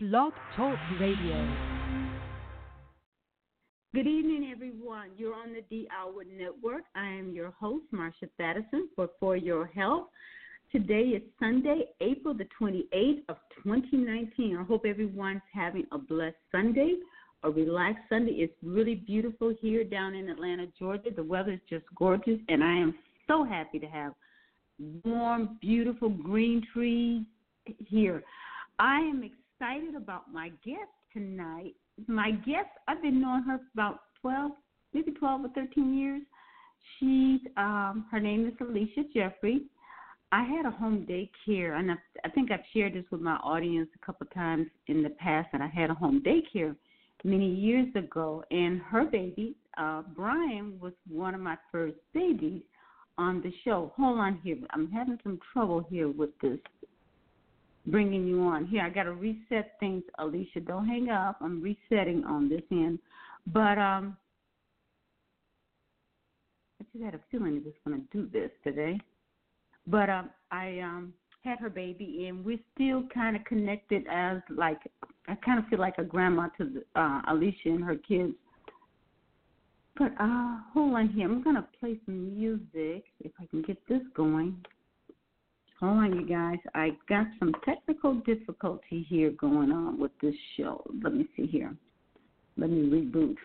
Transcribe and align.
Blog 0.00 0.32
Talk 0.54 0.78
Radio. 1.00 1.56
Good 3.92 4.06
evening, 4.06 4.48
everyone. 4.54 5.08
You're 5.16 5.34
on 5.34 5.52
the 5.52 5.62
D 5.62 5.88
Hour 5.90 6.22
Network. 6.22 6.84
I 6.94 7.08
am 7.08 7.32
your 7.32 7.50
host, 7.50 7.86
Marsha 7.92 8.30
Thadison, 8.38 8.82
for 8.94 9.08
For 9.18 9.36
Your 9.36 9.66
Health. 9.66 10.06
Today 10.70 11.00
is 11.00 11.22
Sunday, 11.40 11.86
April 12.00 12.32
the 12.32 12.46
28th 12.62 13.22
of 13.28 13.38
2019. 13.64 14.56
I 14.56 14.62
hope 14.62 14.86
everyone's 14.86 15.42
having 15.52 15.84
a 15.90 15.98
blessed 15.98 16.36
Sunday, 16.52 16.94
a 17.42 17.50
relaxed 17.50 18.04
Sunday. 18.08 18.34
It's 18.34 18.54
really 18.62 18.94
beautiful 18.94 19.52
here 19.60 19.82
down 19.82 20.14
in 20.14 20.28
Atlanta, 20.28 20.66
Georgia. 20.78 21.10
The 21.10 21.24
weather 21.24 21.54
is 21.54 21.60
just 21.68 21.86
gorgeous, 21.96 22.38
and 22.48 22.62
I 22.62 22.76
am 22.76 22.94
so 23.26 23.42
happy 23.42 23.80
to 23.80 23.86
have 23.86 24.12
warm, 25.04 25.58
beautiful 25.60 26.08
green 26.08 26.64
trees 26.72 27.24
here. 27.84 28.22
I 28.78 29.00
am 29.00 29.24
excited 29.24 29.37
about 29.96 30.32
my 30.32 30.50
guest 30.64 30.90
tonight. 31.12 31.74
My 32.06 32.30
guest, 32.30 32.68
I've 32.86 33.02
been 33.02 33.20
knowing 33.20 33.42
her 33.42 33.58
for 33.58 33.64
about 33.74 34.00
12, 34.20 34.52
maybe 34.94 35.10
12 35.12 35.44
or 35.46 35.48
13 35.48 35.98
years. 35.98 36.22
She's, 36.98 37.40
um, 37.56 38.06
her 38.10 38.20
name 38.20 38.46
is 38.46 38.54
Alisha 38.64 39.12
Jeffrey. 39.12 39.62
I 40.30 40.44
had 40.44 40.66
a 40.66 40.70
home 40.70 41.06
daycare, 41.08 41.78
and 41.78 41.90
I, 41.90 41.94
I 42.24 42.28
think 42.30 42.52
I've 42.52 42.60
shared 42.72 42.94
this 42.94 43.04
with 43.10 43.20
my 43.20 43.36
audience 43.36 43.88
a 44.00 44.06
couple 44.06 44.26
of 44.26 44.34
times 44.34 44.66
in 44.86 45.02
the 45.02 45.10
past. 45.10 45.48
That 45.52 45.60
I 45.60 45.66
had 45.66 45.90
a 45.90 45.94
home 45.94 46.22
daycare 46.24 46.76
many 47.24 47.52
years 47.52 47.88
ago, 47.96 48.44
and 48.50 48.80
her 48.82 49.06
baby, 49.06 49.56
uh, 49.76 50.02
Brian, 50.14 50.78
was 50.80 50.92
one 51.08 51.34
of 51.34 51.40
my 51.40 51.56
first 51.72 51.96
babies 52.14 52.62
on 53.16 53.40
the 53.42 53.52
show. 53.64 53.92
Hold 53.96 54.20
on 54.20 54.38
here, 54.44 54.58
I'm 54.70 54.90
having 54.90 55.18
some 55.24 55.40
trouble 55.52 55.84
here 55.90 56.08
with 56.08 56.30
this 56.40 56.58
bringing 57.90 58.26
you 58.26 58.42
on. 58.42 58.66
Here, 58.66 58.82
I 58.82 58.90
got 58.90 59.04
to 59.04 59.12
reset 59.12 59.72
things, 59.80 60.02
Alisha. 60.18 60.66
Don't 60.66 60.86
hang 60.86 61.10
up. 61.10 61.38
I'm 61.40 61.62
resetting 61.62 62.24
on 62.24 62.48
this 62.48 62.62
end, 62.70 62.98
but 63.46 63.78
um, 63.78 64.16
I 66.80 66.84
just 66.92 67.04
had 67.04 67.14
a 67.14 67.20
feeling 67.30 67.56
it 67.56 67.64
was 67.64 67.74
going 67.86 68.00
to 68.00 68.16
do 68.16 68.28
this 68.32 68.50
today. 68.62 68.98
But 69.86 70.10
um, 70.10 70.30
I 70.50 70.80
um 70.80 71.14
had 71.44 71.58
her 71.60 71.70
baby, 71.70 72.26
and 72.28 72.44
we're 72.44 72.58
still 72.74 73.04
kind 73.12 73.36
of 73.36 73.44
connected 73.44 74.04
as 74.10 74.38
like 74.54 74.80
I 75.28 75.34
kind 75.36 75.58
of 75.58 75.66
feel 75.66 75.78
like 75.78 75.98
a 75.98 76.04
grandma 76.04 76.48
to 76.58 76.64
the, 76.64 77.00
uh, 77.00 77.22
Alisha 77.32 77.66
and 77.66 77.84
her 77.84 77.96
kids. 77.96 78.34
But 79.96 80.12
uh, 80.20 80.58
hold 80.72 80.94
on 80.94 81.08
here. 81.08 81.26
I'm 81.26 81.42
gonna 81.42 81.66
play 81.80 81.98
some 82.04 82.36
music 82.38 83.04
if 83.20 83.32
I 83.40 83.46
can 83.46 83.62
get 83.62 83.78
this 83.88 84.02
going. 84.14 84.56
Hold 85.80 85.98
on, 85.98 86.16
you 86.16 86.26
guys. 86.26 86.58
I 86.74 86.90
got 87.08 87.26
some 87.38 87.52
technical 87.64 88.14
difficulty 88.14 89.06
here 89.08 89.30
going 89.30 89.70
on 89.70 89.98
with 89.98 90.10
this 90.20 90.34
show. 90.56 90.82
Let 91.02 91.14
me 91.14 91.26
see 91.36 91.46
here. 91.46 91.74
Let 92.56 92.70
me 92.70 92.88
reboot. 92.88 93.36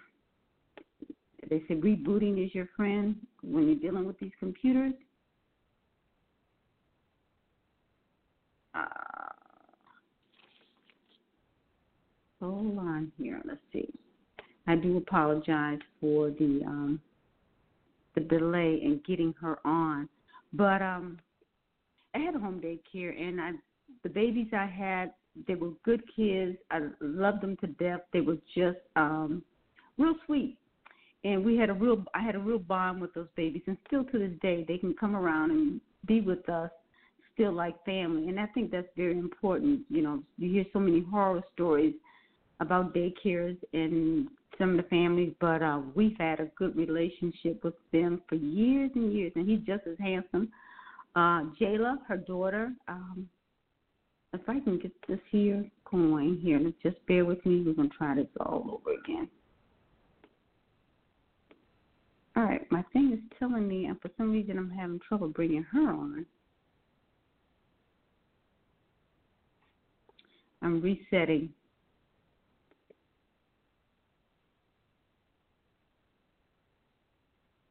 They 1.49 1.59
say 1.67 1.75
rebooting 1.75 2.43
is 2.43 2.55
your 2.55 2.67
friend 2.75 3.15
when 3.43 3.67
you're 3.67 3.75
dealing 3.75 4.05
with 4.05 4.19
these 4.19 4.31
computers. 4.39 4.93
Uh, 8.73 8.85
hold 12.41 12.79
on 12.79 13.11
here. 13.19 13.41
Let's 13.45 13.59
see. 13.71 13.93
I 14.65 14.75
do 14.75 14.97
apologize 14.97 15.79
for 16.01 16.31
the 16.31 16.61
um, 16.65 16.99
the 18.15 18.21
delay 18.21 18.79
in 18.81 19.01
getting 19.05 19.35
her 19.41 19.59
on, 19.65 20.07
but 20.53 20.81
um, 20.81 21.19
I 22.15 22.19
had 22.19 22.35
home 22.35 22.61
daycare, 22.61 23.19
and 23.19 23.41
I 23.41 23.51
the 24.03 24.09
babies 24.09 24.47
I 24.53 24.65
had 24.65 25.13
they 25.47 25.55
were 25.55 25.71
good 25.83 26.03
kids. 26.15 26.57
I 26.69 26.81
loved 27.01 27.41
them 27.41 27.57
to 27.57 27.67
death. 27.67 28.01
They 28.11 28.21
were 28.21 28.37
just 28.55 28.77
um, 28.95 29.43
real 29.97 30.15
sweet, 30.25 30.57
and 31.23 31.43
we 31.43 31.57
had 31.57 31.69
a 31.69 31.73
real 31.73 32.03
I 32.13 32.21
had 32.21 32.35
a 32.35 32.39
real 32.39 32.59
bond 32.59 33.01
with 33.01 33.13
those 33.13 33.29
babies, 33.35 33.63
and 33.67 33.77
still 33.87 34.03
to 34.05 34.19
this 34.19 34.37
day 34.41 34.65
they 34.67 34.77
can 34.77 34.93
come 34.93 35.15
around 35.15 35.51
and 35.51 35.81
be 36.05 36.21
with 36.21 36.47
us 36.49 36.69
still 37.33 37.51
like 37.51 37.83
family. 37.85 38.29
And 38.29 38.39
I 38.39 38.45
think 38.47 38.71
that's 38.71 38.87
very 38.95 39.17
important. 39.17 39.81
You 39.89 40.01
know, 40.01 40.23
you 40.37 40.51
hear 40.51 40.65
so 40.71 40.79
many 40.79 41.01
horror 41.01 41.41
stories 41.53 41.95
about 42.59 42.93
daycares 42.93 43.57
and 43.73 44.27
some 44.57 44.71
of 44.71 44.77
the 44.77 44.83
families, 44.83 45.33
but 45.41 45.61
uh, 45.61 45.81
we've 45.95 46.15
had 46.19 46.39
a 46.39 46.45
good 46.55 46.75
relationship 46.75 47.63
with 47.63 47.73
them 47.91 48.21
for 48.29 48.35
years 48.35 48.91
and 48.95 49.11
years. 49.11 49.31
And 49.35 49.49
he's 49.49 49.61
just 49.61 49.87
as 49.87 49.97
handsome. 49.99 50.51
Uh, 51.15 51.43
Jayla, 51.59 51.97
her 52.07 52.17
daughter, 52.17 52.71
um, 52.87 53.29
if 54.33 54.41
I 54.47 54.59
can 54.59 54.79
get 54.79 54.91
this 55.07 55.19
here 55.29 55.63
going 55.89 56.39
here, 56.41 56.59
just 56.81 57.05
bear 57.07 57.23
with 57.23 57.45
me. 57.45 57.63
We're 57.63 57.73
going 57.73 57.89
to 57.89 57.95
try 57.95 58.15
this 58.15 58.27
all 58.39 58.81
over 58.81 58.97
again. 58.97 59.29
All 62.35 62.43
right, 62.43 62.65
my 62.71 62.83
thing 62.93 63.13
is 63.13 63.19
telling 63.37 63.67
me, 63.67 63.85
and 63.85 64.01
for 64.01 64.09
some 64.17 64.31
reason 64.31 64.57
I'm 64.57 64.71
having 64.71 64.99
trouble 65.07 65.27
bringing 65.27 65.61
her 65.71 65.91
on. 65.91 66.25
I'm 70.63 70.81
resetting. 70.81 71.49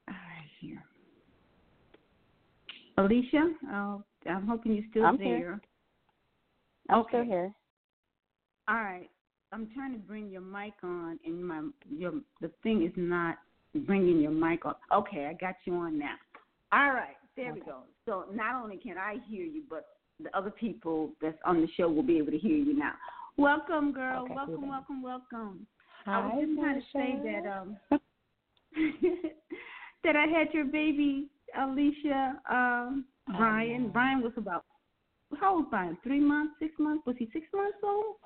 All 0.09 0.15
right, 0.15 0.49
here. 0.61 0.85
Alisha, 2.99 3.53
uh, 3.73 3.99
I'm 4.29 4.47
hoping 4.47 4.75
you're 4.75 4.85
still 4.91 5.05
I'm 5.05 5.19
there. 5.19 5.37
Here. 5.37 5.61
I'm 6.91 7.01
okay. 7.01 7.09
still 7.11 7.25
here. 7.25 7.53
All 8.69 8.77
right. 8.77 9.09
I'm 9.53 9.69
trying 9.75 9.93
to 9.93 9.99
bring 9.99 10.31
your 10.31 10.41
mic 10.41 10.73
on, 10.83 11.19
and 11.27 11.47
my 11.47 11.63
your 11.91 12.13
the 12.41 12.51
thing 12.63 12.85
is 12.85 12.93
not 12.97 13.37
bringing 13.75 14.21
your 14.21 14.31
mic 14.31 14.65
on. 14.65 14.75
Okay, 14.93 15.27
I 15.27 15.35
got 15.35 15.57
you 15.67 15.75
on 15.75 15.99
now. 15.99 16.15
All 16.73 16.93
right, 16.93 17.17
there 17.37 17.51
okay. 17.51 17.61
we 17.61 17.67
go. 17.67 17.81
So 18.07 18.25
not 18.33 18.63
only 18.63 18.79
can 18.79 18.97
I 18.97 19.17
hear 19.29 19.45
you, 19.45 19.63
but 19.69 19.87
the 20.23 20.35
other 20.37 20.51
people 20.51 21.11
that's 21.21 21.37
on 21.45 21.61
the 21.61 21.69
show 21.77 21.89
will 21.89 22.03
be 22.03 22.17
able 22.17 22.33
to 22.33 22.39
hear 22.39 22.57
you 22.57 22.79
now. 22.79 22.93
Welcome, 23.37 23.93
girl. 23.93 24.25
Okay, 24.25 24.35
welcome, 24.35 24.69
welcome, 24.69 25.03
welcome. 25.03 25.67
Hi, 26.07 26.21
I 26.21 26.35
was 26.35 26.47
just 26.47 26.59
trying 26.59 26.81
to 26.81 26.87
say 26.93 27.19
that 27.23 27.47
um 27.51 27.77
that 30.05 30.17
I 30.17 30.27
had 30.27 30.53
your 30.55 30.65
baby 30.65 31.29
Alisha 31.59 32.35
um 32.51 33.05
Brian. 33.37 33.87
Oh. 33.87 33.91
Brian 33.93 34.23
was 34.23 34.33
about 34.37 34.65
how 35.41 35.57
old 35.57 35.71
Brian? 35.71 35.97
Three 36.03 36.21
months, 36.21 36.55
six 36.59 36.73
months? 36.79 37.07
Was 37.07 37.17
he 37.19 37.29
six 37.33 37.47
months 37.55 37.79
old? 37.83 38.17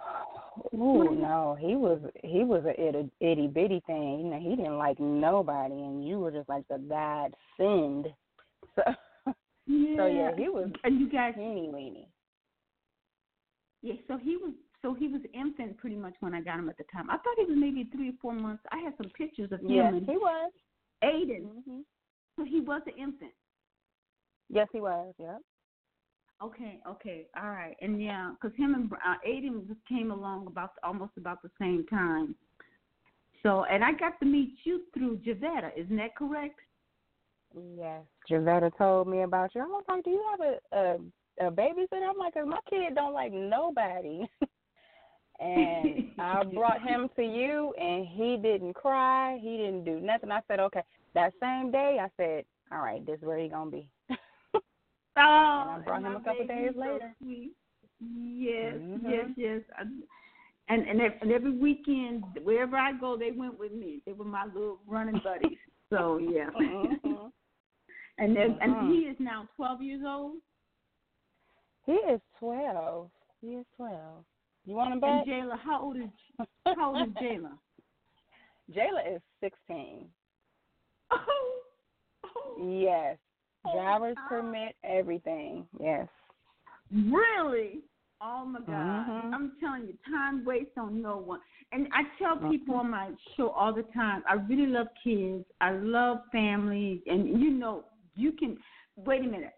Ooh, 0.75 1.15
no, 1.15 1.57
he 1.61 1.77
was 1.77 2.01
he 2.25 2.43
was 2.45 2.65
a 2.65 2.81
itty, 2.81 3.11
itty 3.21 3.47
bitty 3.47 3.83
thing. 3.87 4.21
You 4.21 4.31
know, 4.31 4.41
he 4.41 4.57
didn't 4.57 4.79
like 4.79 4.99
nobody, 4.99 5.75
and 5.75 6.07
you 6.07 6.19
were 6.19 6.31
just 6.31 6.49
like 6.49 6.67
the 6.69 6.79
God 6.79 7.35
send. 7.57 8.09
So, 9.67 9.73
Yeah. 9.73 9.97
so 9.97 10.07
yeah, 10.07 10.31
he 10.37 10.49
was 10.49 10.71
And 10.85 11.01
you 11.01 11.09
guys 11.11 11.35
teeny 11.35 11.69
weeny. 11.69 12.09
Yeah, 13.83 13.95
so 14.07 14.17
he 14.17 14.37
was 14.37 14.53
so 14.83 14.95
he 14.95 15.09
was 15.09 15.23
infant 15.35 15.77
pretty 15.79 15.97
much 15.97 16.15
when 16.21 16.35
I 16.35 16.41
got 16.41 16.59
him 16.59 16.69
at 16.69 16.77
the 16.77 16.85
time. 16.93 17.11
I 17.11 17.17
thought 17.17 17.37
he 17.39 17.45
was 17.47 17.57
maybe 17.59 17.89
three 17.93 18.11
or 18.11 18.19
four 18.23 18.35
months. 18.35 18.63
I 18.71 18.79
had 18.79 18.95
some 18.97 19.11
pictures 19.17 19.51
of 19.51 19.61
him 19.61 19.71
Yes, 19.71 19.93
and 19.95 20.07
he 20.07 20.17
was. 20.17 20.53
Aiden. 21.03 21.63
hmm 21.65 21.81
So 22.37 22.45
he 22.45 22.61
was 22.61 22.83
an 22.87 22.93
infant. 22.99 23.33
Yes, 24.49 24.69
he 24.73 24.81
was. 24.81 25.15
Yep. 25.19 25.41
Okay, 26.43 26.81
okay, 26.87 27.27
all 27.35 27.49
right, 27.49 27.75
and 27.81 28.03
yeah, 28.03 28.33
because 28.33 28.55
him 28.59 28.75
and 28.75 28.93
uh, 28.93 29.15
Aiden 29.27 29.67
just 29.67 29.81
came 29.89 30.11
along 30.11 30.47
about 30.47 30.73
almost 30.83 31.13
about 31.17 31.41
the 31.43 31.49
same 31.59 31.87
time. 31.87 32.35
So, 33.43 33.65
and 33.65 33.83
I 33.83 33.93
got 33.93 34.21
to 34.21 34.27
meet 34.27 34.53
you 34.65 34.83
through 34.93 35.19
Javetta. 35.19 35.71
Isn't 35.77 35.97
that 35.97 36.15
correct? 36.15 36.61
Yes. 37.55 38.03
Javetta 38.31 38.77
told 38.77 39.09
me 39.09 39.23
about 39.23 39.55
you. 39.55 39.63
I 39.63 39.65
was 39.65 39.85
like, 39.89 40.05
"Do 40.05 40.11
you 40.11 40.25
have 40.31 40.41
a 40.41 40.77
a, 40.77 41.47
a 41.47 41.51
babysitter?" 41.51 42.07
I'm 42.07 42.19
like, 42.19 42.35
"Cause 42.35 42.47
my 42.47 42.59
kid 42.69 42.95
don't 42.95 43.15
like 43.15 43.33
nobody." 43.33 44.29
and 45.41 46.11
I 46.19 46.43
brought 46.45 46.87
him 46.87 47.09
to 47.17 47.23
you, 47.23 47.73
and 47.81 48.07
he 48.07 48.37
didn't 48.37 48.75
cry. 48.75 49.39
He 49.41 49.57
didn't 49.57 49.85
do 49.85 50.01
nothing. 50.01 50.31
I 50.31 50.41
said, 50.49 50.61
"Okay." 50.61 50.83
That 51.17 51.33
same 51.41 51.71
day, 51.71 51.97
I 51.99 52.09
said, 52.19 52.45
"All 52.71 52.81
right, 52.83 53.05
this 53.07 53.19
is 53.19 53.25
where 53.25 53.39
he 53.39 53.49
gonna 53.49 53.71
be." 53.71 53.91
Oh, 55.19 55.63
And 55.63 55.71
I 55.71 55.79
brought 55.83 56.03
him 56.03 56.15
a 56.15 56.21
couple 56.21 56.47
days 56.47 56.73
so 56.75 56.81
later. 56.81 57.17
sweet. 57.23 57.53
Yes, 58.01 58.75
Mhm. 58.75 59.01
yes, 59.09 59.31
yes. 59.39 59.63
I, 59.79 59.85
and 60.69 60.87
and 60.87 61.01
every, 61.01 61.19
and 61.23 61.33
every 61.33 61.53
weekend, 61.53 62.23
wherever 62.43 62.77
I 62.77 62.93
go, 62.93 63.17
they 63.17 63.31
went 63.33 63.59
with 63.59 63.73
me. 63.73 64.03
They 64.05 64.13
were 64.13 64.27
my 64.27 64.45
little 64.45 64.79
running 64.87 65.19
buddies. 65.25 65.57
So 65.89 66.19
yeah. 66.19 66.51
Mhm. 66.51 67.33
and 68.19 68.37
and 68.37 68.93
he 68.93 69.07
is 69.09 69.17
now 69.19 69.49
twelve 69.57 69.81
years 69.81 70.03
old. 70.07 70.37
He 71.87 71.93
is 71.93 72.21
twelve. 72.39 73.11
He 73.41 73.55
is 73.55 73.67
twelve. 73.75 74.23
You 74.67 74.75
want 74.75 74.89
him 74.93 75.03
And 75.03 75.25
back? 75.25 75.27
Jayla, 75.27 75.59
how 75.59 75.81
old 75.81 75.97
is 75.97 76.11
how 76.77 76.95
old 76.95 77.09
is 77.09 77.15
Jayla? 77.15 77.57
Jayla 78.77 79.15
is 79.17 79.23
sixteen. 79.41 80.11
Oh, 81.11 81.59
oh, 82.25 82.57
Yes. 82.59 83.17
Oh, 83.67 83.73
Driver's 83.75 84.17
God. 84.17 84.29
permit, 84.29 84.77
everything. 84.85 85.67
Yes. 85.81 86.09
really? 86.93 87.81
Oh 88.23 88.47
my 88.47 88.61
God! 88.61 89.07
Mhm. 89.09 89.35
I'm 89.35 89.53
telling 89.61 89.83
you, 89.89 89.95
time 90.11 90.43
waits 90.45 90.71
on 90.79 91.03
no 91.03 91.19
one. 91.19 91.41
And 91.73 91.87
I 91.93 92.05
tell 92.19 92.37
Mhm. 92.37 92.51
people 92.51 92.77
on 92.77 92.91
my 92.91 93.11
show 93.37 93.51
all 93.51 93.75
the 93.75 93.83
time, 93.95 94.23
I 94.27 94.35
really 94.35 94.67
love 94.67 94.87
kids. 95.05 95.45
I 95.61 95.73
love 95.73 96.21
family, 96.33 97.03
and 97.07 97.29
you 97.41 97.51
know, 97.51 97.85
you 98.15 98.33
can. 98.33 98.57
Wait 98.97 99.21
a 99.21 99.25
minute. 99.29 99.53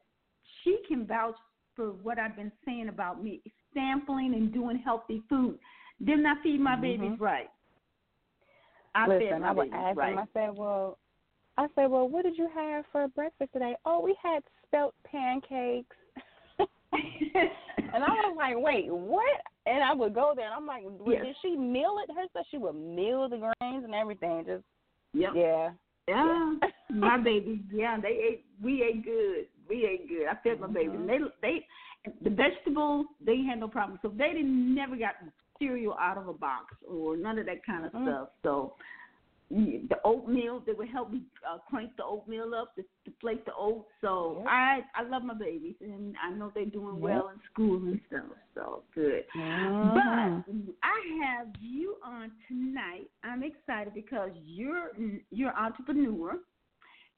She 0.65 0.79
can 0.89 1.07
vouch 1.07 1.37
for 1.77 1.93
what 1.93 2.19
I've 2.19 2.35
been 2.35 2.51
saying 2.65 2.89
about 2.89 3.23
me 3.23 3.41
sampling 3.73 4.35
and 4.35 4.53
doing 4.53 4.79
healthy 4.79 5.23
food. 5.29 5.57
Didn't 6.05 6.27
I 6.27 6.35
feed 6.43 6.59
my 6.61 6.75
Mhm. 6.75 6.83
babies 6.83 7.21
right? 7.21 7.51
I 8.97 9.07
fed 9.07 9.41
my 9.41 9.49
I 9.49 9.53
would 9.53 9.65
babies 9.67 9.75
ask 9.87 9.97
right. 9.97 10.13
him. 10.15 10.19
I 10.19 10.27
said, 10.33 10.57
"Well, 10.57 10.99
I 11.59 11.67
said, 11.75 11.91
well, 11.91 12.09
what 12.09 12.23
did 12.23 12.39
you 12.39 12.49
have 12.55 12.85
for 12.93 13.09
breakfast 13.09 13.53
today? 13.53 13.75
Oh, 13.85 14.01
we 14.01 14.17
had 14.23 14.43
spelt 14.67 14.95
pancakes." 15.05 15.97
and 16.59 18.03
I 18.05 18.09
was 18.09 18.35
like, 18.37 18.55
"Wait, 18.57 18.91
what?" 18.91 19.41
And 19.67 19.83
I 19.83 19.93
would 19.93 20.15
go 20.15 20.33
there, 20.35 20.47
and 20.47 20.55
I'm 20.55 20.67
like, 20.67 20.85
Yes. 21.07 21.25
"Did 21.25 21.37
she 21.43 21.57
meal 21.57 21.99
it 22.03 22.11
herself? 22.15 22.47
She 22.51 22.59
would 22.59 22.75
meal 22.75 23.29
the 23.29 23.37
grains 23.37 23.85
and 23.85 23.95
everything. 23.95 24.45
Just 24.47 24.65
Yep. 25.15 25.33
yeah, 25.35 25.71
Yeah, 26.07 26.55
my 26.91 27.19
babies. 27.19 27.61
Yeah, 27.73 27.99
they 28.01 28.09
ate. 28.09 28.47
We 28.63 28.83
ate 28.83 29.05
good. 29.05 29.47
We 29.69 29.85
ate 29.85 30.09
good. 30.09 30.27
I 30.27 30.35
fed 30.43 30.61
my 30.61 30.69
babies. 30.69 31.01
Mhm. 31.01 31.07
They 31.07 31.19
they 31.43 32.15
the 32.23 32.31
vegetables 32.31 33.07
they 33.21 33.43
had 33.43 33.61
no 33.61 33.69
problem. 33.69 33.99
So 34.03 34.09
they 34.09 34.33
didn't 34.33 34.75
never 34.75 34.97
got 34.97 35.15
cereal 35.59 35.97
out 36.01 36.19
of 36.19 36.29
a 36.29 36.33
box 36.33 36.75
or 36.89 37.17
none 37.17 37.39
of 37.39 37.47
that 37.47 37.65
kind 37.65 37.85
of 37.85 37.93
Mm. 37.93 38.05
stuff. 38.05 38.29
So 38.43 38.75
the 39.51 39.97
oatmeal 40.05 40.63
they 40.67 40.73
would 40.75 40.91
help 40.91 41.11
me 41.11 41.23
uh, 41.49 41.59
crank 41.71 41.91
the 41.97 42.05
oatmeal 42.05 42.55
up 42.55 42.75
to, 42.75 42.83
to 42.83 43.13
flake 43.21 43.45
the 43.47 43.53
oats. 43.59 43.89
So 44.03 44.37
Yep. 44.41 44.47
I 44.49 44.81
I 44.95 45.03
love 45.05 45.23
my 45.25 45.35
babies 45.35 45.77
and 45.81 46.15
I 46.23 46.31
know 46.31 46.53
they're 46.55 46.67
doing 46.67 46.97
Yep. 46.97 47.03
well 47.03 47.29
in 47.31 47.41
school 47.51 47.77
and 47.77 48.01
stuff. 48.09 48.25
So 48.55 48.83
good. 48.95 49.25
Mhm. 49.35 49.95
But 49.95 50.55
I 50.83 51.25
have 51.25 51.49
you 51.61 51.97
on 52.05 52.31
tonight. 52.47 53.11
I'm 53.25 53.43
excited 53.43 53.95
because 53.95 54.31
you're 54.45 54.91
you're 55.31 55.51
an 55.51 55.57
entrepreneur, 55.57 56.39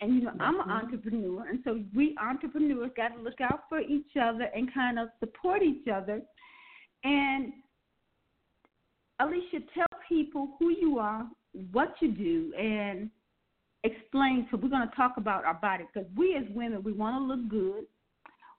and 0.00 0.14
you 0.14 0.20
know 0.22 0.32
I'm 0.38 0.60
an 0.60 0.68
Mhm. 0.68 0.82
entrepreneur, 0.84 1.48
and 1.48 1.64
so 1.64 1.82
we 1.94 2.16
entrepreneurs 2.18 2.92
got 2.96 3.08
to 3.08 3.20
look 3.20 3.40
out 3.40 3.68
for 3.68 3.80
each 3.80 4.16
other 4.16 4.44
and 4.54 4.72
kind 4.72 4.98
of 5.00 5.08
support 5.18 5.62
each 5.62 5.88
other. 5.88 6.22
And 7.02 7.52
Alisha, 9.20 9.66
tell 9.74 9.86
people 10.08 10.56
who 10.58 10.70
you 10.70 10.98
are, 10.98 11.28
what 11.72 11.94
you 12.00 12.12
do, 12.12 12.52
and 12.58 13.10
explain. 13.84 14.46
So 14.50 14.56
we're 14.56 14.68
going 14.68 14.88
to 14.88 14.96
talk 14.96 15.14
about 15.16 15.44
our 15.44 15.54
body 15.54 15.84
because 15.92 16.08
we 16.16 16.36
as 16.36 16.44
women 16.54 16.82
we 16.82 16.92
want 16.92 17.16
to 17.16 17.24
look 17.24 17.48
good. 17.48 17.84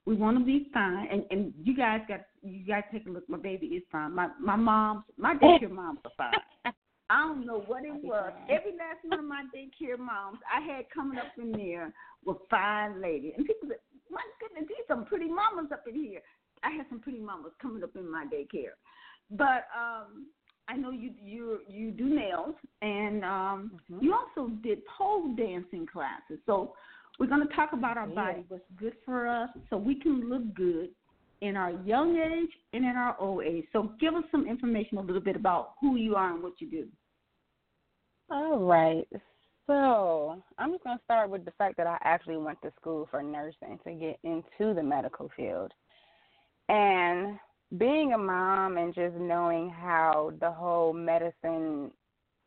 We 0.04 0.16
want 0.16 0.36
to 0.36 0.44
be 0.44 0.68
fine, 0.74 1.06
and 1.12 1.24
and 1.30 1.54
you 1.62 1.76
guys 1.76 2.00
got 2.08 2.22
you 2.42 2.66
guys 2.66 2.82
take 2.92 3.06
a 3.06 3.10
look. 3.10 3.28
My 3.28 3.38
baby 3.38 3.66
is 3.66 3.82
fine. 3.92 4.14
My 4.14 4.28
my 4.40 4.56
mom's 4.56 5.04
my 5.16 5.34
daycare 5.34 5.70
moms 5.70 6.00
are 6.04 6.10
fine. 6.16 6.74
I 7.10 7.28
don't 7.28 7.46
know 7.46 7.62
what 7.66 7.84
it 7.84 8.02
was. 8.02 8.32
Every 8.48 8.72
last 8.72 9.04
one 9.04 9.18
of 9.18 9.24
my 9.26 9.44
daycare 9.54 9.98
moms 9.98 10.38
I 10.48 10.60
had 10.60 10.86
coming 10.92 11.18
up 11.18 11.26
in 11.40 11.52
there 11.52 11.92
were 12.24 12.34
fine 12.50 13.00
ladies, 13.00 13.34
and 13.36 13.46
people 13.46 13.68
said, 13.68 13.78
"My 14.10 14.22
goodness, 14.40 14.64
these 14.68 14.86
some 14.88 15.04
pretty 15.04 15.28
mamas 15.28 15.70
up 15.72 15.84
in 15.86 15.94
here." 15.94 16.20
I 16.64 16.70
had 16.70 16.86
some 16.88 17.00
pretty 17.00 17.20
mamas 17.20 17.52
coming 17.60 17.82
up 17.84 17.94
in 17.96 18.10
my 18.10 18.24
daycare, 18.24 18.74
but 19.30 19.66
um, 19.76 20.26
I 20.68 20.76
know 20.76 20.90
you 20.90 21.12
you 21.22 21.60
you 21.68 21.90
do 21.90 22.04
nails, 22.04 22.54
and 22.80 23.24
um, 23.24 23.80
Mhm. 23.90 24.02
you 24.02 24.14
also 24.14 24.50
did 24.62 24.84
pole 24.86 25.34
dancing 25.34 25.86
classes. 25.86 26.38
So 26.46 26.74
we're 27.18 27.26
going 27.26 27.46
to 27.46 27.54
talk 27.54 27.72
about 27.72 27.98
our 27.98 28.08
Yeah. 28.08 28.14
body, 28.14 28.44
what's 28.48 28.64
good 28.76 28.96
for 29.04 29.26
us, 29.26 29.50
so 29.68 29.76
we 29.76 29.94
can 29.94 30.28
look 30.28 30.54
good 30.54 30.94
in 31.40 31.56
our 31.56 31.72
young 31.84 32.16
age 32.16 32.50
and 32.72 32.84
in 32.84 32.96
our 32.96 33.16
old 33.18 33.44
age. 33.44 33.66
So 33.72 33.92
give 34.00 34.14
us 34.14 34.24
some 34.30 34.46
information 34.46 34.98
a 34.98 35.00
little 35.02 35.20
bit 35.20 35.36
about 35.36 35.74
who 35.80 35.96
you 35.96 36.14
are 36.14 36.32
and 36.32 36.42
what 36.42 36.60
you 36.60 36.70
do. 36.70 36.88
All 38.30 38.60
right. 38.60 39.06
So 39.66 40.42
I'm 40.58 40.72
just 40.72 40.84
going 40.84 40.98
to 40.98 41.04
start 41.04 41.30
with 41.30 41.44
the 41.44 41.50
fact 41.52 41.76
that 41.76 41.86
I 41.86 41.98
actually 42.02 42.36
went 42.36 42.60
to 42.62 42.72
school 42.80 43.08
for 43.10 43.22
nursing 43.22 43.78
to 43.84 43.92
get 43.92 44.18
into 44.22 44.74
the 44.74 44.82
medical 44.82 45.30
field. 45.36 45.72
And 46.68 47.38
being 47.78 48.12
a 48.12 48.18
mom 48.18 48.76
and 48.76 48.94
just 48.94 49.16
knowing 49.16 49.70
how 49.70 50.32
the 50.40 50.50
whole 50.50 50.92
medicine 50.92 51.90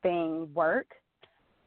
thing 0.04 0.48
worked, 0.54 0.94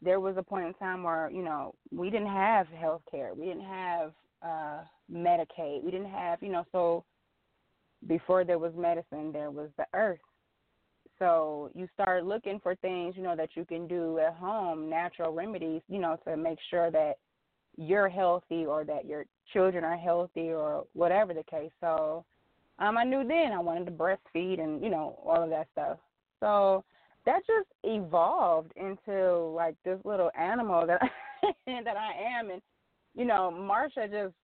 there 0.01 0.21
was 0.21 0.37
a 0.37 0.43
point 0.43 0.67
in 0.67 0.75
time 0.75 1.03
where, 1.03 1.31
you 1.31 1.43
know, 1.43 1.75
we 1.91 2.11
didn't 2.11 2.29
have 2.29 2.69
health 2.69 3.03
care. 3.11 3.33
We 3.35 3.47
didn't 3.47 3.65
have 3.65 4.13
uh 4.43 4.83
Medicaid. 5.13 5.83
We 5.83 5.91
didn't 5.91 6.11
have, 6.11 6.43
you 6.43 6.51
know, 6.51 6.65
so 6.71 7.05
before 8.07 8.45
there 8.45 8.59
was 8.59 8.73
medicine, 8.77 9.33
there 9.33 9.51
was 9.51 9.71
the 9.77 9.87
earth. 9.95 10.21
So 11.19 11.71
you 11.75 11.89
start 11.95 12.25
looking 12.25 12.61
for 12.61 12.77
things, 12.77 13.17
you 13.17 13.25
know, 13.25 13.35
that 13.35 13.51
you 13.57 13.65
can 13.65 13.89
do 13.89 14.19
at 14.21 14.35
home, 14.35 14.89
natural 14.89 15.33
remedies, 15.33 15.83
you 15.89 15.99
know, 15.99 16.17
to 16.25 16.37
make 16.37 16.59
sure 16.71 16.93
that 16.93 17.15
you're 17.77 18.09
healthy 18.09 18.65
or 18.67 18.85
that 18.85 19.07
your 19.07 19.25
children 19.53 19.83
are 19.83 19.97
healthy 19.97 20.51
or 20.51 20.85
whatever 20.93 21.35
the 21.35 21.43
case. 21.45 21.73
So 21.81 22.25
um 22.79 22.97
I 22.97 23.05
knew 23.05 23.27
then 23.27 23.53
I 23.53 23.61
wanted 23.61 23.87
to 23.87 23.93
breastfeed 23.93 24.61
and, 24.61 24.83
you 24.83 24.91
know, 24.91 25.19
all 25.25 25.43
of 25.43 25.51
that 25.51 25.69
stuff. 25.73 25.99
So 26.41 26.85
that 27.27 27.41
just 27.47 27.69
evolved 27.85 28.73
into 28.77 29.37
like 29.55 29.75
this 29.85 29.99
little 30.05 30.31
animal 30.39 30.87
that 30.87 31.01
that 31.67 31.97
I 31.97 32.39
am 32.39 32.51
and 32.51 32.63
you 33.15 33.25
know, 33.25 33.53
Marsha 33.53 34.11
just 34.11 34.35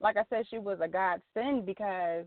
like 0.00 0.16
I 0.16 0.24
said, 0.28 0.46
she 0.50 0.58
was 0.58 0.78
a 0.82 0.88
godsend 0.88 1.64
because 1.64 2.26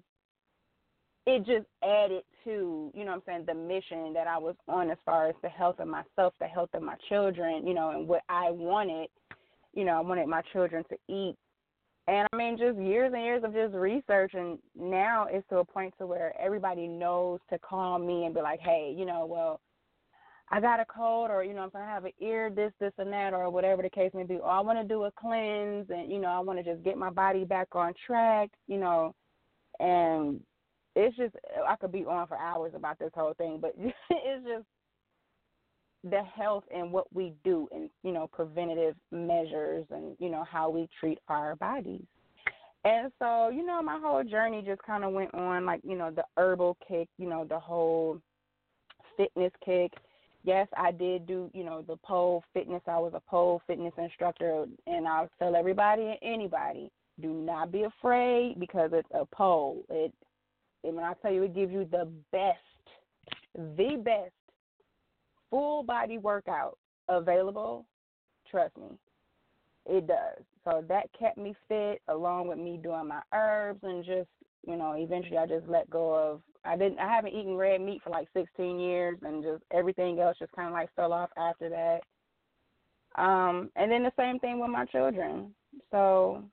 it 1.25 1.45
just 1.45 1.67
added 1.83 2.23
to, 2.43 2.91
you 2.93 3.05
know 3.05 3.11
what 3.11 3.17
I'm 3.17 3.21
saying, 3.25 3.43
the 3.45 3.53
mission 3.53 4.13
that 4.13 4.27
I 4.27 4.37
was 4.37 4.55
on 4.67 4.89
as 4.89 4.97
far 5.05 5.27
as 5.27 5.35
the 5.43 5.49
health 5.49 5.79
of 5.79 5.87
myself, 5.87 6.33
the 6.39 6.47
health 6.47 6.69
of 6.73 6.81
my 6.81 6.95
children, 7.07 7.67
you 7.67 7.73
know, 7.73 7.91
and 7.91 8.07
what 8.07 8.23
I 8.29 8.49
wanted, 8.49 9.09
you 9.73 9.85
know, 9.85 9.93
I 9.93 9.99
wanted 9.99 10.27
my 10.27 10.41
children 10.53 10.83
to 10.89 10.97
eat. 11.07 11.35
And 12.09 12.27
I 12.33 12.35
mean 12.35 12.57
just 12.57 12.79
years 12.79 13.11
and 13.13 13.23
years 13.23 13.43
of 13.43 13.53
just 13.53 13.75
research 13.75 14.33
and 14.33 14.57
now 14.75 15.27
it's 15.29 15.47
to 15.49 15.57
a 15.57 15.65
point 15.65 15.93
to 15.99 16.07
where 16.07 16.33
everybody 16.41 16.87
knows 16.87 17.39
to 17.51 17.59
call 17.59 17.99
me 17.99 18.25
and 18.25 18.33
be 18.33 18.41
like, 18.41 18.59
Hey, 18.61 18.95
you 18.97 19.05
know, 19.05 19.27
well, 19.27 19.61
I 20.49 20.59
got 20.59 20.79
a 20.79 20.85
cold 20.85 21.29
or, 21.29 21.43
you 21.43 21.53
know, 21.53 21.65
if 21.65 21.75
I 21.75 21.81
have 21.81 22.05
an 22.05 22.11
ear, 22.19 22.49
this, 22.49 22.71
this 22.79 22.93
and 22.97 23.13
that 23.13 23.33
or 23.33 23.51
whatever 23.51 23.83
the 23.83 23.89
case 23.91 24.09
may 24.15 24.23
be, 24.23 24.37
or 24.37 24.49
I 24.49 24.59
want 24.61 24.79
to 24.79 24.83
do 24.83 25.03
a 25.03 25.11
cleanse 25.11 25.91
and, 25.91 26.11
you 26.11 26.17
know, 26.17 26.29
I 26.29 26.39
want 26.39 26.57
to 26.57 26.63
just 26.63 26.83
get 26.83 26.97
my 26.97 27.11
body 27.11 27.45
back 27.45 27.67
on 27.73 27.93
track, 28.07 28.49
you 28.65 28.79
know, 28.79 29.13
and 29.79 30.39
it's 30.95 31.15
just 31.15 31.35
I 31.67 31.75
could 31.75 31.91
be 31.91 32.05
on 32.05 32.25
for 32.25 32.37
hours 32.37 32.73
about 32.75 32.97
this 32.97 33.11
whole 33.13 33.35
thing, 33.35 33.59
but 33.61 33.75
it's 34.09 34.45
just 34.45 34.65
the 36.03 36.21
health 36.23 36.63
and 36.73 36.91
what 36.91 37.13
we 37.13 37.33
do 37.43 37.67
and 37.73 37.89
you 38.03 38.11
know 38.11 38.27
preventative 38.27 38.95
measures 39.11 39.85
and 39.91 40.15
you 40.19 40.29
know 40.29 40.45
how 40.49 40.69
we 40.69 40.87
treat 40.99 41.19
our 41.27 41.55
bodies. 41.55 42.05
And 42.85 43.11
so, 43.19 43.49
you 43.49 43.65
know, 43.65 43.81
my 43.81 43.99
whole 44.01 44.23
journey 44.23 44.63
just 44.65 44.81
kind 44.83 45.03
of 45.03 45.11
went 45.11 45.33
on 45.33 45.65
like, 45.65 45.81
you 45.83 45.97
know, 45.97 46.11
the 46.11 46.23
herbal 46.37 46.77
kick, 46.87 47.09
you 47.17 47.27
know, 47.29 47.43
the 47.43 47.59
whole 47.59 48.21
fitness 49.17 49.51
kick. 49.63 49.91
Yes, 50.45 50.67
I 50.77 50.91
did 50.91 51.27
do, 51.27 51.51
you 51.53 51.65
know, 51.65 51.81
the 51.81 51.97
pole 51.97 52.43
fitness. 52.53 52.81
I 52.87 52.97
was 52.97 53.11
a 53.13 53.19
pole 53.19 53.61
fitness 53.67 53.91
instructor 53.97 54.65
and 54.87 55.07
I'll 55.07 55.29
tell 55.39 55.57
everybody 55.57 56.03
and 56.03 56.17
anybody, 56.21 56.89
do 57.21 57.33
not 57.33 57.71
be 57.71 57.83
afraid 57.83 58.55
because 58.59 58.91
it's 58.93 59.09
a 59.13 59.25
pole. 59.25 59.83
It 59.89 60.13
and 60.85 60.95
when 60.95 61.03
I 61.03 61.13
tell 61.21 61.33
you 61.33 61.43
it 61.43 61.53
gives 61.53 61.73
you 61.73 61.85
the 61.91 62.09
best, 62.31 62.57
the 63.55 64.01
best 64.01 64.31
full 65.49 65.83
body 65.83 66.17
workout 66.17 66.77
available, 67.07 67.85
trust 68.49 68.77
me, 68.77 68.97
it 69.85 70.07
does. 70.07 70.43
So 70.63 70.83
that 70.87 71.09
kept 71.17 71.37
me 71.37 71.55
fit 71.67 72.01
along 72.07 72.47
with 72.47 72.57
me 72.57 72.79
doing 72.81 73.07
my 73.07 73.21
herbs 73.33 73.79
and 73.83 74.03
just, 74.05 74.29
you 74.67 74.75
know, 74.75 74.93
eventually 74.97 75.37
I 75.37 75.47
just 75.47 75.67
let 75.67 75.89
go 75.89 76.13
of 76.13 76.41
I 76.65 76.75
didn't 76.75 76.99
I 76.99 77.09
haven't 77.09 77.33
eaten 77.33 77.55
red 77.55 77.81
meat 77.81 78.01
for 78.03 78.09
like 78.09 78.27
16 78.33 78.79
years 78.79 79.17
and 79.21 79.43
just 79.43 79.63
everything 79.71 80.19
else 80.19 80.37
just 80.39 80.51
kind 80.51 80.67
of 80.67 80.73
like 80.73 80.93
fell 80.95 81.13
off 81.13 81.29
after 81.37 81.69
that. 81.69 82.01
Um 83.21 83.71
and 83.75 83.91
then 83.91 84.03
the 84.03 84.11
same 84.17 84.39
thing 84.39 84.59
with 84.59 84.69
my 84.69 84.85
children. 84.85 85.55
So 85.91 86.43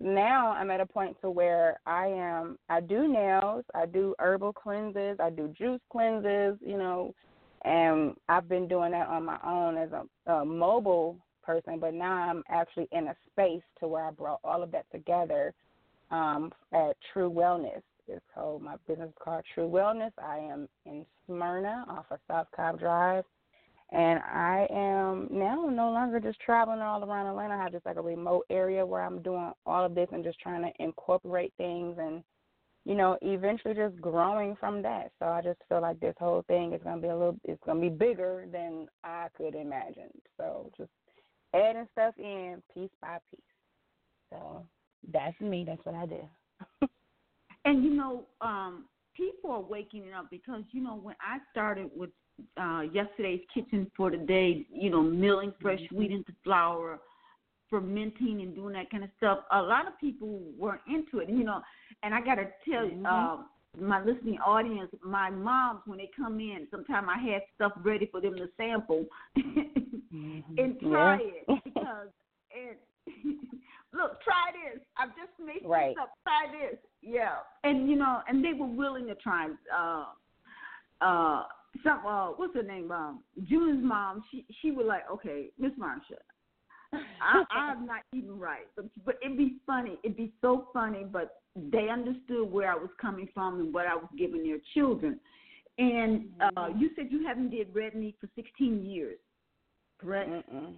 now 0.00 0.50
I'm 0.52 0.70
at 0.70 0.80
a 0.80 0.86
point 0.86 1.16
to 1.20 1.30
where 1.30 1.78
I 1.86 2.06
am 2.06 2.58
I 2.68 2.80
do 2.80 3.06
nails, 3.06 3.64
I 3.74 3.86
do 3.86 4.14
herbal 4.18 4.54
cleanses, 4.54 5.18
I 5.20 5.30
do 5.30 5.54
juice 5.56 5.80
cleanses, 5.92 6.56
you 6.60 6.78
know, 6.78 7.14
and 7.64 8.14
I've 8.28 8.48
been 8.48 8.68
doing 8.68 8.92
that 8.92 9.08
on 9.08 9.24
my 9.24 9.38
own 9.44 9.76
as 9.76 9.90
a, 9.92 10.32
a 10.32 10.44
mobile 10.44 11.16
person, 11.42 11.78
but 11.78 11.94
now 11.94 12.12
I'm 12.12 12.42
actually 12.48 12.88
in 12.92 13.08
a 13.08 13.16
space 13.30 13.62
to 13.80 13.88
where 13.88 14.06
I 14.06 14.10
brought 14.10 14.40
all 14.44 14.62
of 14.62 14.70
that 14.72 14.86
together 14.92 15.54
um, 16.10 16.52
at 16.72 16.96
True 17.12 17.30
Wellness. 17.30 17.82
It's 18.06 18.24
called 18.34 18.62
my 18.62 18.76
business 18.86 19.10
called 19.18 19.44
True 19.54 19.68
Wellness. 19.68 20.12
I 20.18 20.38
am 20.38 20.68
in 20.84 21.06
Smyrna 21.26 21.86
off 21.88 22.06
of 22.10 22.18
South 22.28 22.48
Cobb 22.54 22.78
Drive. 22.78 23.24
And 23.92 24.18
I 24.20 24.66
am 24.70 25.28
now 25.30 25.68
no 25.70 25.90
longer 25.90 26.18
just 26.18 26.40
traveling 26.40 26.80
all 26.80 27.04
around 27.04 27.28
Atlanta. 27.28 27.54
I 27.54 27.62
have 27.62 27.72
just 27.72 27.86
like 27.86 27.96
a 27.96 28.02
remote 28.02 28.44
area 28.50 28.84
where 28.84 29.02
I'm 29.02 29.22
doing 29.22 29.52
all 29.66 29.84
of 29.84 29.94
this 29.94 30.08
and 30.10 30.24
just 30.24 30.40
trying 30.40 30.62
to 30.62 30.82
incorporate 30.82 31.52
things 31.56 31.96
and 31.98 32.24
you 32.84 32.94
know, 32.94 33.16
eventually 33.22 33.74
just 33.74 34.00
growing 34.00 34.56
from 34.60 34.82
that. 34.82 35.10
So 35.18 35.26
I 35.26 35.40
just 35.42 35.58
feel 35.68 35.80
like 35.80 35.98
this 36.00 36.14
whole 36.18 36.42
thing 36.48 36.72
is 36.72 36.82
gonna 36.82 37.00
be 37.00 37.08
a 37.08 37.16
little 37.16 37.38
it's 37.44 37.62
gonna 37.64 37.80
be 37.80 37.88
bigger 37.88 38.46
than 38.52 38.86
I 39.02 39.28
could 39.36 39.54
imagine. 39.54 40.10
So 40.36 40.70
just 40.76 40.90
adding 41.54 41.88
stuff 41.92 42.14
in 42.18 42.62
piece 42.72 42.90
by 43.00 43.18
piece. 43.30 43.40
So 44.30 44.66
that's 45.12 45.38
me, 45.40 45.64
that's 45.66 45.84
what 45.84 45.94
I 45.94 46.06
do. 46.06 46.88
and 47.64 47.82
you 47.82 47.90
know, 47.90 48.26
um, 48.40 48.84
people 49.16 49.50
are 49.50 49.62
waking 49.62 50.12
up 50.16 50.26
because, 50.30 50.62
you 50.72 50.82
know, 50.82 50.96
when 50.96 51.16
I 51.20 51.38
started 51.50 51.90
with 51.96 52.10
uh 52.60 52.80
yesterday's 52.92 53.42
kitchen 53.52 53.90
for 53.96 54.10
the 54.10 54.16
day, 54.16 54.66
you 54.70 54.90
know, 54.90 55.02
milling 55.02 55.54
fresh 55.62 55.80
mm-hmm. 55.80 55.96
wheat 55.96 56.10
into 56.10 56.32
flour, 56.42 56.98
fermenting 57.74 58.40
and 58.42 58.54
doing 58.54 58.74
that 58.74 58.90
kind 58.90 59.02
of 59.02 59.10
stuff, 59.16 59.40
a 59.50 59.60
lot 59.60 59.86
of 59.86 59.98
people 60.00 60.40
weren't 60.56 60.80
into 60.88 61.18
it. 61.18 61.28
You 61.28 61.44
know, 61.44 61.60
and 62.02 62.14
I 62.14 62.20
got 62.20 62.36
to 62.36 62.46
tell 62.68 62.84
mm-hmm. 62.84 63.06
uh, 63.06 63.42
my 63.80 64.02
listening 64.04 64.38
audience, 64.38 64.90
my 65.02 65.30
moms 65.30 65.80
when 65.86 65.98
they 65.98 66.10
come 66.16 66.38
in, 66.38 66.68
sometimes 66.70 67.08
I 67.10 67.18
had 67.18 67.42
stuff 67.56 67.72
ready 67.82 68.08
for 68.10 68.20
them 68.20 68.36
to 68.36 68.46
sample 68.56 69.06
mm-hmm. 69.38 70.58
and 70.58 70.78
try 70.80 71.18
yeah. 71.18 71.54
it 71.54 71.64
because 71.64 72.08
and 72.54 72.76
look, 73.92 74.20
try 74.22 74.52
this. 74.52 74.82
I've 74.96 75.10
just 75.10 75.32
made 75.44 75.68
right. 75.68 75.94
this 75.94 76.02
up. 76.02 76.10
Try 76.22 76.46
this. 76.52 76.78
Yeah, 77.02 77.36
and 77.64 77.88
you 77.88 77.96
know, 77.96 78.20
and 78.28 78.44
they 78.44 78.52
were 78.52 78.66
willing 78.66 79.06
to 79.08 79.14
try. 79.16 79.48
Uh, 79.76 80.04
uh, 81.00 81.42
some 81.82 82.06
uh, 82.06 82.28
what's 82.28 82.54
her 82.54 82.62
name? 82.62 82.92
Um, 82.92 83.24
June's 83.48 83.84
mom. 83.84 84.22
She 84.30 84.46
she 84.62 84.70
was 84.70 84.86
like, 84.86 85.02
okay, 85.10 85.50
Miss 85.58 85.72
Marsha, 85.72 86.18
I, 87.20 87.44
I'm 87.50 87.86
not 87.86 88.02
eating 88.12 88.38
right, 88.38 88.66
but 88.76 88.86
but 89.04 89.16
it'd 89.24 89.38
be 89.38 89.56
funny. 89.66 89.98
It'd 90.04 90.16
be 90.16 90.32
so 90.40 90.68
funny, 90.72 91.04
but 91.04 91.42
they 91.56 91.88
understood 91.88 92.50
where 92.50 92.70
I 92.70 92.74
was 92.74 92.90
coming 93.00 93.28
from 93.32 93.60
and 93.60 93.72
what 93.72 93.86
I 93.86 93.94
was 93.94 94.08
giving 94.18 94.42
their 94.44 94.58
children. 94.74 95.20
And 95.78 96.26
uh, 96.40 96.60
mm-hmm. 96.60 96.78
you 96.78 96.90
said 96.96 97.06
you 97.10 97.26
haven't 97.26 97.50
did 97.50 97.74
red 97.74 97.94
meat 97.94 98.16
for 98.20 98.28
16 98.36 98.84
years, 98.84 99.18
correct? 100.00 100.30
Mm-mm. 100.30 100.74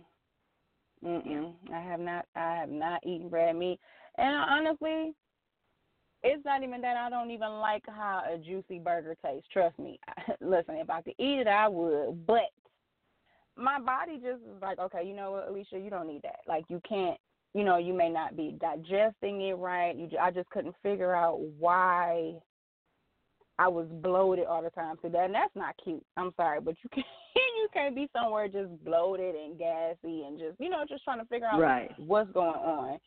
Mm-mm. 1.05 1.53
I 1.73 1.81
have 1.81 2.01
not. 2.01 2.27
I 2.35 2.57
have 2.57 2.71
not 2.71 3.07
eaten 3.07 3.29
red 3.29 3.57
meat, 3.57 3.79
and 4.17 4.35
honestly, 4.35 5.15
it's 6.23 6.45
not 6.45 6.63
even 6.63 6.81
that 6.81 6.97
I 6.97 7.11
don't 7.11 7.31
even 7.31 7.53
like 7.61 7.85
how 7.87 8.23
a 8.33 8.39
juicy 8.39 8.79
burger 8.79 9.17
tastes. 9.25 9.49
Trust 9.53 9.79
me. 9.79 10.01
Listen, 10.41 10.77
if 10.77 10.91
I 10.91 11.03
could 11.03 11.15
eat 11.19 11.41
it, 11.41 11.47
I 11.47 11.69
would. 11.69 12.27
But 12.27 12.51
my 13.57 13.79
body 13.81 14.17
just 14.17 14.43
is 14.43 14.63
like, 14.63 14.79
okay, 14.79 15.03
you 15.07 15.15
know 15.15 15.33
what, 15.33 15.51
Alisha, 15.51 15.83
you 15.83 15.91
don't 15.91 16.07
need 16.07 16.23
that. 16.23 16.41
Like 16.47 16.65
you 16.69 16.81
can't, 16.89 17.19
you 17.55 17.65
know, 17.65 17.79
you 17.79 17.95
may 17.95 18.11
not 18.11 18.37
be 18.37 18.57
digesting 18.61 19.41
it 19.41 19.55
right. 19.55 19.97
You, 19.97 20.09
I 20.21 20.31
just 20.31 20.51
couldn't 20.51 20.75
figure 20.83 21.15
out 21.15 21.41
why 21.59 22.35
I 23.59 23.69
was 23.69 23.87
bloated 23.91 24.47
all 24.47 24.63
the 24.63 24.71
time. 24.71 24.97
So 25.01 25.09
that, 25.09 25.25
and 25.25 25.35
that's 25.35 25.55
not 25.55 25.75
cute. 25.83 26.05
I'm 26.17 26.33
sorry, 26.37 26.61
but 26.61 26.75
you 26.83 26.91
can't, 26.95 27.07
you 27.35 27.69
can't 27.73 27.95
be 27.95 28.09
somewhere 28.15 28.49
just 28.49 28.85
bloated 28.85 29.35
and 29.35 29.59
gassy 29.59 30.25
and 30.27 30.39
just, 30.39 30.61
you 30.61 30.69
know, 30.69 30.85
just 30.89 31.05
trying 31.05 31.21
to 31.21 31.27
figure 31.27 31.49
out 31.51 31.61
right. 31.61 31.91
what's 31.99 32.31
going 32.33 32.51
on. 32.51 32.99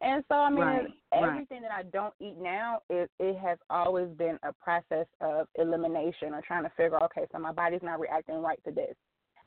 And 0.00 0.24
so, 0.28 0.34
I 0.34 0.50
mean, 0.50 0.58
right. 0.58 0.86
everything 1.12 1.62
right. 1.62 1.70
that 1.70 1.70
I 1.70 1.82
don't 1.84 2.12
eat 2.20 2.36
now, 2.36 2.80
it 2.90 3.08
it 3.20 3.38
has 3.38 3.56
always 3.70 4.08
been 4.18 4.36
a 4.42 4.52
process 4.52 5.06
of 5.20 5.46
elimination 5.54 6.34
or 6.34 6.42
trying 6.44 6.64
to 6.64 6.72
figure, 6.76 7.00
okay, 7.04 7.24
so 7.30 7.38
my 7.38 7.52
body's 7.52 7.84
not 7.84 8.00
reacting 8.00 8.42
right 8.42 8.58
to 8.64 8.72
this. 8.72 8.96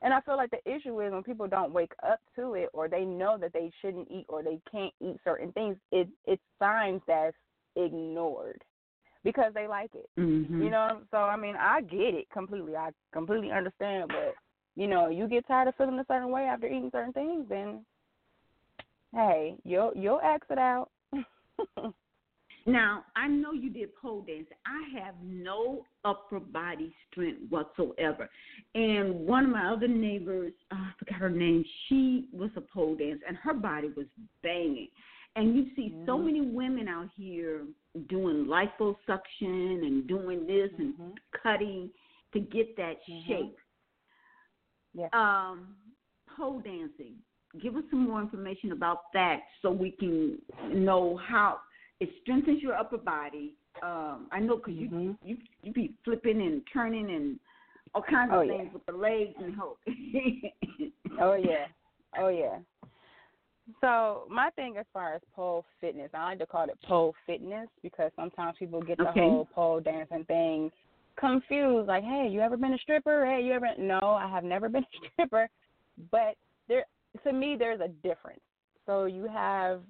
And 0.02 0.14
I 0.14 0.22
feel 0.22 0.38
like 0.38 0.52
the 0.52 0.72
issue 0.72 1.00
is 1.02 1.12
when 1.12 1.24
people 1.24 1.48
don't 1.48 1.74
wake 1.74 1.94
up 2.06 2.20
to 2.36 2.54
it 2.54 2.70
or 2.74 2.88
they 2.88 3.06
know 3.06 3.38
that 3.40 3.54
they 3.54 3.72
shouldn't 3.82 4.10
eat 4.12 4.25
or 4.30 4.44
they 4.44 4.60
can't 4.72 4.94
eat 5.02 5.18
certain 5.24 5.52
things, 5.54 5.78
it 5.92 6.08
it's 6.25 6.42
signs 6.60 7.02
that's 7.08 7.36
ignored 7.75 8.62
because 9.24 9.54
they 9.54 9.68
like 9.68 9.92
it. 9.96 10.10
Mm-hmm. 10.20 10.62
You 10.62 10.70
know, 10.70 11.02
so 11.12 11.18
I 11.18 11.36
mean, 11.36 11.56
I 11.60 11.82
get 11.82 12.14
it 12.14 12.30
completely. 12.32 12.75
I 12.75 12.92
completely 13.14 13.52
understand, 13.52 14.10
but 14.10 14.36
you 14.75 14.88
know, 14.88 15.10
you 15.10 15.28
get 15.28 15.48
tired 15.48 15.68
of 15.70 15.75
feeling 15.75 16.00
a 16.00 16.06
certain 16.08 16.32
way 16.32 16.44
after 16.44 16.68
eating 16.68 16.90
certain 16.92 17.14
things, 17.14 17.46
then 17.50 17.86
hey, 19.14 19.56
you'll 19.64 19.94
you'll 19.96 20.22
exit 20.22 20.58
out. 20.58 20.90
Now, 22.68 23.06
I 23.16 23.28
know 23.28 23.54
you 23.54 23.70
did 23.70 23.96
pole 23.96 24.22
dance. 24.28 24.48
I 24.66 25.00
have 25.00 25.14
no 25.24 25.86
upper 26.04 26.40
body 26.40 26.94
strength 27.12 27.42
whatsoever. 27.50 28.28
And 28.74 29.28
one 29.28 29.46
of 29.46 29.52
my 29.52 29.72
other 29.72 29.88
neighbors, 29.88 30.52
oh, 30.74 30.78
I 30.78 30.92
forgot 30.98 31.20
her 31.20 31.30
name, 31.30 31.64
she 31.88 32.28
was 32.34 32.50
a 32.56 32.62
pole 32.62 32.96
dancer, 32.96 33.24
and 33.28 33.38
her 33.38 33.54
body 33.54 33.90
was 33.96 34.08
banging. 34.42 34.88
And 35.36 35.56
you 35.56 35.68
see 35.76 35.94
so 36.06 36.14
mm-hmm. 36.14 36.26
many 36.26 36.42
women 36.42 36.88
out 36.88 37.10
here 37.16 37.66
doing 38.10 38.48
liposuction 38.48 39.86
and 39.86 40.08
doing 40.08 40.48
this 40.48 40.72
mm-hmm. 40.80 41.02
and 41.02 41.20
cutting 41.44 41.90
to 42.34 42.40
get 42.40 42.76
that 42.78 42.96
mm-hmm. 43.08 43.32
shape. 43.32 43.58
Yeah. 44.94 45.08
Um, 45.14 45.76
pole 46.36 46.62
dancing. 46.62 47.16
Give 47.62 47.76
us 47.76 47.84
some 47.90 48.08
more 48.08 48.22
information 48.22 48.72
about 48.72 49.14
that 49.14 49.42
so 49.62 49.72
we 49.72 49.92
can 49.92 50.40
know 50.74 51.20
how 51.28 51.60
it 52.00 52.10
strengthens 52.22 52.62
your 52.62 52.75
upper 52.75 52.98
body. 52.98 53.54
Um, 53.82 54.28
I 54.32 54.40
know 54.40 54.58
because 54.58 54.74
mm-hmm. 54.74 55.00
you 55.00 55.18
you 55.24 55.38
you 55.64 55.74
be 55.74 55.94
flipping 56.04 56.42
and 56.42 56.62
turning 56.72 57.10
and 57.12 57.40
all 57.94 58.02
kinds 58.02 58.32
oh, 58.34 58.42
of 58.42 58.48
yeah. 58.48 58.58
things 58.58 58.74
with 58.74 58.86
the 58.86 58.94
legs 58.94 59.34
and 59.38 59.56
hope. 59.56 59.80
oh 61.22 61.34
yeah, 61.36 61.66
oh 62.20 62.30
yeah. 62.30 62.58
So 63.82 64.28
my 64.30 64.50
thing 64.56 64.75
as 64.78 64.86
far 64.94 65.16
as 65.16 65.22
pole 65.36 65.66
fitness, 65.82 66.10
I 66.14 66.24
like 66.24 66.40
to 66.40 66.46
call 66.46 66.66
it 66.66 66.78
pole 66.88 67.16
fitness 67.25 67.68
because 67.82 68.12
sometimes 68.16 68.56
people 68.60 68.82
get 68.82 68.98
the 68.98 69.10
okay. 69.10 69.22
whole 69.22 69.48
pole 69.54 69.80
dancing 69.80 70.25
thing 70.25 70.72
confused. 71.20 71.88
Like, 71.88 72.04
hey, 72.04 72.28
you 72.30 72.42
ever 72.42 72.58
been 72.58 72.74
a 72.74 72.78
stripper? 72.78 73.25
Hey, 73.25 73.42
you 73.42 73.54
ever? 73.54 73.68
No, 73.80 74.00
I 74.00 74.30
have 74.30 74.44
never 74.44 74.70
been 74.70 74.84
a 75.04 75.10
stripper. 75.14 75.50
But 76.12 76.36
there, 76.68 76.86
to 77.24 77.34
me, 77.34 77.56
there's 77.58 77.80
a 77.82 77.88
difference. 78.08 78.42
So 78.86 79.06
you 79.06 79.28
have 79.28 79.82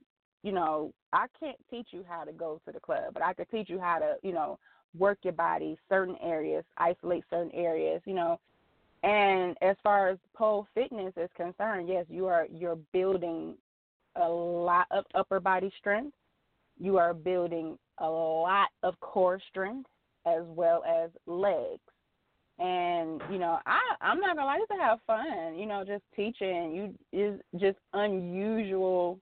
you 0.45 0.51
know, 0.51 0.93
I 1.15 1.27
can't 1.39 1.57
teach 1.71 1.87
you 1.91 2.03
how 2.07 2.25
to 2.25 2.33
go 2.33 2.59
to 2.65 2.71
the 2.73 2.79
club, 2.79 3.13
but 3.13 3.23
I 3.23 3.33
could 3.33 3.49
teach 3.49 3.69
you 3.69 3.79
how 3.79 3.99
to, 3.99 4.15
you 4.21 4.33
know, 4.33 4.59
work 4.97 5.19
your 5.23 5.33
body, 5.33 5.77
certain 5.89 6.17
areas, 6.21 6.65
isolate 6.77 7.23
certain 7.29 7.51
areas, 7.53 8.01
you 8.05 8.13
know. 8.13 8.39
And 9.03 9.55
as 9.61 9.77
far 9.83 10.09
as 10.09 10.17
pole 10.33 10.67
fitness 10.73 11.13
is 11.15 11.29
concerned, 11.37 11.87
yes, 11.87 12.05
you 12.09 12.25
are 12.25 12.47
you're 12.51 12.77
building 12.91 13.55
a 14.15 14.27
lot 14.27 14.87
of 14.91 15.05
upper 15.13 15.39
body 15.39 15.71
strength. 15.79 16.15
You 16.79 16.97
are 16.97 17.13
building 17.13 17.77
a 17.99 18.09
lot 18.09 18.69
of 18.83 18.99
core 18.99 19.39
strength 19.49 19.89
as 20.25 20.43
well 20.45 20.83
as 20.83 21.11
legs. 21.27 21.81
And 22.59 23.21
you 23.31 23.37
know, 23.37 23.59
I 23.65 23.79
I'm 24.01 24.19
not 24.19 24.35
gonna 24.35 24.47
lie, 24.47 24.59
to 24.59 24.81
have 24.81 24.99
fun. 25.07 25.55
You 25.55 25.65
know, 25.65 25.83
just 25.85 26.03
teaching 26.15 26.73
you 26.73 26.93
is 27.17 27.39
just 27.59 27.77
unusual 27.93 29.19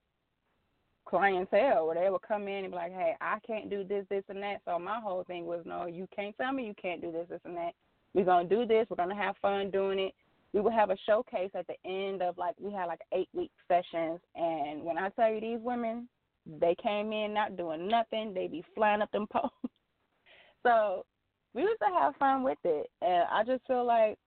clientele 1.05 1.85
where 1.85 1.95
they 1.95 2.09
would 2.09 2.21
come 2.21 2.47
in 2.47 2.65
and 2.65 2.71
be 2.71 2.75
like, 2.75 2.93
hey, 2.93 3.15
I 3.21 3.37
can't 3.45 3.69
do 3.69 3.83
this, 3.83 4.05
this, 4.09 4.23
and 4.29 4.41
that. 4.43 4.61
So 4.65 4.79
my 4.79 4.99
whole 4.99 5.23
thing 5.23 5.45
was, 5.45 5.63
no, 5.65 5.85
you 5.85 6.07
can't 6.15 6.35
tell 6.37 6.51
me 6.53 6.65
you 6.65 6.75
can't 6.81 7.01
do 7.01 7.11
this, 7.11 7.27
this, 7.29 7.41
and 7.45 7.55
that. 7.57 7.73
We're 8.13 8.25
to 8.25 8.43
do 8.43 8.65
this. 8.65 8.87
We're 8.89 9.07
to 9.07 9.15
have 9.15 9.35
fun 9.41 9.71
doing 9.71 9.99
it. 9.99 10.13
We 10.53 10.61
would 10.61 10.73
have 10.73 10.91
a 10.91 10.97
showcase 11.07 11.49
at 11.55 11.65
the 11.67 11.75
end 11.89 12.21
of 12.21 12.37
like, 12.37 12.55
we 12.59 12.71
had 12.71 12.85
like 12.85 13.01
eight 13.11 13.29
week 13.33 13.51
sessions. 13.67 14.19
And 14.35 14.83
when 14.83 14.97
I 14.97 15.09
tell 15.09 15.31
you 15.31 15.41
these 15.41 15.59
women, 15.61 16.07
they 16.45 16.75
came 16.81 17.11
in 17.11 17.33
not 17.33 17.57
doing 17.57 17.87
nothing. 17.87 18.33
They 18.33 18.47
be 18.47 18.63
flying 18.75 19.01
up 19.01 19.11
them 19.11 19.27
poles. 19.31 19.51
so 20.63 21.05
we 21.53 21.63
used 21.63 21.81
to 21.81 21.99
have 21.99 22.15
fun 22.17 22.43
with 22.43 22.59
it. 22.63 22.89
And 23.01 23.23
I 23.31 23.43
just 23.43 23.65
feel 23.65 23.85
like 23.85 24.17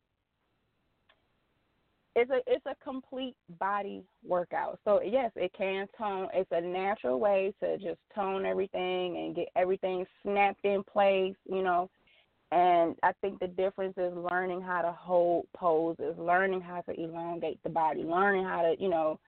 it's 2.16 2.30
a 2.30 2.40
it's 2.46 2.64
a 2.64 2.74
complete 2.82 3.36
body 3.60 4.02
workout. 4.26 4.80
So 4.84 5.00
yes, 5.02 5.30
it 5.36 5.52
can 5.56 5.86
tone. 5.96 6.28
It's 6.32 6.50
a 6.50 6.60
natural 6.60 7.20
way 7.20 7.54
to 7.60 7.76
just 7.76 8.00
tone 8.14 8.46
everything 8.46 9.18
and 9.18 9.36
get 9.36 9.48
everything 9.54 10.04
snapped 10.22 10.64
in 10.64 10.82
place, 10.82 11.36
you 11.44 11.62
know. 11.62 11.90
And 12.52 12.96
I 13.02 13.12
think 13.20 13.38
the 13.38 13.48
difference 13.48 13.94
is 13.98 14.14
learning 14.14 14.62
how 14.62 14.80
to 14.80 14.92
hold 14.92 15.46
poses, 15.54 16.14
learning 16.16 16.62
how 16.62 16.80
to 16.82 16.98
elongate 16.98 17.62
the 17.62 17.68
body, 17.68 18.02
learning 18.02 18.44
how 18.44 18.62
to, 18.62 18.76
you 18.78 18.88
know, 18.88 19.18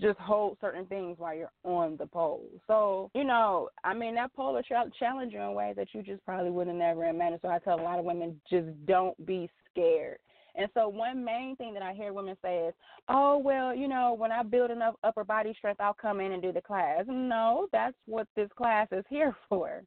just 0.00 0.18
hold 0.18 0.56
certain 0.60 0.86
things 0.86 1.18
while 1.18 1.36
you're 1.36 1.52
on 1.62 1.96
the 1.98 2.06
pole. 2.06 2.42
So, 2.66 3.10
you 3.14 3.24
know, 3.24 3.68
I 3.84 3.94
mean, 3.94 4.14
that 4.16 4.34
pole 4.34 4.54
will 4.54 4.62
challenge 4.62 5.32
you 5.32 5.40
in 5.40 5.54
ways 5.54 5.76
that 5.76 5.88
you 5.92 6.02
just 6.02 6.24
probably 6.24 6.50
would 6.50 6.66
have 6.66 6.76
never 6.76 7.04
imagined. 7.04 7.40
So 7.42 7.48
I 7.48 7.58
tell 7.58 7.78
a 7.78 7.82
lot 7.82 7.98
of 7.98 8.04
women, 8.04 8.40
just 8.50 8.66
don't 8.86 9.24
be 9.26 9.48
scared. 9.70 10.18
And 10.54 10.68
so 10.74 10.88
one 10.88 11.24
main 11.24 11.56
thing 11.56 11.72
that 11.74 11.82
I 11.82 11.92
hear 11.92 12.12
women 12.12 12.36
say 12.42 12.66
is, 12.66 12.74
"Oh, 13.08 13.38
well, 13.38 13.74
you 13.74 13.88
know, 13.88 14.14
when 14.14 14.32
I 14.32 14.42
build 14.42 14.70
enough 14.70 14.94
upper 15.04 15.24
body 15.24 15.54
strength, 15.54 15.80
I'll 15.80 15.94
come 15.94 16.20
in 16.20 16.32
and 16.32 16.42
do 16.42 16.52
the 16.52 16.60
class." 16.60 17.04
No, 17.06 17.68
that's 17.72 17.96
what 18.06 18.26
this 18.34 18.50
class 18.56 18.88
is 18.92 19.04
here 19.08 19.36
for. 19.48 19.82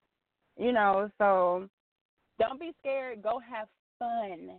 You 0.57 0.71
know, 0.71 1.09
so 1.17 1.67
don't 2.39 2.59
be 2.59 2.73
scared. 2.79 3.21
Go 3.21 3.39
have 3.39 3.67
fun. 3.99 4.51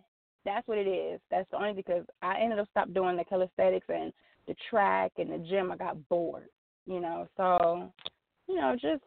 That's 0.45 0.67
what 0.67 0.79
it 0.79 0.89
is. 0.89 1.21
That's 1.31 1.49
the 1.51 1.57
only 1.57 1.73
because 1.73 2.05
I 2.21 2.41
ended 2.41 2.59
up 2.59 2.69
stop 2.71 2.93
doing 2.93 3.17
the 3.17 3.25
calisthenics 3.25 3.87
and 3.89 4.13
the 4.47 4.57
track 4.69 5.13
and 5.19 5.31
the 5.31 5.39
gym. 5.39 5.71
I 5.71 5.77
got 5.77 6.09
bored. 6.09 6.49
You 6.87 7.01
know, 7.01 7.29
so 7.37 7.93
you 8.49 8.57
know, 8.57 8.75
just 8.75 9.05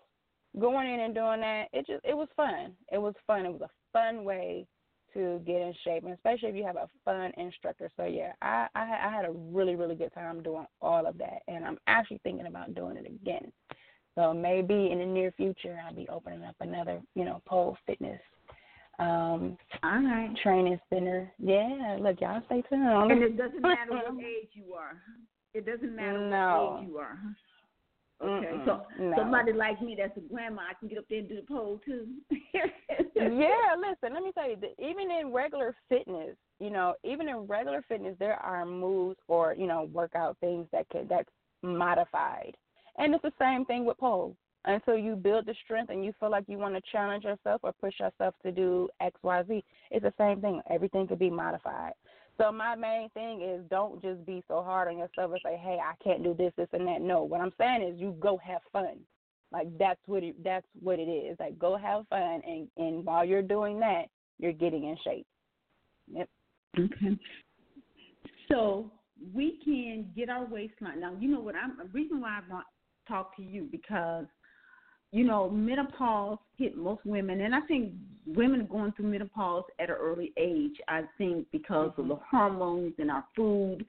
going 0.60 0.90
in 0.90 1.02
and 1.02 1.14
doing 1.14 1.42
that, 1.42 1.66
it 1.74 1.86
just 1.86 2.06
it 2.06 2.16
was 2.16 2.30
fun. 2.36 2.74
It 2.92 2.98
was 2.98 3.16
fun. 3.28 3.46
It 3.46 3.52
was 3.52 3.62
a 3.62 3.70
fun 3.92 4.24
way 4.24 4.66
to 5.16 5.42
get 5.46 5.62
in 5.62 5.74
shape, 5.84 6.04
and 6.04 6.14
especially 6.14 6.50
if 6.50 6.56
you 6.56 6.64
have 6.64 6.76
a 6.76 6.90
fun 7.04 7.32
instructor. 7.38 7.90
So 7.98 8.06
yeah, 8.06 8.34
I 8.42 8.68
I, 8.76 9.08
I 9.08 9.12
had 9.12 9.26
a 9.26 9.32
really 9.32 9.76
really 9.76 9.96
good 9.96 10.14
time 10.14 10.44
doing 10.44 10.68
all 10.82 11.08
of 11.08 11.18
that, 11.18 11.40
and 11.48 11.66
I'm 11.66 11.80
actually 11.88 12.20
thinking 12.24 12.48
about 12.48 12.76
doing 12.76 12.98
it 12.98 13.08
again. 13.08 13.52
So 14.16 14.34
maybe 14.34 14.92
in 14.92 15.00
the 15.00 15.06
near 15.06 15.32
future, 15.32 15.78
I'll 15.86 15.94
be 15.94 16.08
opening 16.08 16.44
up 16.44 16.56
another, 16.62 17.02
you 17.16 17.26
know, 17.26 17.42
pole 17.46 17.78
fitness 17.86 18.22
um 19.00 19.58
all 19.84 20.02
right 20.02 20.34
training 20.42 20.80
center. 20.90 21.32
Yeah, 21.38 21.98
look, 22.00 22.22
y'all 22.22 22.42
stay 22.46 22.64
tuned. 22.70 23.12
And 23.12 23.24
it 23.24 23.38
doesn't 23.38 23.62
matter 23.62 23.92
what 23.92 24.24
age 24.24 24.50
you 24.54 24.74
are. 24.74 25.02
It 25.54 25.66
doesn't 25.66 25.96
matter 25.96 26.30
no. 26.30 26.72
what 26.72 26.84
age 26.84 26.90
you 26.90 26.98
are. 26.98 27.18
Okay, 28.24 28.46
Mm-mm, 28.46 28.66
so 28.66 28.82
no. 28.98 29.18
somebody 29.18 29.52
like 29.52 29.82
me 29.82 29.96
that's 29.98 30.16
a 30.18 30.22
grandma, 30.22 30.62
I 30.70 30.74
can 30.80 30.88
get 30.88 30.98
up 30.98 31.04
there 31.10 31.20
and 31.20 31.28
do 31.28 31.36
the 31.36 31.42
pole 31.42 31.82
too. 31.84 32.08
yeah, 32.32 33.76
listen, 33.78 34.14
let 34.14 34.24
me 34.24 34.32
tell 34.34 34.50
you, 34.50 34.56
that 34.62 34.74
even 34.80 35.12
in 35.12 35.34
regular 35.34 35.76
fitness, 35.90 36.38
you 36.60 36.70
know, 36.70 36.94
even 37.04 37.28
in 37.28 37.46
regular 37.46 37.84
fitness, 37.90 38.16
there 38.18 38.36
are 38.36 38.66
moves 38.66 39.18
or 39.28 39.54
you 39.54 39.68
know 39.68 39.90
workout 39.92 40.38
things 40.40 40.66
that 40.72 40.88
could 40.90 41.10
that's 41.10 41.30
modified, 41.62 42.56
and 42.98 43.14
it's 43.14 43.24
the 43.24 43.34
same 43.40 43.66
thing 43.66 43.84
with 43.86 43.98
pole. 43.98 44.36
Until 44.68 44.98
you 44.98 45.16
build 45.16 45.46
the 45.46 45.54
strength 45.64 45.92
and 45.92 46.04
you 46.04 46.12
feel 46.20 46.32
like 46.32 46.46
you 46.48 46.58
want 46.58 46.74
to 46.74 46.82
challenge 46.92 47.24
yourself 47.24 47.62
or 47.62 47.72
push 47.74 48.00
yourself 48.00 48.34
to 48.42 48.52
do 48.52 48.90
X, 49.00 49.16
Y, 49.22 49.44
Z, 49.48 49.64
it's 49.92 50.04
the 50.04 50.14
same 50.18 50.42
thing. 50.42 50.60
Everything 50.72 51.06
could 51.06 51.20
be 51.20 51.30
modified. 51.30 51.94
So 52.38 52.52
my 52.52 52.76
main 52.76 53.10
thing 53.10 53.42
is 53.42 53.62
don't 53.70 54.02
just 54.02 54.26
be 54.26 54.44
so 54.48 54.62
hard 54.62 54.90
on 54.90 54.98
yourself 54.98 55.32
and 55.32 55.42
say, 55.44 55.58
"Hey, 55.58 55.80
I 55.82 55.94
can't 56.04 56.24
do 56.24 56.34
this, 56.34 56.54
this, 56.58 56.68
and 56.74 56.88
that." 56.88 57.02
No, 57.02 57.24
what 57.24 57.42
I'm 57.42 57.54
saying 57.58 57.82
is 57.84 58.00
you 58.00 58.16
go 58.20 58.38
have 58.38 58.62
fun. 58.74 59.00
Like 59.52 59.68
that's 59.78 60.00
what 60.06 60.24
it, 60.24 60.44
that's 60.44 60.68
what 60.82 61.00
it 61.00 61.04
is. 61.10 61.38
Like 61.40 61.58
go 61.58 61.78
have 61.78 62.08
fun, 62.10 62.42
and 62.46 62.68
and 62.78 63.06
while 63.06 63.24
you're 63.24 63.42
doing 63.42 63.80
that, 63.80 64.06
you're 64.38 64.52
getting 64.52 64.84
in 64.86 64.98
shape. 65.04 65.28
Yep. 66.12 66.30
Okay. 66.78 67.18
So 68.50 68.92
we 69.34 69.60
can 69.64 70.12
get 70.16 70.30
our 70.30 70.46
waistline. 70.46 71.00
Now, 71.00 71.14
you 71.20 71.30
know 71.30 71.40
what? 71.40 71.56
I'm 71.56 71.78
the 71.78 71.86
reason 71.94 72.20
why 72.20 72.40
I 72.40 72.52
want 72.52 72.66
to 72.66 73.14
talk 73.14 73.36
to 73.38 73.44
you 73.44 73.70
because 73.72 74.26
you 75.12 75.24
know 75.24 75.50
menopause 75.50 76.38
hit 76.58 76.76
most 76.76 77.06
women, 77.06 77.42
and 77.42 77.56
I 77.56 77.62
think 77.62 77.94
women 78.28 78.62
are 78.62 78.66
going 78.66 78.92
through 78.94 79.08
menopause 79.08 79.64
at 79.80 79.90
an 79.90 79.96
early 80.00 80.34
age. 80.38 80.80
I 80.88 81.04
think 81.18 81.48
because 81.52 81.92
Mm-hmm. 81.92 82.02
of 82.02 82.08
the 82.08 82.16
hormones 82.30 82.94
in 82.98 83.10
our 83.10 83.26
food. 83.36 83.86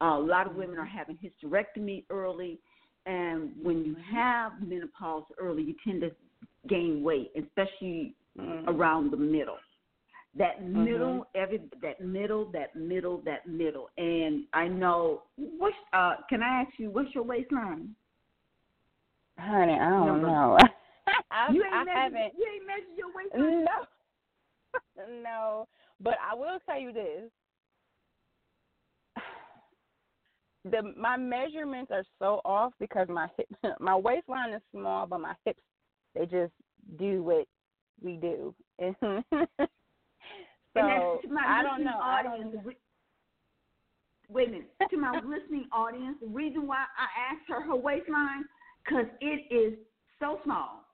Uh, 0.00 0.16
a 0.16 0.20
lot 0.20 0.46
of 0.46 0.54
women 0.54 0.78
are 0.78 0.84
having 0.86 1.18
hysterectomy 1.18 2.04
early, 2.08 2.58
and 3.06 3.50
when 3.62 3.84
you 3.84 3.96
Mm-hmm. 3.96 4.14
have 4.16 4.52
menopause 4.62 5.24
early, 5.38 5.62
you 5.62 5.74
tend 5.84 6.02
to 6.02 6.10
gain 6.68 7.02
weight, 7.02 7.32
especially 7.36 8.14
Mhm. 8.38 8.68
around 8.68 9.10
the 9.10 9.16
middle. 9.16 9.58
That 10.36 10.62
Mm-hmm. 10.74 10.84
middle, 10.84 11.26
every 11.34 11.60
that 11.82 12.00
middle, 12.00 12.44
that 12.52 12.76
middle, 12.76 13.18
that 13.24 13.46
middle. 13.46 13.88
And 13.98 14.44
I 14.52 14.68
know 14.68 15.22
what 15.36 15.72
uh 15.92 16.16
can 16.28 16.42
I 16.42 16.62
ask 16.62 16.78
you 16.78 16.90
what's 16.90 17.12
your 17.14 17.24
waistline? 17.24 17.94
Honey, 19.38 19.72
I 19.74 19.88
don't 19.90 20.06
Number. 20.06 20.28
know. 20.28 20.58
I, 21.30 21.52
you 21.52 21.62
ain't 21.64 21.74
I 21.74 21.84
measured, 21.84 22.02
haven't. 22.02 22.34
you 22.38 22.46
ain't 22.54 22.66
measured 22.66 22.96
your 22.96 23.08
waistline? 23.14 23.64
No, 23.64 25.22
no. 25.22 25.68
But 26.00 26.14
I 26.24 26.34
will 26.34 26.58
tell 26.66 26.80
you 26.80 26.92
this: 26.92 27.30
the 30.64 30.92
my 30.96 31.16
measurements 31.16 31.90
are 31.92 32.04
so 32.18 32.40
off 32.44 32.72
because 32.80 33.08
my 33.08 33.28
hip, 33.36 33.48
my 33.80 33.94
waistline 33.96 34.52
is 34.54 34.62
small, 34.72 35.06
but 35.06 35.20
my 35.20 35.34
hips 35.44 35.62
they 36.14 36.26
just 36.26 36.52
do 36.98 37.22
what 37.22 37.46
we 38.02 38.16
do. 38.16 38.54
so 38.80 38.86
and 38.90 39.22
to 41.22 41.28
my 41.30 41.44
I 41.46 41.62
don't 41.62 41.72
listening 41.72 41.84
know. 41.84 41.98
I 42.00 42.22
don't. 42.22 42.64
re- 42.64 42.76
Wait 44.30 44.48
a 44.48 44.50
minute. 44.52 44.70
To 44.90 44.96
my 44.98 45.14
listening 45.14 45.66
audience, 45.72 46.18
the 46.20 46.26
reason 46.26 46.66
why 46.66 46.84
I 46.98 47.32
asked 47.32 47.48
her 47.48 47.62
her 47.62 47.74
waistline, 47.74 48.44
because 48.84 49.06
it 49.22 49.52
is 49.54 49.78
so 50.20 50.38
small. 50.44 50.84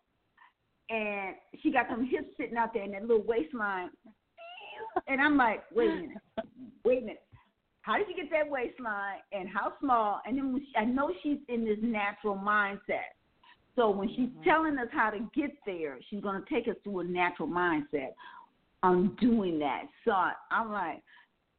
And 0.90 1.34
she 1.62 1.70
got 1.72 1.86
some 1.88 2.06
hips 2.06 2.28
sitting 2.36 2.56
out 2.56 2.74
there 2.74 2.84
in 2.84 2.92
that 2.92 3.02
little 3.02 3.24
waistline. 3.24 3.90
And 5.08 5.20
I'm 5.20 5.36
like, 5.36 5.62
wait 5.74 5.90
a 5.90 5.94
minute. 5.94 6.18
Wait 6.84 6.98
a 6.98 7.00
minute. 7.00 7.22
How 7.82 7.98
did 7.98 8.08
you 8.08 8.16
get 8.16 8.30
that 8.30 8.50
waistline 8.50 9.18
and 9.32 9.48
how 9.48 9.74
small? 9.80 10.20
And 10.26 10.38
then 10.38 10.60
she, 10.60 10.76
I 10.76 10.84
know 10.84 11.12
she's 11.22 11.38
in 11.48 11.64
this 11.64 11.78
natural 11.82 12.36
mindset. 12.36 13.12
So 13.76 13.90
when 13.90 14.08
she's 14.14 14.28
telling 14.44 14.78
us 14.78 14.88
how 14.92 15.10
to 15.10 15.18
get 15.34 15.50
there, 15.66 15.98
she's 16.08 16.20
going 16.20 16.42
to 16.42 16.54
take 16.54 16.68
us 16.68 16.76
through 16.84 17.00
a 17.00 17.04
natural 17.04 17.48
mindset 17.48 18.12
on 18.82 19.16
doing 19.20 19.58
that. 19.58 19.84
So 20.04 20.12
I'm 20.12 20.70
like, 20.70 21.02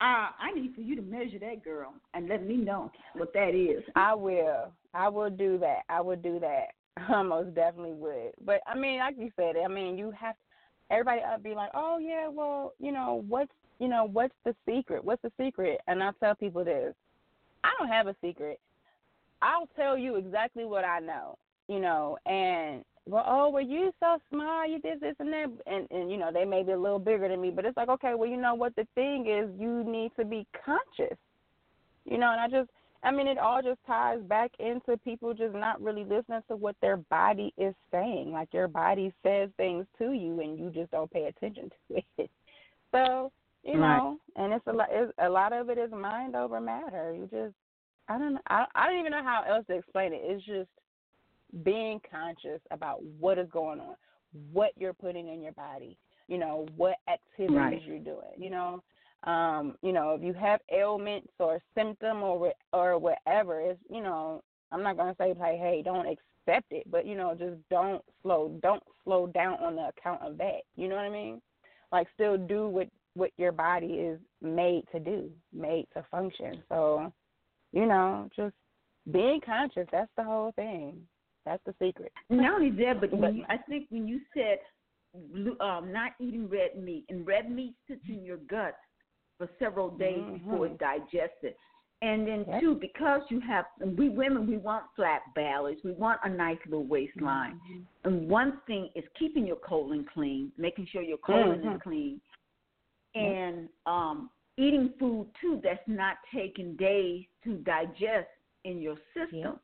uh, 0.02 0.30
I 0.40 0.52
need 0.54 0.74
for 0.76 0.82
you 0.82 0.96
to 0.96 1.02
measure 1.02 1.40
that 1.40 1.64
girl 1.64 1.94
and 2.14 2.28
let 2.28 2.46
me 2.46 2.58
know 2.58 2.92
what 3.16 3.34
that 3.34 3.56
is. 3.56 3.84
I 3.96 4.14
will. 4.14 4.72
I 4.94 5.10
will 5.10 5.30
do 5.30 5.58
that. 5.60 5.82
I 5.90 6.02
will 6.02 6.16
do 6.16 6.40
that. 6.40 6.68
I 6.98 7.22
most 7.24 7.56
definitely 7.56 7.94
would. 7.94 8.32
But 8.46 8.62
I 8.68 8.78
mean, 8.78 9.00
like 9.00 9.16
you 9.18 9.32
said, 9.36 9.56
I 9.64 9.68
mean, 9.68 9.98
you 9.98 10.12
have 10.12 10.36
everybody 10.90 11.22
up 11.22 11.44
be 11.44 11.54
like, 11.56 11.72
oh 11.74 11.98
yeah, 12.00 12.28
well, 12.28 12.74
you 12.80 12.92
know, 12.92 13.24
what's 13.28 13.52
you 13.80 13.88
know, 13.88 14.08
what's 14.12 14.34
the 14.46 14.56
secret? 14.66 15.04
What's 15.04 15.22
the 15.22 15.32
secret? 15.40 15.82
And 15.88 16.02
I 16.02 16.12
tell 16.20 16.36
people 16.36 16.64
this: 16.64 16.94
I 17.64 17.70
don't 17.78 17.90
have 17.90 18.08
a 18.08 18.16
secret. 18.22 18.60
I'll 19.42 19.70
tell 19.76 19.98
you 19.98 20.16
exactly 20.16 20.66
what 20.66 20.86
I 20.86 21.00
know. 21.00 21.38
You 21.68 21.80
know, 21.80 22.18
and 22.26 22.84
well, 23.08 23.26
oh, 23.28 23.50
well, 23.50 23.64
you 23.64 23.92
so 24.00 24.18
small, 24.32 24.68
you 24.68 24.80
did 24.80 25.00
this 25.00 25.16
and 25.20 25.32
that, 25.32 25.48
and 25.68 25.88
and 25.92 26.10
you 26.10 26.18
know, 26.18 26.32
they 26.34 26.46
may 26.46 26.64
be 26.64 26.72
a 26.72 26.80
little 26.80 27.00
bigger 27.00 27.28
than 27.28 27.42
me, 27.42 27.52
but 27.52 27.66
it's 27.66 27.78
like, 27.78 27.90
okay, 27.90 28.14
well, 28.16 28.30
you 28.30 28.38
know 28.38 28.56
what? 28.56 28.76
The 28.76 28.88
thing 28.96 29.28
is, 29.28 29.50
you 29.60 29.84
need 29.84 30.12
to 30.18 30.26
be 30.26 30.48
conscious. 30.66 31.18
You 32.06 32.20
know, 32.20 32.32
and 32.32 32.40
I 32.40 32.48
just 32.48 32.70
I 33.06 33.12
mean, 33.12 33.28
it 33.28 33.38
all 33.38 33.62
just 33.62 33.80
ties 33.86 34.20
back 34.24 34.52
into 34.60 34.98
people 34.98 35.34
just 35.34 35.54
not 35.54 35.80
really 35.82 36.04
listening 36.04 36.42
to 36.50 36.56
what 36.56 36.76
their 36.82 36.98
body 36.98 37.54
is 37.58 37.76
saying. 37.92 38.32
Like 38.32 38.50
your 38.52 38.68
body 38.68 39.14
says 39.24 39.50
things 39.58 39.86
to 40.00 40.12
you, 40.14 40.40
and 40.42 40.58
you 40.58 40.72
just 40.72 40.92
don't 40.92 41.12
pay 41.12 41.26
attention 41.26 41.70
to 41.90 42.02
it. 42.18 42.30
So 42.92 43.32
you 43.64 43.78
Right. 43.78 43.98
know, 43.98 44.20
and 44.38 44.54
it's 44.54 44.66
a 44.68 44.72
lot. 44.72 44.88
It's, 44.92 45.12
a 45.18 45.28
lot 45.28 45.52
of 45.52 45.70
it 45.70 45.78
is 45.78 45.92
mind 45.92 46.36
over 46.36 46.62
matter. 46.62 47.14
You 47.14 47.24
just, 47.24 47.54
I 48.08 48.18
don't 48.18 48.36
know. 48.36 48.42
I 48.50 48.66
I 48.76 48.86
don't 48.88 49.00
even 49.00 49.12
know 49.12 49.24
how 49.24 49.44
else 49.48 49.66
to 49.68 49.76
explain 49.78 50.14
it. 50.14 50.22
It's 50.24 50.46
just 50.46 50.70
being 51.64 52.00
conscious 52.10 52.62
about 52.72 53.04
what 53.20 53.38
is 53.38 53.50
going 53.52 53.80
on, 53.80 53.96
what 54.54 54.72
you're 54.78 54.94
putting 54.94 55.28
in 55.28 55.42
your 55.42 55.52
body. 55.54 55.98
You 56.28 56.38
know, 56.38 56.68
what 56.78 56.96
activities 57.10 57.56
Right. 57.56 57.82
you're 57.86 58.00
doing. 58.00 58.38
You 58.38 58.50
know, 58.52 58.84
um, 59.24 59.76
you 59.82 59.92
know, 59.92 60.12
if 60.12 60.22
you 60.22 60.34
have 60.34 60.60
ailments 60.72 61.32
or 61.40 61.60
symptom 61.76 62.22
or 62.22 62.54
or 62.74 62.98
whatever, 62.98 63.60
it's 63.62 63.80
you 63.90 64.02
know, 64.04 64.44
I'm 64.72 64.84
not 64.84 64.98
gonna 64.98 65.16
say 65.18 65.30
like, 65.30 65.58
hey, 65.58 65.82
don't 65.84 66.08
accept 66.08 66.68
it, 66.72 66.90
but 66.92 67.06
you 67.06 67.16
know, 67.16 67.36
just 67.38 67.58
don't 67.70 68.04
slow, 68.22 68.58
don't 68.62 68.84
slow 69.04 69.28
down 69.28 69.54
on 69.56 69.76
the 69.76 69.90
account 69.98 70.22
of 70.22 70.38
that. 70.38 70.62
You 70.76 70.88
know 70.88 70.96
what 70.96 71.06
I 71.06 71.10
mean? 71.10 71.42
Like, 71.92 72.08
still 72.14 72.38
do 72.38 72.68
what 72.68 72.88
what 73.16 73.32
your 73.38 73.52
body 73.52 73.94
is 73.94 74.20
made 74.42 74.84
to 74.92 75.00
do, 75.00 75.32
made 75.54 75.88
to 75.94 76.06
function. 76.12 76.62
So, 76.68 77.12
you 77.72 77.86
know, 77.86 78.30
just 78.36 78.54
being 79.12 79.40
conscious. 79.46 79.88
That's 79.92 80.12
the 80.18 80.24
whole 80.24 80.52
thing. 80.56 81.02
That's 81.46 81.64
the 81.66 81.74
secret. 81.82 82.12
Not 82.30 82.56
only 82.56 82.72
that, 82.84 83.00
but 83.00 83.20
But- 83.20 83.36
you, 83.36 83.46
I 83.48 83.58
think 83.58 83.88
when 83.90 84.08
you 84.08 84.20
said 84.34 84.60
um, 85.62 85.94
not 85.94 86.12
eating 86.20 86.50
red 86.50 86.76
meat, 86.78 87.06
and 87.10 87.26
red 87.26 87.50
meat 87.50 87.74
sits 87.88 88.02
in 88.10 88.26
your 88.26 88.38
gut 88.38 88.76
for 89.38 89.50
several 89.60 89.90
days 89.90 90.24
before 90.32 90.68
it's 90.68 90.80
digested. 90.80 91.56
And 92.02 92.28
then 92.28 92.46
too, 92.60 92.76
because 92.76 93.22
you 93.30 93.40
have 93.42 93.66
and 93.80 93.98
we 93.98 94.10
women, 94.10 94.48
we 94.48 94.58
want 94.58 94.86
flat 94.96 95.22
bellies, 95.34 95.78
we 95.84 95.92
want 95.94 96.20
a 96.24 96.30
nice 96.30 96.58
little 96.66 96.86
waistline. 96.86 97.60
And 98.04 98.30
one 98.30 98.60
thing 98.68 98.90
is 98.96 99.04
keeping 99.18 99.48
your 99.48 99.56
colon 99.58 100.06
clean, 100.14 100.52
making 100.58 100.88
sure 100.88 101.02
your 101.02 101.18
colon 101.18 101.62
Mhm. 101.62 101.76
is 101.76 101.82
clean, 101.82 102.22
and 103.16 103.70
um, 103.86 104.30
eating 104.58 104.90
food 105.00 105.28
too 105.42 105.60
that's 105.64 105.88
not 105.88 106.18
taking 106.34 106.76
days 106.76 107.26
to 107.44 107.58
digest 107.60 108.30
in 108.66 108.82
your 108.82 108.98
system. 109.14 109.60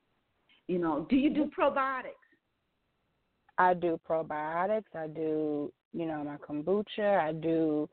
You 0.68 0.80
know, 0.80 1.06
do 1.10 1.16
you 1.18 1.30
do 1.30 1.46
probiotics? 1.48 2.16
I 3.58 3.74
do 3.74 4.00
probiotics. 4.08 4.96
I 4.96 5.08
do, 5.08 5.72
you 5.94 6.06
know, 6.06 6.24
my 6.24 6.38
kombucha. 6.38 7.20
I 7.20 7.34
do, 7.34 7.90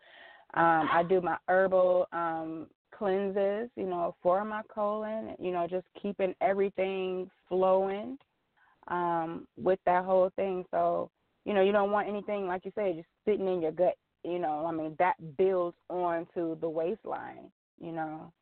um, 0.55 0.89
I 0.93 1.05
do 1.09 1.21
my 1.21 1.37
herbal 1.49 2.07
um, 2.13 2.67
cleanses. 2.97 3.71
You 3.77 3.87
know, 3.87 4.15
for 4.23 4.45
my 4.45 4.63
colon. 4.73 5.35
You 5.39 5.53
know, 5.53 5.67
just 5.69 5.87
keeping 6.01 6.35
everything 6.41 7.31
flowing 7.49 8.19
um, 8.89 9.47
with 9.57 9.79
that 9.87 10.05
whole 10.05 10.31
thing. 10.37 10.65
So, 10.71 11.11
you 11.45 11.55
know, 11.55 11.63
you 11.63 11.73
don't 11.73 11.93
want 11.93 12.09
anything 12.09 12.47
like 12.47 12.65
you 12.65 12.73
said, 12.75 12.97
just 12.97 13.09
sitting 13.25 13.47
in 13.47 13.63
your 13.63 13.73
gut. 13.73 13.95
You 14.25 14.39
know, 14.39 14.67
I 14.67 14.73
mean, 14.73 14.97
that 14.99 15.15
builds 15.37 15.77
onto 15.89 16.59
the 16.61 16.69
waistline. 16.69 17.51
You 17.81 17.93
know, 17.93 18.33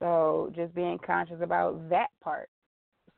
so 0.00 0.52
just 0.56 0.74
being 0.74 0.98
conscious 1.06 1.40
about 1.40 1.88
that 1.88 2.08
part. 2.22 2.48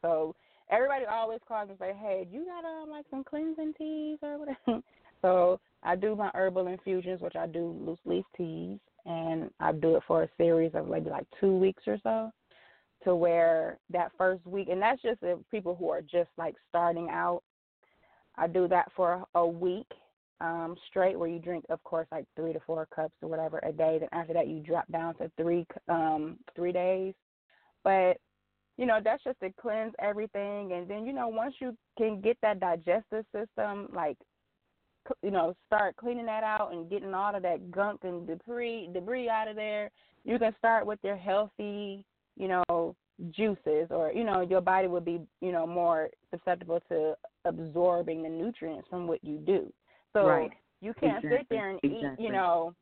So 0.02 0.34
everybody 0.70 1.06
always 1.06 1.40
calls 1.48 1.70
and 1.70 1.78
say, 1.78 1.94
"Hey, 1.98 2.28
you 2.30 2.44
got 2.44 2.64
um 2.64 2.90
like 2.90 3.06
some 3.10 3.24
cleansing 3.24 3.74
teas 3.78 4.18
or 4.22 4.38
whatever?" 4.38 4.82
so 5.22 5.60
I 5.84 5.96
do 5.96 6.16
my 6.16 6.30
herbal 6.34 6.66
infusions, 6.68 7.20
which 7.20 7.36
I 7.36 7.46
do 7.46 7.76
loose 7.80 7.98
leaf 8.04 8.24
teas, 8.36 8.78
and 9.04 9.50
I 9.60 9.72
do 9.72 9.96
it 9.96 10.02
for 10.06 10.22
a 10.22 10.28
series 10.36 10.72
of 10.74 10.88
maybe 10.88 11.10
like 11.10 11.26
two 11.40 11.56
weeks 11.56 11.82
or 11.86 11.98
so. 12.02 12.30
To 13.04 13.14
where 13.14 13.78
that 13.90 14.12
first 14.16 14.46
week, 14.46 14.68
and 14.70 14.80
that's 14.80 15.02
just 15.02 15.18
if 15.20 15.38
people 15.50 15.74
who 15.74 15.90
are 15.90 16.00
just 16.00 16.30
like 16.38 16.54
starting 16.70 17.10
out. 17.10 17.42
I 18.36 18.46
do 18.46 18.66
that 18.68 18.90
for 18.96 19.24
a 19.34 19.46
week 19.46 19.86
um, 20.40 20.74
straight, 20.88 21.18
where 21.18 21.28
you 21.28 21.38
drink, 21.38 21.66
of 21.68 21.82
course, 21.84 22.08
like 22.10 22.24
three 22.34 22.54
to 22.54 22.60
four 22.60 22.88
cups 22.94 23.14
or 23.20 23.28
whatever 23.28 23.58
a 23.62 23.72
day. 23.72 23.98
Then 24.00 24.08
after 24.12 24.32
that, 24.32 24.48
you 24.48 24.60
drop 24.60 24.90
down 24.90 25.14
to 25.16 25.30
three 25.36 25.66
um, 25.88 26.38
three 26.56 26.72
days. 26.72 27.12
But 27.82 28.16
you 28.76 28.86
know, 28.86 29.00
that's 29.02 29.22
just 29.22 29.38
to 29.40 29.52
cleanse 29.60 29.92
everything. 30.00 30.72
And 30.72 30.88
then, 30.88 31.06
you 31.06 31.12
know, 31.12 31.28
once 31.28 31.54
you 31.60 31.76
can 31.96 32.20
get 32.20 32.36
that 32.42 32.60
digestive 32.60 33.24
system, 33.32 33.88
like, 33.92 34.16
you 35.22 35.30
know, 35.30 35.54
start 35.66 35.96
cleaning 35.96 36.26
that 36.26 36.44
out 36.44 36.72
and 36.72 36.88
getting 36.88 37.14
all 37.14 37.34
of 37.34 37.42
that 37.42 37.70
gunk 37.70 38.00
and 38.04 38.26
debris 38.26 38.90
debris 38.92 39.28
out 39.28 39.48
of 39.48 39.56
there, 39.56 39.90
you 40.24 40.38
can 40.38 40.54
start 40.58 40.86
with 40.86 40.98
your 41.02 41.16
healthy, 41.16 42.04
you 42.36 42.48
know, 42.48 42.94
juices, 43.30 43.88
or 43.90 44.12
you 44.12 44.24
know, 44.24 44.40
your 44.40 44.60
body 44.60 44.88
will 44.88 45.00
be, 45.00 45.20
you 45.40 45.52
know, 45.52 45.66
more 45.66 46.10
susceptible 46.30 46.80
to 46.88 47.14
absorbing 47.44 48.22
the 48.22 48.28
nutrients 48.28 48.88
from 48.88 49.06
what 49.06 49.22
you 49.22 49.38
do. 49.38 49.72
So 50.12 50.26
right. 50.26 50.50
you 50.80 50.94
can't 50.94 51.24
exactly. 51.24 51.38
sit 51.38 51.46
there 51.50 51.70
and 51.70 51.80
exactly. 51.82 52.24
eat, 52.24 52.26
you 52.26 52.32
know, 52.32 52.74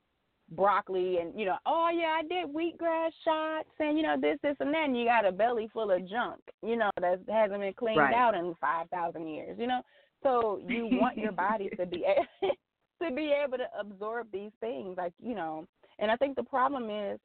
broccoli 0.54 1.18
and 1.18 1.38
you 1.38 1.46
know, 1.46 1.56
oh 1.66 1.90
yeah, 1.92 2.18
I 2.18 2.22
did 2.22 2.54
wheatgrass 2.54 3.10
shots 3.24 3.68
and 3.78 3.96
you 3.96 4.02
know 4.02 4.16
this, 4.20 4.38
this, 4.42 4.56
and 4.60 4.72
that. 4.74 4.84
And 4.84 4.98
you 4.98 5.04
got 5.04 5.26
a 5.26 5.32
belly 5.32 5.68
full 5.72 5.90
of 5.90 6.08
junk, 6.08 6.40
you 6.62 6.76
know, 6.76 6.90
that 7.00 7.20
hasn't 7.28 7.60
been 7.60 7.74
cleaned 7.74 7.98
right. 7.98 8.14
out 8.14 8.34
in 8.34 8.54
five 8.60 8.88
thousand 8.90 9.28
years. 9.28 9.56
You 9.58 9.66
know, 9.66 9.80
so 10.22 10.60
you 10.66 10.88
want 10.90 11.18
your 11.18 11.32
body 11.48 11.68
to 11.76 11.86
be 11.86 12.04
able, 12.04 12.54
to 13.02 13.14
be 13.14 13.32
able 13.32 13.58
to 13.58 13.66
absorb 13.78 14.28
these 14.32 14.52
things, 14.60 14.96
like 14.96 15.12
you 15.22 15.34
know. 15.34 15.66
And 15.98 16.10
I 16.10 16.16
think 16.16 16.36
the 16.36 16.42
problem 16.42 16.90
is 16.90 17.18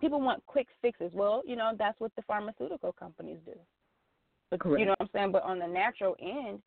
people 0.00 0.20
want 0.20 0.44
quick 0.46 0.68
fixes. 0.82 1.10
Well, 1.14 1.42
you 1.46 1.56
know, 1.56 1.72
that's 1.78 1.98
what 2.00 2.12
the 2.16 2.22
pharmaceutical 2.22 2.92
companies 2.92 3.38
do. 3.44 3.52
But 4.50 4.60
Correct. 4.60 4.80
you 4.80 4.86
know 4.86 4.94
what 4.98 5.08
I'm 5.08 5.08
saying. 5.12 5.32
But 5.32 5.42
on 5.44 5.58
the 5.58 5.66
natural 5.66 6.16
end, 6.20 6.60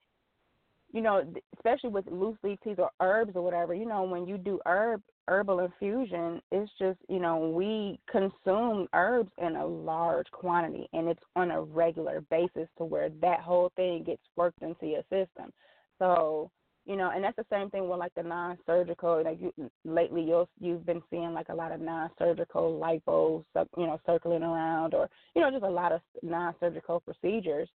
you 0.94 1.02
know, 1.02 1.24
especially 1.56 1.90
with 1.90 2.06
loose 2.10 2.38
leaf 2.44 2.60
teas 2.64 2.78
or 2.78 2.92
herbs 3.02 3.34
or 3.36 3.44
whatever, 3.44 3.74
you 3.74 3.86
know, 3.86 4.04
when 4.04 4.26
you 4.26 4.38
do 4.38 4.60
herb 4.66 5.02
herbal 5.28 5.60
infusion, 5.60 6.42
it's 6.52 6.72
just, 6.80 6.98
you 7.10 7.20
know, 7.20 7.50
we 7.50 8.00
consume 8.10 8.88
herbs 8.94 9.32
in 9.40 9.58
a 9.58 9.66
large 9.66 10.28
quantity 10.32 10.88
and 10.94 11.10
it's 11.10 11.24
on 11.36 11.52
a 11.52 11.62
regular 11.62 12.22
basis 12.32 12.70
to 12.78 12.86
where 12.86 13.10
that 13.22 13.42
whole 13.42 13.72
thing 13.76 14.04
gets 14.06 14.22
worked 14.38 14.62
into 14.62 14.86
your 14.88 15.02
system. 15.04 15.52
So, 16.00 16.50
you 16.86 16.96
know, 16.96 17.12
and 17.14 17.22
that's 17.22 17.36
the 17.36 17.46
same 17.52 17.70
thing 17.70 17.90
with 17.90 18.00
like 18.00 18.14
the 18.16 18.24
non-surgical. 18.24 19.24
Like 19.26 19.40
you, 19.42 19.52
lately, 19.84 20.22
you'll 20.22 20.48
you've 20.62 20.86
been 20.86 21.02
seeing 21.10 21.34
like 21.34 21.50
a 21.50 21.56
lot 21.56 21.74
of 21.74 21.82
non-surgical 21.82 22.80
lipo, 22.82 23.44
uh, 23.58 23.66
you 23.78 23.88
know, 23.88 24.00
circling 24.06 24.44
around, 24.44 24.94
or 24.94 25.10
you 25.36 25.42
know, 25.42 25.52
just 25.52 25.66
a 25.66 25.70
lot 25.70 25.92
of 25.92 26.00
non-surgical 26.24 27.02
procedures. 27.02 27.68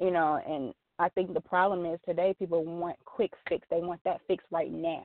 You 0.00 0.12
know, 0.12 0.40
and 0.46 0.72
I 0.98 1.08
think 1.10 1.34
the 1.34 1.40
problem 1.40 1.86
is 1.86 1.98
today 2.06 2.34
people 2.38 2.64
want 2.64 2.96
quick 3.04 3.32
fix. 3.48 3.66
They 3.70 3.80
want 3.80 4.00
that 4.04 4.20
fix 4.28 4.44
right 4.50 4.70
now. 4.70 5.04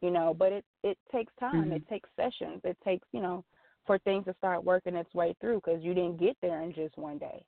You 0.00 0.10
know, 0.10 0.34
but 0.36 0.52
it 0.52 0.64
it 0.82 0.98
takes 1.12 1.32
time. 1.38 1.66
Mm-hmm. 1.66 1.72
It 1.72 1.88
takes 1.88 2.08
sessions. 2.16 2.60
It 2.64 2.76
takes 2.84 3.06
you 3.12 3.20
know 3.20 3.44
for 3.86 3.98
things 3.98 4.24
to 4.26 4.34
start 4.38 4.64
working 4.64 4.94
its 4.96 5.12
way 5.14 5.34
through 5.40 5.60
because 5.64 5.82
you 5.82 5.94
didn't 5.94 6.18
get 6.18 6.36
there 6.42 6.62
in 6.62 6.72
just 6.72 6.96
one 6.96 7.18
day. 7.18 7.44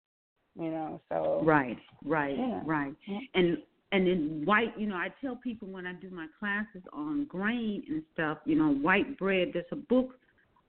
You 0.59 0.71
know, 0.71 1.01
so 1.09 1.43
right, 1.45 1.77
right, 2.05 2.37
yeah. 2.39 2.61
right, 2.65 2.95
and 3.35 3.59
and 3.91 4.07
then 4.07 4.43
white. 4.45 4.79
You 4.79 4.87
know, 4.87 4.95
I 4.95 5.09
tell 5.21 5.35
people 5.35 5.67
when 5.67 5.85
I 5.85 5.95
do 5.95 6.11
my 6.11 6.27
classes 6.39 6.83
on 6.93 7.25
grain 7.27 7.83
and 7.89 8.03
stuff. 8.13 8.39
You 8.45 8.57
know, 8.57 8.73
white 8.73 9.19
bread. 9.19 9.51
There's 9.53 9.65
a 9.73 9.77
book 9.77 10.11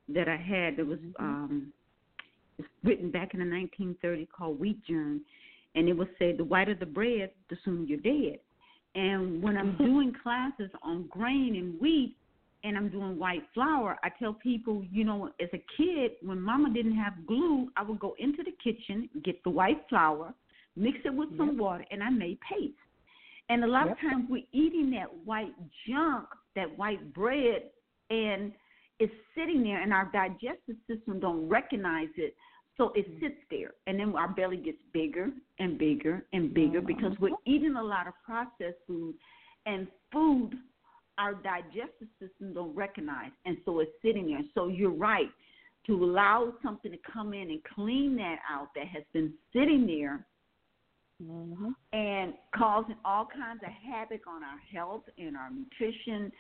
that 0.10 0.28
I 0.28 0.38
had 0.38 0.78
that 0.78 0.86
was 0.88 0.99
Mm-hmm. 0.99 1.23
um 1.23 1.73
written 2.84 3.12
back 3.12 3.34
in 3.34 3.39
the 3.39 3.45
1930s 3.45 4.28
called 4.36 4.60
Wheat 4.60 4.84
Germ, 4.86 5.21
and 5.75 5.88
it 5.88 5.93
would 5.93 6.09
say 6.17 6.35
the 6.35 6.43
whiter 6.43 6.73
the 6.73 6.85
bread, 6.85 7.31
the 7.49 7.57
sooner 7.63 7.83
you're 7.83 7.99
dead. 7.99 8.39
And 8.95 9.43
when 9.43 9.57
I'm 9.57 9.73
mm-hmm. 9.73 9.85
doing 9.85 10.13
classes 10.23 10.71
on 10.81 11.07
grain 11.09 11.55
and 11.55 11.79
wheat, 11.79 12.15
and 12.63 12.75
I'm 12.75 12.89
doing 12.89 13.19
white 13.19 13.43
flour, 13.53 13.95
I 14.03 14.09
tell 14.17 14.33
people, 14.33 14.83
you 14.91 15.03
know, 15.03 15.29
as 15.39 15.49
a 15.53 15.63
kid, 15.77 16.13
when 16.23 16.41
Mama 16.41 16.73
didn't 16.73 16.95
have 16.95 17.13
glue, 17.27 17.69
I 17.77 17.83
would 17.83 17.99
go 17.99 18.15
into 18.17 18.41
the 18.41 18.53
kitchen, 18.63 19.07
get 19.23 19.43
the 19.43 19.51
white 19.51 19.83
flour, 19.88 20.33
mix 20.75 20.97
it 21.05 21.13
with 21.13 21.29
some 21.38 21.49
Yep. 21.49 21.57
water, 21.57 21.85
and 21.91 22.01
I 22.01 22.09
made 22.09 22.39
paste. 22.41 22.73
And 23.49 23.63
a 23.63 23.67
lot 23.67 23.85
Yep. 23.85 23.91
of 23.91 23.99
times 24.01 24.29
we're 24.29 24.47
eating 24.51 24.89
that 24.91 25.13
white 25.25 25.53
junk, 25.85 26.27
that 26.55 26.75
white 26.75 27.13
bread, 27.13 27.69
and 28.09 28.51
it's 28.97 29.13
sitting 29.35 29.61
there, 29.61 29.81
and 29.81 29.93
our 29.93 30.05
digestive 30.05 30.77
system 30.88 31.19
don't 31.19 31.47
recognize 31.47 32.09
it. 32.17 32.35
So 32.77 32.91
it 32.95 33.09
mm-hmm. 33.09 33.25
sits 33.25 33.41
there, 33.49 33.71
and 33.88 33.99
then 33.99 34.13
our 34.15 34.27
belly 34.27 34.57
gets 34.57 34.77
bigger 34.93 35.29
and 35.59 35.77
bigger 35.77 36.25
and 36.33 36.53
bigger 36.53 36.79
mm-hmm. 36.79 36.88
because 36.88 37.13
we're 37.19 37.35
eating 37.45 37.75
a 37.75 37.83
lot 37.83 38.07
of 38.07 38.13
processed 38.25 38.79
food, 38.85 39.15
and 39.65 39.88
food 40.11 40.55
our 41.17 41.33
digestive 41.35 42.09
system 42.19 42.53
don't 42.53 42.75
recognize, 42.75 43.31
and 43.45 43.57
so 43.63 43.79
it's 43.79 43.91
sitting 44.03 44.27
there. 44.27 44.41
So 44.53 44.67
you're 44.67 44.89
right. 44.89 45.29
To 45.88 46.03
allow 46.03 46.51
something 46.63 46.91
to 46.91 46.97
come 47.13 47.33
in 47.35 47.51
and 47.51 47.61
clean 47.75 48.15
that 48.17 48.38
out 48.51 48.69
that 48.75 48.88
has 48.88 49.03
been 49.13 49.31
sitting 49.53 49.85
there 49.85 50.25
hmm 51.23 51.69
and 51.93 52.33
causing 52.53 52.95
all 53.05 53.25
kinds 53.25 53.61
of 53.63 53.69
havoc 53.69 54.27
on 54.27 54.43
our 54.43 54.57
health 54.73 55.03
and 55.17 55.38
our 55.38 55.49
nutrition. 55.49 56.31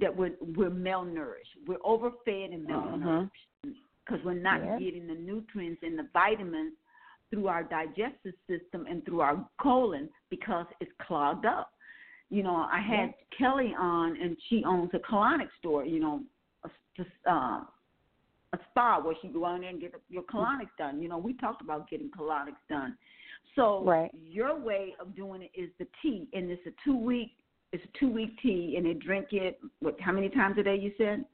That 0.00 0.14
we're 0.14 0.32
we're 0.56 0.70
malnourished, 0.70 1.66
we're 1.66 1.76
overfed 1.84 2.26
and 2.26 2.66
uh-huh. 2.70 2.96
malnourished 2.96 3.30
because 4.04 4.22
we're 4.24 4.34
not 4.34 4.62
Yeah. 4.62 4.78
getting 4.78 5.06
the 5.06 5.14
nutrients 5.14 5.82
and 5.82 5.98
the 5.98 6.08
vitamins 6.12 6.74
through 7.30 7.48
our 7.48 7.62
digestive 7.64 8.34
system 8.46 8.86
and 8.86 9.04
through 9.04 9.20
our 9.20 9.48
colon 9.58 10.08
because 10.28 10.66
it's 10.80 10.92
clogged 10.98 11.46
up. 11.46 11.72
You 12.28 12.42
know, 12.42 12.56
I 12.56 12.80
had 12.80 13.14
Kelly 13.30 13.74
on, 13.74 14.16
and 14.16 14.36
she 14.48 14.64
owns 14.64 14.92
a 14.94 14.98
colonic 14.98 15.50
store. 15.58 15.84
You 15.84 16.00
know, 16.00 16.24
a, 16.64 17.30
uh, 17.30 17.64
a 18.54 18.58
spa 18.70 19.00
where 19.00 19.14
she 19.20 19.28
go 19.28 19.54
in 19.54 19.62
there 19.62 19.70
and 19.70 19.80
get 19.80 19.94
your 20.08 20.22
colonics 20.24 20.74
done. 20.78 21.00
You 21.00 21.08
know, 21.08 21.18
we 21.18 21.34
talked 21.34 21.62
about 21.62 21.88
getting 21.88 22.10
colonics 22.10 22.66
done. 22.68 22.96
So 23.54 23.82
Right. 23.84 24.10
your 24.14 24.54
way 24.58 24.94
of 24.98 25.14
doing 25.14 25.42
it 25.42 25.50
is 25.54 25.70
the 25.78 25.86
tea, 26.00 26.28
and 26.32 26.50
it's 26.50 26.66
a 26.66 26.72
two 26.84 26.96
week 26.96 27.36
it's 27.72 27.82
a 27.84 27.98
two 27.98 28.10
week 28.10 28.38
tea, 28.42 28.76
and 28.76 28.84
they 28.84 28.92
drink 28.92 29.32
it. 29.32 29.58
What? 29.80 29.98
How 29.98 30.12
many 30.12 30.28
times 30.28 30.58
a 30.58 30.62
day? 30.62 30.76
You 30.76 30.92
said. 30.98 31.24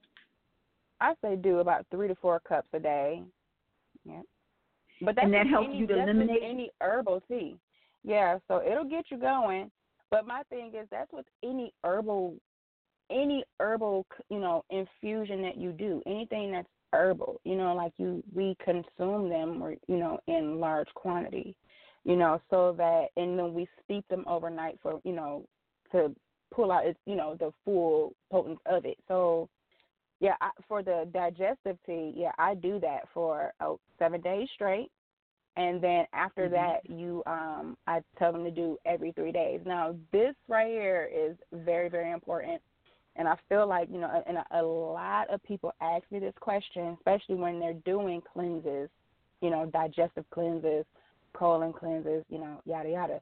I 1.01 1.15
say 1.23 1.37
do 1.37 1.59
about 1.59 1.87
three 1.91 2.09
to 2.09 2.15
four 2.17 2.41
cups 2.41 2.69
a 2.73 2.79
day. 2.79 3.23
Yeah. 4.05 4.23
But 5.01 5.15
that's 5.15 5.25
And 5.27 5.35
that 5.35 5.47
helps 5.47 5.69
any, 5.69 5.79
you 5.79 5.87
to 5.87 6.03
eliminate- 6.03 6.43
any 6.43 6.71
herbal 6.81 7.23
tea. 7.29 7.59
Yeah, 8.05 8.39
so 8.49 8.63
it'll 8.65 8.85
get 8.85 9.11
you 9.11 9.19
going. 9.19 9.71
But 10.11 10.27
my 10.27 10.43
thing 10.45 10.73
is 10.75 10.89
that's 10.91 11.13
with 11.13 11.27
any 11.43 11.73
herbal 11.85 12.37
any 13.11 13.43
herbal, 13.59 14.07
you 14.29 14.39
know, 14.39 14.65
infusion 14.71 15.41
that 15.43 15.57
you 15.57 15.73
do, 15.73 16.03
anything 16.07 16.53
that's 16.53 16.69
herbal, 16.93 17.41
you 17.45 17.57
know, 17.57 17.75
like 17.75 17.93
you 17.97 18.23
we 18.35 18.57
consume 18.63 19.29
them 19.29 19.63
or 19.63 19.75
you 19.87 19.97
know 19.97 20.19
in 20.27 20.61
large 20.61 20.89
quantity, 20.95 21.57
you 22.05 22.17
know, 22.17 22.41
so 22.51 22.75
that 22.77 23.09
and 23.17 23.39
then 23.39 23.55
we 23.55 23.67
steep 23.85 24.07
them 24.09 24.25
overnight 24.27 24.79
for 24.83 25.01
you 25.05 25.13
know 25.13 25.45
to 25.93 26.15
pull 26.53 26.73
out 26.73 26.85
you 27.07 27.17
know 27.17 27.37
the 27.39 27.51
full 27.65 28.13
potency 28.31 28.61
of 28.67 28.85
it. 28.85 28.99
So 29.09 29.49
yeah, 30.21 30.35
I, 30.41 30.51
for 30.67 30.83
the 30.83 31.09
digestive 31.13 31.79
tea, 31.87 32.13
yeah, 32.17 32.33
I 32.39 32.55
do 32.55 32.81
that 32.81 33.09
for 33.15 33.53
oh, 33.61 33.79
seven 33.99 34.21
days 34.21 34.49
straight, 34.55 34.91
and 35.57 35.81
then 35.81 36.07
after 36.13 36.49
Mhm. 36.49 36.53
that, 36.53 36.91
you 36.91 37.23
um, 37.27 37.77
I 37.87 38.03
tell 38.19 38.33
them 38.33 38.45
to 38.45 38.51
do 38.51 38.79
every 38.85 39.13
three 39.13 39.33
days. 39.33 39.61
Now, 39.65 39.95
this 40.13 40.35
right 40.49 40.69
here 40.69 41.09
is 41.13 41.37
very, 41.53 41.89
very 41.89 42.11
important, 42.11 42.61
and 43.17 43.29
I 43.29 43.37
feel 43.49 43.67
like 43.67 43.89
you 43.91 43.99
know, 43.99 44.23
and 44.27 44.39
a, 44.39 44.47
a 44.61 44.63
lot 44.63 45.29
of 45.31 45.43
people 45.43 45.73
ask 45.81 46.05
me 46.11 46.19
this 46.19 46.35
question, 46.41 46.97
especially 46.99 47.37
when 47.37 47.61
they're 47.61 47.75
doing 47.85 48.21
cleanses, 48.33 48.91
you 49.41 49.51
know, 49.51 49.67
digestive 49.67 50.29
cleanses, 50.31 50.85
colon 51.33 51.73
cleanses, 51.73 52.25
you 52.29 52.39
know, 52.39 52.61
yada 52.65 52.91
yada 52.91 53.21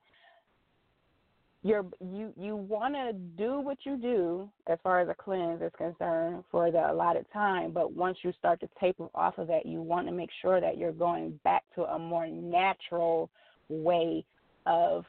you're 1.66 1.84
you 2.00 2.32
you 2.38 2.54
want 2.54 2.94
to 2.94 3.12
do 3.12 3.60
what 3.60 3.78
you 3.84 3.96
do 3.96 4.48
as 4.66 4.78
far 4.82 5.00
as 5.00 5.08
a 5.08 5.14
cleanse 5.14 5.60
is 5.62 5.72
concerned 5.76 6.44
for 6.50 6.70
the 6.70 6.90
allotted 6.90 7.26
time 7.32 7.72
but 7.72 7.92
once 7.92 8.18
you 8.22 8.32
start 8.38 8.60
to 8.60 8.68
taper 8.78 9.08
off 9.14 9.38
of 9.38 9.48
that 9.48 9.66
you 9.66 9.80
want 9.80 10.06
to 10.06 10.12
make 10.12 10.30
sure 10.42 10.60
that 10.60 10.78
you're 10.78 10.92
going 10.92 11.38
back 11.44 11.64
to 11.74 11.82
a 11.84 11.98
more 11.98 12.26
natural 12.26 13.30
way 13.68 14.24
of 14.66 15.04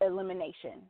elimination. 0.00 0.82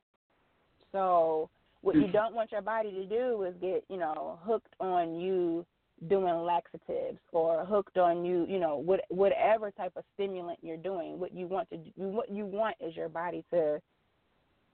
So 0.93 1.49
what 1.81 1.95
you 1.95 2.03
mm-hmm. 2.03 2.13
don't 2.13 2.35
want 2.35 2.53
your 2.53 2.63
body 2.63 2.91
to 2.91 3.05
do 3.07 3.43
is 3.45 3.55
get 3.61 3.85
you 3.89 3.99
know 3.99 4.39
hooked 4.43 4.75
on 4.81 5.15
you 5.15 5.65
doing 6.09 6.35
laxatives 6.45 7.19
or 7.33 7.65
hooked 7.65 7.99
on 7.99 8.25
you, 8.25 8.47
you 8.49 8.61
know, 8.61 8.77
what 8.77 9.01
whatever 9.09 9.71
type 9.71 9.93
of 9.97 10.05
stimulant 10.15 10.59
you're 10.63 10.77
doing, 10.77 11.19
what 11.19 11.35
you 11.35 11.47
want 11.47 11.69
to 11.71 11.77
do, 11.77 11.91
what 11.97 12.31
you 12.31 12.47
want 12.47 12.77
is 12.81 12.95
your 12.95 13.09
body 13.09 13.45
to 13.51 13.81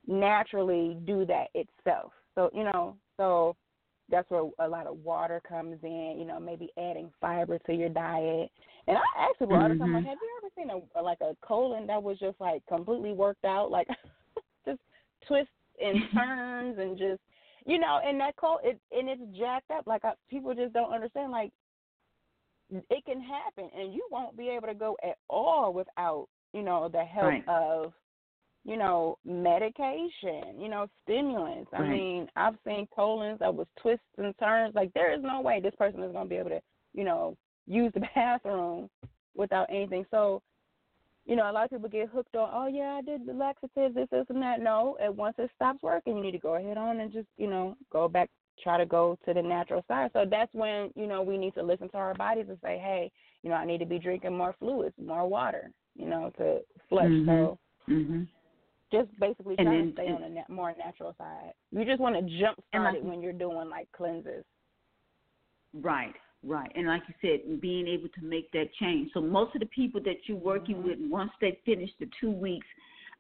naturally 0.07 0.97
do 1.07 1.25
that 1.27 1.49
itself. 1.55 2.13
So, 2.35 2.51
you 2.53 2.65
know, 2.65 2.97
so 3.17 3.57
that's 4.11 4.31
where 4.31 4.45
a 4.59 4.69
lot 4.69 4.87
of 4.87 4.99
water 4.99 5.41
comes 5.49 5.79
in, 5.83 6.17
you 6.19 6.27
know, 6.27 6.39
maybe 6.39 6.71
adding 6.79 7.11
fiber 7.21 7.59
to 7.67 7.73
your 7.73 7.89
diet. 7.89 8.51
And 8.87 8.99
I 8.99 9.33
people 9.39 9.57
all 9.57 9.69
the 9.69 9.77
time, 9.77 9.95
like, 9.95 10.03
mm-hmm. 10.03 10.09
have 10.09 10.19
you 10.21 10.41
ever 10.43 10.51
seen 10.57 10.85
a 10.95 11.03
like 11.03 11.21
a 11.23 11.35
colon 11.47 11.87
that 11.87 12.03
was 12.03 12.19
just 12.19 12.39
like 12.39 12.63
completely 12.67 13.13
worked 13.13 13.45
out, 13.45 13.71
like 13.71 13.89
just 14.67 14.81
twists 15.27 15.51
and 15.83 15.97
turns 16.15 16.79
and 16.79 16.99
just 16.99 17.21
you 17.67 17.79
know, 17.79 18.01
and 18.05 18.21
that 18.21 18.37
colon 18.37 18.61
it 18.65 18.81
and 18.93 19.09
it's 19.09 19.39
jacked 19.39 19.71
up. 19.71 19.87
Like 19.87 20.05
I, 20.05 20.13
people 20.29 20.55
just 20.55 20.75
don't 20.75 20.93
understand. 20.93 21.33
Like 21.33 21.51
it 22.71 23.05
can 23.07 23.23
happen, 23.23 23.71
and 23.75 23.95
you 23.95 24.07
won't 24.11 24.37
be 24.37 24.49
able 24.49 24.67
to 24.67 24.75
go 24.75 24.97
at 25.03 25.17
all 25.31 25.73
without 25.73 26.29
you 26.53 26.63
know 26.63 26.91
the 26.93 27.05
help 27.05 27.27
Right. 27.27 27.49
of 27.49 27.95
you 28.65 28.77
know 28.77 29.19
medication, 29.25 30.59
you 30.59 30.69
know 30.69 30.87
stimulants. 31.03 31.71
I 31.73 31.83
mean, 31.83 32.29
I've 32.37 32.57
seen 32.67 32.89
colons 32.95 33.39
that 33.41 33.55
was 33.55 33.67
twists 33.81 34.05
and 34.19 34.37
turns. 34.39 34.75
Like 34.75 34.93
there 34.95 35.13
is 35.13 35.23
no 35.23 35.41
way 35.41 35.61
this 35.61 35.75
person 35.77 36.03
is 36.03 36.13
going 36.13 36.25
to 36.25 36.31
be 36.31 36.37
able 36.37 36.51
to 36.51 36.61
you 36.95 37.05
know 37.05 37.37
use 37.67 37.93
the 37.95 38.01
bathroom 38.15 38.89
without 39.35 39.67
anything. 39.71 40.05
So 40.11 40.43
you 41.27 41.37
know, 41.37 41.51
a 41.51 41.53
lot 41.53 41.65
of 41.65 41.71
people 41.71 41.89
get 41.89 42.09
hooked 42.11 42.37
on, 42.37 42.51
oh 42.53 42.67
yeah, 42.67 42.99
I 42.99 43.03
did 43.03 43.27
the 43.27 43.33
laxatives, 43.33 43.95
this, 43.95 44.09
this, 44.11 44.27
and 44.29 44.43
that. 44.43 44.61
No, 44.61 44.97
and 45.01 45.17
once 45.17 45.35
it 45.39 45.51
stops 45.57 45.83
working, 45.83 46.17
you 46.17 46.23
need 46.23 46.33
to 46.33 46.39
go 46.39 46.57
ahead 46.57 46.77
on 46.77 47.01
and 47.01 47.13
just, 47.13 47.29
you 47.39 47.49
know, 47.49 47.77
go 47.91 48.09
back, 48.09 48.29
try 48.63 48.77
to 48.77 48.85
go 48.85 49.19
to 49.25 49.33
the 49.33 49.41
natural 49.41 49.83
side. 49.89 50.11
So 50.13 50.27
that's 50.31 50.53
when, 50.53 50.91
you 50.95 51.07
know, 51.07 51.23
we 51.23 51.39
need 51.39 51.55
to 51.55 51.63
listen 51.63 51.89
to 51.91 51.97
our 51.97 52.15
bodies 52.15 52.47
and 52.49 52.59
say, 52.63 52.79
hey, 52.79 53.11
you 53.43 53.49
know, 53.49 53.57
I 53.57 53.65
need 53.65 53.79
to 53.79 53.87
be 53.87 53.99
drinking 53.99 54.37
more 54.37 54.55
fluids, 54.59 54.95
more 55.03 55.27
water, 55.27 55.71
you 55.97 56.07
know, 56.07 56.31
to 56.37 56.61
flush. 56.89 57.07
Mhm. 57.07 57.27
So 57.27 57.59
Mhm. 57.89 58.29
Just 58.95 59.21
basically 59.21 59.57
trying 59.57 59.71
then- 59.71 59.87
to 59.87 59.93
stay 59.93 60.09
on 60.09 60.23
a 60.23 60.29
na- 60.29 60.43
more 60.49 60.75
natural 60.79 61.15
side. 61.19 61.53
You 61.71 61.85
just 61.85 62.01
want 62.01 62.15
to 62.17 62.23
jump 62.39 62.59
start 62.69 62.85
like- 62.85 62.97
it 62.97 63.05
when 63.05 63.21
you're 63.21 63.33
doing 63.33 63.69
like 63.69 63.91
cleanses. 63.93 64.45
Right, 65.75 66.15
right. 66.43 66.71
And 66.77 66.87
like 66.87 67.03
you 67.09 67.15
said, 67.21 67.61
being 67.61 67.87
able 67.89 68.09
to 68.09 68.25
make 68.25 68.51
that 68.53 68.73
change. 68.75 69.11
So 69.13 69.21
most 69.21 69.55
of 69.55 69.61
the 69.61 69.67
people 69.67 70.01
that 70.03 70.29
you're 70.29 70.39
working 70.39 70.77
Mhm. 70.77 70.85
with, 70.85 70.99
once 71.11 71.33
they 71.41 71.53
finish 71.65 71.91
the 71.99 72.09
two 72.21 72.31
weeks 72.31 72.67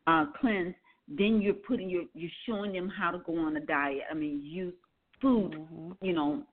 uh, 0.07 0.27
cleanse, 0.39 0.75
then 1.09 1.41
you're 1.41 1.55
putting 1.55 1.89
you're 1.89 2.05
you're 2.15 2.31
showing 2.47 2.73
them 2.73 2.89
how 2.89 3.11
to 3.11 3.19
go 3.19 3.39
on 3.39 3.57
a 3.57 3.61
diet. 3.61 4.03
I 4.11 4.15
mean, 4.15 4.41
use 4.43 4.75
food, 5.21 5.53
Mhm. 5.53 5.97
you 6.03 6.13
know, 6.13 6.45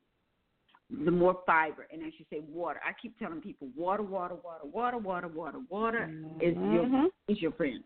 the 0.90 1.12
more 1.12 1.42
fiber, 1.46 1.88
and 1.92 2.02
as 2.04 2.14
you 2.18 2.26
say, 2.30 2.40
water. 2.40 2.80
I 2.86 2.94
keep 3.02 3.18
telling 3.20 3.42
people, 3.42 3.68
water, 3.76 4.04
water, 4.04 4.36
water, 4.36 4.66
water, 4.68 4.98
water, 4.98 5.28
water, 5.28 5.60
water 5.70 6.10
is 6.42 6.56
your 6.56 7.10
is 7.28 7.42
your 7.42 7.52
friend. 7.52 7.84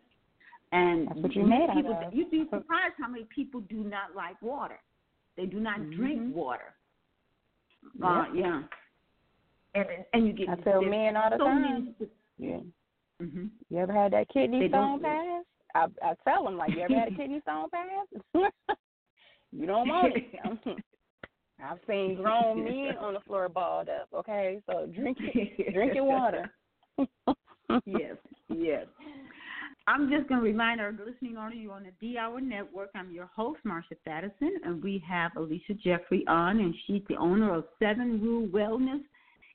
And 0.71 1.07
That's 1.07 1.19
what 1.19 1.35
you're 1.35 1.45
many 1.45 1.67
made 1.67 1.75
people, 1.75 1.93
of. 2.05 2.13
you'd 2.13 2.31
be 2.31 2.43
surprised 2.45 2.95
how 2.99 3.07
many 3.07 3.25
people 3.33 3.61
do 3.61 3.77
not 3.83 4.15
like 4.15 4.41
water. 4.41 4.79
They 5.37 5.45
do 5.45 5.59
not 5.59 5.79
Mhm. 5.79 5.95
drink 5.95 6.35
water. 6.35 6.73
Uh, 8.01 8.25
yeah. 8.33 8.63
And 9.75 9.87
and 10.13 10.27
you 10.27 10.33
get 10.33 10.49
I 10.49 10.55
tell 10.55 10.81
men 10.81 11.15
all 11.17 11.29
the 11.29 11.37
so 11.37 11.45
time. 11.45 11.61
many. 11.61 11.95
Yeah. 12.37 12.59
hmm 13.19 13.47
You 13.69 13.77
ever 13.79 13.93
had 13.93 14.11
that 14.13 14.27
kidney 14.29 14.59
They 14.61 14.69
stone 14.69 15.01
pass? 15.01 15.45
I 15.75 15.87
I 16.01 16.15
tell 16.27 16.45
them 16.45 16.57
like, 16.57 16.71
you 16.71 16.81
ever 16.81 16.93
had 16.97 17.09
a 17.13 17.15
kidney 17.15 17.39
stone 17.41 17.69
pass? 17.69 18.07
you 19.51 19.65
don't 19.65 19.87
want 19.87 20.13
it. 20.15 20.33
I've 21.63 21.79
seen 21.87 22.15
grown 22.15 22.63
men 22.65 22.97
on 22.97 23.13
the 23.13 23.21
floor 23.21 23.47
balled 23.49 23.87
up. 23.89 24.07
Okay, 24.13 24.61
so 24.69 24.87
drink 24.87 25.17
it, 25.21 25.73
drink 25.73 25.93
your 25.95 26.03
water. 26.03 26.49
yes, 27.85 28.17
yes. 28.49 28.85
I'm 29.87 30.09
just 30.09 30.27
going 30.27 30.41
to 30.41 30.45
remind 30.45 30.81
our 30.81 30.91
listening 30.91 31.37
audience 31.37 31.63
you're 31.63 31.73
on 31.73 31.83
the 31.83 31.91
D 31.99 32.17
Hour 32.17 32.41
Network. 32.41 32.89
I'm 32.95 33.11
your 33.11 33.29
host, 33.35 33.59
Marsha 33.65 33.95
Patterson, 34.05 34.57
and 34.63 34.83
we 34.83 35.03
have 35.07 35.31
Alisha 35.33 35.79
Jeffrey 35.83 36.25
on, 36.27 36.59
and 36.59 36.73
she's 36.87 37.03
the 37.07 37.15
owner 37.17 37.53
of 37.53 37.65
Seven 37.77 38.19
Rude 38.19 38.51
Wellness. 38.51 39.01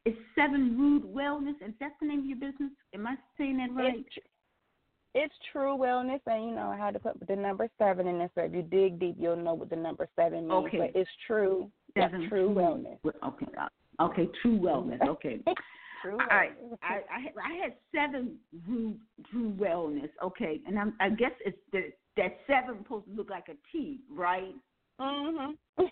It's 0.04 0.18
Seven 0.36 0.78
Rude 0.78 1.02
Wellness, 1.02 1.54
and 1.62 1.74
that's 1.80 1.94
the 2.00 2.06
name 2.06 2.20
of 2.20 2.26
your 2.26 2.38
business. 2.38 2.70
Am 2.94 3.06
I 3.06 3.16
saying 3.36 3.56
that 3.58 3.74
right? 3.74 3.96
It's, 3.96 4.26
it's 5.16 5.34
true 5.50 5.76
wellness, 5.76 6.20
and 6.26 6.44
you 6.44 6.54
know 6.54 6.70
I 6.70 6.76
had 6.76 6.94
to 6.94 7.00
put 7.00 7.26
the 7.26 7.34
number 7.34 7.68
seven 7.76 8.06
in 8.06 8.18
there. 8.18 8.30
So 8.36 8.42
if 8.42 8.54
you 8.54 8.62
dig 8.62 9.00
deep, 9.00 9.16
you'll 9.18 9.34
know 9.34 9.54
what 9.54 9.70
the 9.70 9.76
number 9.76 10.08
seven 10.14 10.46
means. 10.46 10.66
Okay. 10.66 10.78
But 10.78 11.00
it's 11.00 11.10
true. 11.26 11.68
Yeah, 11.96 12.08
true 12.28 12.54
wellness. 12.54 12.98
Okay, 13.04 13.46
uh, 13.60 14.04
okay, 14.04 14.28
True 14.40 14.60
Wellness. 14.60 15.04
Okay. 15.08 15.40
True 16.02 16.18
All 16.18 16.26
right. 16.30 16.52
I, 16.82 17.00
I 17.14 17.20
had 17.20 17.32
I 17.44 17.62
had 17.62 17.74
seven 17.94 18.36
Drew 18.66 18.96
Drew 19.30 19.52
Wellness. 19.52 20.10
Okay, 20.22 20.60
and 20.66 20.78
I'm, 20.78 20.94
I 21.00 21.10
guess 21.10 21.32
it's 21.44 21.58
the, 21.72 21.92
that 22.16 22.38
seven 22.46 22.78
supposed 22.82 23.06
to 23.06 23.12
look 23.12 23.30
like 23.30 23.48
a 23.48 23.54
T, 23.72 24.00
right? 24.10 24.54
Mhm. 25.00 25.54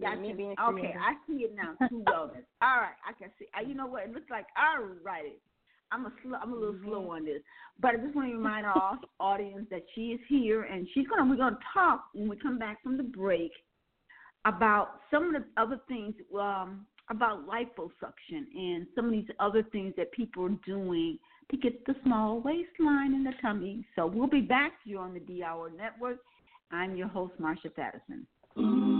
Yeah, 0.00 0.14
me 0.14 0.32
being 0.32 0.54
okay. 0.68 0.94
I 0.98 1.14
see 1.26 1.42
it 1.42 1.54
now. 1.54 1.74
True 1.88 2.04
Wellness. 2.08 2.44
All 2.62 2.78
right, 2.78 2.94
I 3.04 3.12
can 3.18 3.30
see. 3.38 3.46
You 3.66 3.74
know 3.74 3.86
what? 3.86 4.04
It 4.04 4.12
looks 4.12 4.30
like 4.30 4.46
all 4.56 4.84
right. 5.04 5.26
it. 5.26 5.40
I'm 5.92 6.06
a 6.06 6.12
slow, 6.22 6.38
I'm 6.40 6.52
a 6.52 6.56
little 6.56 6.76
slow 6.84 7.00
Mm-hmm. 7.00 7.10
on 7.10 7.24
this, 7.24 7.42
but 7.80 7.94
I 7.94 7.96
just 7.96 8.14
want 8.14 8.28
to 8.28 8.36
remind 8.36 8.66
our 8.66 8.98
audience 9.20 9.66
that 9.70 9.82
she 9.94 10.12
is 10.12 10.20
here 10.28 10.62
and 10.62 10.86
she's 10.94 11.06
gonna 11.08 11.28
we're 11.28 11.36
gonna 11.36 11.58
talk 11.74 12.04
when 12.14 12.28
we 12.28 12.36
come 12.36 12.58
back 12.58 12.80
from 12.82 12.96
the 12.96 13.02
break 13.02 13.50
about 14.44 15.00
some 15.10 15.34
of 15.34 15.42
the 15.42 15.60
other 15.60 15.80
things 15.88 16.14
um, 16.38 16.86
about 17.10 17.46
liposuction 17.48 18.44
and 18.54 18.86
some 18.94 19.06
of 19.06 19.12
these 19.12 19.28
other 19.38 19.62
things 19.64 19.92
that 19.96 20.12
people 20.12 20.44
are 20.44 20.58
doing 20.66 21.18
to 21.50 21.56
get 21.56 21.84
the 21.86 21.94
small 22.04 22.40
waistline 22.40 23.14
and 23.14 23.26
the 23.26 23.32
tummy. 23.42 23.84
So 23.96 24.06
we'll 24.06 24.28
be 24.28 24.40
back 24.40 24.72
to 24.84 24.90
you 24.90 24.98
on 24.98 25.12
the 25.14 25.20
D 25.20 25.42
Hour 25.42 25.70
Network. 25.70 26.18
I'm 26.70 26.96
your 26.96 27.08
host, 27.08 27.34
Marsha 27.40 27.74
Patterson. 27.74 28.26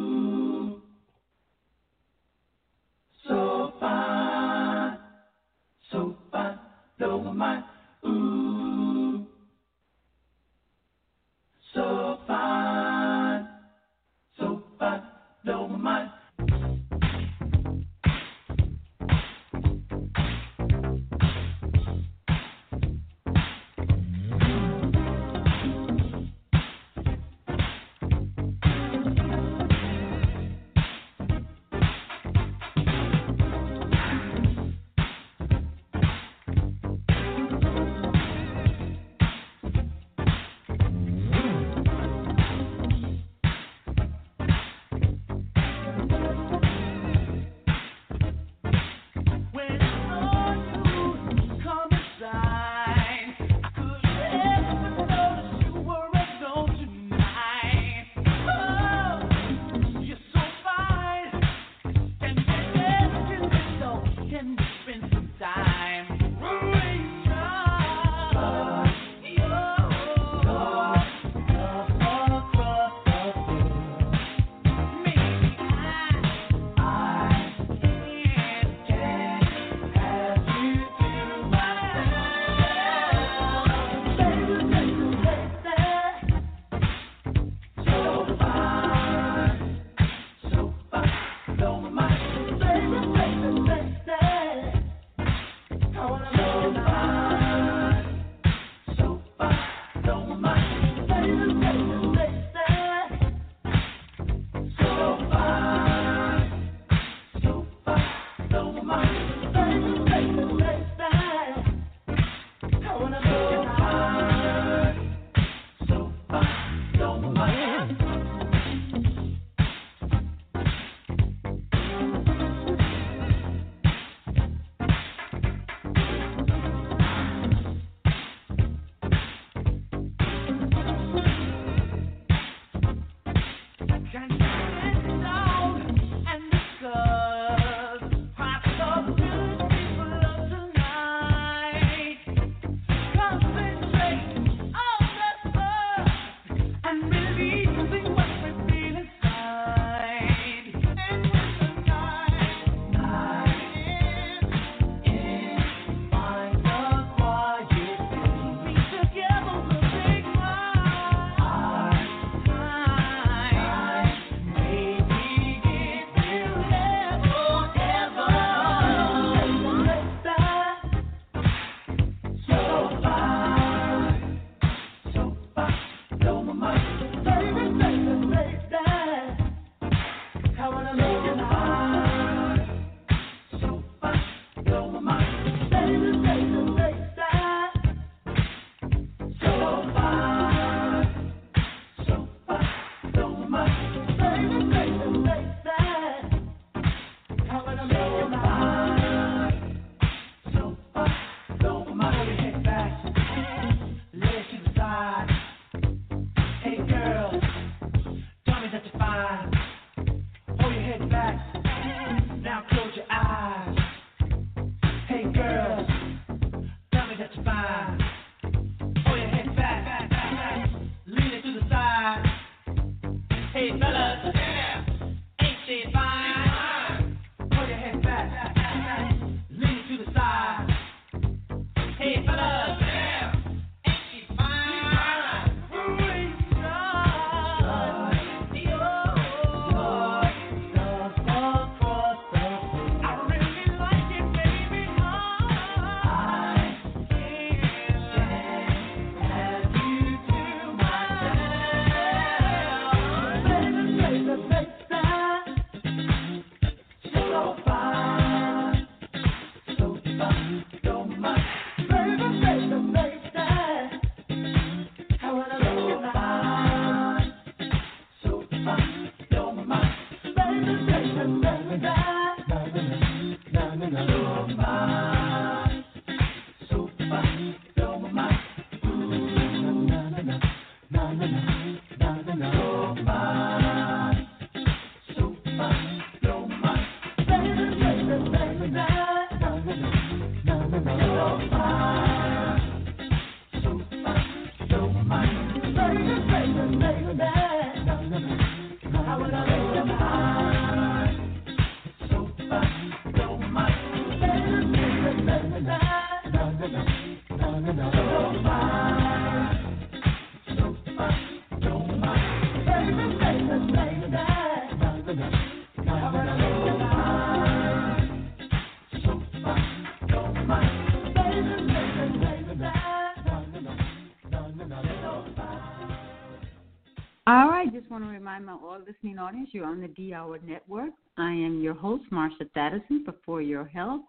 listening 329.03 329.19
audience 329.19 329.49
you're 329.53 329.65
on 329.65 329.81
the 329.81 329.89
D 329.89 330.13
Hour 330.13 330.39
Network. 330.45 330.91
I 331.17 331.31
am 331.31 331.63
your 331.63 331.73
host, 331.73 332.05
Marsha 332.13 332.51
Thadison 332.55 333.03
for 333.03 333.15
For 333.25 333.41
Your 333.41 333.65
Health, 333.65 334.03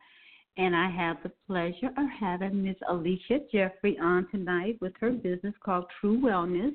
and 0.57 0.75
I 0.75 0.89
have 0.89 1.15
the 1.23 1.31
pleasure 1.47 1.91
of 1.97 2.09
having 2.19 2.61
Ms. 2.61 2.75
Alisha 2.89 3.39
Jeffrey 3.53 3.97
on 4.01 4.27
tonight 4.31 4.77
with 4.81 4.91
her 4.99 5.11
business 5.11 5.53
called 5.63 5.85
True 6.01 6.19
Wellness, 6.19 6.73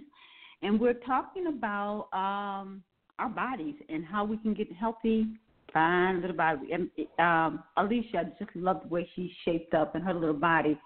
and 0.63 0.81
we're 0.81 0.95
talking 0.95 1.49
about 1.49 2.09
um, 2.15 2.83
our 3.19 3.29
bodies 3.29 3.75
and 3.91 4.03
how 4.03 4.25
we 4.25 4.39
can 4.39 4.55
get 4.55 4.73
healthy, 4.73 5.27
fine 5.75 6.23
little 6.23 6.37
body. 6.37 6.73
And 6.73 6.89
um, 7.19 7.65
Alisha, 7.77 8.17
I 8.17 8.25
just 8.39 8.57
love 8.57 8.81
the 8.83 8.89
way 8.89 9.07
she's 9.15 9.31
shaped 9.45 9.75
up 9.75 9.95
and 9.95 10.03
her 10.03 10.15
little 10.15 10.33
body. 10.33 10.79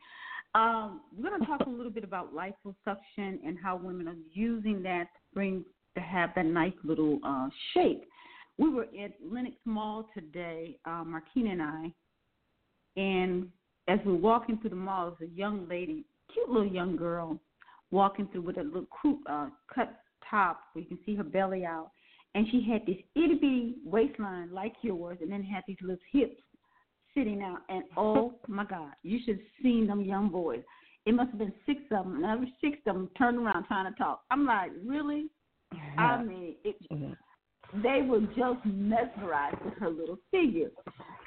Um, 0.57 1.03
we're 1.17 1.29
going 1.29 1.43
to 1.43 1.47
talk 1.47 1.61
a 1.65 1.71
little 1.71 1.93
bit 1.93 2.03
about 2.03 2.35
liposuction 2.35 3.39
and 3.47 3.57
how 3.63 3.77
women 3.77 4.09
are 4.09 4.17
using 4.33 4.83
that 4.83 5.05
to 5.05 5.21
bring 5.33 5.65
to 5.95 6.01
have 6.01 6.31
that 6.37 6.47
nice 6.47 6.73
little 6.85 7.19
uh, 7.25 7.49
shape. 7.75 8.05
We 8.59 8.69
were 8.71 8.87
at 9.03 9.13
Lenox 9.25 9.57
Mall 9.65 10.09
today, 10.15 10.79
uh, 10.85 11.03
Martina 11.05 11.51
and 11.51 11.63
I, 11.63 11.93
and 12.97 13.49
as 13.89 13.99
we 14.05 14.13
were 14.13 14.19
walking 14.19 14.59
through 14.59 14.71
the 14.71 14.77
mall, 14.77 15.17
there's 15.19 15.31
a 15.31 15.35
young 15.35 15.69
lady, 15.69 16.05
cute 16.33 16.49
little 16.49 16.71
young 16.71 16.97
girl, 16.97 17.39
walking 17.91 18.29
through 18.31 18.43
with 18.43 18.59
a 18.59 18.63
little 18.63 18.87
croup, 18.87 19.21
uh, 19.29 19.49
cut 19.75 20.01
top 20.29 20.61
where 20.73 20.83
you 20.83 20.89
can 20.89 20.99
see 21.05 21.17
her 21.17 21.25
belly 21.25 21.65
out, 21.65 21.91
and 22.35 22.47
she 22.51 22.65
had 22.71 22.83
this 22.87 23.03
itty 23.17 23.35
bitty 23.35 23.75
waistline 23.85 24.53
like 24.53 24.75
yours, 24.83 25.19
and 25.21 25.31
then 25.31 25.43
had 25.43 25.65
these 25.67 25.79
little 25.81 25.97
hips 26.13 26.41
sitting 27.15 27.43
out, 27.43 27.61
and 27.69 27.85
oh 27.97 28.35
my 28.47 28.65
God, 28.65 28.93
you 29.03 29.19
should 29.25 29.37
have 29.37 29.47
seen 29.63 29.87
them 29.87 30.03
young 30.03 30.29
boys. 30.29 30.63
It 31.07 31.15
must 31.15 31.31
have 31.31 31.39
been 31.39 31.55
six 31.67 31.81
of 31.91 32.05
them, 32.05 32.17
and 32.17 32.25
every 32.25 32.55
six 32.61 32.77
of 32.87 32.95
them 32.95 33.11
turned 33.17 33.39
around 33.39 33.65
trying 33.65 33.91
to 33.91 33.99
talk. 33.99 34.23
I'm 34.31 34.45
like, 34.45 34.71
really? 34.85 35.27
I 35.99 36.23
mean, 36.23 36.55
it, 36.65 36.77
they 37.83 38.03
were 38.03 38.21
just 38.21 38.65
mesmerized 38.65 39.63
with 39.65 39.75
her 39.75 39.91
little 39.91 40.19
figure. 40.31 40.71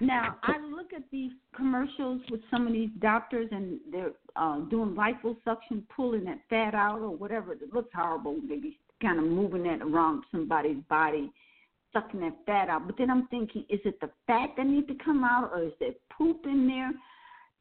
Now, 0.02 0.38
I 0.44 0.60
look 0.60 0.92
at 0.94 1.04
these 1.12 1.32
commercials 1.56 2.22
with 2.30 2.42
some 2.52 2.68
of 2.68 2.74
these 2.74 2.90
doctors, 3.00 3.48
and 3.52 3.80
they're 3.92 4.12
uh, 4.36 4.60
doing 4.70 4.96
liposuction, 4.96 5.84
pulling 5.96 6.26
that 6.26 6.40
fat 6.50 6.76
out 6.76 7.00
or 7.00 7.16
whatever. 7.16 7.54
It 7.54 7.74
looks 7.74 7.92
horrible. 7.96 8.38
Maybe 8.46 8.78
kind 9.02 9.20
of 9.20 9.26
moving 9.26 9.64
that 9.64 9.82
around 9.82 10.24
somebody's 10.32 10.84
body 10.90 11.32
sucking 11.94 12.20
that 12.22 12.36
fat 12.46 12.70
out. 12.70 12.88
But 12.88 12.98
then 12.98 13.10
I'm 13.10 13.28
thinking, 13.28 13.66
is 13.70 13.80
it 13.86 14.00
the 14.02 14.10
fat 14.28 14.50
that 14.58 14.66
needs 14.66 14.88
to 14.88 14.96
come 15.04 15.24
out, 15.24 15.52
or 15.54 15.64
is 15.64 15.74
there 15.80 15.92
poop 16.18 16.42
in 16.46 16.68
there? 16.68 16.92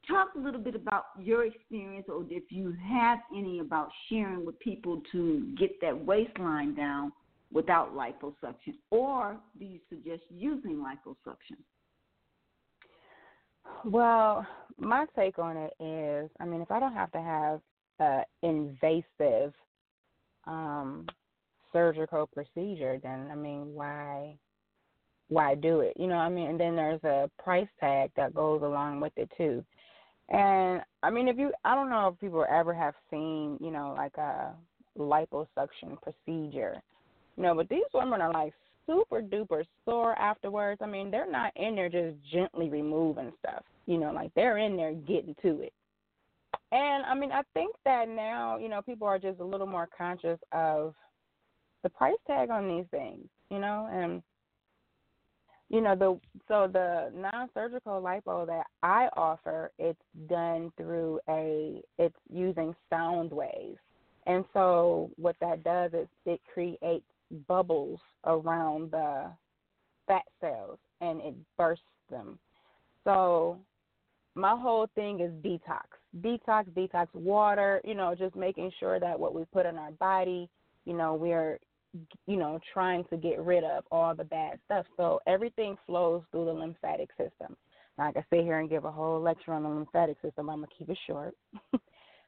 Talk 0.08 0.30
a 0.36 0.38
little 0.38 0.60
bit 0.60 0.74
about 0.74 1.04
your 1.20 1.44
experience, 1.44 2.06
or 2.08 2.24
if 2.28 2.44
you 2.50 2.74
have 2.82 3.18
any 3.36 3.60
about 3.60 3.88
sharing 4.08 4.44
with 4.44 4.58
people 4.58 5.00
to 5.12 5.54
get 5.56 5.80
that 5.80 5.96
waistline 6.04 6.74
down 6.74 7.12
without 7.52 7.94
liposuction, 7.94 8.74
or 8.90 9.36
do 9.58 9.64
you 9.64 9.78
suggest 9.88 10.22
using 10.28 10.76
liposuction? 10.84 11.58
Well, 13.84 14.46
my 14.78 15.06
take 15.14 15.38
on 15.38 15.56
it 15.56 15.72
is, 15.80 16.30
I 16.40 16.44
mean, 16.46 16.60
if 16.60 16.70
I 16.70 16.80
don't 16.80 16.94
have 16.94 17.12
to 17.12 17.20
have 17.20 17.60
an 18.00 18.24
invasive 18.42 19.52
um, 20.46 21.06
surgical 21.72 22.26
procedure, 22.26 22.98
then 23.02 23.28
I 23.30 23.34
mean, 23.34 23.74
why, 23.74 24.36
why 25.28 25.54
do 25.54 25.80
it? 25.80 25.94
You 25.96 26.08
know, 26.08 26.16
I 26.16 26.28
mean, 26.28 26.48
and 26.48 26.60
then 26.60 26.74
there's 26.74 27.02
a 27.04 27.30
price 27.42 27.68
tag 27.80 28.10
that 28.16 28.34
goes 28.34 28.62
along 28.62 29.00
with 29.00 29.12
it 29.16 29.30
too. 29.36 29.64
And 30.32 30.80
I 31.02 31.10
mean, 31.10 31.28
if 31.28 31.36
you, 31.36 31.52
I 31.64 31.74
don't 31.74 31.90
know 31.90 32.08
if 32.08 32.20
people 32.20 32.44
ever 32.50 32.72
have 32.72 32.94
seen, 33.10 33.58
you 33.60 33.70
know, 33.70 33.94
like 33.96 34.16
a 34.16 34.54
liposuction 34.98 36.00
procedure, 36.00 36.82
you 37.36 37.42
know, 37.42 37.54
but 37.54 37.68
these 37.68 37.82
women 37.92 38.22
are 38.22 38.32
like 38.32 38.54
super 38.86 39.20
duper 39.20 39.64
sore 39.84 40.18
afterwards. 40.18 40.80
I 40.82 40.86
mean, 40.86 41.10
they're 41.10 41.30
not 41.30 41.52
in 41.56 41.74
there 41.74 41.90
just 41.90 42.16
gently 42.32 42.70
removing 42.70 43.32
stuff. 43.40 43.62
You 43.86 43.98
know, 43.98 44.10
like 44.10 44.32
they're 44.34 44.58
in 44.58 44.76
there 44.76 44.94
getting 44.94 45.36
to 45.42 45.60
it. 45.60 45.72
And 46.70 47.04
I 47.04 47.14
mean, 47.14 47.30
I 47.30 47.42
think 47.52 47.76
that 47.84 48.08
now, 48.08 48.56
you 48.56 48.70
know, 48.70 48.80
people 48.80 49.06
are 49.06 49.18
just 49.18 49.40
a 49.40 49.44
little 49.44 49.66
more 49.66 49.88
conscious 49.96 50.38
of 50.52 50.94
the 51.82 51.90
price 51.90 52.14
tag 52.26 52.48
on 52.48 52.68
these 52.68 52.86
things, 52.90 53.26
you 53.50 53.58
know, 53.58 53.88
and 53.92 54.22
you 55.72 55.80
know 55.80 55.96
the 55.96 56.20
so 56.46 56.68
the 56.70 57.10
non-surgical 57.14 58.00
lipo 58.00 58.46
that 58.46 58.66
I 58.82 59.08
offer, 59.16 59.72
it's 59.78 59.98
done 60.28 60.70
through 60.76 61.18
a 61.28 61.80
it's 61.98 62.14
using 62.30 62.74
sound 62.90 63.32
waves. 63.32 63.78
And 64.26 64.44
so 64.52 65.10
what 65.16 65.34
that 65.40 65.64
does 65.64 65.92
is 65.94 66.06
it 66.26 66.40
creates 66.52 67.06
bubbles 67.48 67.98
around 68.24 68.92
the 68.92 69.32
fat 70.06 70.22
cells 70.40 70.78
and 71.00 71.20
it 71.22 71.34
bursts 71.56 71.82
them. 72.10 72.38
So 73.04 73.58
my 74.34 74.56
whole 74.56 74.88
thing 74.94 75.20
is 75.20 75.32
detox. 75.42 75.86
Detox, 76.20 76.66
detox 76.70 77.08
water, 77.14 77.80
you 77.84 77.94
know, 77.94 78.14
just 78.14 78.36
making 78.36 78.70
sure 78.78 79.00
that 79.00 79.18
what 79.18 79.34
we 79.34 79.44
put 79.52 79.66
in 79.66 79.76
our 79.76 79.90
body, 79.92 80.48
you 80.84 80.92
know, 80.92 81.14
we're 81.14 81.58
you 82.26 82.36
know, 82.36 82.58
trying 82.72 83.04
to 83.10 83.16
get 83.16 83.40
rid 83.40 83.64
of 83.64 83.84
all 83.90 84.14
the 84.14 84.24
bad 84.24 84.58
stuff. 84.64 84.86
So 84.96 85.20
everything 85.26 85.76
flows 85.86 86.22
through 86.30 86.46
the 86.46 86.52
lymphatic 86.52 87.10
system. 87.10 87.56
Now, 87.98 88.08
I 88.08 88.12
can 88.12 88.24
sit 88.30 88.42
here 88.42 88.58
and 88.58 88.70
give 88.70 88.84
a 88.84 88.90
whole 88.90 89.20
lecture 89.20 89.52
on 89.52 89.62
the 89.62 89.68
lymphatic 89.68 90.16
system. 90.22 90.48
I'm 90.48 90.58
gonna 90.58 90.68
keep 90.78 90.88
it 90.88 90.98
short. 91.06 91.34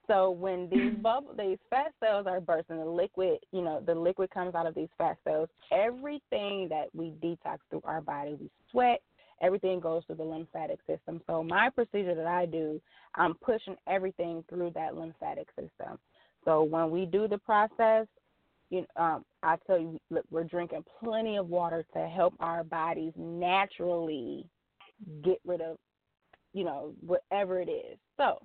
So 0.07 0.31
when 0.31 0.69
these 0.71 0.95
bubble, 1.03 1.35
these 1.37 1.59
fat 1.71 1.93
cells 2.03 2.27
are 2.27 2.41
bursting, 2.41 2.79
the 2.79 2.85
liquid, 2.85 3.39
you 3.53 3.63
know, 3.63 3.83
the 3.85 3.95
liquid 3.95 4.31
comes 4.31 4.55
out 4.55 4.67
of 4.67 4.75
these 4.75 4.89
fat 4.99 5.17
cells. 5.25 5.49
Everything 5.73 6.69
that 6.69 6.87
we 6.93 7.15
detox 7.23 7.59
through 7.71 7.83
our 7.85 8.01
body, 8.01 8.37
we 8.39 8.51
sweat. 8.71 9.01
Everything 9.43 9.81
goes 9.81 10.05
through 10.07 10.17
the 10.17 10.25
lymphatic 10.25 10.79
system. 10.87 11.21
So 11.27 11.43
my 11.43 11.69
procedure 11.69 12.15
that 12.15 12.27
I 12.27 12.47
do, 12.47 12.81
I'm 13.17 13.35
pushing 13.35 13.77
everything 13.89 14.45
through 14.49 14.71
that 14.75 14.97
lymphatic 14.97 15.49
system. 15.59 15.99
So 16.45 16.63
when 16.63 16.91
we 16.91 17.05
do 17.05 17.27
the 17.27 17.39
process, 17.39 18.07
you 18.75 18.87
um, 18.97 19.25
I 19.43 19.57
tell 19.67 19.79
you, 19.79 19.99
look, 20.11 20.25
we're 20.31 20.45
drinking 20.45 20.85
plenty 21.03 21.37
of 21.37 21.49
water 21.49 21.85
to 21.95 22.07
help 22.09 22.35
our 22.41 22.65
bodies 22.65 23.13
naturally 23.17 24.47
get 25.23 25.39
rid 25.45 25.61
of, 25.61 25.77
you 26.53 26.65
know, 26.65 26.95
whatever 27.01 27.61
it 27.61 27.69
is. 27.69 27.99
So 28.17 28.39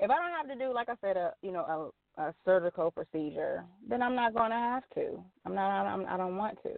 if 0.00 0.10
I 0.10 0.14
don't 0.14 0.32
have 0.36 0.48
to 0.48 0.64
do, 0.64 0.72
like 0.72 0.88
I 0.88 0.94
said, 1.00 1.16
a 1.16 1.32
you 1.42 1.52
know 1.52 1.92
a, 2.18 2.22
a 2.22 2.34
surgical 2.44 2.90
procedure, 2.90 3.64
then 3.88 4.02
I'm 4.02 4.14
not 4.14 4.34
going 4.34 4.50
to 4.50 4.56
have 4.56 4.82
to. 4.94 5.22
I'm 5.46 5.54
not. 5.54 5.86
I'm, 5.86 6.06
I 6.06 6.16
don't 6.16 6.36
want 6.36 6.58
to. 6.64 6.74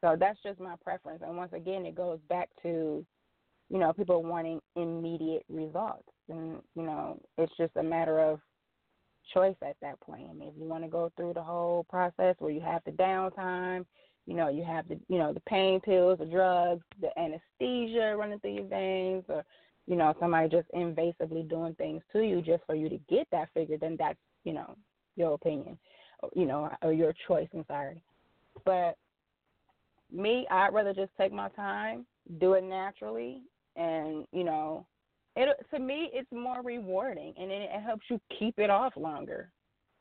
So 0.00 0.16
that's 0.18 0.38
just 0.44 0.60
my 0.60 0.74
preference. 0.82 1.22
And 1.26 1.36
once 1.36 1.52
again, 1.52 1.84
it 1.84 1.96
goes 1.96 2.20
back 2.28 2.48
to, 2.62 3.04
you 3.68 3.78
know, 3.78 3.92
people 3.92 4.22
wanting 4.22 4.60
immediate 4.76 5.44
results, 5.48 6.08
and 6.28 6.58
you 6.74 6.82
know, 6.82 7.20
it's 7.36 7.52
just 7.56 7.76
a 7.76 7.82
matter 7.82 8.18
of 8.20 8.40
choice 9.32 9.56
at 9.62 9.76
that 9.82 10.00
point. 10.00 10.26
I 10.30 10.32
mean, 10.32 10.48
if 10.48 10.54
you 10.58 10.64
want 10.64 10.84
to 10.84 10.90
go 10.90 11.12
through 11.16 11.34
the 11.34 11.42
whole 11.42 11.84
process 11.88 12.36
where 12.38 12.50
you 12.50 12.60
have 12.60 12.82
the 12.84 12.92
downtime, 12.92 13.84
you 14.26 14.34
know, 14.34 14.48
you 14.48 14.64
have 14.64 14.88
the 14.88 14.98
you 15.08 15.18
know 15.18 15.32
the 15.32 15.40
pain 15.40 15.80
pills, 15.80 16.18
the 16.18 16.26
drugs, 16.26 16.84
the 17.00 17.10
anesthesia 17.18 18.14
running 18.16 18.38
through 18.40 18.54
your 18.54 18.64
veins, 18.64 19.24
or 19.28 19.44
you 19.88 19.96
know, 19.96 20.14
somebody 20.20 20.50
just 20.50 20.68
invasively 20.74 21.48
doing 21.48 21.74
things 21.76 22.02
to 22.12 22.20
you 22.20 22.42
just 22.42 22.62
for 22.66 22.74
you 22.74 22.90
to 22.90 22.98
get 23.08 23.26
that 23.32 23.48
figure, 23.54 23.78
then 23.78 23.96
that's, 23.98 24.18
you 24.44 24.52
know, 24.52 24.76
your 25.16 25.32
opinion, 25.32 25.78
you 26.36 26.44
know, 26.44 26.70
or 26.82 26.92
your 26.92 27.14
choice. 27.26 27.48
I'm 27.54 27.64
sorry. 27.66 28.02
But 28.66 28.98
me, 30.12 30.46
I'd 30.50 30.74
rather 30.74 30.92
just 30.92 31.10
take 31.18 31.32
my 31.32 31.48
time, 31.50 32.04
do 32.38 32.52
it 32.52 32.64
naturally, 32.64 33.40
and, 33.76 34.26
you 34.30 34.44
know, 34.44 34.86
it 35.46 35.66
to 35.72 35.78
me, 35.78 36.10
it's 36.12 36.30
more 36.32 36.62
rewarding 36.62 37.34
and 37.38 37.50
it, 37.50 37.70
it 37.72 37.82
helps 37.82 38.04
you 38.08 38.20
keep 38.38 38.58
it 38.58 38.70
off 38.70 38.96
longer, 38.96 39.50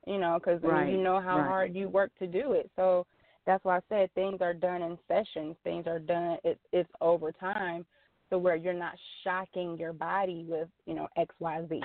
you 0.05 0.17
know, 0.17 0.39
because 0.39 0.61
right. 0.63 0.89
you 0.89 0.97
know 0.97 1.21
how 1.21 1.37
right. 1.37 1.47
hard 1.47 1.75
you 1.75 1.89
work 1.89 2.11
to 2.19 2.27
do 2.27 2.53
it. 2.53 2.71
So 2.75 3.05
that's 3.45 3.63
why 3.63 3.77
I 3.77 3.81
said 3.89 4.13
things 4.13 4.39
are 4.41 4.53
done 4.53 4.81
in 4.81 4.97
sessions, 5.07 5.55
things 5.63 5.85
are 5.85 5.99
done, 5.99 6.37
it, 6.43 6.59
it's 6.71 6.89
over 7.01 7.31
time 7.31 7.85
so 8.29 8.37
where 8.37 8.55
you're 8.55 8.73
not 8.73 8.93
shocking 9.23 9.77
your 9.77 9.93
body 9.93 10.45
with 10.47 10.67
you 10.85 10.93
know 10.93 11.07
X 11.17 11.33
Y 11.39 11.61
Z, 11.69 11.81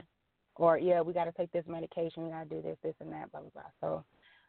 or 0.57 0.79
yeah 0.79 1.01
we 1.01 1.13
got 1.13 1.25
to 1.25 1.33
take 1.33 1.53
this 1.53 1.65
medication, 1.67 2.25
we 2.25 2.31
got 2.31 2.49
to 2.49 2.57
do 2.57 2.63
this 2.63 2.77
this 2.83 2.95
and 3.01 3.13
that 3.13 3.31
blah 3.31 3.41
blah 3.41 3.51
blah. 3.51 3.63
So 3.81 4.05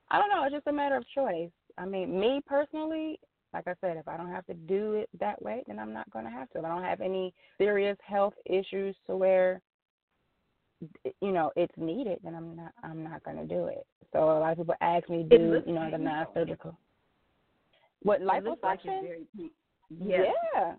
I 0.10 0.18
don't 0.18 0.30
know, 0.30 0.44
it's 0.44 0.54
just 0.54 0.68
a 0.68 0.74
matter 0.74 0.98
of 0.98 1.06
choice. 1.14 1.52
I 1.78 1.86
mean, 1.86 2.20
me 2.20 2.42
personally, 2.46 3.20
like 3.54 3.68
I 3.68 3.74
said, 3.82 3.98
if 3.98 4.08
I 4.08 4.18
don't 4.18 4.32
have 4.32 4.46
to 4.48 4.54
do 4.54 4.94
it 4.94 5.10
that 5.20 5.42
way, 5.42 5.64
then 5.68 5.80
I'm 5.80 5.94
not 5.94 6.10
going 6.12 6.26
to 6.26 6.32
have 6.32 6.50
to. 6.52 6.60
If 6.60 6.66
I 6.66 6.70
don't 6.70 6.84
have 6.84 7.02
any 7.02 7.34
serious 7.58 7.98
health 8.06 8.34
issues 8.46 8.96
to 9.08 9.16
where 9.16 9.62
you 11.22 11.32
know 11.32 11.52
it's 11.56 11.74
needed, 11.78 12.20
then 12.24 12.36
I'm 12.36 12.56
not 12.56 12.72
I'm 12.84 13.04
not 13.04 13.24
going 13.24 13.38
to 13.38 13.46
do 13.46 13.68
it. 13.68 13.86
So 14.12 14.20
a 14.20 14.40
lot 14.40 14.52
of 14.54 14.58
people 14.58 14.76
ask 14.82 15.08
me, 15.10 15.26
do 15.30 15.62
you 15.66 15.74
know 15.74 15.90
the 15.92 15.98
non-surgical? 15.98 16.78
What 18.02 18.22
liposuction? 18.22 19.18
Like 19.38 19.52
yes. 20.00 20.34
Yeah, 20.54 20.74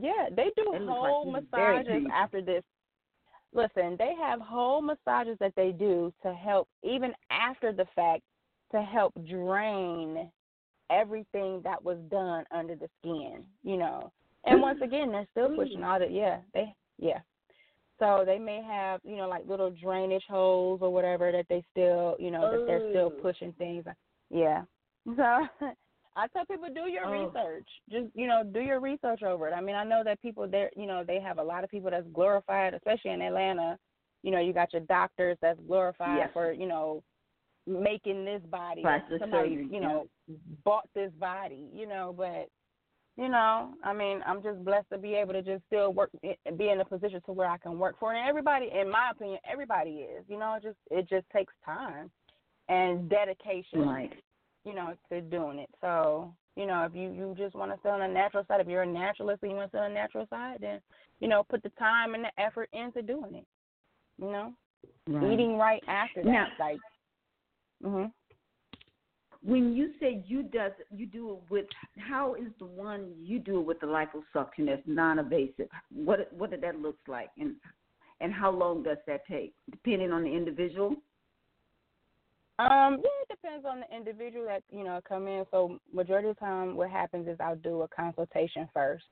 yeah, 0.00 0.28
they 0.34 0.50
do 0.56 0.72
whole 0.86 1.32
like 1.32 1.42
massages 1.52 2.02
after 2.14 2.42
this. 2.42 2.62
Listen, 3.52 3.96
they 3.98 4.14
have 4.20 4.40
whole 4.40 4.80
massages 4.80 5.36
that 5.40 5.52
they 5.56 5.72
do 5.72 6.12
to 6.22 6.32
help, 6.32 6.68
even 6.84 7.12
after 7.30 7.72
the 7.72 7.86
fact, 7.96 8.22
to 8.72 8.80
help 8.80 9.12
drain 9.28 10.30
everything 10.90 11.60
that 11.64 11.82
was 11.82 11.98
done 12.10 12.44
under 12.50 12.74
the 12.74 12.88
skin, 13.00 13.44
you 13.62 13.76
know. 13.76 14.10
And 14.44 14.60
once 14.60 14.80
again, 14.84 15.12
they're 15.12 15.26
still 15.30 15.54
pushing 15.54 15.84
all 15.84 15.98
the 15.98 16.08
yeah, 16.08 16.38
they 16.54 16.74
yeah. 16.98 17.20
So 17.98 18.22
they 18.24 18.38
may 18.38 18.62
have, 18.62 19.00
you 19.04 19.16
know, 19.16 19.28
like 19.28 19.46
little 19.46 19.70
drainage 19.70 20.24
holes 20.28 20.80
or 20.82 20.90
whatever 20.90 21.30
that 21.32 21.44
they 21.50 21.62
still, 21.70 22.16
you 22.18 22.30
know, 22.30 22.48
that 22.50 22.64
they're 22.66 22.90
still 22.90 23.12
Oh. 23.14 23.20
pushing 23.22 23.52
things. 23.54 23.84
Yeah. 24.30 24.62
So 25.16 25.22
I 26.16 26.26
tell 26.28 26.46
people 26.46 26.68
do 26.74 26.88
your 26.90 27.06
Oh. 27.06 27.26
research. 27.26 27.68
Just 27.90 28.06
you 28.14 28.26
know, 28.26 28.42
do 28.42 28.60
your 28.60 28.80
research 28.80 29.22
over 29.22 29.48
it. 29.48 29.52
I 29.52 29.60
mean, 29.60 29.76
I 29.76 29.84
know 29.84 30.02
that 30.04 30.20
people 30.22 30.48
there, 30.48 30.70
you 30.76 30.86
know, 30.86 31.04
they 31.04 31.20
have 31.20 31.38
a 31.38 31.42
lot 31.42 31.62
of 31.62 31.70
people 31.70 31.90
that's 31.90 32.06
glorified, 32.12 32.72
especially 32.74 33.10
in 33.12 33.20
Atlanta. 33.22 33.78
You 34.22 34.30
know, 34.30 34.40
you 34.40 34.52
got 34.52 34.72
your 34.72 34.82
doctors 34.82 35.36
that's 35.42 35.60
glorified 35.66 36.18
Yes. 36.18 36.30
for 36.32 36.52
you 36.52 36.66
know 36.66 37.02
making 37.70 38.24
this 38.24 38.42
body. 38.50 38.82
Plastic 38.82 39.20
Somebody 39.20 39.50
surgery, 39.50 39.68
you 39.70 39.80
know 39.80 40.06
bought 40.64 40.88
this 40.94 41.10
body. 41.18 41.68
You 41.74 41.86
know, 41.86 42.14
but 42.16 42.48
you 43.16 43.28
know, 43.28 43.74
I 43.84 43.92
mean, 43.92 44.20
I'm 44.26 44.42
just 44.42 44.64
blessed 44.64 44.88
to 44.92 44.98
be 44.98 45.14
able 45.14 45.32
to 45.34 45.42
just 45.42 45.62
still 45.66 45.92
work, 45.92 46.10
eh, 46.24 46.34
be 46.56 46.70
in 46.70 46.80
a 46.80 46.84
position 46.84 47.20
to 47.26 47.32
where 47.32 47.48
I 47.48 47.58
can 47.58 47.78
work 47.78 47.96
for 47.98 48.14
it. 48.14 48.18
And 48.18 48.28
everybody, 48.28 48.70
in 48.72 48.90
my 48.90 49.10
opinion, 49.10 49.38
everybody 49.50 49.90
is. 49.90 50.24
You 50.28 50.38
know, 50.38 50.54
it 50.54 50.62
just 50.62 50.78
it 50.90 51.08
just 51.08 51.28
takes 51.30 51.52
time 51.64 52.10
and 52.68 53.08
dedication 53.10 53.80
Right. 53.82 54.12
you 54.64 54.74
know, 54.74 54.94
to 55.10 55.20
doing 55.20 55.58
it. 55.58 55.68
So, 55.80 56.32
you 56.56 56.66
know, 56.66 56.84
if 56.84 56.94
you 56.94 57.10
you 57.10 57.34
just 57.36 57.54
want 57.54 57.72
to 57.72 57.78
stay 57.80 57.90
on 57.90 58.00
the 58.00 58.08
natural 58.08 58.44
side, 58.46 58.60
if 58.60 58.68
you're 58.68 58.82
a 58.82 58.86
naturalist 58.86 59.42
and 59.42 59.50
you 59.50 59.56
want 59.56 59.70
to 59.70 59.76
stay 59.76 59.84
on 59.84 59.90
the 59.90 59.94
natural 59.94 60.26
side, 60.30 60.58
then 60.60 60.80
you 61.20 61.28
know, 61.28 61.44
put 61.48 61.62
the 61.62 61.70
time 61.70 62.14
and 62.14 62.24
the 62.24 62.30
effort 62.42 62.68
into 62.72 63.02
doing 63.02 63.34
it. 63.34 63.46
You 64.18 64.30
know, 64.30 64.52
right. 65.08 65.32
eating 65.32 65.56
right 65.56 65.82
after 65.88 66.22
that, 66.22 66.30
Now- 66.30 66.46
like. 66.58 66.78
Mhm. 67.82 68.12
When 69.42 69.74
you 69.74 69.94
say 69.98 70.22
you 70.26 70.42
does 70.42 70.72
you 70.90 71.06
do 71.06 71.32
it 71.32 71.50
with 71.50 71.66
how 71.98 72.34
is 72.34 72.52
the 72.58 72.66
one 72.66 73.14
you 73.18 73.38
do 73.38 73.60
it 73.60 73.66
with 73.66 73.80
the 73.80 73.86
liposuction 73.86 74.66
that's 74.66 74.82
non-invasive? 74.86 75.68
What 75.90 76.30
what 76.32 76.50
did 76.50 76.60
that 76.60 76.78
look 76.78 76.98
like, 77.08 77.30
and 77.38 77.56
and 78.20 78.32
how 78.32 78.50
long 78.50 78.82
does 78.82 78.98
that 79.06 79.26
take, 79.26 79.54
depending 79.70 80.12
on 80.12 80.24
the 80.24 80.30
individual? 80.30 80.96
Um, 82.58 82.98
yeah, 83.02 83.22
it 83.22 83.28
depends 83.30 83.64
on 83.64 83.80
the 83.80 83.96
individual 83.96 84.44
that 84.44 84.62
you 84.70 84.84
know 84.84 85.00
come 85.08 85.26
in. 85.26 85.46
So 85.50 85.78
majority 85.92 86.28
of 86.28 86.36
the 86.36 86.40
time, 86.40 86.76
what 86.76 86.90
happens 86.90 87.26
is 87.26 87.38
I'll 87.40 87.56
do 87.56 87.80
a 87.80 87.88
consultation 87.88 88.68
first, 88.74 89.06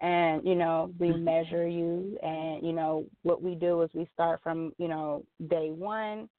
and 0.00 0.42
you 0.46 0.54
know 0.54 0.90
we 0.98 1.08
Mhm. 1.08 1.24
measure 1.24 1.68
you, 1.68 2.18
and 2.22 2.64
you 2.66 2.72
know 2.72 3.04
what 3.22 3.42
we 3.42 3.54
do 3.54 3.82
is 3.82 3.92
we 3.92 4.06
start 4.14 4.40
from 4.42 4.74
you 4.78 4.88
know 4.88 5.26
day 5.48 5.70
one. 5.70 6.30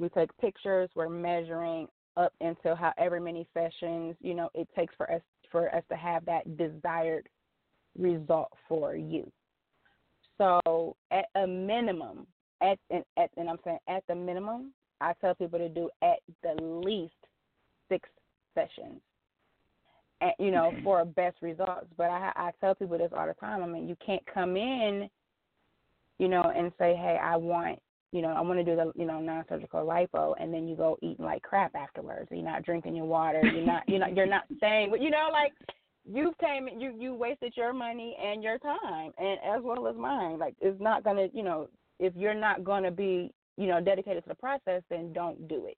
We 0.00 0.08
take 0.08 0.36
pictures. 0.38 0.88
We're 0.94 1.10
measuring 1.10 1.86
up 2.16 2.32
until 2.40 2.74
however 2.74 3.20
many 3.20 3.46
sessions 3.54 4.16
you 4.20 4.34
know 4.34 4.50
it 4.54 4.68
takes 4.74 4.92
for 4.96 5.10
us 5.12 5.22
for 5.52 5.72
us 5.74 5.84
to 5.90 5.96
have 5.96 6.24
that 6.24 6.56
desired 6.56 7.28
result 7.98 8.52
for 8.68 8.96
you. 8.96 9.30
So 10.38 10.96
at 11.10 11.26
a 11.34 11.46
minimum, 11.46 12.26
at 12.62 12.78
and 12.90 13.04
at 13.18 13.30
and 13.36 13.48
I'm 13.48 13.58
saying 13.62 13.78
at 13.88 14.02
the 14.08 14.14
minimum, 14.14 14.72
I 15.00 15.12
tell 15.20 15.34
people 15.34 15.58
to 15.58 15.68
do 15.68 15.90
at 16.02 16.18
the 16.42 16.62
least 16.62 17.14
six 17.88 18.08
sessions. 18.54 19.00
And 20.22 20.32
you 20.38 20.50
know, 20.50 20.68
Okay. 20.68 20.80
for 20.82 21.04
best 21.04 21.36
results. 21.42 21.88
But 21.96 22.10
I 22.10 22.32
I 22.36 22.50
tell 22.60 22.74
people 22.74 22.98
this 22.98 23.12
all 23.14 23.26
the 23.26 23.34
time. 23.34 23.62
I 23.62 23.66
mean, 23.66 23.86
you 23.86 23.96
can't 24.04 24.24
come 24.32 24.56
in, 24.56 25.10
you 26.18 26.28
know, 26.28 26.52
and 26.56 26.72
say, 26.78 26.96
Hey, 26.96 27.18
I 27.22 27.36
want 27.36 27.78
you 28.12 28.22
know, 28.22 28.28
I 28.28 28.40
want 28.40 28.58
to 28.58 28.64
do 28.64 28.74
the, 28.76 28.92
you 28.96 29.06
know, 29.06 29.20
non 29.20 29.44
surgical 29.48 29.84
lipo 29.84 30.34
and 30.40 30.52
then 30.52 30.66
you 30.66 30.74
go 30.74 30.98
eating 31.02 31.24
like 31.24 31.42
crap 31.42 31.74
afterwards. 31.74 32.28
You're 32.30 32.42
not 32.42 32.64
drinking 32.64 32.96
your 32.96 33.06
water, 33.06 33.40
you're 33.44 33.64
not 33.64 33.88
you're 33.88 34.00
not 34.00 34.16
you're 34.16 34.26
not 34.26 34.44
staying 34.56 34.92
you 35.00 35.10
know, 35.10 35.28
like 35.32 35.52
you 36.10 36.32
came 36.40 36.68
you 36.78 36.94
you 36.98 37.14
wasted 37.14 37.54
your 37.56 37.72
money 37.72 38.16
and 38.22 38.42
your 38.42 38.58
time 38.58 39.12
and 39.18 39.38
as 39.44 39.62
well 39.62 39.86
as 39.86 39.96
mine. 39.96 40.38
Like 40.38 40.54
it's 40.60 40.80
not 40.80 41.04
gonna 41.04 41.28
you 41.32 41.42
know, 41.42 41.68
if 41.98 42.14
you're 42.16 42.34
not 42.34 42.64
gonna 42.64 42.90
be, 42.90 43.32
you 43.56 43.66
know, 43.66 43.80
dedicated 43.80 44.24
to 44.24 44.28
the 44.28 44.34
process 44.34 44.82
then 44.90 45.12
don't 45.12 45.46
do 45.46 45.66
it. 45.66 45.76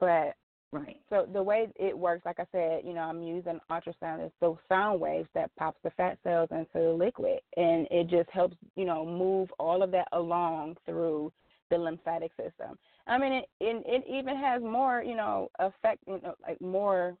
But 0.00 0.34
Right. 0.70 1.00
so 1.08 1.26
the 1.32 1.42
way 1.42 1.68
it 1.76 1.96
works, 1.96 2.26
like 2.26 2.38
I 2.38 2.46
said, 2.52 2.82
you 2.84 2.92
know, 2.92 3.00
I'm 3.00 3.22
using 3.22 3.58
ultrasound. 3.70 4.20
It's 4.20 4.34
those 4.40 4.58
sound 4.68 5.00
waves 5.00 5.28
that 5.34 5.50
pops 5.56 5.78
the 5.82 5.90
fat 5.90 6.18
cells 6.22 6.50
into 6.50 6.68
the 6.74 6.92
liquid, 6.92 7.40
and 7.56 7.88
it 7.90 8.08
just 8.08 8.28
helps, 8.30 8.56
you 8.76 8.84
know, 8.84 9.06
move 9.06 9.48
all 9.58 9.82
of 9.82 9.90
that 9.92 10.08
along 10.12 10.76
through 10.84 11.32
the 11.70 11.78
lymphatic 11.78 12.32
system. 12.32 12.78
I 13.06 13.16
mean, 13.16 13.32
it 13.32 13.46
it, 13.60 13.82
it 13.86 14.04
even 14.12 14.36
has 14.36 14.62
more, 14.62 15.02
you 15.02 15.16
know, 15.16 15.48
effect, 15.58 16.02
you 16.06 16.20
know, 16.22 16.34
like 16.46 16.60
more 16.60 17.16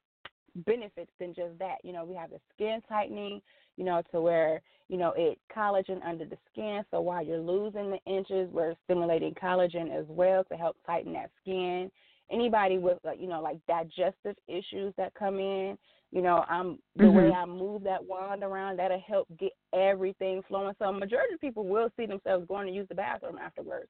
benefits 0.66 1.10
than 1.18 1.34
just 1.34 1.58
that. 1.58 1.76
You 1.82 1.94
know, 1.94 2.04
we 2.04 2.14
have 2.16 2.30
the 2.30 2.40
skin 2.54 2.82
tightening, 2.86 3.40
you 3.78 3.84
know, 3.84 4.02
to 4.12 4.20
where 4.20 4.60
you 4.88 4.98
know 4.98 5.14
it 5.16 5.38
collagen 5.54 6.04
under 6.06 6.26
the 6.26 6.36
skin. 6.52 6.82
So 6.90 7.00
while 7.00 7.24
you're 7.24 7.40
losing 7.40 7.90
the 7.90 8.12
inches, 8.12 8.50
we're 8.52 8.74
stimulating 8.84 9.32
collagen 9.34 9.90
as 9.98 10.04
well 10.06 10.44
to 10.44 10.56
help 10.56 10.76
tighten 10.86 11.14
that 11.14 11.30
skin 11.40 11.90
anybody 12.30 12.78
with 12.78 12.98
like 13.04 13.20
you 13.20 13.26
know 13.28 13.40
like 13.40 13.58
digestive 13.66 14.36
issues 14.46 14.92
that 14.96 15.14
come 15.14 15.38
in 15.38 15.78
you 16.10 16.20
know 16.22 16.44
i'm 16.48 16.78
the 16.96 17.04
Mhm. 17.04 17.14
way 17.14 17.32
i 17.32 17.44
move 17.44 17.82
that 17.84 18.04
wand 18.04 18.42
around 18.42 18.78
that'll 18.78 19.00
help 19.00 19.26
get 19.38 19.52
everything 19.72 20.42
flowing. 20.42 20.74
So 20.78 20.92
majority 20.92 21.34
of 21.34 21.40
people 21.40 21.64
will 21.64 21.90
see 21.96 22.06
themselves 22.06 22.46
going 22.46 22.66
to 22.66 22.72
use 22.72 22.88
the 22.88 22.94
bathroom 22.94 23.38
afterwards 23.38 23.88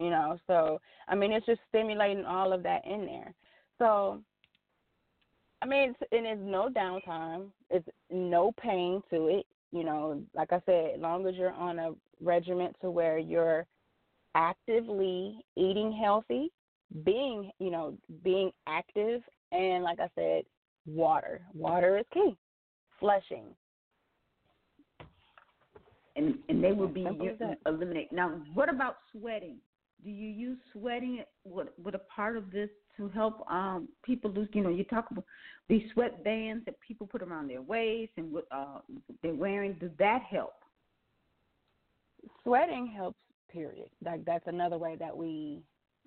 you 0.00 0.10
know? 0.10 0.38
So 0.46 0.80
i 1.08 1.14
mean 1.14 1.32
it's 1.32 1.46
just 1.46 1.60
stimulating 1.68 2.24
all 2.24 2.52
of 2.52 2.62
that 2.64 2.84
in 2.86 3.04
there. 3.06 3.34
So 3.78 4.22
i 5.62 5.66
mean 5.66 5.90
it's, 5.90 6.12
and 6.12 6.26
it's 6.26 6.40
no 6.42 6.68
downtime. 6.68 7.50
It's 7.70 7.88
no 8.10 8.52
pain 8.60 9.02
to 9.10 9.28
it 9.28 9.46
you 9.70 9.84
know? 9.84 10.22
Like 10.34 10.52
i 10.52 10.60
said 10.66 10.94
as 10.96 11.00
long 11.00 11.26
as 11.26 11.34
you're 11.36 11.52
on 11.52 11.78
a 11.78 11.92
regiment 12.20 12.74
to 12.80 12.90
where 12.90 13.18
you're 13.18 13.66
actively 14.34 15.44
eating 15.56 15.92
healthy 15.92 16.50
being 17.04 17.50
you 17.58 17.70
know 17.70 17.96
being 18.24 18.50
active 18.66 19.20
and 19.52 19.84
like 19.84 19.98
i 20.00 20.08
said 20.14 20.42
water 20.86 21.40
water 21.54 21.98
is 21.98 22.04
key 22.12 22.36
flushing 22.98 23.44
And 26.16 26.34
and 26.48 26.62
they 26.64 26.72
will 26.72 26.88
be 26.88 27.04
Simple 27.04 27.28
as 27.28 27.38
that. 27.38 27.58
eliminated. 27.66 28.10
Now, 28.10 28.40
what 28.54 28.68
about 28.68 28.96
sweating? 29.12 29.58
Do 30.02 30.10
you 30.10 30.28
use 30.28 30.58
sweating 30.72 31.22
with 31.44 31.68
with 31.80 31.94
a 31.94 32.00
part 32.00 32.36
of 32.36 32.50
this 32.50 32.70
to 32.96 33.08
help 33.10 33.48
um 33.48 33.88
people 34.04 34.30
lose? 34.32 34.48
You 34.52 34.62
know, 34.64 34.70
you 34.70 34.82
talk 34.84 35.10
about 35.12 35.24
these 35.68 35.82
sweat 35.92 36.24
bands 36.24 36.64
that 36.64 36.74
people 36.80 37.06
put 37.06 37.22
around 37.22 37.48
their 37.48 37.62
waist 37.62 38.10
and 38.16 38.32
what 38.32 38.46
uh 38.50 38.80
they're 39.22 39.34
wearing. 39.34 39.74
Does 39.74 39.92
that 39.98 40.22
help? 40.22 40.54
sweating 42.42 42.86
helps 42.88 43.18
period 43.50 43.88
like 44.04 44.24
that's 44.24 44.46
another 44.48 44.76
way 44.76 44.96
that 44.98 45.16
we 45.16 45.62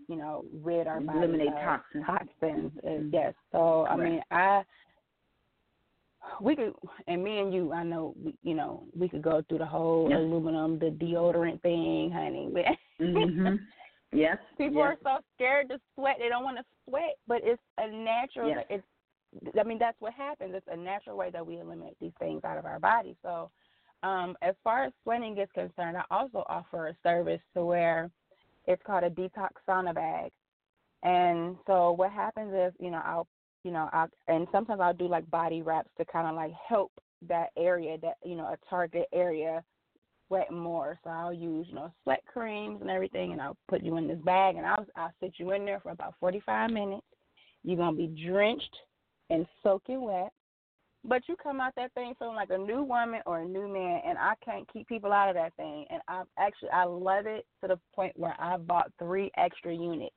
you 0.08 0.16
know 0.16 0.44
rid 0.64 0.88
our 0.88 1.00
body 1.02 1.18
Eliminate 1.20 1.48
of 1.50 1.54
toxins. 1.54 2.06
toxins 2.06 2.72
Mhm. 2.86 3.14
yes 3.14 3.34
so 3.52 3.86
i 3.88 3.96
mean 3.96 4.22
i 4.32 4.64
we 6.40 6.56
could 6.56 6.74
and 7.08 7.24
me 7.24 7.40
and 7.40 7.54
you 7.54 7.72
i 7.74 7.84
know 7.84 8.14
we, 8.24 8.36
you 8.44 8.54
know 8.54 8.84
we 8.98 9.10
could 9.10 9.22
go 9.22 9.42
through 9.48 9.58
the 9.60 9.66
whole 9.66 10.10
Yeah. 10.10 10.18
aluminum 10.18 10.80
the 10.80 10.88
deodorant 10.92 11.62
thing 11.62 12.12
honey 12.12 12.50
Mm-hmm. 13.02 13.56
yes. 14.12 14.38
People 14.58 14.78
yes. 14.82 14.98
are 15.04 15.18
so 15.18 15.24
scared 15.36 15.70
to 15.70 15.80
sweat. 15.96 16.18
They 16.20 16.30
don't 16.30 16.44
want 16.44 16.58
to 16.58 16.64
sweat, 16.88 17.18
but 17.28 17.42
it's 17.44 17.62
a 17.80 17.90
natural. 17.90 18.50
Yes. 18.50 18.66
It's. 18.70 18.84
I 19.60 19.64
mean, 19.64 19.80
that's 19.80 20.00
what 20.00 20.14
happens. 20.14 20.54
It's 20.56 20.68
a 20.72 20.78
natural 20.78 21.18
way 21.18 21.32
that 21.32 21.44
we 21.44 21.60
eliminate 21.60 21.98
these 22.00 22.12
things 22.20 22.44
out 22.44 22.60
of 22.60 22.66
our 22.66 22.80
body. 22.80 23.16
So, 23.24 23.50
um, 24.04 24.36
as 24.44 24.54
far 24.64 24.84
as 24.84 24.94
sweating 25.02 25.36
is 25.40 25.50
concerned, 25.56 25.98
I 25.98 26.04
also 26.12 26.44
offer 26.48 26.90
a 26.90 26.96
service 27.02 27.42
to 27.56 27.66
where 27.66 28.12
it's 28.68 28.82
called 28.86 29.04
a 29.04 29.10
detox 29.10 29.50
sauna 29.68 29.94
bag. 29.94 30.32
And 31.04 31.58
so 31.66 31.92
what 31.92 32.12
happens 32.12 32.54
is, 32.54 32.74
you 32.80 32.92
know, 32.92 33.02
I'll, 33.04 33.28
you 33.64 33.72
know, 33.72 33.90
I'll, 33.92 34.10
and 34.28 34.48
sometimes 34.52 34.82
I'll 34.82 34.94
do 34.94 35.08
like 35.08 35.30
body 35.32 35.62
wraps 35.62 35.90
to 35.98 36.06
kind 36.06 36.28
of 36.28 36.36
like 36.36 36.52
help 36.68 36.92
that 37.28 37.50
area, 37.58 37.98
that 38.02 38.18
you 38.24 38.36
know, 38.36 38.46
a 38.46 38.58
target 38.70 39.08
area 39.14 39.64
sweat 40.28 40.52
more. 40.52 40.98
So 41.04 41.10
I'll 41.10 41.34
use, 41.34 41.68
you 41.70 41.76
know, 41.76 41.92
sweat 42.04 42.22
creams 42.32 42.82
and 42.82 42.90
everything, 42.90 43.32
and 43.32 43.42
I'll 43.42 43.58
put 43.68 43.84
you 43.84 43.98
in 43.98 44.08
this 44.08 44.20
bag, 44.24 44.56
and 44.56 44.66
I'll 44.66 44.86
I'll 44.96 45.14
sit 45.20 45.34
you 45.38 45.52
in 45.52 45.66
there 45.66 45.80
for 45.80 45.92
about 45.92 46.16
45 46.20 46.72
minutes. 46.72 47.06
You're 47.64 47.78
gonna 47.78 47.98
be 47.98 48.08
drenched 48.26 48.76
and 49.30 49.46
soaking 49.64 50.02
wet, 50.02 50.32
but 51.04 51.24
you 51.28 51.36
come 51.42 51.60
out 51.60 51.74
that 51.76 51.94
thing 51.94 52.14
feeling 52.20 52.36
like 52.36 52.52
a 52.52 52.58
new 52.58 52.84
woman 52.84 53.22
or 53.26 53.40
a 53.40 53.46
new 53.46 53.68
man, 53.68 54.02
and 54.06 54.18
I 54.18 54.34
can't 54.44 54.72
keep 54.72 54.88
people 54.88 55.12
out 55.12 55.30
of 55.30 55.36
that 55.36 55.56
thing. 55.56 55.86
And 55.90 56.02
I 56.08 56.24
actually 56.38 56.70
I 56.70 56.84
love 56.84 57.26
it 57.26 57.46
to 57.62 57.68
the 57.68 57.80
point 57.96 58.18
where 58.18 58.36
I 58.40 58.58
bought 58.58 58.92
three 59.00 59.32
extra 59.38 59.74
units 59.74 60.16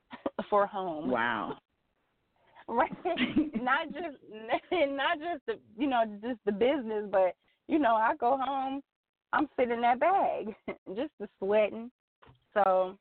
for 0.50 0.66
home. 0.66 1.10
Wow. 1.10 1.58
Right. 2.68 2.90
not 3.54 3.92
just 3.92 4.16
not 4.72 5.18
just 5.20 5.46
the 5.46 5.56
you 5.78 5.86
know 5.86 6.02
just 6.20 6.40
the 6.46 6.50
business, 6.50 7.04
but 7.12 7.36
you 7.68 7.78
know 7.78 7.94
I 7.94 8.16
go 8.18 8.36
home, 8.36 8.82
I'm 9.32 9.48
sitting 9.56 9.74
in 9.74 9.80
that 9.82 10.00
bag, 10.00 10.48
just 10.96 11.12
the 11.20 11.28
sweating. 11.38 11.92
So 12.54 12.98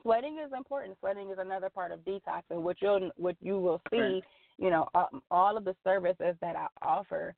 sweating 0.00 0.38
is 0.42 0.52
important. 0.56 0.96
Sweating 1.00 1.30
is 1.30 1.36
another 1.38 1.68
part 1.68 1.92
of 1.92 2.00
detoxing. 2.00 2.62
what 2.62 2.76
you'll 2.80 3.10
what 3.16 3.36
you 3.42 3.58
will 3.58 3.82
see, 3.90 3.98
Correct. 3.98 4.26
You 4.58 4.70
know, 4.70 4.88
all, 5.30 5.56
of 5.56 5.64
the 5.64 5.76
services 5.84 6.34
that 6.40 6.56
I 6.56 6.66
offer 6.82 7.34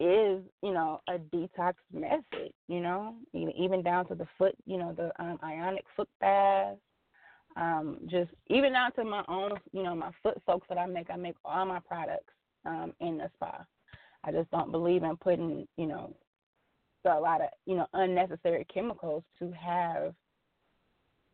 is 0.00 0.42
you 0.62 0.72
know 0.72 1.00
a 1.08 1.18
detox 1.18 1.74
method. 1.92 2.52
You 2.68 2.80
know, 2.80 3.14
even 3.32 3.82
down 3.82 4.06
to 4.08 4.14
the 4.14 4.26
foot, 4.38 4.54
you 4.66 4.78
know, 4.78 4.92
the 4.92 5.12
um, 5.22 5.38
ionic 5.42 5.84
foot 5.96 6.08
baths 6.20 6.80
um, 7.56 7.98
just 8.06 8.30
even 8.48 8.72
down 8.72 8.92
to 8.92 9.04
my 9.04 9.24
own, 9.28 9.52
you 9.72 9.82
know, 9.82 9.94
my 9.94 10.10
foot 10.22 10.40
soaks 10.46 10.66
that 10.68 10.78
I 10.78 10.86
make. 10.86 11.10
I 11.10 11.16
make 11.16 11.36
all 11.44 11.64
my 11.64 11.80
products 11.80 12.32
um, 12.66 12.92
in 13.00 13.18
the 13.18 13.30
spa. 13.34 13.64
I 14.24 14.32
just 14.32 14.50
don't 14.50 14.72
believe 14.72 15.02
in 15.02 15.16
putting, 15.16 15.66
you 15.76 15.86
know, 15.86 16.14
a 17.04 17.20
lot 17.20 17.42
of, 17.42 17.48
you 17.66 17.76
know, 17.76 17.86
unnecessary 17.92 18.66
chemicals 18.72 19.22
to 19.38 19.52
have, 19.52 20.14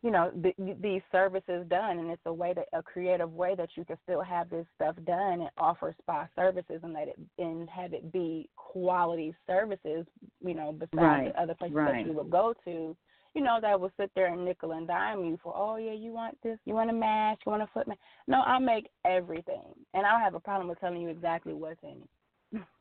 you 0.03 0.11
know, 0.11 0.31
th- 0.43 0.79
these 0.81 1.03
services 1.13 1.67
done. 1.69 1.99
And 1.99 2.11
it's 2.11 2.23
a 2.27 2.33
way 2.33 2.55
that 2.55 2.67
a 2.73 2.83
creative 2.83 3.33
way 3.33 3.55
that 3.57 3.71
you 3.77 3.85
can 3.85 3.97
still 4.05 4.23
have 4.23 4.49
this 4.51 4.67
stuff 4.77 4.97
done 5.07 5.41
and 5.41 5.51
offer 5.59 5.95
spa 6.01 6.27
services 6.35 6.81
and 6.83 6.93
let 6.93 7.09
it 7.09 7.19
and 7.39 7.69
have 7.69 7.93
it 7.93 8.13
be 8.13 8.49
quality 8.57 9.35
services, 9.47 10.07
you 10.41 10.55
know, 10.55 10.73
besides 10.73 10.93
Right, 10.95 11.35
the 11.35 11.41
other 11.41 11.55
places 11.55 11.77
right. 11.77 12.05
that 12.05 12.11
you 12.11 12.17
would 12.17 12.31
go 12.31 12.55
to 12.65 12.97
you 13.35 13.43
know, 13.43 13.59
that 13.61 13.81
will 13.81 13.93
sit 13.99 14.11
there 14.15 14.27
and 14.33 14.45
nickel 14.45 14.73
and 14.73 14.89
dime 14.89 15.25
you 15.25 15.39
for, 15.43 15.55
oh 15.57 15.77
yeah, 15.77 15.93
you 15.93 16.13
want 16.13 16.37
this, 16.43 16.59
you 16.65 16.75
want 16.75 16.91
a 16.91 16.93
mask, 16.93 17.41
you 17.47 17.51
want 17.51 17.63
a 17.63 17.69
foot 17.73 17.87
mask. 17.87 18.01
No, 18.27 18.41
I 18.41 18.59
make 18.59 18.89
everything, 19.05 19.73
and 19.95 20.05
I 20.05 20.11
don't 20.11 20.21
have 20.21 20.35
a 20.35 20.41
problem 20.41 20.69
with 20.69 20.81
telling 20.81 21.01
you 21.01 21.09
exactly 21.09 21.55
what's 21.55 21.81
in 21.83 22.03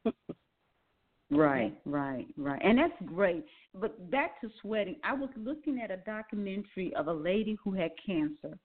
it. 0.08 0.16
Right, 1.32 1.76
right, 1.86 2.28
right. 2.38 2.62
And 2.64 2.80
that's 2.80 2.94
great. 3.06 3.46
But 3.76 4.10
back 4.10 4.42
to 4.42 4.50
sweating, 4.62 4.96
I 5.04 5.14
was 5.14 5.30
looking 5.36 5.80
at 5.80 5.92
a 5.92 5.98
documentary 5.98 6.94
of 6.96 7.08
a 7.08 7.14
lady 7.14 7.58
who 7.64 7.72
had 7.72 7.92
cancer. 8.04 8.58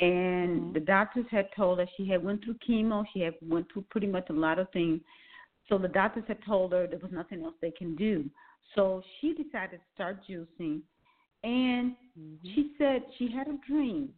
And 0.00 0.62
Mhm. 0.62 0.72
the 0.74 0.80
doctors 0.80 1.26
had 1.28 1.52
told 1.52 1.78
her 1.78 1.86
she 1.96 2.06
had 2.06 2.24
went 2.24 2.42
through 2.42 2.54
chemo, 2.54 3.04
she 3.12 3.20
had 3.20 3.36
went 3.42 3.70
through 3.70 3.82
pretty 3.82 4.06
much 4.06 4.30
a 4.30 4.32
lot 4.32 4.58
of 4.58 4.70
things. 4.70 5.00
So 5.68 5.78
the 5.78 5.88
doctors 5.88 6.24
had 6.26 6.42
told 6.42 6.72
her 6.72 6.86
there 6.86 6.98
was 6.98 7.12
nothing 7.12 7.44
else 7.44 7.54
they 7.60 7.70
can 7.70 7.94
do. 7.94 8.28
So 8.74 9.02
she 9.20 9.34
decided 9.34 9.80
to 9.80 9.86
start 9.94 10.24
juicing 10.24 10.82
and 11.44 11.96
she 12.42 12.74
said 12.78 13.04
she 13.18 13.30
had 13.30 13.48
a 13.48 13.58
dream 13.66 14.12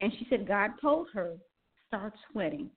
And 0.00 0.12
she 0.18 0.26
said 0.30 0.46
God 0.46 0.72
told 0.80 1.08
her, 1.12 1.36
start 1.88 2.12
sweating. 2.30 2.70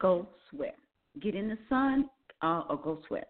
Go 0.00 0.28
sweat. 0.50 0.76
Get 1.20 1.34
in 1.34 1.48
the 1.48 1.58
sun 1.68 2.08
uh, 2.42 2.62
or 2.68 2.76
go 2.76 3.00
sweat. 3.06 3.28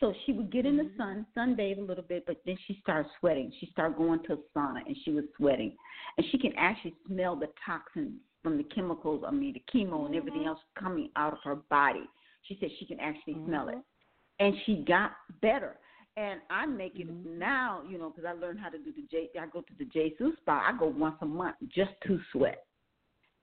So 0.00 0.12
she 0.24 0.32
would 0.32 0.52
get 0.52 0.66
in 0.66 0.76
the 0.76 0.84
mm-hmm. 0.84 1.00
sun, 1.00 1.26
sunbathe 1.36 1.78
a 1.78 1.82
little 1.82 2.04
bit, 2.04 2.24
but 2.26 2.42
then 2.44 2.56
she 2.66 2.78
started 2.82 3.10
sweating. 3.18 3.50
She 3.60 3.68
started 3.72 3.96
going 3.96 4.22
to 4.24 4.34
a 4.34 4.36
sauna 4.54 4.80
and 4.86 4.96
she 5.04 5.10
was 5.10 5.24
sweating. 5.36 5.72
And 6.18 6.26
she 6.30 6.38
can 6.38 6.52
actually 6.58 6.94
smell 7.06 7.34
the 7.34 7.48
toxins 7.64 8.12
from 8.42 8.58
the 8.58 8.64
chemicals, 8.64 9.24
I 9.26 9.32
mean, 9.32 9.54
the 9.54 9.62
chemo 9.74 10.06
and 10.06 10.14
everything 10.14 10.40
mm-hmm. 10.40 10.50
else 10.50 10.60
coming 10.78 11.10
out 11.16 11.32
of 11.32 11.38
her 11.44 11.56
body. 11.68 12.04
She 12.42 12.56
said 12.60 12.68
she 12.78 12.84
can 12.86 13.00
actually 13.00 13.36
smell 13.44 13.68
it. 13.68 13.74
Mm-hmm. 13.74 14.46
And 14.46 14.54
she 14.66 14.84
got 14.86 15.12
better. 15.40 15.78
And 16.18 16.40
I 16.48 16.64
make 16.66 16.92
it 16.96 17.08
now, 17.26 17.82
you 17.88 17.98
know, 17.98 18.10
because 18.10 18.24
I 18.24 18.38
learned 18.38 18.60
how 18.60 18.68
to 18.68 18.78
do 18.78 18.92
the 18.92 19.02
J. 19.10 19.30
I 19.40 19.46
go 19.46 19.62
to 19.62 19.72
the 19.78 19.84
Jeju 19.84 20.36
spa. 20.36 20.62
I 20.66 20.78
go 20.78 20.86
once 20.86 21.16
a 21.22 21.26
month 21.26 21.56
just 21.74 21.90
to 22.06 22.20
sweat, 22.32 22.65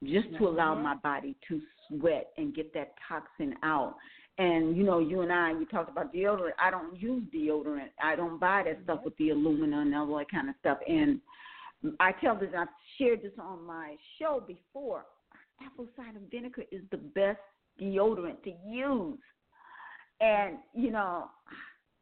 just 0.06 0.36
to 0.38 0.48
allow 0.48 0.74
mm-hmm. 0.74 0.84
my 0.84 0.96
body 0.96 1.36
to 1.48 1.62
sweat 1.88 2.28
and 2.38 2.56
get 2.56 2.74
that 2.74 2.94
toxin 3.08 3.56
out. 3.64 3.96
And 4.38 4.76
you 4.76 4.84
know, 4.84 5.00
you 5.00 5.22
and 5.22 5.32
I, 5.32 5.52
you 5.52 5.66
talked 5.66 5.92
about 5.92 6.14
deodorant. 6.14 6.54
I 6.60 6.72
don't 6.72 7.00
use 7.00 7.24
deodorant. 7.34 7.90
I 8.04 8.16
don't 8.16 8.40
buy 8.40 8.64
that 8.66 8.80
stuff 8.84 8.98
mm-hmm. 8.98 9.06
with 9.06 9.18
the 9.18 9.30
aluminum 9.30 9.80
and 9.80 9.96
all 9.96 10.18
that 10.18 10.32
kind 10.32 10.50
of 10.50 10.56
stuff. 10.60 10.80
And 10.88 11.20
I 12.00 12.14
tell 12.14 12.36
this, 12.36 12.50
I've 12.58 12.68
shared 12.98 13.22
this 13.22 13.34
on 13.40 13.66
my 13.66 13.96
show 14.20 14.44
before. 14.46 15.06
Apple 15.64 15.88
cider 15.96 16.20
vinegar 16.32 16.64
is 16.72 16.82
the 16.92 16.98
best 16.98 17.40
deodorant 17.80 18.42
to 18.44 18.54
use. 18.68 19.20
And 20.20 20.58
you 20.74 20.92
know, 20.92 21.30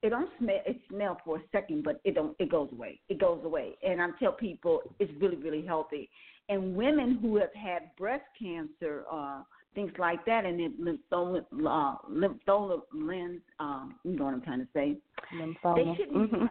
it 0.02 0.10
don't 0.10 0.30
smell. 0.39 0.62
It 0.66 0.80
smells 0.89 1.18
for 1.24 1.38
a 1.38 1.41
second, 1.52 1.84
but 1.84 1.99
it 2.04 2.16
don't. 2.16 2.36
It 2.39 2.49
goes 2.49 2.70
away. 2.72 2.99
It 3.10 3.20
goes 3.20 3.41
away. 3.43 3.76
And 3.84 4.02
I 4.02 4.08
tell 4.20 4.32
people 4.32 4.82
it's 4.99 5.12
really, 5.20 5.38
really 5.38 5.66
healthy. 5.66 6.10
And 6.52 6.76
women 6.76 7.18
who 7.22 7.38
have 7.38 7.54
had 7.54 7.95
breast 7.97 8.26
cancer, 8.38 9.06
uh, 9.10 9.41
things 9.74 9.93
like 9.97 10.26
that, 10.26 10.43
and 10.45 10.60
then 10.60 10.97
lymphoma, 11.12 11.45
uh, 11.66 11.95
lymphoma 12.12 12.82
lens, 12.93 13.39
um, 13.60 13.95
you 14.04 14.18
know 14.18 14.26
what 14.26 14.34
I'm 14.34 14.41
trying 14.41 14.60
to 14.60 14.68
say. 14.74 14.97
Lymphoma. 15.34 15.76
They 15.78 15.95
shouldn't. 15.95 16.32
Mhm. 16.32 16.49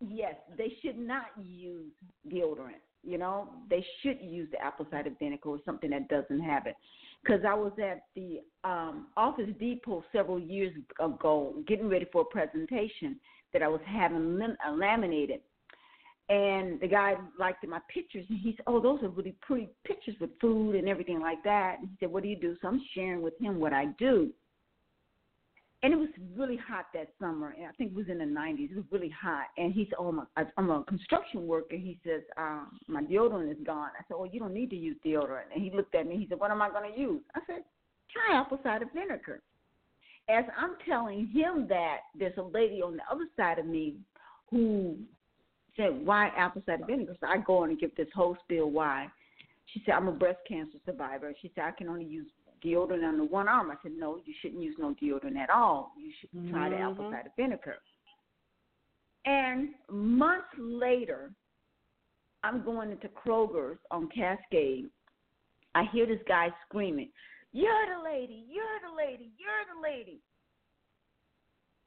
Yes, 0.00 0.36
they 0.56 0.70
should 0.80 0.98
not 0.98 1.26
use 1.42 1.92
deodorant. 2.28 2.80
You 3.02 3.18
know, 3.18 3.48
they 3.68 3.84
should 4.00 4.20
use 4.20 4.48
the 4.50 4.62
apple 4.62 4.86
cider 4.90 5.10
vinegar 5.18 5.48
or 5.48 5.60
something 5.64 5.90
that 5.90 6.08
doesn't 6.08 6.40
have 6.40 6.66
it. 6.66 6.76
Because 7.22 7.44
I 7.44 7.54
was 7.54 7.72
at 7.78 8.04
the 8.14 8.40
um, 8.64 9.08
Office 9.16 9.50
Depot 9.58 10.04
several 10.12 10.38
years 10.38 10.72
ago, 11.00 11.54
getting 11.66 11.88
ready 11.88 12.06
for 12.12 12.22
a 12.22 12.24
presentation 12.24 13.18
that 13.52 13.62
I 13.62 13.68
was 13.68 13.80
having 13.86 14.38
lim- 14.38 14.56
uh, 14.66 14.72
laminated, 14.72 15.40
and 16.28 16.80
the 16.80 16.88
guy 16.88 17.16
liked 17.38 17.66
my 17.66 17.80
pictures, 17.92 18.24
and 18.28 18.38
he 18.38 18.52
said, 18.56 18.64
"Oh, 18.66 18.80
those 18.80 19.02
are 19.02 19.08
really 19.08 19.36
pretty 19.42 19.68
pictures 19.84 20.16
with 20.20 20.30
food 20.40 20.74
and 20.74 20.88
everything 20.88 21.20
like 21.20 21.42
that." 21.44 21.78
And 21.80 21.88
he 21.88 21.96
said, 22.00 22.10
"What 22.12 22.22
do 22.22 22.28
you 22.28 22.36
do?" 22.36 22.56
So 22.60 22.68
I'm 22.68 22.82
sharing 22.94 23.22
with 23.22 23.38
him 23.40 23.60
what 23.60 23.72
I 23.72 23.86
do 23.98 24.32
and 25.84 25.92
it 25.92 25.96
was 25.96 26.08
really 26.34 26.56
hot 26.56 26.86
that 26.94 27.08
summer. 27.20 27.54
And 27.58 27.66
I 27.66 27.72
think 27.72 27.90
it 27.90 27.94
was 27.94 28.08
in 28.08 28.16
the 28.16 28.24
90s. 28.24 28.70
It 28.70 28.76
was 28.76 28.86
really 28.90 29.10
hot. 29.10 29.48
And 29.58 29.70
he 29.70 29.84
said, 29.84 29.96
"Oh, 29.98 30.08
I'm 30.08 30.18
a, 30.20 30.50
I'm 30.56 30.70
a 30.70 30.82
construction 30.84 31.46
worker." 31.46 31.76
He 31.76 31.98
says, 32.02 32.22
um, 32.38 32.78
"My 32.88 33.02
deodorant 33.02 33.52
is 33.52 33.58
gone." 33.66 33.90
I 33.98 34.02
said, 34.08 34.14
"Oh, 34.14 34.24
you 34.24 34.40
don't 34.40 34.54
need 34.54 34.70
to 34.70 34.76
use 34.76 34.96
deodorant." 35.04 35.52
And 35.54 35.62
he 35.62 35.70
looked 35.70 35.94
at 35.94 36.06
me. 36.06 36.16
He 36.16 36.26
said, 36.26 36.40
"What 36.40 36.50
am 36.50 36.62
I 36.62 36.70
going 36.70 36.90
to 36.90 36.98
use?" 36.98 37.20
I 37.34 37.40
said, 37.46 37.64
"Try 38.10 38.40
apple 38.40 38.58
cider 38.62 38.86
vinegar." 38.94 39.42
As 40.30 40.44
I'm 40.56 40.76
telling 40.88 41.26
him 41.26 41.66
that, 41.68 41.98
there's 42.18 42.38
a 42.38 42.42
lady 42.42 42.80
on 42.80 42.96
the 42.96 43.02
other 43.12 43.26
side 43.36 43.58
of 43.58 43.66
me 43.66 43.96
who 44.50 44.96
said, 45.76 46.04
"Why 46.04 46.28
apple 46.28 46.62
cider 46.66 46.84
vinegar?" 46.86 47.16
So 47.20 47.26
I 47.26 47.38
go 47.38 47.58
on 47.58 47.70
and 47.70 47.78
give 47.78 47.94
this 47.96 48.08
whole 48.14 48.36
spiel 48.44 48.70
why. 48.70 49.08
She 49.66 49.82
said, 49.84 49.92
"I'm 49.92 50.08
a 50.08 50.12
breast 50.12 50.40
cancer 50.46 50.78
survivor." 50.84 51.34
She 51.40 51.50
said, 51.54 51.64
"I 51.64 51.70
can 51.72 51.88
only 51.88 52.04
use 52.04 52.30
deodorant 52.62 53.06
on 53.06 53.18
the 53.18 53.24
one 53.24 53.48
arm." 53.48 53.70
I 53.70 53.76
said, 53.82 53.92
"No, 53.92 54.20
you 54.24 54.34
shouldn't 54.40 54.62
use 54.62 54.76
no 54.78 54.94
deodorant 54.94 55.36
at 55.36 55.50
all. 55.50 55.92
You 55.96 56.12
should 56.20 56.30
try 56.50 56.68
the 56.68 56.76
apple 56.76 57.04
Mhm. 57.04 57.10
cider 57.10 57.32
vinegar." 57.36 57.78
And 59.24 59.74
months 59.88 60.56
later, 60.58 61.32
I'm 62.42 62.62
going 62.62 62.90
into 62.90 63.08
Kroger's 63.08 63.78
on 63.90 64.08
Cascade. 64.08 64.90
I 65.74 65.84
hear 65.84 66.06
this 66.06 66.22
guy 66.24 66.54
screaming, 66.66 67.10
"You're 67.52 67.86
the 67.86 68.02
lady! 68.02 68.44
You're 68.48 68.80
the 68.80 68.94
lady! 68.94 69.32
You're 69.38 69.74
the 69.74 69.80
lady!" 69.80 70.20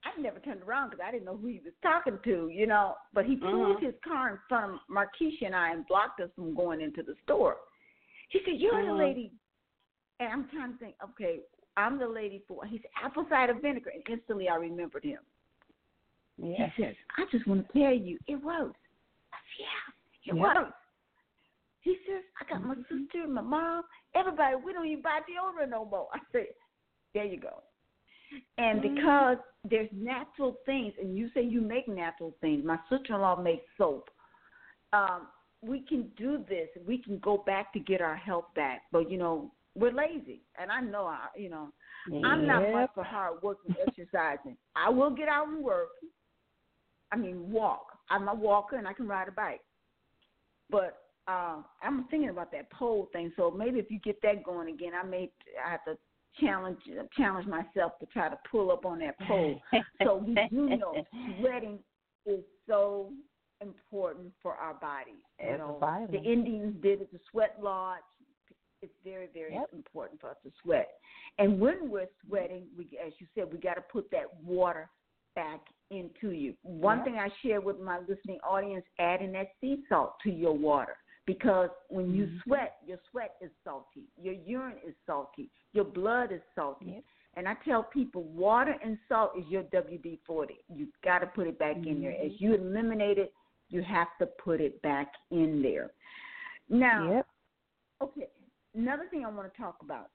I 0.08 0.22
never 0.22 0.40
turned 0.40 0.62
around 0.62 0.92
because 0.92 1.04
I 1.06 1.12
didn't 1.12 1.26
know 1.26 1.38
who 1.38 1.48
he 1.48 1.62
was 1.64 1.74
talking 1.82 2.20
to, 2.24 2.50
you 2.50 2.68
know. 2.68 2.96
But 3.14 3.26
he 3.26 3.36
pulled 3.36 3.78
Mhm. 3.78 3.82
his 3.82 3.96
car 4.04 4.30
in 4.30 4.38
front 4.48 4.74
of 4.74 4.80
Marquisha 4.90 5.46
and 5.46 5.56
I 5.56 5.72
and 5.72 5.86
blocked 5.88 6.20
us 6.20 6.30
from 6.36 6.56
going 6.56 6.82
into 6.82 7.04
the 7.04 7.16
store. 7.24 7.60
He 8.30 8.44
said, 8.44 8.60
"You're 8.60 8.86
the 8.86 8.92
Mhm. 8.92 8.98
lady," 8.98 9.32
and 10.20 10.32
I'm 10.32 10.50
trying 10.50 10.74
to 10.74 10.78
think. 10.78 10.96
Okay, 11.04 11.44
I'm 11.76 11.98
the 11.98 12.08
lady 12.08 12.40
for. 12.48 12.66
He 12.66 12.80
said, 12.80 12.92
"Apple 12.96 13.28
cider 13.30 13.54
vinegar," 13.54 13.90
and 13.90 14.08
instantly 14.10 14.50
I 14.50 14.56
remembered 14.56 15.04
him. 15.04 15.26
Yes. 16.38 16.72
He 16.76 16.84
says, 16.84 16.96
I 17.18 17.26
just 17.32 17.48
want 17.48 17.68
to 17.68 17.74
tell 17.74 17.94
you, 17.94 18.18
it 18.28 18.36
works. 18.36 18.80
I 19.34 19.38
said, 19.58 19.66
yeah, 19.66 20.34
it 20.34 20.36
Yep. 20.36 20.56
works. 20.56 20.78
He 21.82 21.98
says, 22.06 22.24
I 22.40 22.46
got 22.46 22.64
my 22.64 22.76
sister, 22.90 23.28
my 23.28 23.42
mom, 23.42 23.84
everybody, 24.14 24.56
we 24.56 24.74
don't 24.74 24.86
even 24.86 25.02
buy 25.02 25.22
deodorant 25.22 25.70
no 25.70 25.86
more. 25.86 26.10
I 26.14 26.20
said, 26.32 26.48
there 27.14 27.26
you 27.26 27.40
go. 27.40 27.64
And 28.58 28.82
Mhm. 28.82 28.96
because 28.96 29.38
there's 29.64 29.92
natural 29.92 30.54
things, 30.66 30.94
and 31.00 31.18
you 31.18 31.30
say 31.34 31.42
you 31.44 31.62
make 31.62 31.88
natural 31.88 32.32
things, 32.42 32.64
my 32.66 32.80
sister-in-law 32.90 33.42
makes 33.42 33.66
soap. 33.78 34.10
Um, 34.94 35.28
we 35.62 35.82
can 35.82 36.10
do 36.18 36.44
this. 36.48 36.70
We 36.86 36.98
can 37.00 37.20
go 37.20 37.38
back 37.38 37.74
to 37.74 37.80
get 37.80 38.02
our 38.02 38.16
health 38.16 38.54
back, 38.56 38.84
but 38.92 39.10
you 39.10 39.18
know 39.18 39.52
we're 39.76 39.92
lazy, 39.92 40.42
and 40.60 40.72
I 40.72 40.82
know 40.82 41.06
I, 41.06 41.28
you 41.36 41.50
know, 41.50 41.72
I'm 42.24 42.48
not 42.48 42.62
much 42.72 42.82
Yep. 42.82 42.96
for 42.96 43.04
hard 43.04 43.42
work 43.44 43.60
and 43.66 43.76
exercising. 43.86 44.58
I 44.76 44.90
will 44.90 45.12
get 45.12 45.28
out 45.28 45.48
and 45.48 45.64
work. 45.64 45.90
I 47.12 47.16
mean, 47.16 47.52
walk. 47.52 47.86
I'm 48.10 48.28
a 48.28 48.34
walker 48.34 48.78
and 48.78 48.88
I 48.88 48.94
can 48.94 49.08
ride 49.08 49.28
a 49.28 49.32
bike. 49.32 49.62
But 50.70 50.98
uh, 51.28 51.62
I'm 51.84 52.06
thinking 52.10 52.30
about 52.30 52.52
that 52.52 52.72
pole 52.72 53.10
thing. 53.14 53.32
So 53.36 53.52
maybe 53.52 53.80
if 53.80 53.92
you 53.92 54.00
get 54.00 54.22
that 54.24 54.44
going 54.44 54.74
again, 54.74 54.92
I 55.00 55.06
may 55.06 55.32
I 55.66 55.72
have 55.72 55.84
to 55.86 55.98
challenge 56.40 56.80
challenge 57.16 57.48
myself 57.48 57.94
to 58.00 58.06
try 58.08 58.30
to 58.30 58.38
pull 58.50 58.72
up 58.72 58.86
on 58.86 59.00
that 59.00 59.18
pole. 59.28 59.62
so 60.04 60.18
we 60.18 60.36
do 60.50 60.70
know 60.78 61.06
sweating 61.40 61.80
is 62.26 62.42
so 62.68 63.12
important 63.62 64.32
for 64.42 64.54
our 64.54 64.76
bodies. 64.76 65.24
You 65.44 65.58
know, 65.58 66.08
the 66.12 66.22
Indians 66.22 66.76
did 66.82 67.02
it, 67.02 67.12
the 67.12 67.20
sweat 67.32 67.58
lodge. 67.62 68.02
It's 68.84 68.94
very, 69.04 69.28
very 69.34 69.56
Yep. 69.56 69.70
important 69.74 70.22
for 70.22 70.30
us 70.30 70.38
to 70.44 70.52
sweat. 70.62 70.88
And 71.40 71.60
when 71.60 71.90
we're 71.90 72.08
sweating, 72.26 72.68
we, 72.78 72.84
as 73.04 73.12
you 73.20 73.26
said, 73.34 73.52
we 73.52 73.58
got 73.58 73.74
to 73.74 73.82
put 73.82 74.10
that 74.12 74.26
water 74.44 74.88
back 75.36 75.62
into 75.90 76.32
you. 76.32 76.56
One 76.62 76.98
Yep. 76.98 77.06
thing 77.06 77.18
I 77.18 77.30
share 77.42 77.60
with 77.60 77.80
my 77.80 78.00
listening 78.00 78.40
audience: 78.42 78.86
adding 79.00 79.32
that 79.32 79.48
sea 79.60 79.84
salt 79.90 80.20
to 80.24 80.32
your 80.32 80.54
water, 80.54 80.98
because 81.28 81.70
when 81.90 82.16
you 82.16 82.26
Mhm. 82.26 82.44
sweat, 82.44 82.80
your 82.84 82.98
sweat 83.12 83.36
is 83.42 83.52
salty, 83.64 84.10
your 84.18 84.34
urine 84.34 84.80
is 84.80 84.96
salty, 85.06 85.52
your 85.74 85.84
blood 85.84 86.32
is 86.32 86.42
salty. 86.56 86.86
Yep. 86.86 87.04
And 87.36 87.48
I 87.48 87.54
tell 87.56 87.84
people, 87.84 88.24
water 88.24 88.76
and 88.82 88.98
salt 89.08 89.38
is 89.38 89.46
your 89.48 89.64
WD 89.64 90.18
forty. 90.26 90.64
You've 90.70 91.00
got 91.02 91.20
to 91.20 91.28
put 91.28 91.46
it 91.46 91.60
back 91.60 91.76
in 91.86 92.02
there. 92.02 92.14
As 92.14 92.32
Mhm. 92.32 92.42
you 92.42 92.54
eliminate 92.56 93.20
it, 93.20 93.32
you 93.70 93.84
have 93.84 94.18
to 94.18 94.26
put 94.26 94.60
it 94.62 94.82
back 94.82 95.14
in 95.30 95.62
there. 95.62 95.92
Now, 96.70 97.12
Yep. 97.12 97.28
Okay. 98.02 98.30
Another 98.74 99.08
thing 99.10 99.26
I 99.26 99.30
want 99.30 99.52
to 99.52 99.58
talk 99.58 99.82
about 99.82 100.12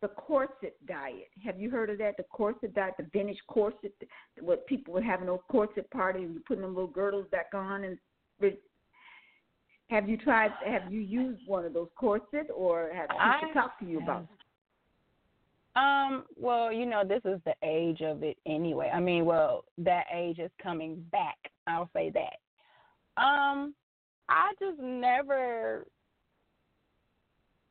the 0.00 0.08
corset 0.08 0.76
diet. 0.86 1.30
Have 1.42 1.58
you 1.58 1.70
heard 1.70 1.90
of 1.90 1.98
that? 1.98 2.16
The 2.16 2.24
corset 2.24 2.74
diet, 2.74 2.96
the 2.96 3.04
vintage 3.04 3.44
corset, 3.46 3.92
what 4.38 4.66
people 4.66 4.94
were 4.94 5.02
having 5.02 5.26
those 5.26 5.42
corset 5.48 5.90
parties 5.90 6.26
and 6.26 6.34
you 6.34 6.40
putting 6.40 6.62
them 6.62 6.74
little 6.74 6.90
girdles 6.90 7.26
back 7.28 7.54
on 7.54 7.84
and 7.84 7.98
have 9.90 10.08
you 10.08 10.16
tried 10.16 10.52
have 10.64 10.90
you 10.92 11.00
used 11.00 11.40
one 11.46 11.64
of 11.64 11.74
those 11.74 11.88
corsets 11.96 12.48
or 12.54 12.90
have 12.94 13.08
people 13.08 13.20
I 13.20 13.40
talked 13.52 13.80
to 13.80 13.86
you 13.86 13.98
about 13.98 14.26
Um, 15.76 16.24
well, 16.36 16.72
you 16.72 16.86
know, 16.86 17.04
this 17.04 17.22
is 17.24 17.40
the 17.44 17.54
age 17.62 18.00
of 18.00 18.22
it 18.22 18.36
anyway. 18.46 18.90
I 18.92 19.00
mean, 19.00 19.24
well, 19.24 19.64
that 19.78 20.04
age 20.12 20.38
is 20.38 20.50
coming 20.62 21.04
back. 21.12 21.36
I'll 21.66 21.90
say 21.92 22.10
that. 22.10 23.22
Um, 23.22 23.74
I 24.28 24.52
just 24.60 24.80
never 24.80 25.84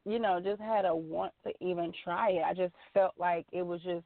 you 0.05 0.17
know, 0.17 0.39
just 0.43 0.61
had 0.61 0.85
a 0.85 0.95
want 0.95 1.33
to 1.45 1.53
even 1.61 1.93
try 2.03 2.31
it. 2.31 2.43
I 2.43 2.53
just 2.53 2.73
felt 2.93 3.13
like 3.19 3.45
it 3.51 3.61
was 3.61 3.81
just 3.81 4.05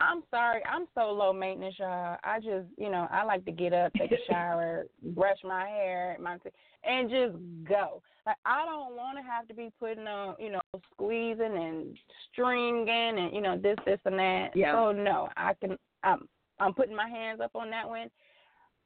I'm 0.00 0.22
sorry, 0.30 0.62
I'm 0.70 0.86
so 0.94 1.12
low 1.12 1.32
maintenance, 1.32 1.76
y'all. 1.78 2.16
I 2.24 2.38
just, 2.38 2.66
you 2.76 2.90
know, 2.90 3.06
I 3.10 3.24
like 3.24 3.44
to 3.44 3.52
get 3.52 3.72
up, 3.72 3.92
take 3.94 4.12
a 4.12 4.16
shower, 4.28 4.86
brush 5.02 5.38
my 5.44 5.66
hair, 5.66 6.16
my 6.20 6.36
t- 6.38 6.50
and 6.84 7.08
just 7.08 7.34
go. 7.68 8.02
Like 8.26 8.36
I 8.44 8.64
don't 8.64 8.96
want 8.96 9.18
to 9.18 9.22
have 9.22 9.46
to 9.48 9.54
be 9.54 9.70
putting 9.78 10.06
on, 10.06 10.34
you 10.38 10.50
know, 10.50 10.60
squeezing 10.92 11.56
and 11.56 11.96
stringing 12.32 13.18
and 13.18 13.34
you 13.34 13.40
know 13.40 13.56
this, 13.56 13.76
this, 13.86 14.00
and 14.04 14.18
that. 14.18 14.50
Yeah. 14.54 14.72
So 14.72 14.92
no, 14.92 15.28
I 15.36 15.52
can. 15.54 15.76
I'm 16.02 16.28
I'm 16.58 16.74
putting 16.74 16.96
my 16.96 17.08
hands 17.08 17.40
up 17.42 17.52
on 17.54 17.70
that 17.70 17.88
one. 17.88 18.08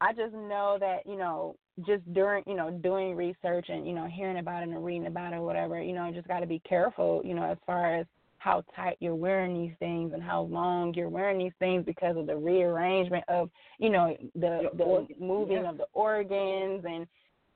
I 0.00 0.12
just 0.12 0.34
know 0.34 0.76
that 0.80 1.06
you 1.06 1.16
know 1.16 1.56
just 1.86 2.12
during 2.12 2.44
you 2.46 2.56
know 2.56 2.70
doing 2.70 3.14
research 3.14 3.66
and 3.68 3.86
you 3.86 3.94
know 3.94 4.06
hearing 4.06 4.38
about 4.38 4.62
it 4.62 4.68
and 4.68 4.84
reading 4.84 5.06
about 5.06 5.32
it 5.32 5.36
or 5.36 5.42
whatever 5.42 5.80
you 5.80 5.92
know 5.92 6.10
just 6.12 6.28
got 6.28 6.40
to 6.40 6.46
be 6.46 6.60
careful 6.68 7.22
you 7.24 7.34
know 7.34 7.44
as 7.44 7.58
far 7.66 7.94
as 7.94 8.06
how 8.48 8.64
tight 8.74 8.96
you're 9.00 9.14
wearing 9.14 9.60
these 9.60 9.76
things 9.78 10.14
and 10.14 10.22
how 10.22 10.40
long 10.40 10.94
you're 10.94 11.10
wearing 11.10 11.36
these 11.38 11.52
things 11.58 11.84
because 11.84 12.16
of 12.16 12.26
the 12.26 12.34
rearrangement 12.34 13.22
of 13.28 13.50
you 13.78 13.90
know 13.90 14.16
the 14.36 14.70
the 14.78 15.06
moving 15.20 15.58
yeah. 15.64 15.68
of 15.68 15.76
the 15.76 15.84
organs 15.92 16.82
and 16.88 17.06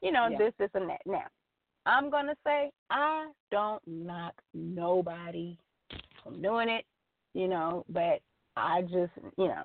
you 0.02 0.12
know 0.12 0.28
Yeah. 0.30 0.36
this 0.36 0.52
this 0.58 0.68
and 0.74 0.90
that 0.90 1.00
now 1.06 1.24
i'm 1.86 2.10
going 2.10 2.26
to 2.26 2.36
say 2.44 2.70
i 2.90 3.30
don't 3.50 3.80
knock 3.86 4.34
nobody 4.52 5.56
from 6.22 6.42
doing 6.42 6.68
it 6.68 6.84
you 7.32 7.48
know 7.48 7.86
but 7.88 8.20
i 8.58 8.82
just 8.82 9.12
you 9.38 9.48
know 9.48 9.64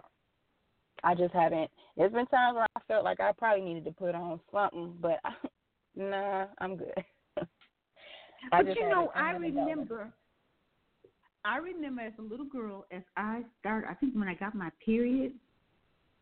i 1.03 1.13
just 1.13 1.33
haven't 1.33 1.69
there's 1.97 2.13
been 2.13 2.25
times 2.27 2.55
where 2.55 2.67
i 2.77 2.79
felt 2.87 3.03
like 3.03 3.19
i 3.19 3.33
probably 3.33 3.65
needed 3.65 3.83
to 3.83 3.91
put 3.91 4.15
on 4.15 4.39
something 4.49 4.93
but 5.01 5.19
nah 5.97 6.45
i'm 6.59 6.77
good 6.77 6.93
I 8.51 8.63
But 8.63 8.75
you 8.75 8.87
know, 8.89 9.11
I 9.15 9.31
remember. 9.31 10.13
I 11.47 11.57
remember 11.57 12.01
as 12.01 12.13
a 12.19 12.21
little 12.21 12.45
girl, 12.45 12.85
as 12.91 13.03
I 13.15 13.43
started, 13.59 13.89
I 13.89 13.93
think 13.93 14.13
when 14.15 14.27
I 14.27 14.33
got 14.33 14.53
my 14.53 14.69
period 14.85 15.33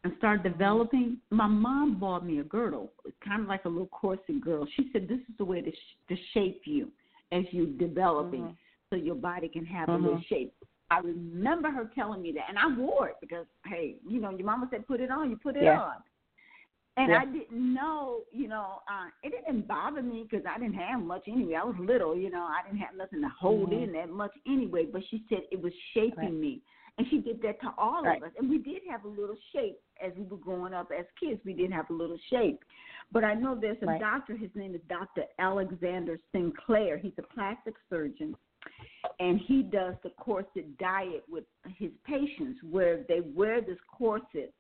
and 0.04 0.14
started 0.20 0.44
Mm-hmm. 0.44 0.52
developing, 0.52 1.18
my 1.32 1.48
mom 1.48 2.00
bought 2.00 2.24
me 2.24 2.40
a 2.40 2.44
girdle, 2.44 2.92
kind 3.28 3.42
of 3.42 3.48
like 3.48 3.66
a 3.66 3.70
little 3.70 3.88
corset 3.88 4.40
girdle. 4.40 4.68
She 4.76 4.90
said, 4.94 5.08
"This 5.08 5.20
is 5.22 5.36
the 5.40 5.46
way 5.46 5.62
to 5.62 5.72
sh- 5.72 5.98
to 6.10 6.16
shape 6.34 6.62
you 6.66 6.92
as 7.32 7.44
you're 7.52 7.66
developing, 7.66 8.44
Mhm. 8.44 8.56
so 8.90 8.96
your 8.96 9.16
body 9.16 9.50
can 9.50 9.66
have 9.66 9.90
a 9.90 9.98
little 9.98 10.20
Mhm. 10.20 10.26
shape." 10.26 10.54
I 10.92 11.00
remember 11.00 11.72
her 11.72 11.86
telling 11.96 12.22
me 12.22 12.32
that, 12.34 12.48
and 12.48 12.60
I 12.60 12.68
wore 12.68 13.10
it 13.10 13.18
because, 13.20 13.48
hey, 13.66 13.98
you 14.08 14.20
know, 14.20 14.30
your 14.30 14.46
mama 14.46 14.68
said 14.70 14.86
put 14.86 15.02
it 15.02 15.10
on, 15.10 15.32
you 15.32 15.38
put 15.38 15.58
it 15.58 15.64
Yeah. 15.64 15.82
on. 15.82 16.04
And 16.98 17.10
Yeah. 17.12 17.22
I 17.22 17.26
didn't 17.26 17.74
know, 17.74 18.24
you 18.32 18.48
know, 18.48 18.82
uh, 18.88 19.10
it 19.22 19.32
didn't 19.32 19.68
bother 19.68 20.02
me 20.02 20.24
because 20.24 20.46
I 20.46 20.58
didn't 20.58 20.76
have 20.76 21.02
much 21.02 21.28
anyway. 21.28 21.56
I 21.56 21.64
was 21.66 21.78
little, 21.78 22.16
you 22.16 22.30
know, 22.30 22.44
I 22.44 22.62
didn't 22.64 22.80
have 22.80 22.96
nothing 22.96 23.22
to 23.22 23.28
hold 23.28 23.72
Mhm. 23.72 23.84
in 23.84 23.92
that 23.94 24.10
much 24.10 24.32
anyway. 24.46 24.86
But 24.86 25.04
she 25.06 25.26
said 25.28 25.46
it 25.52 25.62
was 25.62 25.74
shaping 25.94 26.18
Right. 26.18 26.34
me, 26.34 26.62
and 26.98 27.06
she 27.10 27.20
did 27.20 27.42
that 27.42 27.60
to 27.62 27.74
all 27.78 28.02
Right. 28.02 28.22
of 28.22 28.30
us. 28.30 28.36
And 28.38 28.50
we 28.50 28.60
did 28.60 28.82
have 28.86 29.04
a 29.04 29.10
little 29.10 29.36
shape 29.52 29.78
as 30.00 30.16
we 30.16 30.24
were 30.24 30.38
growing 30.38 30.74
up 30.74 30.90
as 30.92 31.06
kids. 31.20 31.44
We 31.44 31.54
did 31.54 31.70
have 31.74 31.90
a 31.90 31.94
little 31.94 32.18
shape. 32.18 32.64
But 33.12 33.26
I 33.26 33.34
know 33.34 33.56
there's 33.56 33.82
a 33.84 33.88
Right. 33.88 34.00
doctor. 34.00 34.38
His 34.38 34.56
name 34.56 34.74
is 34.74 34.82
Dr. 34.84 35.26
Alexander 35.38 36.18
Sinclair. 36.32 36.98
He's 36.98 37.18
a 37.18 37.24
plastic 37.24 37.76
surgeon, 37.90 38.38
and 39.20 39.38
he 39.38 39.64
does 39.64 40.00
the 40.02 40.12
corset 40.12 40.78
diet 40.78 41.28
with 41.28 41.46
his 41.76 41.92
patients, 42.06 42.64
where 42.64 43.04
they 43.04 43.20
wear 43.20 43.60
this 43.60 43.82
corset 43.82 44.54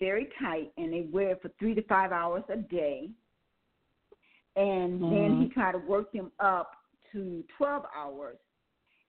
very 0.00 0.28
tight 0.40 0.72
and 0.76 0.92
they 0.92 1.02
wear 1.12 1.30
it 1.30 1.42
for 1.42 1.50
three 1.58 1.74
to 1.74 1.82
five 1.82 2.10
hours 2.10 2.42
a 2.48 2.56
day. 2.56 3.10
And 4.56 5.00
then 5.02 5.36
he 5.36 5.46
Mhm. 5.46 5.52
tried 5.52 5.72
to 5.72 5.78
work 5.78 6.10
them 6.10 6.32
up 6.40 6.74
to 7.12 7.44
12 7.56 7.86
hours 7.94 8.38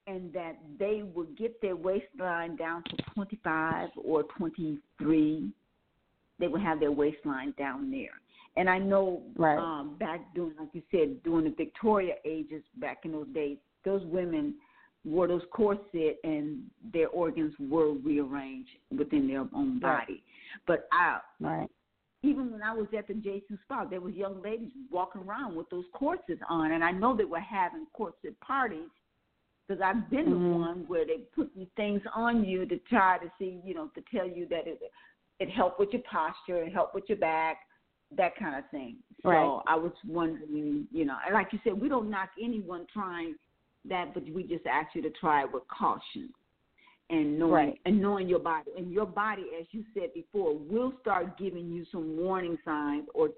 and 0.07 0.31
that 0.33 0.57
they 0.77 1.03
would 1.03 1.35
get 1.35 1.59
their 1.61 1.75
waistline 1.75 2.55
down 2.55 2.83
to 2.83 2.97
25 3.13 3.89
or 3.95 4.23
23. 4.23 5.51
They 6.37 6.47
would 6.47 6.61
have 6.61 6.79
their 6.79 6.91
waistline 6.91 7.51
down 7.57 7.91
there. 7.91 8.19
And 8.55 8.69
I 8.69 8.77
know 8.77 9.23
Right. 9.37 9.57
um, 9.59 9.95
back 9.95 10.33
during, 10.33 10.55
like 10.57 10.73
you 10.73 10.83
said, 10.91 11.23
during 11.23 11.45
the 11.45 11.51
Victoria 11.51 12.15
ages, 12.25 12.63
back 12.75 13.05
in 13.05 13.11
those 13.13 13.27
days, 13.29 13.57
those 13.83 14.03
women 14.05 14.55
wore 15.05 15.27
those 15.27 15.45
corset 15.51 16.19
and 16.23 16.69
their 16.93 17.09
organs 17.09 17.57
were 17.59 17.91
rearranged 17.91 18.77
within 18.91 19.27
their 19.27 19.47
own 19.53 19.79
body. 19.79 20.23
But 20.67 20.87
I, 20.91 21.19
right 21.39 21.69
even 22.23 22.51
when 22.51 22.61
I 22.61 22.73
was 22.73 22.87
at 22.97 23.07
the 23.07 23.13
Jeju 23.13 23.57
Spa, 23.63 23.85
there 23.85 24.01
was 24.01 24.13
young 24.13 24.41
ladies 24.41 24.71
walking 24.91 25.23
around 25.23 25.55
with 25.55 25.69
those 25.69 25.85
corsets 25.93 26.41
on, 26.47 26.71
and 26.71 26.83
I 26.83 26.91
know 26.91 27.15
they 27.15 27.25
were 27.25 27.39
having 27.39 27.87
corset 27.93 28.39
parties 28.41 28.89
because 29.67 29.81
I've 29.81 30.09
been 30.09 30.25
to 30.25 30.35
Mhm. 30.35 30.51
one 30.51 30.87
where 30.87 31.05
they 31.05 31.19
put 31.33 31.53
these 31.55 31.69
things 31.75 32.05
on 32.13 32.43
you 32.43 32.65
to 32.65 32.77
try 32.79 33.17
to 33.17 33.31
see, 33.39 33.61
you 33.63 33.73
know, 33.73 33.87
to 33.89 34.01
tell 34.01 34.27
you 34.27 34.45
that 34.47 34.67
it 34.67 34.81
it 35.39 35.49
helped 35.49 35.79
with 35.79 35.91
your 35.91 36.03
posture, 36.03 36.61
it 36.61 36.71
helped 36.71 36.93
with 36.93 37.09
your 37.09 37.17
back, 37.17 37.67
that 38.11 38.35
kind 38.35 38.55
of 38.55 38.69
thing. 38.69 39.01
So 39.23 39.29
Right. 39.29 39.63
I 39.65 39.75
was 39.75 39.91
wondering, 40.05 40.87
you 40.91 41.03
know, 41.05 41.17
and 41.25 41.33
like 41.33 41.51
you 41.51 41.59
said, 41.63 41.81
we 41.81 41.89
don't 41.89 42.11
knock 42.11 42.29
anyone 42.39 42.85
trying 42.85 43.35
that, 43.85 44.13
but 44.13 44.23
we 44.29 44.43
just 44.43 44.67
ask 44.67 44.93
you 44.93 45.01
to 45.01 45.09
try 45.09 45.41
it 45.41 45.51
with 45.51 45.67
caution 45.67 46.31
and 47.11 47.37
knowing 47.37 47.51
Right. 47.53 47.81
and 47.85 48.01
knowing 48.01 48.27
your 48.27 48.39
body. 48.39 48.71
And 48.77 48.91
your 48.91 49.05
body, 49.05 49.45
as 49.59 49.65
you 49.71 49.83
said 49.93 50.13
before, 50.13 50.57
will 50.57 50.93
start 51.01 51.37
giving 51.37 51.69
you 51.71 51.85
some 51.91 52.17
warning 52.17 52.57
signs 52.65 53.07
or 53.13 53.29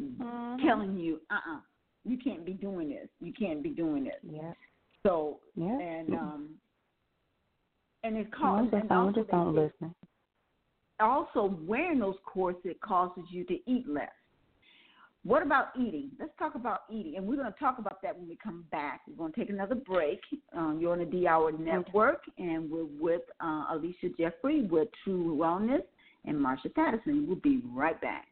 Mhm. 0.00 0.60
telling 0.66 0.96
you, 0.98 1.20
uh 1.30 1.40
uh 1.46 1.60
you 2.04 2.16
can't 2.18 2.44
be 2.44 2.52
doing 2.54 2.88
this. 2.90 3.08
You 3.20 3.32
can't 3.32 3.62
be 3.62 3.70
doing 3.70 4.04
this. 4.04 4.20
yeah 4.24 4.52
So 5.04 5.40
yeah 5.54 5.78
and 5.78 6.14
um 6.14 6.58
and 8.04 8.16
it 8.16 8.32
causes 8.32 8.70
just, 8.72 8.82
and 8.82 8.92
also 8.92 9.20
just 9.20 9.30
say- 9.30 9.36
listening. 9.36 9.94
also 11.00 11.44
wearing 11.66 11.98
those 12.00 12.18
corsets 12.24 12.78
causes 12.80 13.24
you 13.30 13.44
to 13.44 13.70
eat 13.70 13.88
less. 13.88 14.10
What 15.24 15.42
about 15.42 15.68
eating? 15.78 16.10
Let's 16.18 16.32
talk 16.36 16.56
about 16.56 16.80
eating, 16.90 17.16
and 17.16 17.26
we're 17.26 17.36
going 17.36 17.52
to 17.52 17.58
talk 17.58 17.78
about 17.78 18.02
that 18.02 18.18
when 18.18 18.28
we 18.28 18.36
come 18.42 18.64
back. 18.72 19.02
We're 19.06 19.14
going 19.14 19.32
to 19.32 19.40
take 19.40 19.50
another 19.50 19.76
break. 19.76 20.20
Um, 20.52 20.78
you're 20.80 20.92
on 20.92 20.98
the 20.98 21.04
D 21.04 21.28
Hour 21.28 21.52
Network, 21.52 22.22
and 22.38 22.68
we're 22.68 22.86
with 22.98 23.22
uh, 23.40 23.72
Alisha 23.72 24.16
Jeffrey 24.18 24.62
with 24.62 24.88
True 25.04 25.36
Wellness 25.36 25.84
and 26.24 26.36
Marsha 26.36 26.74
Patterson. 26.74 27.26
We'll 27.28 27.36
be 27.36 27.62
right 27.72 28.00
back. 28.00 28.26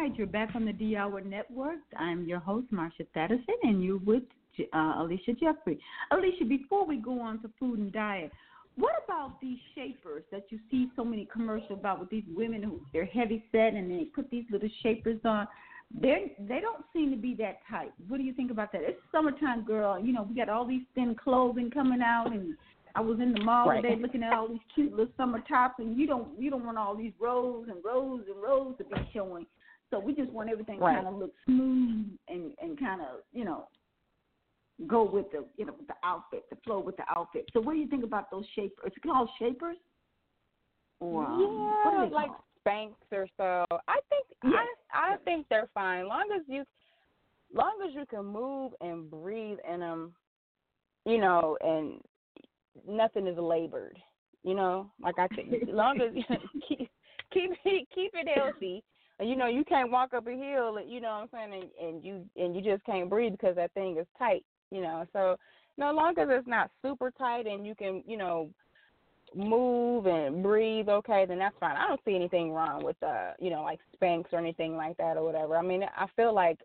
Right, 0.00 0.16
you're 0.16 0.26
back 0.26 0.52
on 0.54 0.64
the 0.64 0.72
D 0.72 0.96
Hour 0.96 1.20
Network. 1.20 1.80
I'm 1.94 2.24
your 2.24 2.38
host, 2.38 2.72
Marsha 2.72 3.06
Thadison, 3.14 3.40
and 3.64 3.84
you're 3.84 3.98
with 3.98 4.22
uh, 4.72 4.94
Alisha 4.94 5.38
Jeffrey. 5.38 5.78
Alisha, 6.10 6.48
before 6.48 6.86
we 6.86 6.96
go 6.96 7.20
on 7.20 7.42
to 7.42 7.50
food 7.60 7.78
and 7.78 7.92
diet, 7.92 8.32
what 8.76 8.94
about 9.04 9.38
these 9.42 9.58
shapers 9.74 10.22
that 10.32 10.44
you 10.48 10.58
see 10.70 10.88
so 10.96 11.04
many 11.04 11.28
commercials 11.30 11.78
about 11.78 12.00
with 12.00 12.08
these 12.08 12.24
women 12.34 12.62
who 12.62 12.80
they're 12.94 13.04
heavy 13.04 13.44
set 13.52 13.74
and 13.74 13.90
they 13.90 14.04
put 14.04 14.30
these 14.30 14.44
little 14.50 14.70
shapers 14.82 15.20
on? 15.26 15.46
They 16.00 16.34
they 16.48 16.60
don't 16.60 16.82
seem 16.94 17.10
to 17.10 17.18
be 17.18 17.34
that 17.34 17.58
tight. 17.70 17.92
What 18.08 18.16
do 18.16 18.22
you 18.22 18.32
think 18.32 18.50
about 18.50 18.72
that? 18.72 18.80
It's 18.82 18.98
summertime, 19.12 19.66
girl. 19.66 20.02
You 20.02 20.14
know 20.14 20.22
we 20.22 20.34
got 20.34 20.48
all 20.48 20.66
these 20.66 20.84
thin 20.94 21.14
clothing 21.14 21.70
coming 21.70 22.00
out, 22.00 22.32
and 22.32 22.56
I 22.94 23.02
was 23.02 23.20
in 23.20 23.34
the 23.34 23.44
mall 23.44 23.68
Right. 23.68 23.82
today 23.82 24.00
looking 24.00 24.22
at 24.22 24.32
all 24.32 24.48
these 24.48 24.60
cute 24.74 24.92
little 24.92 25.12
summer 25.18 25.42
tops, 25.46 25.74
and 25.78 25.98
you 25.98 26.06
don't 26.06 26.40
you 26.40 26.48
don't 26.48 26.64
want 26.64 26.78
all 26.78 26.96
these 26.96 27.12
rows 27.20 27.66
and 27.68 27.84
rows 27.84 28.22
and 28.32 28.42
rows 28.42 28.78
to 28.78 28.84
be 28.84 28.96
showing. 29.12 29.44
So 29.90 29.98
we 29.98 30.14
just 30.14 30.30
want 30.30 30.50
everything 30.50 30.78
Right. 30.78 30.96
kind 30.96 31.08
of 31.08 31.14
look 31.14 31.32
smooth 31.44 32.06
and 32.28 32.52
and 32.60 32.78
kind 32.78 33.00
of 33.00 33.20
you 33.32 33.44
know 33.44 33.68
go 34.86 35.04
with 35.04 35.30
the 35.32 35.44
you 35.56 35.66
know 35.66 35.74
with 35.76 35.88
the 35.88 35.94
outfit, 36.04 36.44
the 36.50 36.56
flow 36.64 36.80
with 36.80 36.96
the 36.96 37.04
outfit. 37.14 37.48
So 37.52 37.60
what 37.60 37.74
do 37.74 37.78
you 37.78 37.88
think 37.88 38.04
about 38.04 38.30
those 38.30 38.44
shapers? 38.54 38.84
It's 38.86 38.96
called 39.04 39.28
shapers. 39.38 39.76
Or 41.00 41.24
um, 41.24 41.38
what 41.82 41.94
yeah, 41.94 42.00
are 42.00 42.08
they 42.08 42.14
like 42.14 42.28
called? 42.28 42.40
Spanx 42.66 42.92
or 43.10 43.26
so. 43.36 43.64
I 43.88 43.98
think 44.10 44.26
Yes. 44.44 44.66
I 44.92 45.12
I 45.12 45.16
think 45.24 45.46
they're 45.48 45.68
fine, 45.74 46.06
long 46.08 46.28
as 46.34 46.42
you, 46.46 46.64
long 47.52 47.72
as 47.86 47.94
you 47.94 48.04
can 48.06 48.24
move 48.24 48.72
and 48.80 49.10
breathe 49.10 49.58
in 49.70 49.80
them, 49.80 50.14
you 51.04 51.18
know, 51.18 51.56
and 51.60 52.00
nothing 52.86 53.26
is 53.26 53.38
labored. 53.38 53.98
You 54.42 54.54
know, 54.54 54.90
like 55.02 55.18
I 55.18 55.28
think, 55.28 55.52
as 55.52 55.68
long 55.68 56.00
as 56.00 56.14
you 56.14 56.24
keep 56.68 56.90
keep 57.32 57.50
it 57.64 57.88
keep 57.94 58.12
it 58.14 58.28
healthy. 58.34 58.82
And 59.20 59.28
you 59.28 59.36
know, 59.36 59.46
you 59.46 59.64
can't 59.64 59.92
walk 59.92 60.14
up 60.14 60.26
a 60.26 60.30
hill. 60.30 60.78
You 60.84 61.00
know 61.00 61.26
what 61.30 61.40
I'm 61.40 61.50
saying? 61.52 61.70
And, 61.80 61.88
and 61.88 62.04
you 62.04 62.24
and 62.42 62.56
you 62.56 62.62
just 62.62 62.84
can't 62.84 63.10
breathe 63.10 63.32
because 63.32 63.54
that 63.56 63.72
thing 63.74 63.98
is 63.98 64.06
tight. 64.18 64.44
You 64.70 64.80
know, 64.80 65.04
so 65.12 65.36
no 65.76 65.92
long 65.92 66.18
as 66.18 66.28
it's 66.30 66.48
not 66.48 66.70
super 66.82 67.10
tight 67.10 67.46
and 67.46 67.66
you 67.66 67.74
can, 67.74 68.02
you 68.06 68.16
know, 68.16 68.48
move 69.34 70.06
and 70.06 70.42
breathe 70.42 70.88
okay, 70.88 71.26
then 71.28 71.38
that's 71.38 71.54
fine. 71.60 71.76
I 71.76 71.86
don't 71.86 72.00
see 72.04 72.16
anything 72.16 72.52
wrong 72.52 72.82
with 72.82 72.96
uh, 73.02 73.32
you 73.38 73.50
know, 73.50 73.62
like 73.62 73.80
Spanx 73.94 74.24
or 74.32 74.38
anything 74.38 74.74
like 74.76 74.96
that 74.96 75.18
or 75.18 75.24
whatever. 75.24 75.56
I 75.56 75.62
mean, 75.62 75.82
I 75.96 76.06
feel 76.16 76.34
like 76.34 76.58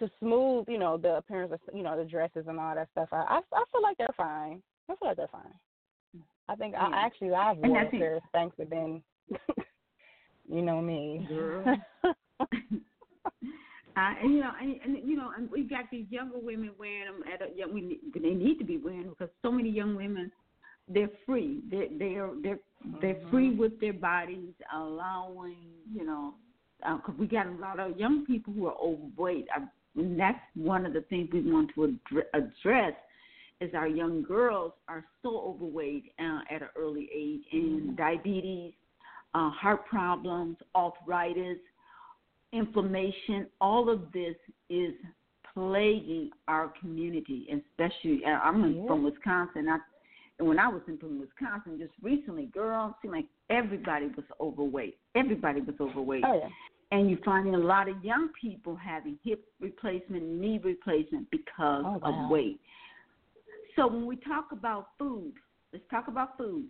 to 0.00 0.10
smooth, 0.18 0.64
you 0.68 0.78
know, 0.78 0.96
the 0.96 1.16
appearance 1.16 1.52
of 1.52 1.60
you 1.72 1.84
know, 1.84 1.96
the 1.96 2.04
dresses 2.04 2.46
and 2.48 2.58
all 2.58 2.74
that 2.74 2.88
stuff, 2.90 3.08
I 3.12 3.18
I, 3.18 3.40
I 3.52 3.64
feel 3.70 3.82
like 3.82 3.98
they're 3.98 4.08
fine. 4.16 4.60
I 4.88 4.96
feel 4.96 5.08
like 5.08 5.16
they're 5.16 5.28
fine. 5.28 5.54
I 6.48 6.56
think 6.56 6.72
Yeah. 6.72 6.86
I 6.86 7.06
actually 7.06 7.32
I've 7.32 7.58
worn 7.58 7.86
a 7.86 7.90
pair 7.90 8.16
of 8.16 8.22
Spanx 8.34 8.50
have 8.58 8.70
been 8.70 9.00
you 10.50 10.62
know 10.62 10.80
me. 10.80 11.26
Girl. 11.28 11.76
Uh, 13.96 14.14
and 14.22 14.34
you 14.34 14.40
know, 14.40 14.50
and, 14.60 14.76
and 14.84 15.08
you 15.08 15.16
know, 15.16 15.30
and 15.36 15.50
we 15.50 15.62
got 15.62 15.84
these 15.90 16.06
younger 16.10 16.38
women 16.38 16.70
wearing 16.78 17.06
them 17.06 17.22
at 17.32 17.42
a 17.42 17.54
young. 17.56 17.74
We 17.74 17.80
need, 17.80 17.98
they 18.14 18.30
need 18.30 18.58
to 18.58 18.64
be 18.64 18.78
wearing 18.78 19.02
them 19.02 19.14
because 19.18 19.32
so 19.42 19.50
many 19.50 19.68
young 19.68 19.96
women, 19.96 20.30
they're 20.88 21.10
free. 21.26 21.60
They're 21.70 21.88
they're 21.98 22.30
they're 22.42 22.58
they're 23.02 23.20
free 23.30 23.54
with 23.54 23.80
their 23.80 23.92
bodies, 23.92 24.54
allowing 24.74 25.56
you 25.92 26.06
know, 26.06 26.34
because 26.78 27.18
we 27.18 27.26
got 27.26 27.46
a 27.46 27.52
lot 27.52 27.80
of 27.80 27.98
young 27.98 28.24
people 28.26 28.52
who 28.52 28.66
are 28.68 28.76
overweight. 28.80 29.48
I, 29.54 29.64
and 29.96 30.18
that's 30.18 30.38
one 30.54 30.86
of 30.86 30.92
the 30.92 31.02
things 31.02 31.28
we 31.32 31.50
want 31.50 31.70
to 31.74 31.98
addre- 32.12 32.30
address. 32.32 32.94
Is 33.60 33.74
our 33.74 33.88
young 33.88 34.22
girls 34.22 34.72
are 34.88 35.04
so 35.22 35.36
overweight 35.38 36.12
uh, 36.18 36.38
at 36.50 36.62
an 36.62 36.68
early 36.76 37.10
age, 37.14 37.42
and 37.52 37.94
diabetes, 37.94 38.72
uh, 39.34 39.50
heart 39.50 39.86
problems, 39.86 40.56
arthritis, 40.74 41.58
inflammation, 42.52 43.46
all 43.60 43.88
of 43.88 44.10
this 44.12 44.34
is 44.68 44.92
plaguing 45.54 46.30
our 46.48 46.68
community, 46.80 47.46
especially. 47.52 48.24
I'm 48.24 48.74
Yeah. 48.74 48.86
from 48.86 49.02
Wisconsin. 49.04 49.68
I, 49.68 49.78
and 50.38 50.48
when 50.48 50.58
I 50.58 50.68
was 50.68 50.82
in 50.88 50.96
from 50.98 51.20
Wisconsin 51.20 51.78
just 51.78 51.92
recently, 52.02 52.46
girl, 52.46 52.88
it 52.88 52.94
seemed 53.02 53.14
like 53.14 53.26
everybody 53.50 54.06
was 54.08 54.24
overweight. 54.40 54.98
Everybody 55.14 55.60
was 55.60 55.74
overweight. 55.80 56.24
Oh 56.26 56.34
yeah. 56.34 56.48
And 56.92 57.08
you're 57.08 57.20
finding 57.24 57.54
a 57.54 57.58
lot 57.58 57.88
of 57.88 58.02
young 58.04 58.30
people 58.40 58.74
having 58.74 59.16
hip 59.22 59.44
replacement, 59.60 60.24
knee 60.24 60.58
replacement 60.58 61.30
because 61.30 61.84
Oh, 61.86 61.98
wow. 62.02 62.24
of 62.24 62.30
weight. 62.30 62.60
So 63.76 63.86
when 63.86 64.06
we 64.06 64.16
talk 64.16 64.50
about 64.50 64.88
food, 64.98 65.34
let's 65.72 65.84
talk 65.88 66.08
about 66.08 66.36
food. 66.36 66.66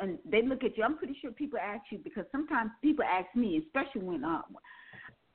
And 0.00 0.18
they 0.24 0.42
look 0.42 0.62
at 0.62 0.76
you. 0.76 0.84
I'm 0.84 0.98
pretty 0.98 1.16
sure 1.20 1.30
people 1.30 1.58
ask 1.58 1.82
you 1.90 1.98
because 1.98 2.24
sometimes 2.30 2.70
people 2.82 3.04
ask 3.04 3.34
me, 3.34 3.62
especially 3.64 4.02
when 4.02 4.24
uh, 4.24 4.42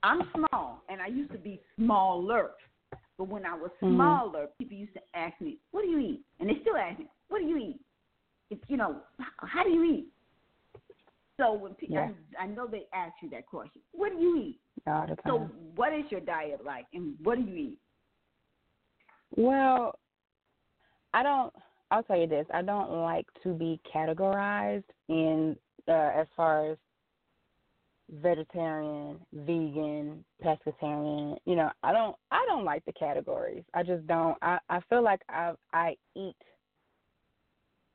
I'm 0.04 0.22
small 0.36 0.84
and 0.90 1.02
I 1.02 1.08
used 1.08 1.32
to 1.32 1.38
be 1.38 1.62
smaller. 1.76 2.52
But 3.18 3.28
when 3.28 3.46
I 3.46 3.56
was 3.56 3.72
Mhm. 3.82 3.96
smaller, 3.96 4.48
people 4.58 4.78
used 4.78 4.94
to 4.94 5.02
ask 5.14 5.40
me, 5.42 5.60
"What 5.72 5.82
do 5.84 5.90
you 5.90 6.00
eat?" 6.00 6.26
And 6.40 6.50
they 6.50 6.60
still 6.62 6.76
ask 6.76 7.00
me, 7.00 7.08
"What 7.30 7.40
do 7.40 7.46
you 7.46 7.58
eat?" 7.58 7.80
It's 8.50 8.64
you 8.68 8.78
know, 8.78 9.02
how 9.40 9.64
do 9.64 9.70
you 9.70 9.84
eat? 9.84 10.08
So 11.38 11.54
when 11.54 11.74
people, 11.76 11.98
Yeah. 11.98 12.12
I, 12.38 12.44
I 12.44 12.48
know 12.48 12.68
they 12.68 12.88
ask 12.94 13.14
you 13.22 13.30
that 13.32 13.48
question, 13.48 13.82
"What 13.94 14.12
do 14.12 14.20
you 14.20 14.38
eat?" 14.38 14.60
All 14.88 15.08
the 15.08 15.18
So 15.26 15.40
what 15.76 15.94
is 15.94 16.12
your 16.12 16.22
diet 16.22 16.64
like, 16.64 16.86
and 16.94 17.16
what 17.24 17.36
do 17.38 17.44
you 17.44 17.56
eat? 17.56 17.80
Well, 19.36 20.00
I 21.14 21.24
don't. 21.24 21.54
I'll 21.92 22.04
tell 22.04 22.18
you 22.18 22.28
this. 22.28 22.48
I 22.54 22.62
don't 22.62 22.90
like 22.90 23.28
to 23.44 23.54
be 23.54 23.80
categorized 23.94 24.86
in 25.10 25.58
uh, 25.88 25.92
as 25.92 26.28
far 26.36 26.72
as 26.72 26.78
vegetarian, 28.10 29.20
vegan, 29.34 30.24
pescatarian. 30.44 31.38
You 31.46 31.58
know, 31.58 31.70
I 31.84 31.92
don't. 31.92 32.16
I 32.32 32.46
don't 32.48 32.66
like 32.66 32.86
the 32.86 32.94
categories. 32.94 33.64
I 33.74 33.84
just 33.84 34.08
don't. 34.08 34.38
I 34.42 34.58
I 34.70 34.80
feel 34.90 35.04
like 35.04 35.22
I 35.30 35.54
I 35.74 35.96
eat. 36.16 36.36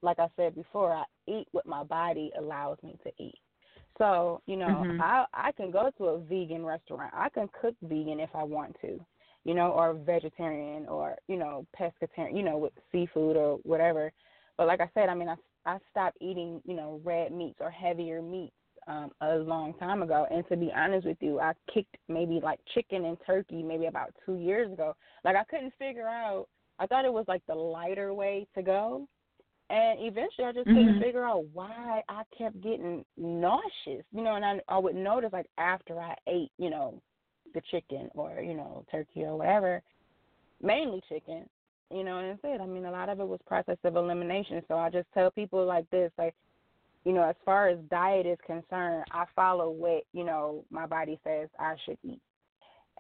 Like 0.03 0.19
I 0.19 0.29
said 0.37 0.55
before, 0.55 0.93
I 0.93 1.05
eat 1.27 1.49
what 1.53 1.67
my 1.67 1.83
body 1.83 2.31
allows 2.39 2.77
me 2.83 2.99
to 3.03 3.11
eat. 3.23 3.39
So 3.99 4.43
you 4.47 4.57
know, 4.57 4.85
Mhm. 4.85 5.01
I 5.01 5.25
I 5.33 5.53
can 5.53 5.71
go 5.71 5.91
to 5.97 6.05
a 6.05 6.19
vegan 6.19 6.67
restaurant. 6.67 7.15
I 7.15 7.31
can 7.31 7.49
cook 7.61 7.75
vegan 7.83 8.21
if 8.21 8.31
I 8.35 8.45
want 8.45 8.77
to 8.83 9.01
you 9.47 9.55
know, 9.55 9.71
or 9.71 9.95
vegetarian 9.95 10.89
or, 10.89 11.17
you 11.29 11.37
know, 11.37 11.65
pescatarian, 11.79 12.37
you 12.37 12.43
know, 12.43 12.59
with 12.59 12.73
seafood 12.91 13.37
or 13.37 13.59
whatever. 13.63 14.13
But 14.59 14.67
like 14.67 14.81
I 14.81 14.91
said, 14.93 15.09
I 15.09 15.15
mean, 15.15 15.29
I, 15.29 15.37
I 15.65 15.79
stopped 15.91 16.19
eating, 16.21 16.61
you 16.67 16.75
know, 16.75 17.01
red 17.05 17.31
meats 17.31 17.59
or 17.61 17.71
heavier 17.71 18.21
meats 18.21 18.57
um, 18.89 19.13
a 19.21 19.37
long 19.37 19.75
time 19.75 20.03
ago. 20.03 20.27
And 20.33 20.47
to 20.49 20.57
be 20.57 20.73
honest 20.75 21.07
with 21.07 21.19
you, 21.21 21.39
I 21.39 21.53
kicked 21.73 21.97
maybe 22.09 22.41
like 22.43 22.59
chicken 22.75 23.05
and 23.05 23.17
turkey 23.25 23.63
maybe 23.63 23.87
about 23.87 24.13
two 24.27 24.35
years 24.35 24.73
ago. 24.73 24.97
Like 25.25 25.37
I 25.37 25.45
couldn't 25.45 25.75
figure 25.79 26.09
out, 26.09 26.47
I 26.81 26.87
thought 26.89 27.05
it 27.05 27.13
was 27.13 27.27
like 27.29 27.43
the 27.47 27.55
lighter 27.55 28.13
way 28.13 28.49
to 28.57 28.63
go. 28.63 29.07
And 29.71 30.01
eventually 30.01 30.47
I 30.49 30.53
just 30.53 30.71
couldn't 30.71 30.97
Mhm. 30.97 30.99
figure 30.99 31.25
out 31.25 31.45
why 31.53 32.03
I 32.09 32.23
kept 32.37 32.61
getting 32.63 33.05
nauseous, 33.17 34.05
you 34.13 34.23
know, 34.23 34.35
and 34.35 34.45
I, 34.45 34.61
I 34.69 34.79
would 34.79 34.97
notice 34.97 35.33
like 35.33 35.49
after 35.57 36.01
I 36.01 36.17
ate, 36.27 36.51
you 36.59 36.71
know, 36.71 37.01
the 37.57 37.63
chicken 37.71 38.11
or 38.15 38.41
you 38.41 38.55
know 38.55 38.85
turkey 38.91 39.25
or 39.25 39.37
whatever 39.37 39.83
mainly 40.63 41.03
chicken 41.09 41.49
you 41.91 42.05
know 42.05 42.19
and 42.19 42.33
I 42.33 42.37
said 42.43 42.61
i 42.61 42.67
mean 42.67 42.85
a 42.85 42.91
lot 42.91 43.09
of 43.09 43.19
it 43.19 43.27
was 43.27 43.41
process 43.47 43.79
of 43.83 43.97
elimination. 43.97 44.63
So 44.69 44.77
i 44.77 44.91
just 44.91 45.09
tell 45.15 45.31
people 45.31 45.65
like 45.65 45.89
this 45.91 46.13
like 46.19 46.35
you 47.05 47.13
know 47.13 47.23
as 47.23 47.35
far 47.45 47.69
as 47.69 47.79
diet 47.91 48.27
is 48.27 48.39
concerned 48.47 49.05
i 49.11 49.25
follow 49.35 49.71
what 49.71 50.03
you 50.13 50.23
know 50.23 50.65
my 50.71 50.87
body 50.87 51.19
says 51.25 51.49
i 51.59 51.75
should 51.85 51.99
eat. 52.05 52.21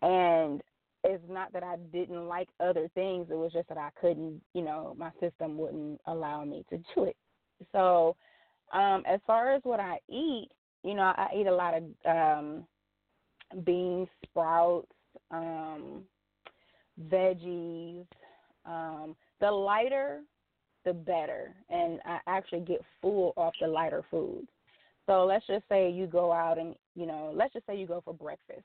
And 0.02 0.62
it's 1.04 1.22
not 1.28 1.52
that 1.52 1.62
i 1.62 1.76
didn't 1.92 2.26
like 2.26 2.48
other 2.58 2.88
things. 2.94 3.26
It 3.30 3.36
was 3.36 3.52
just 3.52 3.68
that 3.68 3.78
i 3.78 3.90
couldn't 4.00 4.40
you 4.54 4.62
know 4.62 4.96
my 4.98 5.10
system 5.20 5.58
wouldn't 5.58 6.00
allow 6.06 6.44
me 6.44 6.64
to 6.70 6.78
do 6.94 7.04
it. 7.04 7.16
So 7.72 8.16
um 8.72 9.02
as 9.06 9.20
far 9.26 9.52
as 9.54 9.60
what 9.64 9.80
i 9.80 9.98
eat 10.08 10.48
you 10.82 10.94
know 10.94 11.02
i 11.02 11.28
eat 11.36 11.46
a 11.46 11.54
lot 11.54 11.74
of 11.74 11.82
um 12.06 12.66
beans, 13.64 14.08
sprouts, 14.24 14.92
um, 15.30 16.02
veggies. 17.08 18.06
Um, 18.64 19.14
the 19.40 19.50
lighter, 19.50 20.22
the 20.84 20.92
better. 20.92 21.54
And 21.70 22.00
I 22.04 22.18
actually 22.26 22.60
get 22.60 22.80
full 23.00 23.32
off 23.36 23.54
the 23.60 23.68
lighter 23.68 24.02
foods. 24.10 24.48
So 25.06 25.24
let's 25.24 25.46
just 25.46 25.64
say 25.68 25.90
you 25.90 26.06
go 26.06 26.32
out 26.32 26.58
and, 26.58 26.74
you 26.96 27.06
know, 27.06 27.32
let's 27.34 27.52
just 27.52 27.66
say 27.66 27.76
you 27.76 27.86
go 27.86 28.00
for 28.04 28.12
breakfast. 28.12 28.64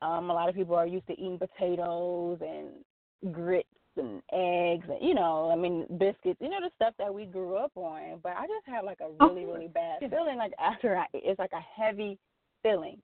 Um, 0.00 0.30
a 0.30 0.34
lot 0.34 0.48
of 0.48 0.54
people 0.54 0.74
are 0.74 0.86
used 0.86 1.06
to 1.08 1.12
eating 1.14 1.38
potatoes 1.38 2.38
and 2.40 3.34
grits 3.34 3.68
and 3.96 4.22
eggs 4.32 4.86
and 4.88 5.02
you 5.02 5.14
know, 5.14 5.50
I 5.50 5.56
mean 5.56 5.86
biscuits, 5.98 6.40
you 6.40 6.48
know 6.48 6.60
the 6.60 6.70
stuff 6.76 6.94
that 6.98 7.12
we 7.12 7.26
grew 7.26 7.56
up 7.56 7.72
on. 7.74 8.20
But 8.22 8.32
I 8.38 8.42
just 8.42 8.66
have 8.66 8.84
like 8.84 9.00
a 9.00 9.08
Oh, 9.20 9.28
really, 9.28 9.44
really 9.44 9.68
bad 9.68 9.98
feeling 9.98 10.36
like 10.36 10.52
after 10.58 10.96
I 10.96 11.06
it's 11.12 11.38
like 11.38 11.52
a 11.52 11.82
heavy 11.82 12.16
feeling. 12.62 13.02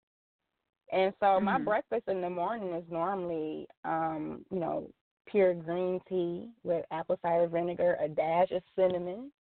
And 0.92 1.12
so 1.20 1.40
my 1.40 1.58
Mhm. 1.58 1.64
breakfast 1.64 2.04
in 2.08 2.20
the 2.20 2.30
morning 2.30 2.74
is 2.74 2.84
normally, 2.90 3.66
um, 3.84 4.44
you 4.50 4.60
know, 4.60 4.90
pure 5.26 5.54
green 5.54 6.00
tea 6.08 6.50
with 6.62 6.84
apple 6.90 7.18
cider 7.22 7.46
vinegar, 7.48 7.96
a 8.00 8.08
dash 8.08 8.50
of 8.50 8.62
cinnamon, 8.76 9.32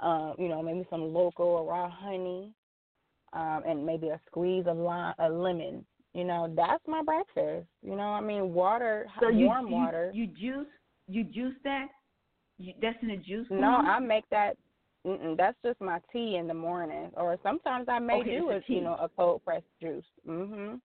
um, 0.00 0.34
you 0.38 0.48
know, 0.48 0.62
maybe 0.62 0.86
some 0.90 1.12
local 1.12 1.46
or 1.46 1.64
raw 1.70 1.90
honey, 1.90 2.52
um, 3.32 3.62
and 3.66 3.84
maybe 3.84 4.08
a 4.08 4.20
squeeze 4.26 4.66
of 4.66 4.76
lime, 4.76 5.14
a 5.18 5.28
lemon. 5.28 5.84
You 6.14 6.24
know, 6.24 6.52
that's 6.56 6.82
my 6.88 7.02
breakfast. 7.02 7.66
You 7.82 7.94
know, 7.96 8.08
I 8.12 8.20
mean, 8.20 8.52
water, 8.52 9.06
So 9.20 9.28
you, 9.28 9.46
warm 9.46 9.66
you, 9.66 9.72
water. 9.72 10.10
You 10.12 10.26
juice 10.26 10.66
you 11.08 11.24
juice 11.24 11.54
that? 11.64 11.86
You, 12.58 12.72
that's 12.80 12.96
in 13.02 13.10
a 13.10 13.16
juice 13.16 13.46
No, 13.50 13.68
form? 13.70 13.86
I 13.86 13.98
make 14.00 14.24
that. 14.30 14.56
Mm-mm, 15.06 15.36
that's 15.36 15.56
just 15.64 15.80
my 15.80 15.98
tea 16.12 16.36
in 16.36 16.46
the 16.46 16.54
morning, 16.54 17.10
or 17.16 17.38
sometimes 17.42 17.88
I 17.88 17.98
may 17.98 18.20
Okay, 18.20 18.38
do 18.38 18.50
a 18.50 18.60
you 18.66 18.82
know 18.82 18.96
a 19.00 19.08
cold 19.08 19.42
pressed 19.44 19.64
juice. 19.80 20.04
Mhm. 20.28 20.74
Okay. 20.74 20.80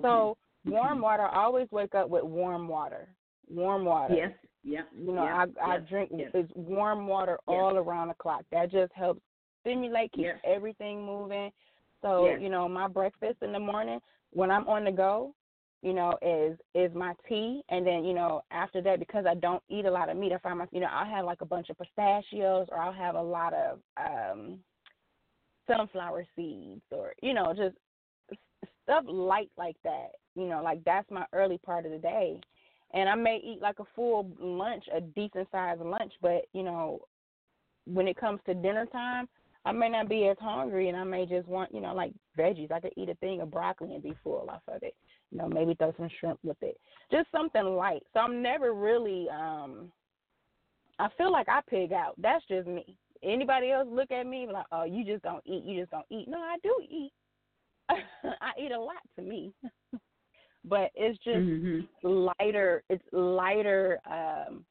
So 0.00 0.36
warm 0.64 1.00
water. 1.00 1.24
I 1.24 1.44
always 1.44 1.70
wake 1.70 1.94
up 1.94 2.08
with 2.08 2.24
warm 2.24 2.66
water. 2.66 3.08
Warm 3.50 3.84
water. 3.84 4.14
Yes. 4.14 4.32
Yeah. 4.64 4.82
You 4.96 5.12
know, 5.12 5.24
yeah, 5.24 5.46
I 5.60 5.72
I 5.72 5.76
yes, 5.78 5.88
drink 5.88 6.10
yes. 6.14 6.30
it's 6.32 6.50
warm 6.54 7.06
water 7.06 7.38
all 7.46 7.76
around 7.76 8.08
the 8.08 8.14
clock. 8.14 8.44
That 8.52 8.70
just 8.70 8.92
helps 8.94 9.20
stimulate, 9.60 10.12
keep 10.12 10.26
everything 10.44 11.04
moving. 11.04 11.50
So 12.00 12.36
you 12.36 12.48
know, 12.48 12.68
my 12.68 12.88
breakfast 12.88 13.42
in 13.42 13.52
the 13.52 13.60
morning 13.60 14.00
when 14.32 14.50
I'm 14.50 14.66
on 14.66 14.84
the 14.84 14.92
go, 14.92 15.34
you 15.82 15.92
know, 15.92 16.16
is 16.22 16.58
is 16.74 16.94
my 16.94 17.14
tea, 17.28 17.62
and 17.68 17.86
then 17.86 18.04
you 18.04 18.14
know 18.14 18.42
after 18.50 18.80
that 18.82 18.98
because 18.98 19.26
I 19.26 19.34
don't 19.34 19.62
eat 19.68 19.86
a 19.86 19.90
lot 19.90 20.08
of 20.08 20.16
meat, 20.16 20.32
I 20.32 20.38
find 20.38 20.58
my 20.58 20.66
you 20.72 20.80
know 20.80 20.88
I'll 20.90 21.06
have 21.06 21.24
like 21.24 21.40
a 21.40 21.46
bunch 21.46 21.70
of 21.70 21.78
pistachios 21.78 22.68
or 22.70 22.78
I'll 22.78 22.92
have 22.92 23.14
a 23.14 23.22
lot 23.22 23.54
of 23.54 23.78
um 23.96 24.58
sunflower 25.66 26.26
seeds 26.34 26.82
or 26.90 27.12
you 27.22 27.34
know 27.34 27.52
just 27.54 27.76
stuff 28.84 29.04
light 29.06 29.50
like 29.56 29.76
that. 29.84 30.10
You 30.34 30.48
know, 30.48 30.62
like 30.62 30.82
that's 30.84 31.10
my 31.10 31.24
early 31.32 31.58
part 31.58 31.84
of 31.84 31.92
the 31.92 31.98
day 31.98 32.40
and 32.94 33.08
I 33.08 33.14
may 33.14 33.40
eat 33.44 33.60
like 33.60 33.78
a 33.80 33.84
full 33.94 34.30
lunch, 34.40 34.84
a 34.94 35.00
decent 35.00 35.48
sized 35.50 35.80
lunch, 35.80 36.12
but 36.22 36.46
you 36.52 36.62
know, 36.62 37.00
when 37.86 38.08
it 38.08 38.16
comes 38.16 38.40
to 38.46 38.54
dinner 38.54 38.86
time, 38.86 39.28
I 39.64 39.72
may 39.72 39.88
not 39.88 40.08
be 40.08 40.28
as 40.28 40.36
hungry, 40.40 40.88
and 40.88 40.96
I 40.96 41.04
may 41.04 41.26
just 41.26 41.48
want 41.48 41.74
you 41.74 41.80
know 41.80 41.94
like 41.94 42.12
veggies. 42.38 42.72
I 42.72 42.80
could 42.80 42.94
eat 42.96 43.08
a 43.08 43.14
thing 43.16 43.40
of 43.40 43.50
broccoli 43.50 43.94
and 43.94 44.02
be 44.02 44.14
full 44.24 44.48
off 44.48 44.62
of 44.68 44.82
it. 44.82 44.94
You 45.30 45.38
know, 45.38 45.48
maybe 45.48 45.74
throw 45.74 45.92
some 45.96 46.08
shrimp 46.20 46.38
with 46.42 46.56
it, 46.62 46.78
just 47.12 47.30
something 47.30 47.62
light. 47.64 48.02
So 48.14 48.20
I'm 48.20 48.42
never 48.42 48.72
really. 48.72 49.28
um 49.30 49.92
I 50.98 51.08
feel 51.16 51.30
like 51.30 51.48
I 51.48 51.60
pig 51.68 51.92
out. 51.92 52.14
That's 52.18 52.44
just 52.46 52.66
me. 52.66 52.96
Anybody 53.22 53.70
else 53.70 53.86
look 53.90 54.10
at 54.10 54.26
me 54.26 54.48
like, 54.50 54.66
oh, 54.72 54.84
you 54.84 55.04
just 55.04 55.22
don't 55.22 55.42
eat. 55.46 55.64
You 55.64 55.80
just 55.80 55.90
don't 55.90 56.06
eat. 56.10 56.26
No, 56.28 56.38
I 56.38 56.56
do 56.62 56.74
eat. 56.82 57.12
I 57.90 58.50
eat 58.60 58.72
a 58.72 58.80
lot 58.80 58.96
to 59.16 59.22
me, 59.22 59.52
but 60.64 60.90
it's 60.94 61.18
just 61.24 61.36
Mhm. 61.38 61.88
lighter 62.02 62.82
it's 62.88 63.02
lighter 63.12 63.98
um 64.08 64.64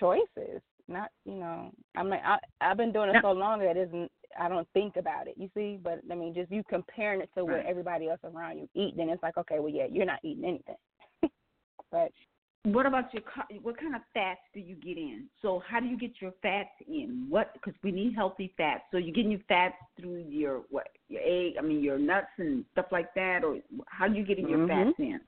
choices 0.00 0.60
not 0.88 1.10
you 1.24 1.34
know 1.34 1.70
i'm 1.96 2.08
like 2.08 2.22
I, 2.24 2.38
i've 2.60 2.76
been 2.76 2.92
doing 2.92 3.10
it 3.10 3.22
so 3.22 3.30
long 3.32 3.60
that 3.60 3.76
it 3.76 3.88
isn't 3.88 4.10
i 4.38 4.48
don't 4.48 4.68
think 4.72 4.96
about 4.96 5.26
it 5.28 5.34
you 5.36 5.48
see 5.54 5.78
but 5.82 6.00
i 6.10 6.14
mean 6.14 6.34
just 6.34 6.50
you 6.50 6.62
comparing 6.68 7.20
it 7.20 7.30
to 7.36 7.44
what 7.44 7.54
Right. 7.56 7.66
everybody 7.66 8.08
else 8.08 8.20
around 8.24 8.58
you 8.58 8.68
eat 8.74 8.94
then 8.96 9.08
it's 9.08 9.22
like 9.22 9.36
okay 9.36 9.58
well 9.58 9.68
yeah 9.68 9.86
you're 9.90 10.06
not 10.06 10.20
eating 10.22 10.44
anything 10.44 10.76
but 11.90 12.10
What 12.64 12.86
about 12.86 13.12
your 13.12 13.22
what 13.60 13.76
kind 13.78 13.94
of 13.94 14.00
fats 14.14 14.40
do 14.54 14.60
you 14.60 14.74
get 14.76 14.96
in? 14.96 15.26
So 15.42 15.62
how 15.68 15.80
do 15.80 15.86
you 15.86 15.98
get 15.98 16.12
your 16.22 16.32
fats 16.40 16.70
in? 16.88 17.26
What 17.28 17.52
because 17.52 17.74
we 17.82 17.92
need 17.92 18.14
healthy 18.14 18.54
fats. 18.56 18.84
So 18.90 18.96
you're 18.96 19.14
getting 19.14 19.32
your 19.32 19.44
fats 19.48 19.74
through 20.00 20.24
your 20.28 20.62
what 20.70 20.88
your 21.08 21.20
egg, 21.22 21.56
I 21.58 21.62
mean 21.62 21.82
your 21.82 21.98
nuts 21.98 22.28
and 22.38 22.64
stuff 22.72 22.86
like 22.90 23.12
that, 23.16 23.44
or 23.44 23.58
how 23.86 24.08
do 24.08 24.14
you 24.14 24.24
getting 24.24 24.48
your 24.48 24.60
Mhm. 24.60 24.68
fats 24.68 24.98
in? 24.98 25.20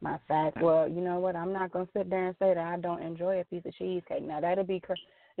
my 0.00 0.18
fact 0.28 0.60
well 0.60 0.86
you 0.88 1.00
know 1.00 1.18
what 1.18 1.34
i'm 1.34 1.52
not 1.52 1.72
going 1.72 1.86
to 1.86 1.92
sit 1.92 2.08
there 2.08 2.28
and 2.28 2.36
say 2.38 2.54
that 2.54 2.58
i 2.58 2.76
don't 2.76 3.02
enjoy 3.02 3.40
a 3.40 3.44
piece 3.44 3.64
of 3.66 3.74
cheesecake 3.74 4.22
now 4.22 4.40
that'll 4.40 4.64
be 4.64 4.80
cr- 4.80 4.92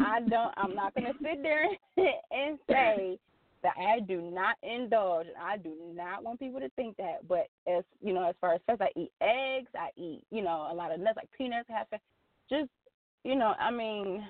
I 0.00 0.20
don't. 0.20 0.52
I'm 0.56 0.74
not 0.74 0.94
gonna 0.94 1.12
sit 1.22 1.42
there 1.42 1.66
and 2.30 2.58
say 2.70 3.18
that 3.62 3.74
I 3.78 4.00
do 4.00 4.20
not 4.20 4.56
indulge. 4.62 5.26
I 5.40 5.56
do 5.56 5.74
not 5.94 6.22
want 6.22 6.38
people 6.38 6.60
to 6.60 6.68
think 6.70 6.96
that. 6.96 7.26
But 7.28 7.48
as 7.66 7.84
you 8.02 8.12
know, 8.12 8.28
as 8.28 8.34
far 8.40 8.54
as 8.54 8.60
fats, 8.66 8.82
I 8.82 8.98
eat 8.98 9.12
eggs. 9.20 9.70
I 9.76 9.90
eat 9.96 10.22
you 10.30 10.42
know 10.42 10.68
a 10.70 10.74
lot 10.74 10.92
of 10.92 11.00
nuts 11.00 11.16
like 11.16 11.28
peanuts. 11.36 11.68
Have 11.68 11.88
fat. 11.88 12.00
Just 12.50 12.70
you 13.24 13.34
know, 13.36 13.54
I 13.58 13.70
mean, 13.70 14.24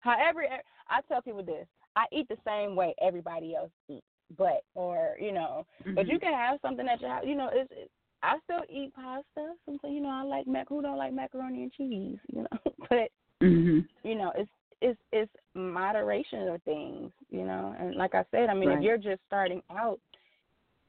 however, 0.00 0.44
I 0.88 1.00
tell 1.08 1.22
people 1.22 1.42
this: 1.42 1.66
I 1.96 2.04
eat 2.12 2.28
the 2.28 2.36
same 2.46 2.76
way 2.76 2.94
everybody 3.00 3.54
else 3.54 3.70
eats. 3.88 4.06
But 4.36 4.62
or 4.74 5.16
you 5.20 5.32
know, 5.32 5.66
but 5.94 6.06
you 6.06 6.18
Mhm. 6.18 6.22
can 6.22 6.34
have 6.34 6.60
something 6.62 6.86
that 6.86 7.00
you 7.00 7.08
have. 7.08 7.24
You 7.24 7.34
know, 7.34 7.50
it's. 7.52 7.70
it's 7.72 7.90
I 8.24 8.38
still 8.44 8.62
eat 8.70 8.94
pasta. 8.94 9.56
Something 9.66 9.92
you 9.92 10.00
know, 10.00 10.08
I 10.10 10.22
like 10.22 10.46
mac. 10.46 10.68
Who 10.68 10.80
don't 10.80 10.96
like 10.96 11.12
macaroni 11.12 11.64
and 11.64 11.72
cheese? 11.72 12.18
You 12.32 12.42
know, 12.42 12.58
but 12.88 13.10
Mhm. 13.42 13.88
you 14.04 14.14
know, 14.14 14.32
it's 14.36 14.50
it's 14.80 15.00
it's 15.12 15.32
moderation 15.54 16.48
of 16.48 16.62
things, 16.62 17.12
you 17.30 17.44
know. 17.44 17.74
And 17.78 17.94
like 17.94 18.14
I 18.14 18.24
said, 18.30 18.48
I 18.48 18.54
mean, 18.54 18.68
Right. 18.70 18.78
if 18.78 18.84
you're 18.84 18.98
just 18.98 19.22
starting 19.26 19.62
out, 19.70 20.00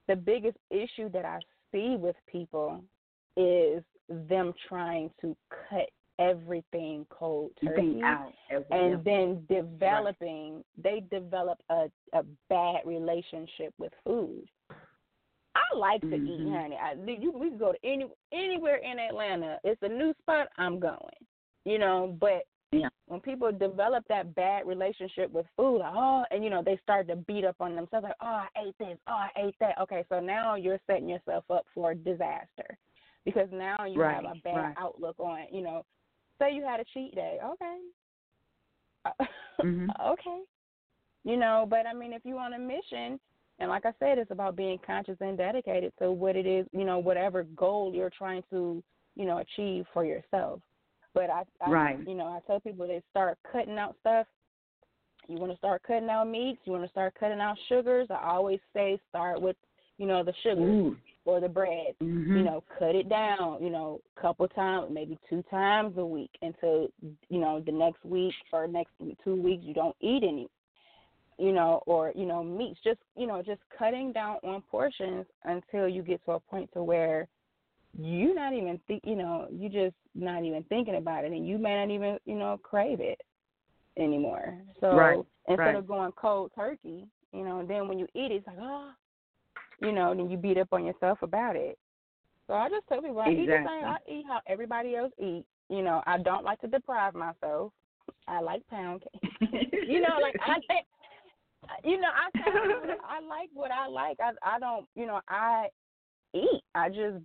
the 0.08 0.16
biggest 0.16 0.58
issue 0.70 1.10
that 1.10 1.26
I 1.26 1.40
see 1.72 1.96
with 1.96 2.16
people 2.28 2.84
is 3.38 3.84
them 4.10 4.54
trying 4.68 5.12
to 5.22 5.36
cut 5.70 5.90
everything 6.20 7.06
cold 7.10 7.52
turkey 7.64 8.02
out. 8.04 8.32
and 8.70 9.04
then 9.04 9.46
developing 9.50 10.64
they 10.78 11.02
develop 11.12 11.60
a 11.70 11.90
a 12.14 12.24
bad 12.50 12.86
relationship 12.86 13.74
with 13.80 13.94
food. 14.04 14.48
I 15.56 15.76
like 15.76 16.02
to 16.02 16.16
eat, 16.16 16.42
Mhm. 16.42 16.52
honey. 16.62 16.78
I, 16.78 16.94
you, 16.94 17.32
we 17.32 17.50
can 17.50 17.58
go 17.60 17.74
to 17.74 17.80
any 17.84 18.10
anywhere 18.32 18.78
in 18.78 18.98
Atlanta. 19.00 19.60
It's 19.64 19.82
a 19.84 19.90
new 19.90 20.14
spot. 20.16 20.50
I'm 20.58 20.80
going. 20.80 21.26
You 21.66 21.80
know, 21.80 22.18
but 22.20 22.46
Yeah. 22.72 22.90
when 23.06 23.20
people 23.22 23.52
develop 23.52 24.04
that 24.08 24.34
bad 24.34 24.66
relationship 24.66 25.30
with 25.32 25.46
food, 25.56 25.82
oh, 25.84 26.26
and 26.32 26.44
you 26.44 26.50
know 26.50 26.64
they 26.64 26.78
start 26.78 27.08
to 27.08 27.16
beat 27.16 27.46
up 27.46 27.56
on 27.60 27.76
themselves, 27.76 28.04
like, 28.06 28.16
oh, 28.22 28.26
I 28.26 28.48
ate 28.58 28.78
this, 28.80 28.98
oh, 29.08 29.14
I 29.14 29.30
ate 29.38 29.56
that. 29.60 29.80
Okay, 29.80 30.04
so 30.10 30.20
now 30.20 30.56
you're 30.56 30.80
setting 30.88 31.08
yourself 31.08 31.46
up 31.52 31.66
for 31.74 31.94
disaster 31.94 32.78
because 33.26 33.48
now 33.52 33.86
you 33.86 34.02
have 34.02 34.26
a 34.26 34.36
bad 34.44 34.56
right. 34.56 34.76
outlook 34.78 35.20
on, 35.20 35.46
you 35.52 35.62
know, 35.62 35.86
say 36.40 36.54
you 36.54 36.64
had 36.64 36.80
a 36.80 36.86
cheat 36.94 37.14
day, 37.16 37.40
okay, 37.44 37.78
Mhm. 39.62 39.90
okay, 40.02 40.42
you 41.24 41.38
know, 41.38 41.66
but 41.70 41.86
I 41.86 41.94
mean, 41.94 42.12
if 42.14 42.26
you're 42.26 42.40
on 42.40 42.54
a 42.54 42.60
mission, 42.60 43.20
and 43.60 43.70
like 43.70 43.86
I 43.86 43.94
said, 44.00 44.18
it's 44.18 44.32
about 44.32 44.56
being 44.56 44.80
conscious 44.86 45.18
and 45.22 45.38
dedicated 45.38 45.94
to 46.00 46.12
what 46.12 46.36
it 46.36 46.46
is, 46.46 46.66
you 46.72 46.86
know, 46.86 46.98
whatever 47.00 47.44
goal 47.44 47.94
you're 47.94 48.10
trying 48.10 48.44
to, 48.50 48.84
you 49.16 49.26
know, 49.26 49.38
achieve 49.38 49.86
for 49.94 50.04
yourself. 50.04 50.60
But 51.14 51.30
I, 51.30 51.44
I 51.62 51.70
Right. 51.70 52.08
you 52.08 52.16
know, 52.16 52.26
I 52.26 52.40
tell 52.48 52.60
people 52.60 52.88
they 52.88 53.02
start 53.12 53.38
cutting 53.52 53.78
out 53.78 53.96
stuff. 54.00 54.28
You 55.28 55.38
want 55.38 55.52
to 55.52 55.58
start 55.58 55.84
cutting 55.84 56.10
out 56.10 56.28
meats. 56.28 56.60
You 56.66 56.74
want 56.74 56.84
to 56.84 56.90
start 56.90 57.16
cutting 57.20 57.40
out 57.40 57.58
sugars. 57.70 58.08
I 58.10 58.28
always 58.28 58.60
say 58.74 59.00
start 59.10 59.42
with, 59.42 59.56
you 59.98 60.06
know, 60.06 60.24
the 60.24 60.34
sugar 60.44 60.62
Ooh. 60.62 60.98
or 61.26 61.40
the 61.40 61.48
bread. 61.48 61.96
Mhm. 62.02 62.38
You 62.38 62.44
know, 62.44 62.64
cut 62.78 62.96
it 62.96 63.08
down. 63.08 63.64
You 63.64 63.70
know, 63.70 64.02
a 64.18 64.22
couple 64.22 64.48
times, 64.50 64.90
maybe 64.92 65.18
two 65.30 65.44
times 65.44 65.98
a 65.98 66.06
week, 66.06 66.32
until 66.42 66.90
you 67.30 67.40
know 67.40 67.62
the 67.62 67.72
next 67.72 68.04
week 68.04 68.34
or 68.52 68.68
next 68.68 68.92
two 69.24 69.42
weeks 69.42 69.64
you 69.64 69.74
don't 69.74 69.96
eat 70.02 70.24
any. 70.24 70.50
You 71.38 71.52
know, 71.52 71.82
or 71.86 72.12
you 72.16 72.26
know, 72.26 72.44
meats. 72.44 72.80
Just 72.84 73.00
you 73.16 73.26
know, 73.26 73.42
just 73.42 73.62
cutting 73.78 74.12
down 74.12 74.38
on 74.44 74.62
portions 74.64 75.26
until 75.46 75.88
you 75.88 76.02
get 76.02 76.24
to 76.26 76.34
a 76.34 76.40
point 76.40 76.70
to 76.74 76.84
where 76.84 77.28
you're 77.98 78.36
not 78.36 78.54
even 78.54 78.80
think. 78.88 79.04
You 79.06 79.16
know, 79.16 79.48
you 79.52 79.70
just 79.70 79.96
not 80.16 80.44
even 80.44 80.64
thinking 80.64 80.96
about 80.96 81.26
it, 81.26 81.32
and 81.32 81.48
you 81.48 81.58
may 81.58 81.76
not 81.76 81.94
even 81.94 82.18
you 82.26 82.36
know 82.36 82.60
crave 82.62 83.00
it 83.00 83.22
anymore. 83.98 84.58
So 84.80 84.96
Right, 84.96 85.20
instead 85.48 85.66
right. 85.66 85.76
of 85.76 85.88
going 85.88 86.12
cold 86.14 86.52
turkey, 86.56 87.08
you 87.34 87.44
know, 87.44 87.64
then 87.68 87.88
when 87.88 88.00
you 88.00 88.08
eat 88.16 88.32
it, 88.32 88.36
it's 88.36 88.48
like 88.48 88.58
oh, 88.60 88.92
you 89.82 89.92
know, 89.92 90.14
then 90.16 90.30
you 90.30 90.38
beat 90.38 90.58
up 90.58 90.70
on 90.72 90.86
yourself 90.86 91.22
about 91.22 91.56
it. 91.56 91.78
So 92.48 92.54
I 92.54 92.70
just 92.70 92.88
tell 92.88 93.02
people 93.02 93.20
I 93.20 93.30
eat 93.30 93.46
the 93.48 93.64
same. 93.66 93.86
I 93.86 93.98
eat 94.08 94.26
how 94.28 94.42
everybody 94.48 94.96
else 94.96 95.12
eat. 95.20 95.46
You 95.70 95.82
know, 95.82 96.02
I 96.06 96.18
don't 96.18 96.44
like 96.44 96.60
to 96.62 96.68
deprive 96.68 97.16
myself. 97.16 97.72
I 98.28 98.42
like 98.42 98.68
pound 98.68 99.02
cake. 99.02 99.52
you 99.88 100.02
know, 100.02 100.18
like 100.22 100.36
I 100.42 100.56
think, 100.68 100.86
you 101.86 102.00
know, 102.00 102.10
I 102.10 102.38
tell 102.38 102.62
people 102.62 102.88
that 102.88 102.98
I 103.08 103.26
like 103.26 103.50
what 103.54 103.72
I 103.72 103.88
like. 103.88 104.18
I 104.20 104.56
I 104.56 104.60
don't, 104.60 104.86
you 104.96 105.06
know, 105.06 105.22
I 105.30 105.68
eat. 106.34 106.62
I 106.76 106.90
just 106.90 107.24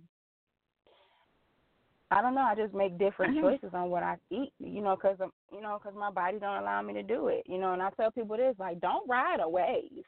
I 2.11 2.21
don't 2.21 2.33
know. 2.33 2.41
I 2.41 2.55
just 2.55 2.73
make 2.73 2.97
different 2.97 3.35
Mhm. 3.35 3.41
choices 3.41 3.73
on 3.73 3.89
what 3.89 4.01
I 4.03 4.17
eat. 4.31 4.51
You 4.59 4.81
know, 4.81 4.95
because 4.95 5.19
you 5.51 5.61
know, 5.61 5.77
because 5.77 5.95
my 5.95 6.09
body 6.09 6.39
don't 6.39 6.57
allow 6.57 6.81
me 6.81 6.93
to 6.93 7.03
do 7.03 7.27
it. 7.27 7.43
You 7.47 7.59
know, 7.59 7.73
and 7.73 7.81
I 7.81 7.91
tell 7.91 8.11
people 8.11 8.37
this: 8.37 8.57
like, 8.59 8.79
don't 8.79 9.07
ride 9.07 9.39
a 9.39 9.47
wave. 9.49 10.05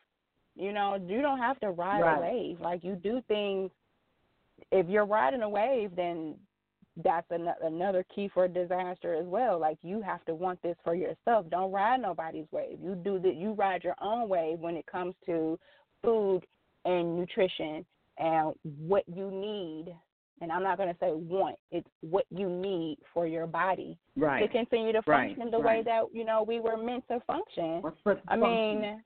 You 0.55 0.73
know, 0.73 0.95
you 0.95 1.21
don't 1.21 1.37
have 1.37 1.59
to 1.61 1.71
ride 1.71 2.01
Right. 2.01 2.17
a 2.17 2.21
wave. 2.21 2.59
Like, 2.59 2.83
you 2.83 2.95
do 2.95 3.21
things. 3.21 3.71
If 4.71 4.87
you're 4.89 5.05
riding 5.05 5.43
a 5.43 5.49
wave, 5.49 5.95
then 5.95 6.39
that's 6.97 7.29
an- 7.31 7.55
another 7.61 8.03
key 8.03 8.27
for 8.27 8.47
disaster 8.47 9.13
as 9.13 9.25
well. 9.25 9.57
Like, 9.57 9.77
you 9.81 10.01
have 10.01 10.23
to 10.25 10.35
want 10.35 10.61
this 10.61 10.77
for 10.83 10.93
yourself. 10.93 11.49
Don't 11.49 11.71
ride 11.71 12.01
nobody's 12.01 12.51
wave. 12.51 12.79
You 12.81 12.95
do 12.95 13.17
that. 13.19 13.35
You 13.35 13.53
ride 13.53 13.83
your 13.83 13.95
own 14.01 14.27
wave 14.27 14.59
when 14.59 14.75
it 14.75 14.85
comes 14.87 15.15
to 15.25 15.57
food 16.03 16.45
and 16.83 17.15
nutrition 17.15 17.85
and 18.17 18.53
what 18.63 19.07
you 19.07 19.31
need. 19.31 19.95
And 20.41 20.51
I'm 20.51 20.63
not 20.63 20.77
going 20.77 20.89
to 20.89 20.99
say 20.99 21.11
want. 21.11 21.55
It's 21.71 21.87
what 22.01 22.25
you 22.31 22.49
need 22.49 22.97
for 23.13 23.27
your 23.27 23.45
body 23.45 23.97
right. 24.17 24.41
to 24.41 24.47
continue 24.47 24.91
to 24.91 25.01
Right, 25.05 25.35
function 25.35 25.51
the 25.51 25.59
way 25.59 25.83
that 25.83 26.05
you 26.11 26.25
know 26.25 26.43
we 26.43 26.59
were 26.59 26.77
meant 26.77 27.07
to 27.09 27.19
function. 27.27 27.81
I 28.27 28.37
function? 28.37 28.81
mean, 28.81 29.01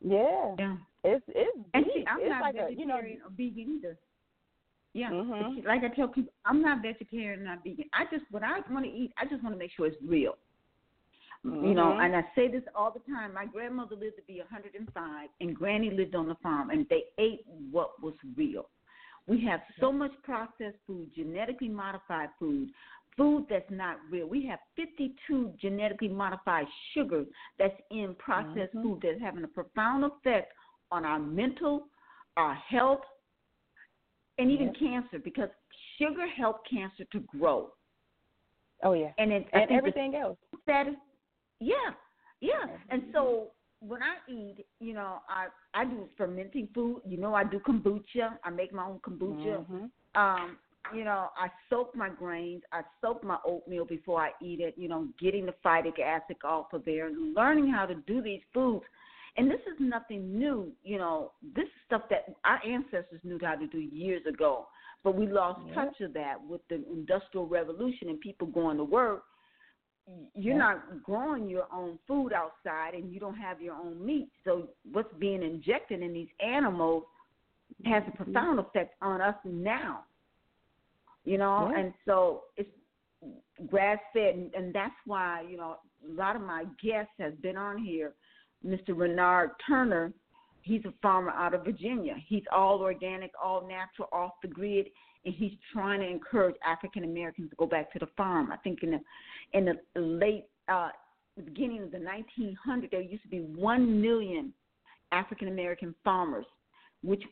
Yeah. 0.00 0.54
Yeah. 0.58 0.76
It's 1.04 1.24
it's 1.28 1.58
And 1.74 1.84
see, 1.94 2.04
I'm 2.08 2.20
it's 2.20 2.30
not 2.30 2.40
like 2.40 2.54
a 2.54 2.68
vegetarian 2.68 2.78
you 2.78 2.86
know 2.86 2.96
or 2.96 3.30
vegan 3.36 3.78
either. 3.78 3.98
Yeah, 4.94 5.10
Mhm. 5.10 5.58
It's 5.58 5.66
like 5.66 5.84
I 5.84 5.88
tell 5.88 6.08
people, 6.08 6.32
I'm 6.44 6.60
not 6.60 6.82
vegetarian, 6.82 7.44
not 7.44 7.62
vegan. 7.64 7.86
I 7.92 8.04
just 8.10 8.24
what 8.30 8.42
I 8.42 8.60
want 8.70 8.84
to 8.84 8.90
eat, 8.90 9.12
I 9.18 9.24
just 9.26 9.42
want 9.42 9.54
to 9.54 9.58
make 9.58 9.70
sure 9.72 9.86
it's 9.86 9.96
real. 10.02 10.36
You 11.44 11.74
know, 11.74 11.92
Mhm. 11.92 12.04
and 12.04 12.16
I 12.16 12.24
say 12.36 12.46
this 12.48 12.62
all 12.74 12.92
the 12.92 13.00
time. 13.00 13.34
My 13.34 13.46
grandmother 13.46 13.96
lived 13.96 14.16
to 14.16 14.22
be 14.22 14.40
105, 14.40 15.28
and 15.40 15.56
Granny 15.56 15.90
lived 15.90 16.14
on 16.14 16.28
the 16.28 16.36
farm, 16.36 16.70
and 16.70 16.88
they 16.88 17.06
ate 17.18 17.44
what 17.70 18.00
was 18.00 18.14
real. 18.36 18.68
We 19.26 19.40
have 19.46 19.60
so 19.78 19.92
much 19.92 20.12
processed 20.22 20.78
food, 20.86 21.10
genetically 21.14 21.68
modified 21.68 22.30
food, 22.38 22.70
food 23.16 23.46
that's 23.48 23.70
not 23.70 23.98
real. 24.10 24.26
We 24.26 24.44
have 24.46 24.58
52 24.76 25.54
genetically 25.60 26.08
modified 26.08 26.66
sugars 26.92 27.26
that's 27.58 27.78
in 27.90 28.14
processed 28.16 28.74
Mhm. 28.74 28.82
food 28.82 29.00
that's 29.02 29.20
having 29.20 29.44
a 29.44 29.48
profound 29.48 30.04
effect 30.04 30.52
on 30.90 31.04
our 31.04 31.18
mental, 31.18 31.88
our 32.36 32.54
health, 32.54 33.04
and 34.38 34.50
even 34.50 34.68
Yep. 34.68 34.76
cancer 34.76 35.18
because 35.18 35.50
sugar 35.98 36.26
helps 36.26 36.68
cancer 36.68 37.04
to 37.04 37.20
grow. 37.20 37.72
oh 38.84 38.94
yeah, 38.94 39.12
And 39.18 39.30
it, 39.32 39.48
and 39.52 39.70
everything 39.70 40.16
else. 40.16 40.36
Yeah, 41.60 41.94
yeah. 42.40 42.78
And 42.88 43.12
so 43.12 43.52
when 43.86 44.00
I 44.02 44.16
eat, 44.30 44.64
you 44.80 44.94
know, 44.94 45.18
I 45.28 45.48
I 45.74 45.84
do 45.84 46.08
fermenting 46.16 46.68
food. 46.74 47.02
You 47.06 47.18
know, 47.18 47.34
I 47.34 47.44
do 47.44 47.58
kombucha. 47.60 48.38
I 48.44 48.50
make 48.50 48.72
my 48.72 48.86
own 48.86 49.00
kombucha. 49.00 49.66
Mhm. 49.66 49.90
Um, 50.14 50.58
you 50.94 51.04
know, 51.04 51.30
I 51.36 51.50
soak 51.70 51.94
my 51.94 52.08
grains. 52.08 52.62
I 52.72 52.82
soak 53.00 53.22
my 53.24 53.38
oatmeal 53.44 53.84
before 53.84 54.20
I 54.20 54.32
eat 54.40 54.60
it. 54.60 54.74
You 54.76 54.88
know, 54.88 55.08
getting 55.18 55.46
the 55.46 55.54
phytic 55.64 55.98
acid 56.00 56.36
off 56.44 56.72
of 56.72 56.84
there 56.84 57.06
and 57.06 57.34
learning 57.34 57.68
how 57.68 57.86
to 57.86 57.94
do 57.94 58.20
these 58.20 58.42
foods. 58.52 58.84
And 59.36 59.50
this 59.50 59.60
is 59.60 59.78
nothing 59.80 60.38
new. 60.38 60.72
You 60.82 60.98
know, 60.98 61.32
this 61.54 61.64
is 61.64 61.82
stuff 61.86 62.02
that 62.10 62.34
our 62.44 62.60
ancestors 62.64 63.20
knew 63.24 63.38
how 63.42 63.54
to 63.54 63.66
do 63.66 63.78
years 63.78 64.24
ago. 64.26 64.68
But 65.02 65.14
we 65.14 65.26
lost 65.26 65.60
Yeah. 65.66 65.74
touch 65.74 66.00
of 66.00 66.12
that 66.12 66.40
with 66.44 66.66
the 66.68 66.76
industrial 66.90 67.46
revolution 67.46 68.08
and 68.10 68.20
people 68.20 68.46
going 68.48 68.76
to 68.76 68.84
work 68.84 69.24
you're 70.34 70.54
Yeah. 70.54 70.58
not 70.58 71.02
growing 71.02 71.48
your 71.48 71.72
own 71.72 71.98
food 72.06 72.32
outside 72.32 72.94
and 72.94 73.12
you 73.12 73.20
don't 73.20 73.36
have 73.36 73.60
your 73.60 73.74
own 73.74 74.04
meat. 74.04 74.30
So 74.44 74.68
what's 74.90 75.12
being 75.14 75.42
injected 75.42 76.02
in 76.02 76.12
these 76.12 76.30
animals 76.40 77.04
has 77.84 78.02
a 78.02 78.06
mm-hmm. 78.06 78.24
profound 78.24 78.58
effect 78.58 78.94
on 79.00 79.20
us 79.20 79.36
now. 79.44 80.04
You 81.24 81.38
know, 81.38 81.70
Yeah. 81.70 81.78
and 81.78 81.94
so 82.04 82.44
it's 82.56 82.70
grass 83.66 84.00
fed 84.12 84.34
and, 84.34 84.54
and 84.54 84.74
that's 84.74 84.94
why, 85.06 85.42
you 85.42 85.56
know, 85.56 85.78
a 86.04 86.12
lot 86.12 86.34
of 86.34 86.42
my 86.42 86.64
guests 86.82 87.12
has 87.18 87.34
been 87.36 87.56
on 87.56 87.78
here. 87.78 88.14
Mr. 88.64 88.96
Renard 88.96 89.50
Turner, 89.66 90.12
he's 90.62 90.84
a 90.84 90.92
farmer 91.00 91.30
out 91.30 91.54
of 91.54 91.64
Virginia. 91.64 92.16
He's 92.26 92.44
all 92.50 92.80
organic, 92.80 93.32
all 93.40 93.66
natural, 93.66 94.08
off 94.12 94.32
the 94.42 94.48
grid 94.48 94.90
and 95.24 95.34
he's 95.34 95.52
trying 95.72 96.00
to 96.00 96.08
encourage 96.08 96.56
African 96.66 97.04
Americans 97.04 97.50
to 97.50 97.56
go 97.56 97.66
back 97.66 97.92
to 97.92 97.98
the 97.98 98.08
farm. 98.16 98.50
I 98.52 98.56
think 98.58 98.82
in 98.82 98.92
the 98.92 99.00
in 99.52 99.64
the 99.66 100.00
late 100.00 100.46
uh, 100.68 100.90
beginning 101.44 101.82
of 101.82 101.90
the 101.90 101.98
1900s, 101.98 102.90
there 102.90 103.00
used 103.00 103.22
to 103.22 103.28
be 103.28 103.40
one 103.40 104.00
million 104.00 104.52
African 105.12 105.48
American 105.48 105.94
farmers, 106.02 106.46
which 107.02 107.22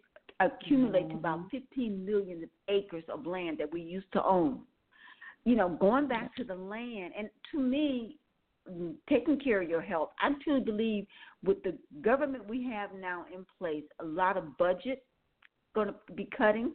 accumulate 0.41 1.09
to 1.11 1.17
about 1.17 1.51
15 1.51 2.05
million 2.05 2.49
acres 2.69 3.05
of 3.13 3.27
land 3.27 3.59
that 3.59 3.71
we 3.73 3.81
used 3.81 4.11
to 4.13 4.25
own. 4.25 4.61
You 5.45 5.57
know, 5.57 5.69
going 5.81 6.07
back 6.09 6.35
to 6.37 6.45
the 6.45 6.55
land, 6.55 7.13
and 7.19 7.29
to 7.53 7.61
me, 7.61 8.17
taking 9.09 9.39
care 9.39 9.63
of 9.63 9.69
your 9.69 9.81
health, 9.81 10.11
I 10.21 10.31
truly 10.45 10.61
believe 10.61 11.07
with 11.45 11.63
the 11.63 11.77
government 12.03 12.49
we 12.49 12.65
have 12.71 12.91
now 12.99 13.25
in 13.35 13.47
place, 13.59 13.85
a 14.01 14.05
lot 14.05 14.37
of 14.37 14.57
budget 14.59 15.05
going 15.75 15.89
to 15.89 15.95
be 16.15 16.29
cutting 16.37 16.73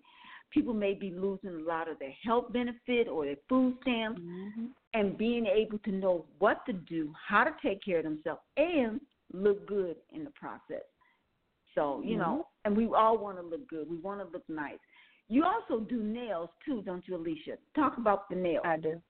people 0.51 0.73
may 0.73 0.93
be 0.93 1.11
losing 1.11 1.49
a 1.49 1.63
lot 1.67 1.89
of 1.89 1.99
their 1.99 2.13
health 2.23 2.51
benefit 2.51 3.07
or 3.07 3.25
their 3.25 3.37
food 3.49 3.77
stamps 3.81 4.21
Mhm. 4.21 4.69
and 4.93 5.17
being 5.17 5.45
able 5.45 5.79
to 5.79 5.91
know 5.91 6.25
what 6.39 6.65
to 6.65 6.73
do, 6.73 7.13
how 7.13 7.43
to 7.43 7.55
take 7.61 7.81
care 7.81 7.97
of 7.97 8.03
themselves, 8.05 8.41
and 8.57 9.01
look 9.33 9.65
good 9.65 9.97
in 10.11 10.23
the 10.23 10.31
process. 10.31 10.83
So, 11.73 12.01
you 12.01 12.17
know, 12.17 12.47
and 12.63 12.75
we 12.75 12.85
all 12.87 13.17
want 13.17 13.37
to 13.37 13.43
look 13.43 13.67
good. 13.67 13.89
We 13.89 13.97
want 13.97 14.21
to 14.21 14.27
look 14.27 14.47
nice. 14.47 14.79
You 15.27 15.43
also 15.43 15.81
do 15.81 16.01
nails 16.01 16.49
too, 16.63 16.81
don't 16.83 17.05
you, 17.07 17.17
Alisha? 17.17 17.57
Talk 17.73 17.97
about 17.97 18.29
the 18.29 18.35
nails. 18.35 18.63
I 18.65 18.77
do. 18.77 19.01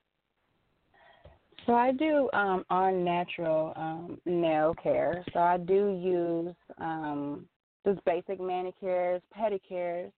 So 1.65 1.73
I 1.73 1.91
do 1.91 2.29
um 2.33 2.63
on 2.69 3.03
natural 3.03 3.73
um 3.75 4.21
nail 4.25 4.75
care. 4.81 5.23
So 5.33 5.39
I 5.39 5.57
do 5.57 5.99
use 6.01 6.55
um 6.79 7.47
just 7.85 8.03
basic 8.05 8.39
manicures, 8.39 9.21
pedicures, 9.37 10.11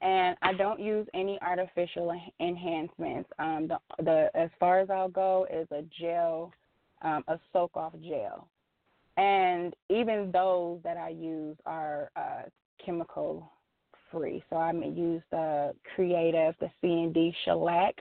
and 0.00 0.36
I 0.42 0.52
don't 0.52 0.80
use 0.80 1.06
any 1.14 1.38
artificial 1.42 2.12
enhancements. 2.40 3.30
Um 3.38 3.68
the 3.68 3.78
the 4.02 4.30
as 4.34 4.50
far 4.58 4.80
as 4.80 4.90
I'll 4.90 5.08
go 5.08 5.46
is 5.52 5.66
a 5.70 5.82
gel 6.00 6.52
um 7.02 7.24
a 7.28 7.38
soak 7.52 7.76
off 7.76 7.94
gel. 8.02 8.48
And 9.16 9.74
even 9.88 10.30
those 10.32 10.80
that 10.84 10.96
I 10.96 11.10
use 11.10 11.56
are 11.66 12.10
uh 12.16 12.42
chemical 12.84 13.50
free. 14.10 14.42
So 14.48 14.56
I 14.56 14.72
may 14.72 14.88
use 14.88 15.22
the 15.30 15.74
creative, 15.94 16.54
the 16.60 16.70
CND 16.82 17.34
shellac 17.44 17.94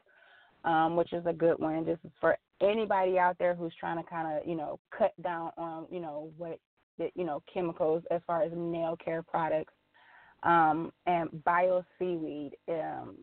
um, 0.67 0.95
which 0.95 1.13
is 1.13 1.25
a 1.25 1.33
good 1.33 1.57
one. 1.59 1.85
This 1.85 1.97
is 2.03 2.11
for 2.19 2.37
anybody 2.61 3.17
out 3.17 3.37
there 3.39 3.55
who's 3.55 3.73
trying 3.79 4.03
to 4.03 4.09
kind 4.09 4.37
of, 4.37 4.47
you 4.47 4.55
know, 4.55 4.79
cut 4.95 5.13
down 5.21 5.51
on, 5.57 5.85
you 5.89 5.99
know, 5.99 6.29
what, 6.37 6.59
the, 6.97 7.09
you 7.15 7.23
know, 7.23 7.41
chemicals 7.51 8.03
as 8.11 8.21
far 8.27 8.43
as 8.43 8.51
nail 8.53 8.97
care 9.03 9.23
products. 9.23 9.73
Um, 10.43 10.91
and 11.05 11.43
bio 11.43 11.83
seaweed 11.97 12.55
um, 12.69 13.15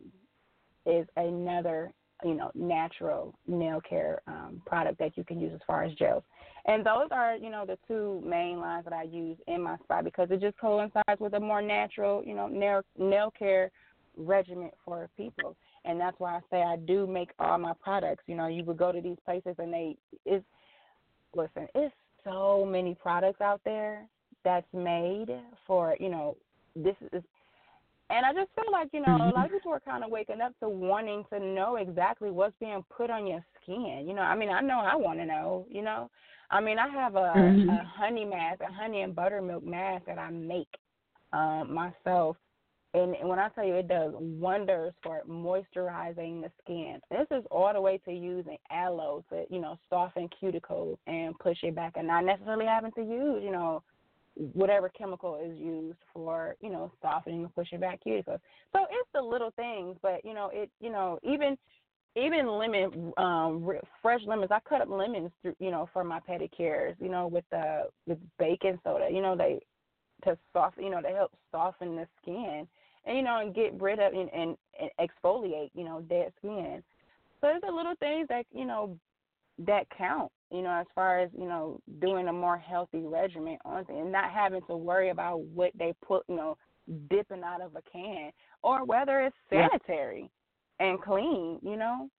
is 0.85 1.07
another, 1.17 1.91
you 2.23 2.35
know, 2.35 2.51
natural 2.53 3.33
nail 3.47 3.81
care 3.87 4.21
um, 4.27 4.61
product 4.65 4.99
that 4.99 5.17
you 5.17 5.23
can 5.23 5.39
use 5.39 5.51
as 5.53 5.61
far 5.65 5.83
as 5.83 5.93
gels. 5.95 6.23
And 6.65 6.85
those 6.85 7.07
are, 7.11 7.35
you 7.35 7.49
know, 7.49 7.65
the 7.65 7.77
two 7.87 8.21
main 8.25 8.59
lines 8.59 8.85
that 8.85 8.93
I 8.93 9.03
use 9.03 9.37
in 9.47 9.61
my 9.61 9.77
spa 9.83 10.01
because 10.01 10.29
it 10.31 10.41
just 10.41 10.57
coincides 10.57 11.19
with 11.19 11.33
a 11.33 11.39
more 11.39 11.61
natural, 11.61 12.23
you 12.25 12.35
know, 12.35 12.47
nail 12.47 12.81
nail 12.97 13.31
care 13.37 13.71
regimen 14.17 14.71
for 14.83 15.09
people 15.17 15.55
and 15.85 15.99
that's 15.99 16.19
why 16.19 16.35
I 16.35 16.39
say 16.51 16.61
I 16.63 16.75
do 16.77 17.07
make 17.07 17.29
all 17.39 17.57
my 17.57 17.73
products. 17.81 18.23
You 18.27 18.35
know, 18.35 18.47
you 18.47 18.63
would 18.63 18.77
go 18.77 18.91
to 18.91 19.01
these 19.01 19.17
places 19.23 19.55
and 19.57 19.71
they 19.71 19.95
it's 20.25 20.45
listen, 21.35 21.67
it's 21.75 21.93
so 22.23 22.65
many 22.65 22.95
products 22.95 23.41
out 23.41 23.61
there 23.63 24.05
that's 24.43 24.67
made 24.73 25.27
for, 25.65 25.95
you 25.99 26.09
know, 26.09 26.37
this 26.75 26.95
is 27.11 27.23
and 28.09 28.23
I 28.23 28.33
just 28.33 28.51
feel 28.53 28.71
like, 28.71 28.89
you 28.93 29.01
know, 29.01 29.15
a 29.15 29.33
lot 29.33 29.47
of 29.47 29.51
people 29.51 29.71
are 29.73 29.79
kind 29.79 30.03
of 30.03 30.11
waking 30.11 30.39
up 30.39 30.53
to 30.59 30.69
wanting 30.69 31.23
to 31.33 31.39
know 31.39 31.77
exactly 31.77 32.29
what's 32.29 32.53
being 32.59 32.83
put 32.95 33.09
on 33.09 33.25
your 33.25 33.43
skin. 33.61 34.05
You 34.07 34.13
know, 34.13 34.21
I 34.21 34.35
mean, 34.35 34.49
I 34.49 34.61
know 34.61 34.79
I 34.79 34.95
want 34.95 35.17
to 35.19 35.25
know, 35.25 35.65
you 35.71 35.81
know. 35.81 36.11
I 36.51 36.61
mean, 36.61 36.77
I 36.77 36.87
have 36.87 37.15
a, 37.15 37.17
Mhm. 37.19 37.67
a 37.67 37.83
honey 37.83 38.25
mask, 38.25 38.61
a 38.61 38.71
honey 38.71 39.01
and 39.01 39.15
buttermilk 39.15 39.63
mask 39.63 40.05
that 40.05 40.19
I 40.19 40.29
make 40.29 40.67
um, 41.33 41.73
myself 41.73 42.37
and 42.95 43.27
when 43.27 43.39
I 43.39 43.49
tell 43.49 43.65
you 43.65 43.75
it 43.75 43.89
does 43.89 44.13
wonders 44.15 44.93
for 45.03 45.21
moisturizing 45.27 46.41
the 46.41 46.51
skin. 46.63 47.01
This 47.11 47.27
is 47.31 47.43
all 47.51 47.73
the 47.73 47.81
way 47.81 47.97
to 48.05 48.11
using 48.11 48.57
aloe 48.71 49.23
to, 49.29 49.43
you 49.49 49.59
know, 49.59 49.77
soften 49.89 50.29
cuticles 50.41 50.97
and 51.05 51.37
push 51.39 51.57
it 51.63 51.75
back 51.75 51.93
and 51.97 52.07
not 52.07 52.23
necessarily 52.23 52.65
having 52.65 52.93
to 52.93 53.01
use, 53.01 53.43
you 53.43 53.51
know, 53.51 53.83
whatever 54.35 54.89
chemical 54.89 55.39
is 55.43 55.57
used 55.57 55.97
for, 56.13 56.55
you 56.61 56.69
know, 56.69 56.91
softening 57.01 57.43
and 57.43 57.55
pushing 57.55 57.79
back 57.79 57.99
cuticles. 58.05 58.39
So 58.73 58.85
it's 58.89 59.09
the 59.13 59.21
little 59.21 59.51
things, 59.55 59.97
but 60.01 60.23
you 60.23 60.33
know, 60.33 60.49
it 60.53 60.69
you 60.79 60.91
know, 60.91 61.19
even 61.23 61.57
even 62.15 62.47
lemon 62.47 63.11
um 63.17 63.69
fresh 64.01 64.21
lemons 64.25 64.51
i 64.51 64.59
cut 64.67 64.81
up 64.81 64.89
lemons 64.89 65.31
through 65.41 65.55
you 65.59 65.69
know 65.69 65.89
for 65.91 66.03
my 66.03 66.19
pedicures 66.21 66.95
you 66.99 67.09
know 67.09 67.27
with 67.27 67.43
the 67.51 67.83
with 68.07 68.17
baking 68.39 68.79
soda 68.83 69.07
you 69.11 69.21
know 69.21 69.35
they 69.35 69.59
to 70.23 70.37
soften 70.53 70.83
you 70.83 70.89
know 70.89 71.01
to 71.01 71.09
help 71.09 71.31
soften 71.51 71.95
the 71.95 72.07
skin 72.21 72.65
and 73.05 73.17
you 73.17 73.23
know 73.23 73.39
and 73.39 73.53
get 73.53 73.79
rid 73.81 73.99
of 73.99 74.13
and, 74.13 74.29
and, 74.33 74.55
and 74.79 74.89
exfoliate 74.99 75.69
you 75.73 75.83
know 75.83 76.01
dead 76.09 76.31
skin 76.37 76.81
so 77.41 77.47
there's 77.47 77.61
the 77.61 77.71
little 77.71 77.95
things 77.99 78.27
that 78.29 78.45
you 78.53 78.65
know 78.65 78.97
that 79.59 79.87
count 79.97 80.31
you 80.51 80.61
know 80.61 80.71
as 80.71 80.85
far 80.93 81.19
as 81.19 81.29
you 81.37 81.47
know 81.47 81.79
doing 81.99 82.27
a 82.27 82.33
more 82.33 82.57
healthy 82.57 83.01
regimen 83.03 83.57
on 83.65 83.85
and 83.89 84.11
not 84.11 84.31
having 84.31 84.61
to 84.67 84.75
worry 84.75 85.09
about 85.09 85.39
what 85.41 85.71
they 85.77 85.93
put 86.05 86.23
you 86.27 86.35
know 86.35 86.57
dipping 87.09 87.43
out 87.43 87.61
of 87.61 87.75
a 87.75 87.81
can 87.89 88.31
or 88.63 88.83
whether 88.85 89.21
it's 89.21 89.35
Yeah. 89.51 89.67
sanitary 89.69 90.29
and 90.79 91.01
clean 91.01 91.59
you 91.63 91.77
know 91.77 92.09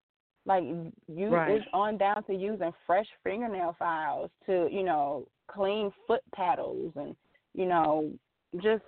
like 0.47 0.65
you 0.65 1.29
Right. 1.29 1.57
it's 1.57 1.67
on 1.73 1.99
down 1.99 2.25
to 2.25 2.35
using 2.35 2.73
fresh 2.87 3.07
fingernail 3.23 3.77
files 3.79 4.31
to 4.47 4.69
you 4.73 4.83
know 4.83 5.27
clean 5.49 5.93
foot 6.07 6.23
paddles 6.35 6.93
and 6.97 7.15
you 7.55 7.67
know 7.67 8.11
just 8.63 8.83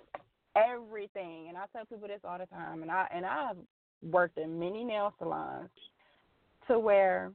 everything 0.55 1.47
and 1.49 1.57
i 1.57 1.65
tell 1.71 1.85
people 1.85 2.07
this 2.07 2.19
all 2.23 2.37
the 2.39 2.45
time 2.47 2.81
and 2.81 2.91
i 2.91 3.07
and 3.13 3.25
i've 3.25 3.57
worked 4.01 4.37
in 4.37 4.57
many 4.59 4.83
nail 4.83 5.13
salons 5.19 5.69
to 6.67 6.79
where 6.79 7.31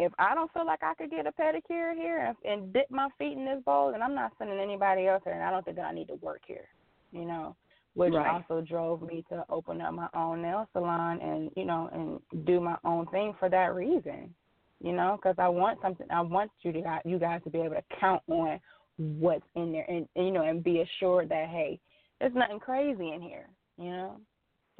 if 0.00 0.12
I 0.18 0.34
don't 0.34 0.50
feel 0.52 0.64
like 0.64 0.82
I 0.82 0.94
could 0.94 1.10
get 1.10 1.26
a 1.26 1.32
pedicure 1.32 1.94
here 1.94 2.24
and, 2.24 2.36
and 2.44 2.72
dip 2.72 2.90
my 2.90 3.08
feet 3.18 3.36
in 3.36 3.44
this 3.44 3.62
bowl, 3.66 3.92
then 3.92 4.02
I'm 4.02 4.14
not 4.14 4.32
sending 4.38 4.58
anybody 4.58 5.06
else 5.06 5.20
here, 5.24 5.34
and 5.34 5.42
I 5.42 5.50
don't 5.50 5.62
think 5.62 5.76
that 5.76 5.84
I 5.84 5.92
need 5.92 6.08
to 6.08 6.14
work 6.16 6.40
here. 6.46 6.68
You 7.12 7.26
know, 7.26 7.54
which 7.94 8.14
Right. 8.14 8.42
also 8.42 8.62
drove 8.62 9.02
me 9.02 9.24
to 9.28 9.44
open 9.50 9.82
up 9.82 9.92
my 9.92 10.08
own 10.14 10.40
nail 10.40 10.66
salon 10.72 11.20
and 11.20 11.50
you 11.54 11.64
know 11.64 11.90
and 11.92 12.46
do 12.46 12.60
my 12.60 12.76
own 12.84 13.06
thing 13.06 13.34
for 13.38 13.50
that 13.50 13.74
reason. 13.74 14.34
You 14.82 14.92
know, 14.92 15.18
because 15.20 15.36
I 15.38 15.48
want 15.48 15.78
something. 15.82 16.06
I 16.10 16.22
want 16.22 16.50
you 16.62 16.72
to 16.72 17.00
you 17.04 17.18
guys 17.18 17.42
to 17.44 17.50
be 17.50 17.58
able 17.58 17.74
to 17.74 17.84
count 18.00 18.22
on 18.28 18.58
what's 18.96 19.44
in 19.54 19.72
there, 19.72 19.84
and, 19.86 20.08
and 20.16 20.26
you 20.26 20.32
know, 20.32 20.44
and 20.44 20.64
be 20.64 20.80
assured 20.80 21.28
that 21.28 21.48
hey, 21.48 21.78
there's 22.20 22.34
nothing 22.34 22.58
crazy 22.58 23.12
in 23.12 23.20
here. 23.20 23.48
You 23.76 23.90
know, 23.90 24.20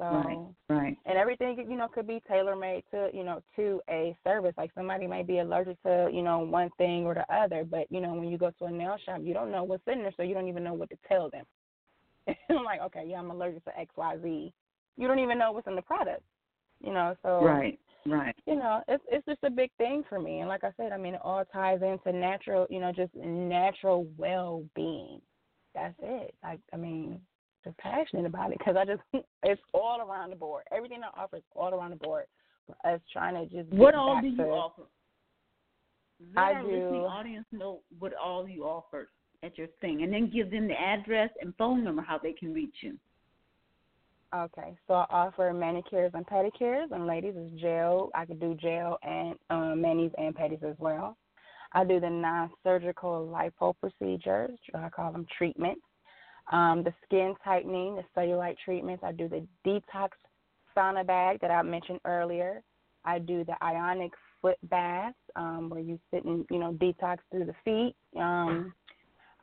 so 0.01 0.53
Right. 0.69 0.79
Right. 0.81 0.97
and 1.05 1.17
everything 1.17 1.57
you 1.69 1.77
know 1.77 1.87
could 1.87 2.07
be 2.07 2.21
tailor 2.27 2.55
made 2.55 2.83
to 2.91 3.09
you 3.13 3.23
know 3.23 3.41
to 3.55 3.81
a 3.89 4.15
service 4.23 4.53
like 4.57 4.71
somebody 4.73 5.05
may 5.07 5.23
be 5.23 5.39
allergic 5.39 5.81
to 5.83 6.09
you 6.11 6.21
know 6.23 6.39
one 6.39 6.69
thing 6.77 7.05
or 7.05 7.13
the 7.13 7.33
other 7.33 7.63
but 7.63 7.85
you 7.91 8.01
know 8.01 8.13
when 8.13 8.29
you 8.29 8.37
go 8.37 8.51
to 8.57 8.65
a 8.65 8.71
nail 8.71 8.97
shop 9.05 9.19
you 9.23 9.33
don't 9.33 9.51
know 9.51 9.63
what's 9.63 9.83
in 9.87 10.01
there 10.01 10.13
so 10.17 10.23
you 10.23 10.33
don't 10.33 10.47
even 10.47 10.63
know 10.63 10.73
what 10.73 10.89
to 10.89 10.97
tell 11.07 11.29
them 11.29 11.45
i'm 12.49 12.63
like 12.63 12.81
okay 12.81 13.03
yeah 13.07 13.17
i'm 13.19 13.31
allergic 13.31 13.63
to 13.65 13.71
xyz 13.71 14.51
you 14.97 15.07
don't 15.07 15.19
even 15.19 15.37
know 15.37 15.51
what's 15.51 15.67
in 15.67 15.75
the 15.75 15.81
product 15.81 16.23
you 16.83 16.93
know 16.93 17.15
so 17.23 17.43
Right. 17.43 17.79
Right. 18.05 18.35
you 18.47 18.55
know 18.55 18.81
it's 18.87 19.03
it's 19.11 19.25
just 19.25 19.43
a 19.43 19.49
big 19.51 19.69
thing 19.77 20.03
for 20.09 20.19
me 20.19 20.39
and 20.39 20.49
like 20.49 20.63
i 20.63 20.71
said 20.77 20.91
i 20.91 20.97
mean 20.97 21.13
it 21.15 21.21
all 21.23 21.43
ties 21.45 21.81
into 21.83 22.17
natural 22.17 22.65
you 22.69 22.79
know 22.79 22.91
just 22.91 23.13
natural 23.15 24.07
well 24.17 24.63
being 24.75 25.21
that's 25.75 25.95
it 26.01 26.33
like 26.43 26.59
i 26.73 26.77
mean 26.77 27.19
just 27.63 27.77
passionate 27.77 28.25
about 28.25 28.51
it 28.51 28.57
because 28.57 28.75
i 28.77 28.85
just 28.85 29.01
it's 29.43 29.61
all 29.73 30.01
around 30.01 30.29
the 30.29 30.35
board 30.35 30.63
everything 30.71 31.01
i 31.03 31.21
offer 31.21 31.37
is 31.37 31.43
all 31.55 31.73
around 31.73 31.91
the 31.91 31.95
board 31.95 32.25
for 32.65 32.75
us 32.93 33.01
trying 33.11 33.33
to 33.33 33.53
just 33.55 33.71
What 33.71 33.95
all 33.95 34.19
do 34.21 34.27
you 34.27 34.37
to, 34.37 34.43
offer? 34.43 34.83
Let 36.35 36.43
I 36.43 36.53
our 36.53 36.63
listening 36.63 37.01
do- 37.01 37.05
audience 37.07 37.45
know 37.51 37.81
what 37.99 38.13
all 38.13 38.47
you 38.47 38.63
offer 38.63 39.09
at 39.43 39.57
your 39.57 39.67
thing, 39.79 40.03
and 40.03 40.13
then 40.13 40.29
give 40.31 40.51
them 40.51 40.67
the 40.67 40.79
address 40.79 41.29
and 41.41 41.55
phone 41.57 41.83
number 41.83 42.01
how 42.01 42.19
they 42.19 42.33
can 42.33 42.53
reach 42.53 42.75
you. 42.81 42.97
Okay, 44.33 44.77
so 44.87 44.93
I 44.93 45.05
offer 45.09 45.51
manicures 45.51 46.11
and 46.13 46.25
pedicures, 46.25 46.91
and 46.91 47.05
ladies 47.05 47.35
is 47.35 47.59
gel. 47.59 48.11
I 48.15 48.25
could 48.25 48.39
do 48.39 48.55
gel 48.55 48.97
and 49.03 49.35
um, 49.49 49.81
manis 49.81 50.13
and 50.17 50.35
pedis 50.35 50.63
as 50.63 50.75
well. 50.79 51.17
I 51.73 51.83
do 51.83 51.99
the 51.99 52.09
non-surgical 52.09 53.27
lipo 53.33 53.73
procedures. 53.79 54.57
I 54.73 54.89
call 54.89 55.11
them 55.11 55.25
treatments. 55.37 55.81
Um, 56.51 56.83
the 56.83 56.93
skin 57.05 57.33
tightening, 57.43 57.95
the 57.95 58.03
cellulite 58.15 58.57
treatments. 58.63 59.03
I 59.05 59.11
do 59.11 59.27
the 59.27 59.45
detox 59.65 60.09
sauna 60.75 61.05
bag 61.05 61.39
that 61.41 61.51
I 61.51 61.61
mentioned 61.61 61.99
earlier. 62.05 62.61
I 63.05 63.19
do 63.19 63.43
the 63.43 63.55
ionic 63.63 64.11
foot 64.41 64.57
bath, 64.69 65.15
um, 65.35 65.69
where 65.69 65.79
you 65.79 65.99
sit 66.11 66.25
and 66.25 66.45
you 66.51 66.59
know 66.59 66.73
detox 66.73 67.17
through 67.31 67.45
the 67.45 67.55
feet. 67.63 67.95
Um, 68.19 68.73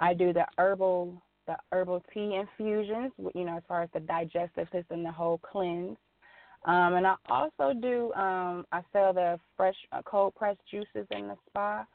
I 0.01 0.15
do 0.15 0.33
the 0.33 0.47
herbal 0.59 1.21
the 1.49 1.57
herbal 1.73 2.05
tea 2.13 2.35
infusions, 2.37 3.11
you 3.35 3.45
know, 3.45 3.57
as 3.57 3.63
far 3.67 3.83
as 3.83 3.89
the 3.95 4.01
digestive 4.01 4.69
system, 4.71 5.03
the 5.03 5.11
whole 5.11 5.39
cleanse. 5.39 5.97
Um, 6.65 6.95
and 6.95 7.07
I 7.07 7.15
also 7.31 7.73
do, 7.73 8.13
um, 8.13 8.67
I 8.71 8.83
sell 8.93 9.13
the 9.13 9.41
fresh 9.57 9.77
uh, 9.93 10.03
cold 10.05 10.35
pressed 10.35 10.61
juices 10.71 11.07
in 11.11 11.29
the 11.29 11.37
spa. 11.49 11.87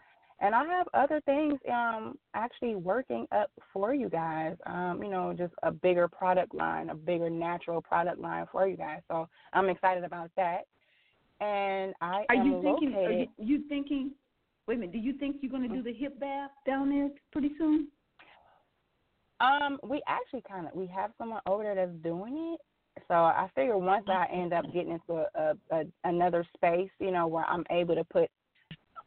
And 0.43 0.53
I 0.53 0.65
have 0.65 0.87
other 0.93 1.21
things 1.21 1.53
um, 1.71 2.17
actually 2.33 2.75
working 2.75 3.25
up 3.31 3.49
for 3.71 3.93
you 3.93 4.09
guys, 4.09 4.57
um, 4.65 5.01
you 5.01 5.09
know, 5.09 5.33
just 5.35 5.53
a 5.63 5.71
bigger 5.71 6.09
product 6.09 6.53
line, 6.53 6.89
a 6.89 6.95
bigger 6.95 7.29
natural 7.29 7.81
product 7.81 8.19
line 8.19 8.45
for 8.51 8.67
you 8.67 8.75
guys. 8.75 8.99
So 9.09 9.29
I'm 9.53 9.69
excited 9.69 10.03
about 10.03 10.29
that. 10.35 10.63
And 11.39 11.93
I 12.01 12.25
Are 12.27 12.35
you 12.35 12.61
thinking? 12.61 12.93
Are 12.93 13.11
you, 13.11 13.27
you 13.37 13.63
thinking? 13.69 14.11
Wait 14.67 14.75
a 14.75 14.79
minute. 14.81 14.91
Do 14.91 14.99
you 14.99 15.13
think 15.13 15.37
you're 15.39 15.49
going 15.49 15.67
to 15.67 15.73
do 15.73 15.81
the 15.81 15.93
hip 15.93 16.19
bath 16.19 16.51
down 16.65 16.89
there 16.89 17.09
pretty 17.31 17.51
soon? 17.57 17.87
Um, 19.39 19.79
we 19.81 20.01
actually 20.07 20.43
kind 20.49 20.67
of 20.67 20.73
we 20.75 20.87
have 20.87 21.11
someone 21.17 21.41
over 21.45 21.63
there 21.63 21.75
that's 21.75 22.03
doing 22.03 22.53
it. 22.53 23.01
So 23.07 23.13
I 23.13 23.49
figure 23.55 23.77
once 23.77 24.05
I 24.09 24.25
end 24.31 24.53
up 24.53 24.65
getting 24.73 24.91
into 24.91 25.21
a, 25.21 25.27
a, 25.35 25.55
a 25.71 25.83
another 26.03 26.45
space, 26.53 26.91
you 26.99 27.11
know, 27.11 27.27
where 27.27 27.45
I'm 27.45 27.63
able 27.71 27.95
to 27.95 28.03
put 28.03 28.29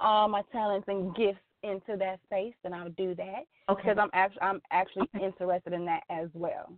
all 0.00 0.28
my 0.28 0.42
talents 0.52 0.86
and 0.88 1.14
gifts 1.14 1.40
into 1.62 1.96
that 1.96 2.20
space, 2.24 2.54
then 2.62 2.72
I'll 2.72 2.90
do 2.90 3.14
that 3.16 3.44
Okay. 3.68 3.82
because 3.82 3.98
I'm 3.98 4.10
actually 4.12 4.42
I'm 4.42 4.60
actually 4.70 5.08
interested 5.20 5.72
in 5.72 5.84
that 5.86 6.02
as 6.10 6.28
well. 6.34 6.72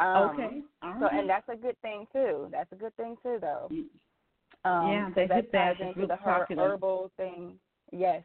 Um, 0.00 0.30
okay. 0.30 0.62
All 0.82 0.94
So 1.00 1.06
right. 1.06 1.14
and 1.14 1.28
that's 1.28 1.48
a 1.48 1.56
good 1.56 1.80
thing 1.82 2.06
too. 2.12 2.48
That's 2.50 2.70
a 2.72 2.76
good 2.76 2.96
thing 2.96 3.16
too, 3.22 3.38
though. 3.40 3.68
Mm. 3.70 3.86
Um, 4.64 4.90
Yeah, 4.90 5.04
'cause 5.06 5.14
the 5.14 5.26
that 5.26 5.34
hip 5.36 5.52
bath 5.52 5.78
ties 5.78 5.86
into 5.88 5.98
real 6.00 6.08
the 6.08 6.16
her- 6.16 6.46
herbal 6.50 7.10
thing. 7.16 7.58
Yes. 7.92 8.24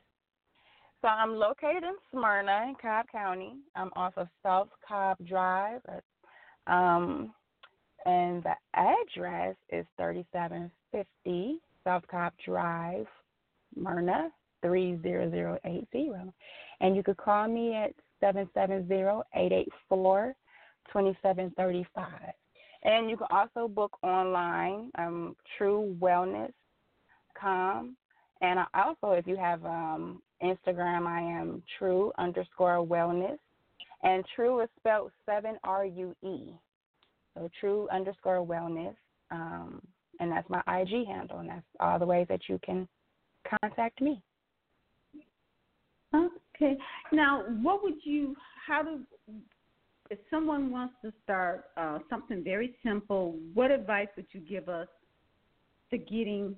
So 1.01 1.07
I'm 1.07 1.35
located 1.35 1.83
in 1.83 1.95
Smyrna 2.11 2.65
in 2.67 2.75
Cobb 2.75 3.07
County. 3.09 3.57
I'm 3.75 3.91
off 3.95 4.17
of 4.17 4.27
South 4.43 4.69
Cobb 4.81 5.17
Drive. 5.25 5.81
Um, 6.67 7.33
and 8.05 8.43
the 8.43 8.55
address 8.73 9.55
is 9.69 9.85
3750 9.97 11.61
South 11.83 12.05
Cobb 12.07 12.33
Drive, 12.37 13.07
Smyrna 13.73 14.29
30080. 14.61 16.11
And 16.81 16.95
you 16.95 17.03
could 17.03 17.17
call 17.17 17.45
me 17.47 17.75
at 17.75 17.93
770-884-2735. 18.23 20.33
And 22.83 23.09
you 23.09 23.17
can 23.17 23.27
also 23.29 23.67
book 23.67 23.97
online, 24.03 24.89
um, 24.97 25.35
truewellness.com. 25.59 27.97
And 28.41 28.59
I 28.59 28.65
also, 28.73 29.11
if 29.11 29.27
you 29.27 29.35
have 29.35 29.65
um, 29.65 30.21
Instagram, 30.41 31.05
I 31.05 31.19
am 31.21 31.61
true 31.77 32.13
underscore 32.17 32.85
wellness. 32.85 33.37
And 34.01 34.23
true 34.33 34.61
is 34.61 34.69
spelled 34.79 35.11
7 35.25 35.57
R 35.65 35.83
U 35.85 36.15
E. 36.23 36.53
So 37.35 37.49
true 37.59 37.89
underscore 37.91 38.45
wellness. 38.45 38.95
Um, 39.29 39.81
and 40.21 40.31
that's 40.31 40.49
my 40.49 40.61
IG 40.67 41.05
handle. 41.05 41.39
And 41.39 41.49
that's 41.49 41.65
all 41.81 41.99
the 41.99 42.05
ways 42.05 42.27
that 42.29 42.47
you 42.47 42.57
can 42.63 42.87
contact 43.61 44.01
me. 44.01 44.21
Okay. 46.13 46.77
Now, 47.11 47.43
what 47.61 47.83
would 47.83 48.03
you? 48.03 48.35
How 48.65 48.83
do? 48.83 48.99
If 50.09 50.19
someone 50.29 50.71
wants 50.71 50.95
to 51.03 51.13
start 51.23 51.65
uh, 51.77 51.99
something 52.09 52.43
very 52.43 52.75
simple, 52.83 53.37
what 53.53 53.69
advice 53.69 54.07
would 54.15 54.25
you 54.31 54.39
give 54.41 54.69
us 54.69 54.87
to 55.91 55.97
getting? 55.97 56.55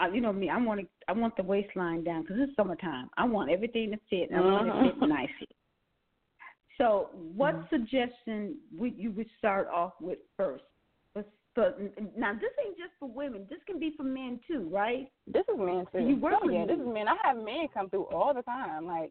Uh, 0.00 0.08
you 0.12 0.20
know 0.20 0.32
me. 0.32 0.50
I 0.50 0.60
want 0.60 0.80
to. 0.80 0.86
I 1.08 1.12
want 1.12 1.36
the 1.36 1.42
waistline 1.42 2.04
down 2.04 2.22
because 2.22 2.38
it's 2.40 2.56
summertime. 2.56 3.08
I 3.16 3.24
want 3.24 3.50
everything 3.50 3.92
to 3.92 3.98
fit. 4.10 4.30
And 4.30 4.40
I 4.40 4.42
want 4.52 4.68
it 4.68 4.72
to 4.72 5.00
fit 5.00 5.08
nicely. 5.08 5.48
So, 6.78 7.08
what 7.14 7.54
Mhm. 7.54 7.68
suggestion 7.70 8.58
would 8.76 8.98
you 8.98 9.12
would 9.12 9.28
start 9.38 9.68
off 9.68 9.94
with 10.00 10.18
first? 10.36 10.64
But, 11.56 11.78
but 11.78 12.16
now, 12.16 12.34
this 12.34 12.52
ain't 12.64 12.76
just 12.76 12.92
for 13.00 13.08
women. 13.08 13.46
This 13.48 13.58
can 13.66 13.80
be 13.80 13.94
for 13.96 14.04
men 14.04 14.38
too, 14.46 14.68
right? 14.70 15.10
This 15.26 15.42
is 15.52 15.58
men 15.58 15.86
too. 15.90 16.06
You 16.06 16.16
work 16.16 16.34
oh, 16.42 16.48
yeah, 16.48 16.66
this 16.66 16.78
is 16.78 16.86
men. 16.86 17.08
I 17.08 17.16
have 17.24 17.38
men 17.38 17.66
come 17.72 17.90
through 17.90 18.04
all 18.04 18.34
the 18.34 18.42
time. 18.42 18.86
Like 18.86 19.10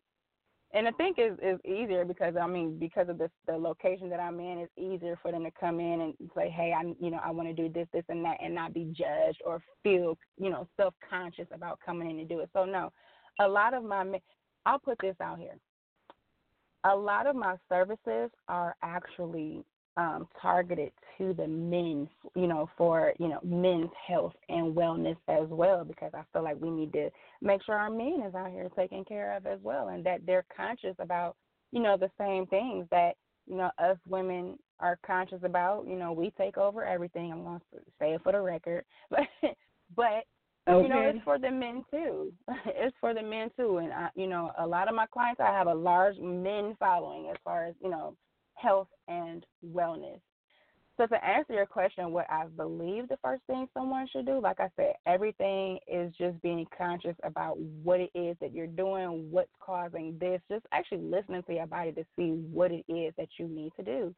and 0.75 0.87
I 0.89 0.91
think 0.91 1.17
is 1.17 1.37
is 1.41 1.59
easier 1.63 2.03
because 2.03 2.35
I 2.39 2.45
mean 2.47 2.77
because 2.77 3.07
of 3.07 3.17
the 3.17 3.29
the 3.47 3.53
location 3.53 4.09
that 4.09 4.19
I'm 4.19 4.39
in, 4.39 4.59
it's 4.59 4.77
easier 4.77 5.17
for 5.21 5.31
them 5.31 5.43
to 5.43 5.51
come 5.57 5.79
in 5.79 6.01
and 6.01 6.13
say, 6.35 6.49
hey, 6.49 6.73
I 6.77 6.83
you 6.99 7.11
know 7.11 7.19
I 7.23 7.31
want 7.31 7.47
to 7.47 7.53
do 7.53 7.69
this, 7.69 7.87
this, 7.93 8.03
and 8.09 8.23
that, 8.25 8.37
and 8.43 8.53
not 8.53 8.73
be 8.73 8.85
judged 8.85 9.41
or 9.45 9.61
feel 9.83 10.17
you 10.37 10.49
know 10.49 10.67
self 10.75 10.93
conscious 11.09 11.47
about 11.53 11.79
coming 11.85 12.09
in 12.09 12.17
to 12.17 12.25
do 12.25 12.41
it. 12.41 12.49
So 12.53 12.65
no, 12.65 12.91
a 13.39 13.47
lot 13.47 13.73
of 13.73 13.83
my 13.83 14.19
I'll 14.65 14.79
put 14.79 14.97
this 15.01 15.15
out 15.21 15.39
here. 15.39 15.57
A 16.83 16.95
lot 16.95 17.25
of 17.25 17.35
my 17.35 17.55
services 17.69 18.29
are 18.47 18.75
actually 18.83 19.63
um, 19.97 20.27
targeted 20.41 20.91
to 21.17 21.33
the 21.33 21.47
men, 21.47 22.09
you 22.35 22.47
know, 22.47 22.69
for 22.77 23.13
you 23.19 23.27
know 23.27 23.39
men's 23.43 23.91
health 24.07 24.33
and 24.49 24.75
wellness 24.75 25.17
as 25.27 25.47
well, 25.49 25.85
because 25.85 26.11
I 26.13 26.23
feel 26.33 26.43
like 26.43 26.59
we 26.59 26.69
need 26.69 26.91
to 26.93 27.09
make 27.41 27.63
sure 27.63 27.75
our 27.75 27.89
men 27.89 28.23
is 28.27 28.35
out 28.35 28.51
here 28.51 28.69
taken 28.75 29.05
care 29.05 29.35
of 29.35 29.45
as 29.45 29.59
well, 29.63 29.89
and 29.89 30.05
that 30.05 30.25
they're 30.25 30.45
conscious 30.55 30.95
about 30.99 31.35
you 31.71 31.81
know 31.81 31.97
the 31.97 32.11
same 32.17 32.45
things 32.47 32.87
that 32.91 33.13
you 33.47 33.55
know 33.55 33.71
us 33.79 33.97
women 34.07 34.57
are 34.79 34.99
conscious 35.05 35.39
about. 35.43 35.85
You 35.87 35.95
know, 35.95 36.11
we 36.11 36.31
take 36.31 36.57
over 36.57 36.83
everything. 36.83 37.31
I'm 37.31 37.43
going 37.43 37.61
to 37.73 37.79
say 37.99 38.13
it 38.13 38.21
for 38.23 38.33
the 38.33 38.41
record, 38.41 38.83
but 39.09 39.21
but 39.95 40.25
you 40.67 40.89
know 40.89 41.01
it's 41.01 41.23
for 41.23 41.37
the 41.39 41.51
men 41.51 41.85
too. 41.89 42.33
it's 42.65 42.95
for 42.99 43.13
the 43.13 43.23
men 43.23 43.49
too, 43.55 43.77
and 43.77 43.93
I, 43.93 44.09
you 44.15 44.27
know 44.27 44.51
a 44.59 44.67
lot 44.67 44.89
of 44.89 44.95
my 44.95 45.05
clients 45.05 45.39
I 45.39 45.53
have 45.53 45.67
a 45.67 45.73
large 45.73 46.17
men 46.17 46.75
following 46.79 47.29
as 47.29 47.37
far 47.45 47.67
as 47.67 47.75
you 47.81 47.89
know 47.89 48.15
health 48.55 48.87
and 49.07 49.45
wellness. 49.73 50.19
So 50.97 51.05
to 51.07 51.25
answer 51.25 51.53
your 51.53 51.65
question, 51.65 52.11
what 52.11 52.25
I 52.29 52.45
believe 52.55 53.09
the 53.09 53.17
first 53.21 53.41
thing 53.47 53.67
someone 53.73 54.07
should 54.11 54.25
do, 54.25 54.39
like 54.39 54.61
I 54.61 54.69
said, 54.77 54.93
everything 55.05 55.77
is 55.91 56.13
just 56.17 56.41
being 56.41 56.65
conscious 56.77 57.15
about 57.23 57.59
what 57.59 57.99
it 57.99 58.11
is 58.15 58.37
that 58.39 58.53
you're 58.53 58.65
doing, 58.65 59.29
what's 59.29 59.51
causing 59.59 60.17
this, 60.19 60.39
just 60.49 60.65
actually 60.71 61.01
listening 61.01 61.43
to 61.43 61.53
your 61.53 61.67
body 61.67 61.91
to 61.91 62.05
see 62.15 62.29
what 62.51 62.71
it 62.71 62.85
is 62.87 63.13
that 63.17 63.27
you 63.37 63.47
need 63.47 63.73
to 63.75 63.83
do. 63.83 64.15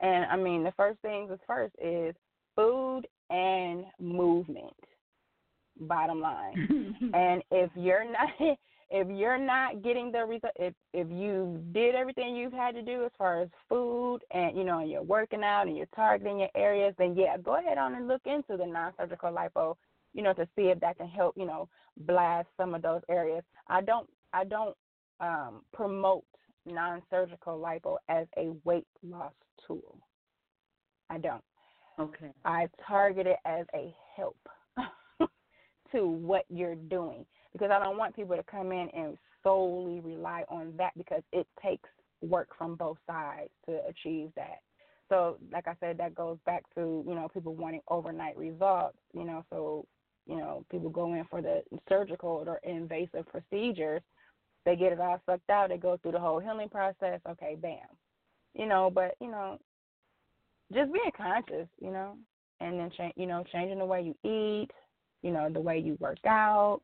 And 0.00 0.24
I 0.26 0.36
mean, 0.36 0.64
the 0.64 0.72
first 0.76 1.00
things 1.00 1.30
is 1.30 1.38
first 1.46 1.74
is 1.80 2.14
food 2.56 3.02
and 3.30 3.84
movement. 4.00 4.74
Bottom 5.78 6.20
line. 6.20 6.96
and 7.14 7.42
if 7.52 7.70
you're 7.76 8.04
not 8.04 8.30
if 8.90 9.08
you're 9.08 9.38
not 9.38 9.82
getting 9.82 10.12
the 10.12 10.24
result 10.24 10.52
if 10.56 10.74
if 10.92 11.08
you 11.10 11.60
did 11.72 11.94
everything 11.94 12.36
you've 12.36 12.52
had 12.52 12.74
to 12.74 12.82
do 12.82 13.04
as 13.04 13.10
far 13.18 13.42
as 13.42 13.48
food 13.68 14.20
and 14.32 14.56
you 14.56 14.64
know 14.64 14.78
and 14.78 14.90
you're 14.90 15.02
working 15.02 15.42
out 15.42 15.66
and 15.66 15.76
you're 15.76 15.86
targeting 15.94 16.38
your 16.38 16.50
areas 16.54 16.94
then 16.98 17.14
yeah 17.16 17.36
go 17.36 17.58
ahead 17.58 17.78
on 17.78 17.94
and 17.94 18.06
look 18.06 18.22
into 18.26 18.56
the 18.56 18.66
non-surgical 18.66 19.32
lipo 19.32 19.74
you 20.12 20.22
know 20.22 20.32
to 20.32 20.46
see 20.56 20.62
if 20.68 20.78
that 20.80 20.96
can 20.96 21.08
help 21.08 21.34
you 21.36 21.46
know 21.46 21.68
blast 21.98 22.48
some 22.56 22.74
of 22.74 22.82
those 22.82 23.02
areas. 23.08 23.42
I 23.68 23.80
don't 23.80 24.08
i 24.32 24.44
don't 24.44 24.76
um 25.20 25.62
promote 25.72 26.24
non-surgical 26.66 27.58
lipo 27.58 27.96
as 28.08 28.26
a 28.36 28.52
weight 28.64 28.86
loss 29.02 29.32
tool. 29.66 29.98
I 31.08 31.18
don't. 31.18 31.42
Okay. 31.98 32.32
I 32.44 32.68
target 32.86 33.26
it 33.26 33.38
as 33.44 33.64
a 33.74 33.94
help 34.16 34.36
to 35.92 36.06
what 36.06 36.44
you're 36.48 36.74
doing 36.74 37.24
because 37.56 37.70
I 37.72 37.82
don't 37.82 37.96
want 37.96 38.14
people 38.14 38.36
to 38.36 38.42
come 38.42 38.70
in 38.72 38.88
and 38.94 39.16
solely 39.42 40.00
rely 40.00 40.44
on 40.48 40.74
that 40.76 40.92
because 40.96 41.22
it 41.32 41.46
takes 41.62 41.88
work 42.20 42.48
from 42.56 42.74
both 42.74 42.98
sides 43.06 43.50
to 43.66 43.80
achieve 43.88 44.30
that. 44.36 44.58
So, 45.08 45.38
like 45.52 45.68
I 45.68 45.74
said, 45.80 45.98
that 45.98 46.14
goes 46.14 46.38
back 46.44 46.64
to 46.74 47.04
you 47.06 47.14
know 47.14 47.28
people 47.32 47.54
wanting 47.54 47.80
overnight 47.88 48.36
results. 48.36 48.98
You 49.14 49.24
know, 49.24 49.44
so 49.50 49.86
you 50.26 50.36
know 50.36 50.64
people 50.70 50.90
go 50.90 51.14
in 51.14 51.24
for 51.30 51.40
the 51.40 51.62
surgical 51.88 52.44
or 52.46 52.60
invasive 52.64 53.26
procedures, 53.28 54.02
they 54.64 54.76
get 54.76 54.92
it 54.92 55.00
all 55.00 55.20
sucked 55.24 55.48
out, 55.48 55.68
they 55.68 55.78
go 55.78 55.96
through 55.96 56.12
the 56.12 56.20
whole 56.20 56.40
healing 56.40 56.68
process. 56.68 57.20
Okay, 57.28 57.56
bam, 57.60 57.78
you 58.54 58.66
know. 58.66 58.90
But 58.92 59.14
you 59.20 59.30
know, 59.30 59.58
just 60.72 60.92
being 60.92 61.12
conscious, 61.16 61.68
you 61.80 61.92
know, 61.92 62.16
and 62.60 62.78
then 62.78 63.12
you 63.14 63.26
know, 63.26 63.44
changing 63.52 63.78
the 63.78 63.86
way 63.86 64.02
you 64.02 64.28
eat, 64.28 64.70
you 65.22 65.30
know, 65.30 65.48
the 65.48 65.60
way 65.60 65.78
you 65.78 65.96
work 66.00 66.18
out. 66.26 66.80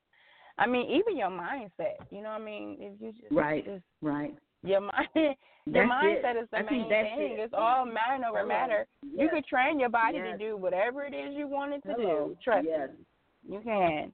I 0.58 0.66
mean, 0.66 0.90
even 0.90 1.16
your 1.16 1.30
mindset. 1.30 1.96
You 2.10 2.22
know 2.22 2.30
what 2.30 2.42
I 2.42 2.44
mean? 2.44 2.76
If 2.78 3.00
you 3.00 3.12
just 3.12 3.32
right, 3.32 3.64
just, 3.64 3.82
right. 4.00 4.34
Your 4.64 4.80
mind, 4.80 5.08
your 5.14 5.34
That's 5.66 5.90
mindset 5.90 6.36
it. 6.36 6.42
is 6.44 6.48
the 6.52 6.58
I 6.58 6.62
main 6.62 6.88
thing. 6.88 7.32
it. 7.32 7.40
It's 7.40 7.54
all 7.56 7.84
mind 7.84 8.24
over 8.28 8.46
matter. 8.46 8.86
Yes. 9.02 9.12
You 9.18 9.28
could 9.30 9.46
train 9.46 9.80
your 9.80 9.88
body 9.88 10.18
Yes. 10.18 10.38
to 10.38 10.38
do 10.38 10.56
whatever 10.56 11.04
it 11.04 11.14
is 11.14 11.34
you 11.36 11.48
want 11.48 11.72
it 11.74 11.82
to 11.84 11.94
Hello. 11.94 12.28
do. 12.28 12.36
Trust 12.44 12.66
Yes. 12.68 12.90
me, 12.90 13.54
you 13.56 13.60
can. 13.60 14.12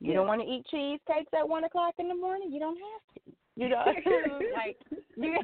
You 0.00 0.14
don't 0.14 0.26
want 0.26 0.40
to 0.40 0.46
eat 0.48 0.64
cheesecakes 0.70 1.30
at 1.38 1.46
one 1.46 1.64
o'clock 1.64 1.94
in 1.98 2.08
the 2.08 2.14
morning. 2.14 2.50
You 2.50 2.60
don't 2.60 2.78
have 2.78 3.24
to. 3.26 3.32
You 3.56 3.68
know, 3.68 3.84
like 4.56 4.78
you, 5.16 5.36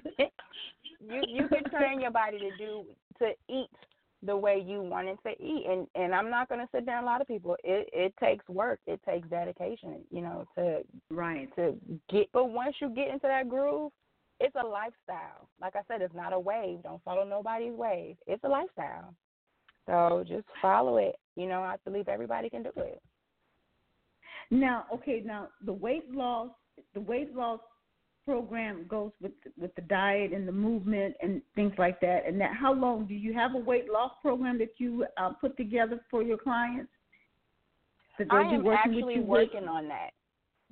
you 1.07 1.23
you 1.29 1.49
can 1.49 1.65
train 1.71 2.01
your 2.01 2.11
body 2.13 2.39
to 2.39 2.51
do 2.57 2.85
to 3.19 3.33
eat 3.51 3.69
the 4.23 4.37
way 4.37 4.63
you 4.65 4.83
want 4.83 5.09
it 5.09 5.19
to 5.25 5.31
eat. 5.43 5.67
And 5.69 5.87
and 5.95 6.15
I'm 6.15 6.31
not 6.31 6.49
going 6.49 6.61
to 6.61 6.69
sit 6.73 6.87
down. 6.87 7.05
A 7.05 7.07
lot 7.07 7.21
of 7.21 7.27
people, 7.27 7.57
it 7.65 7.89
it 7.93 8.15
takes 8.19 8.49
work. 8.49 8.81
It 8.87 9.01
takes 9.05 9.29
dedication. 9.29 10.01
You 10.11 10.23
know, 10.23 10.47
to 10.57 10.83
Right. 11.11 11.55
to 11.57 11.77
get. 12.09 12.31
But 12.33 12.47
once 12.47 12.77
you 12.81 12.89
get 12.91 13.09
into 13.09 13.27
that 13.27 13.49
groove, 13.49 13.93
it's 14.41 14.57
a 14.63 14.67
lifestyle. 14.67 15.49
Like 15.61 15.77
I 15.77 15.81
said, 15.89 16.03
it's 16.03 16.15
not 16.15 16.33
a 16.33 16.39
wave. 16.39 16.83
Don't 16.83 17.03
follow 17.05 17.25
nobody's 17.25 17.75
wave. 17.75 18.17
It's 18.27 18.45
a 18.45 18.49
lifestyle. 18.49 19.15
So 19.87 20.25
just 20.27 20.47
follow 20.61 20.97
it. 20.99 21.17
You 21.37 21.47
know, 21.47 21.63
I 21.63 21.77
believe 21.85 22.09
everybody 22.09 22.51
can 22.51 22.63
do 22.63 22.73
it. 22.77 23.01
Now, 24.51 24.87
okay, 24.93 25.23
now 25.25 25.49
the 25.65 25.73
weight 25.73 26.13
loss, 26.13 26.51
the 26.95 27.01
weight 27.01 27.35
loss 27.35 27.61
program 28.27 28.85
goes 28.89 29.13
with 29.23 29.33
with 29.57 29.75
the 29.77 29.83
diet 29.83 30.33
and 30.33 30.47
the 30.47 30.53
movement 30.53 31.15
and 31.23 31.41
things 31.55 31.73
like 31.79 32.01
that. 32.01 32.25
And 32.27 32.39
that, 32.41 32.55
how 32.55 32.75
long 32.75 33.07
do 33.07 33.15
you 33.15 33.33
have 33.33 33.55
a 33.55 33.59
weight 33.59 33.91
loss 33.91 34.13
program 34.21 34.59
that 34.59 34.75
you 34.79 35.07
uh, 35.17 35.31
put 35.31 35.57
together 35.57 36.01
for 36.11 36.23
your 36.23 36.37
clients? 36.37 36.91
That 38.19 38.27
I 38.31 38.43
am 38.43 38.67
actually 38.69 39.15
you 39.15 39.21
with? 39.23 39.49
working 39.53 39.69
on 39.69 39.89
that. 39.89 40.11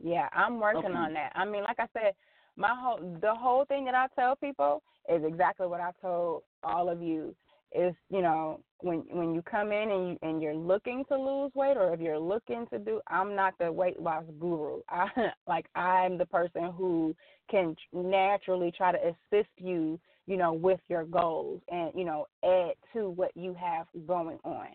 Yeah, 0.02 0.28
I'm 0.32 0.59
working 0.59 0.86
Okay. 0.86 0.98
on 0.98 1.14
that. 1.14 1.32
I 1.35 1.44
mean, 1.44 1.62
like 1.62 1.78
I 1.78 1.86
said, 1.93 2.14
my 2.56 2.74
whole 2.76 2.98
the 3.20 3.35
whole 3.35 3.64
thing 3.64 3.85
that 3.85 3.94
I 3.94 4.06
tell 4.16 4.35
people 4.35 4.82
is 5.09 5.22
exactly 5.24 5.66
what 5.66 5.81
I 5.81 5.90
told 6.02 6.43
all 6.64 6.89
of 6.89 7.01
you. 7.01 7.35
Is 7.72 7.94
you 8.10 8.22
know 8.22 8.60
when 8.85 8.98
when 9.11 9.35
you 9.35 9.40
come 9.43 9.73
in 9.73 9.90
and 9.90 10.09
you 10.11 10.19
and 10.23 10.43
you're 10.43 10.55
looking 10.55 11.05
to 11.09 11.16
lose 11.16 11.51
weight 11.55 11.78
or 11.78 11.94
if 11.94 12.01
you're 12.01 12.19
looking 12.19 12.66
to 12.70 12.78
do, 12.78 13.01
I'm 13.09 13.35
not 13.35 13.55
the 13.59 13.73
weight 13.73 14.01
loss 14.01 14.24
guru. 14.39 14.81
I 14.90 15.09
like 15.47 15.66
I'm 15.74 16.19
the 16.19 16.27
person 16.27 16.70
who 16.77 17.16
can 17.51 17.74
naturally 17.93 18.70
try 18.70 18.93
to 18.93 18.98
assist 18.98 19.51
you, 19.56 19.98
you 20.27 20.36
know, 20.36 20.52
with 20.52 20.81
your 20.89 21.05
goals 21.05 21.62
and 21.70 21.93
you 21.94 22.05
know 22.05 22.27
add 22.44 22.74
to 22.93 23.09
what 23.09 23.35
you 23.35 23.55
have 23.55 23.86
going 24.06 24.39
on. 24.44 24.69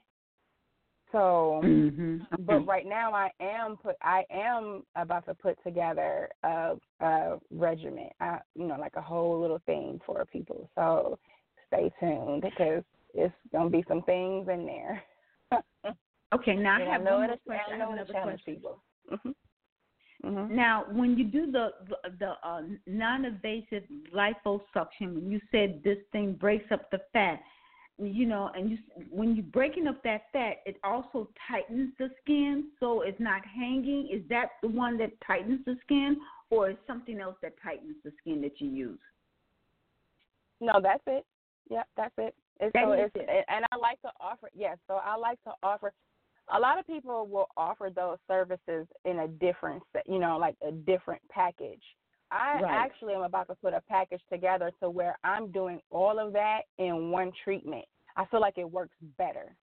So 1.11 1.61
Mm-hmm. 1.63 2.43
but 2.45 2.65
right 2.65 2.87
now 2.87 3.13
I 3.13 3.29
am 3.39 3.77
put 3.77 3.95
I 4.01 4.23
am 4.31 4.83
about 4.95 5.27
to 5.27 5.35
put 5.35 5.61
together 5.63 6.29
a, 6.43 6.75
a 6.99 7.37
regimen, 7.51 8.09
I, 8.19 8.39
you 8.55 8.65
know, 8.65 8.77
like 8.79 8.95
a 8.95 9.01
whole 9.01 9.39
little 9.39 9.61
thing 9.67 10.01
for 10.05 10.25
people. 10.25 10.67
So 10.73 11.19
stay 11.67 11.91
tuned 11.99 12.41
because 12.41 12.83
it's 13.13 13.33
gonna 13.51 13.69
be 13.69 13.83
some 13.87 14.03
things 14.03 14.47
in 14.49 14.65
there. 14.65 15.03
okay, 16.33 16.55
now 16.55 16.75
I 16.77 16.81
And 16.81 16.89
have 16.89 17.03
know 17.03 17.17
one 17.19 17.27
more 17.27 17.33
it'll, 17.33 17.37
question. 17.45 17.65
I 17.71 17.75
I 17.75 17.77
know 17.77 17.85
have 17.85 17.93
another 17.93 18.13
question. 18.13 18.55
people. 18.55 18.83
Mhm. 19.11 19.35
Mhm. 20.23 20.49
Now, 20.49 20.85
when 20.91 21.17
you 21.17 21.23
do 21.25 21.51
the 21.51 21.69
the 22.19 22.35
uh, 22.43 22.61
non-invasive 22.85 23.83
liposuction, 24.13 25.15
when 25.15 25.31
you 25.31 25.39
said 25.51 25.81
this 25.83 25.97
thing 26.11 26.33
breaks 26.33 26.71
up 26.71 26.91
the 26.91 26.99
fat, 27.13 27.41
you 27.97 28.25
know, 28.25 28.49
and 28.55 28.69
you 28.71 28.77
when 29.09 29.35
you're 29.35 29.45
breaking 29.45 29.87
up 29.87 30.03
that 30.03 30.23
fat, 30.33 30.57
it 30.65 30.77
also 30.83 31.29
tightens 31.47 31.93
the 31.97 32.09
skin, 32.21 32.69
so 32.79 33.01
it's 33.01 33.19
not 33.19 33.45
hanging. 33.45 34.09
Is 34.11 34.21
that 34.29 34.51
the 34.61 34.67
one 34.67 34.97
that 34.97 35.11
tightens 35.25 35.63
the 35.65 35.77
skin, 35.83 36.17
or 36.49 36.69
is 36.71 36.77
something 36.85 37.19
else 37.19 37.35
that 37.41 37.53
tightens 37.63 37.95
the 38.03 38.11
skin 38.19 38.41
that 38.41 38.59
you 38.59 38.69
use? 38.69 38.99
No, 40.59 40.81
that's 40.81 41.03
it. 41.07 41.25
Yep, 41.69 41.87
that's 41.95 42.13
it. 42.17 42.35
That 42.59 42.73
so 42.73 42.91
it's, 42.91 43.15
it. 43.15 43.45
And 43.47 43.65
I 43.71 43.75
like 43.77 44.01
to 44.01 44.11
offer, 44.19 44.49
yes, 44.53 44.77
so 44.87 44.95
I 44.95 45.15
like 45.15 45.41
to 45.43 45.51
offer, 45.63 45.93
a 46.53 46.59
lot 46.59 46.79
of 46.79 46.85
people 46.87 47.27
will 47.27 47.47
offer 47.55 47.89
those 47.95 48.17
services 48.27 48.87
in 49.05 49.19
a 49.19 49.27
different, 49.27 49.83
you 50.07 50.19
know, 50.19 50.37
like 50.37 50.55
a 50.67 50.71
different 50.71 51.21
package. 51.29 51.83
I 52.31 52.59
Right. 52.61 52.77
actually 52.77 53.13
am 53.13 53.21
about 53.21 53.47
to 53.47 53.55
put 53.55 53.73
a 53.73 53.81
package 53.89 54.21
together 54.31 54.71
to 54.81 54.89
where 54.89 55.17
I'm 55.23 55.51
doing 55.51 55.79
all 55.89 56.19
of 56.19 56.33
that 56.33 56.61
in 56.77 57.11
one 57.11 57.31
treatment. 57.43 57.85
I 58.17 58.25
feel 58.25 58.41
like 58.41 58.57
it 58.57 58.69
works 58.69 58.95
better. 59.17 59.55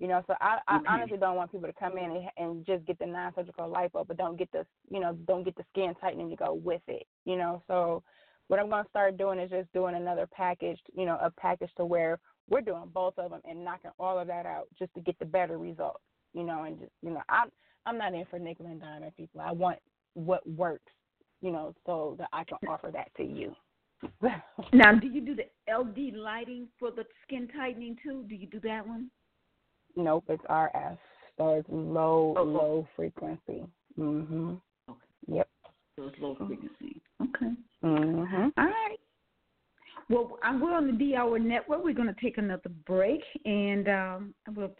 You 0.00 0.06
know, 0.06 0.22
so 0.28 0.34
I, 0.40 0.58
I 0.68 0.76
Okay. 0.76 0.86
honestly 0.88 1.18
don't 1.18 1.34
want 1.36 1.50
people 1.50 1.66
to 1.66 1.74
come 1.74 1.98
in 1.98 2.10
and, 2.10 2.30
and 2.36 2.66
just 2.66 2.86
get 2.86 2.98
the 3.00 3.06
non-surgical 3.06 3.68
lipo, 3.68 4.06
but 4.06 4.16
don't 4.16 4.38
get 4.38 4.50
the, 4.52 4.64
you 4.90 5.00
know, 5.00 5.12
don't 5.26 5.44
get 5.44 5.56
the 5.56 5.64
skin 5.72 5.92
tightening 6.00 6.30
to 6.30 6.36
go 6.36 6.54
with 6.54 6.82
it. 6.86 7.04
You 7.24 7.36
know, 7.36 7.62
so 7.66 8.04
what 8.46 8.60
I'm 8.60 8.70
going 8.70 8.84
to 8.84 8.90
start 8.90 9.16
doing 9.16 9.40
is 9.40 9.50
just 9.50 9.72
doing 9.72 9.96
another 9.96 10.28
package, 10.32 10.78
you 10.94 11.04
know, 11.04 11.18
a 11.20 11.30
package 11.32 11.70
to 11.76 11.84
where 11.84 12.20
we're 12.48 12.60
doing 12.60 12.90
both 12.92 13.18
of 13.18 13.30
them 13.30 13.40
and 13.48 13.64
knocking 13.64 13.90
all 13.98 14.18
of 14.18 14.26
that 14.28 14.46
out 14.46 14.68
just 14.78 14.92
to 14.94 15.00
get 15.00 15.18
the 15.18 15.24
better 15.24 15.58
results, 15.58 16.00
you 16.34 16.44
know, 16.44 16.64
and 16.64 16.78
just, 16.78 16.92
you 17.02 17.10
know, 17.10 17.22
I'm 17.28 17.50
I'm 17.86 17.98
not 17.98 18.14
in 18.14 18.26
for 18.26 18.38
nickel 18.38 18.66
and 18.66 18.80
dime 18.80 19.02
people. 19.16 19.40
I 19.40 19.52
want 19.52 19.78
what 20.14 20.46
works, 20.48 20.92
you 21.40 21.50
know, 21.50 21.74
so 21.86 22.16
that 22.18 22.28
I 22.32 22.44
can 22.44 22.58
offer 22.68 22.90
that 22.92 23.14
to 23.16 23.24
you. 23.24 23.54
Now, 24.72 24.94
do 24.94 25.06
you 25.08 25.20
do 25.20 25.34
the 25.34 25.46
LED 25.72 26.14
lighting 26.14 26.68
for 26.78 26.90
the 26.90 27.04
skin 27.22 27.48
tightening 27.56 27.96
too? 28.02 28.24
Do 28.28 28.34
you 28.34 28.46
do 28.46 28.60
that 28.60 28.86
one? 28.86 29.10
nope, 29.96 30.24
it's 30.28 30.42
RF, 30.44 30.98
so 31.36 31.54
it's 31.54 31.68
low 31.70 32.34
Oh, 32.36 32.42
low 32.42 32.88
frequency. 32.94 33.64
Mhm. 33.98 34.60
Okay. 34.88 34.98
Yep. 35.26 35.48
So 35.96 36.08
it's 36.08 36.18
low 36.20 36.34
frequency. 36.34 37.00
Okay. 37.22 37.54
Mhm. 37.82 38.52
All 38.56 38.64
right. 38.64 39.00
Well, 40.10 40.38
we're 40.60 40.74
on 40.74 40.86
the 40.86 40.92
D 40.92 41.14
Hour 41.14 41.38
Network. 41.38 41.84
We're 41.84 41.94
going 41.94 42.12
to 42.12 42.20
take 42.20 42.38
another 42.38 42.70
break, 42.86 43.20
and 43.44 43.88
um, 43.88 44.34
we'll 44.54 44.74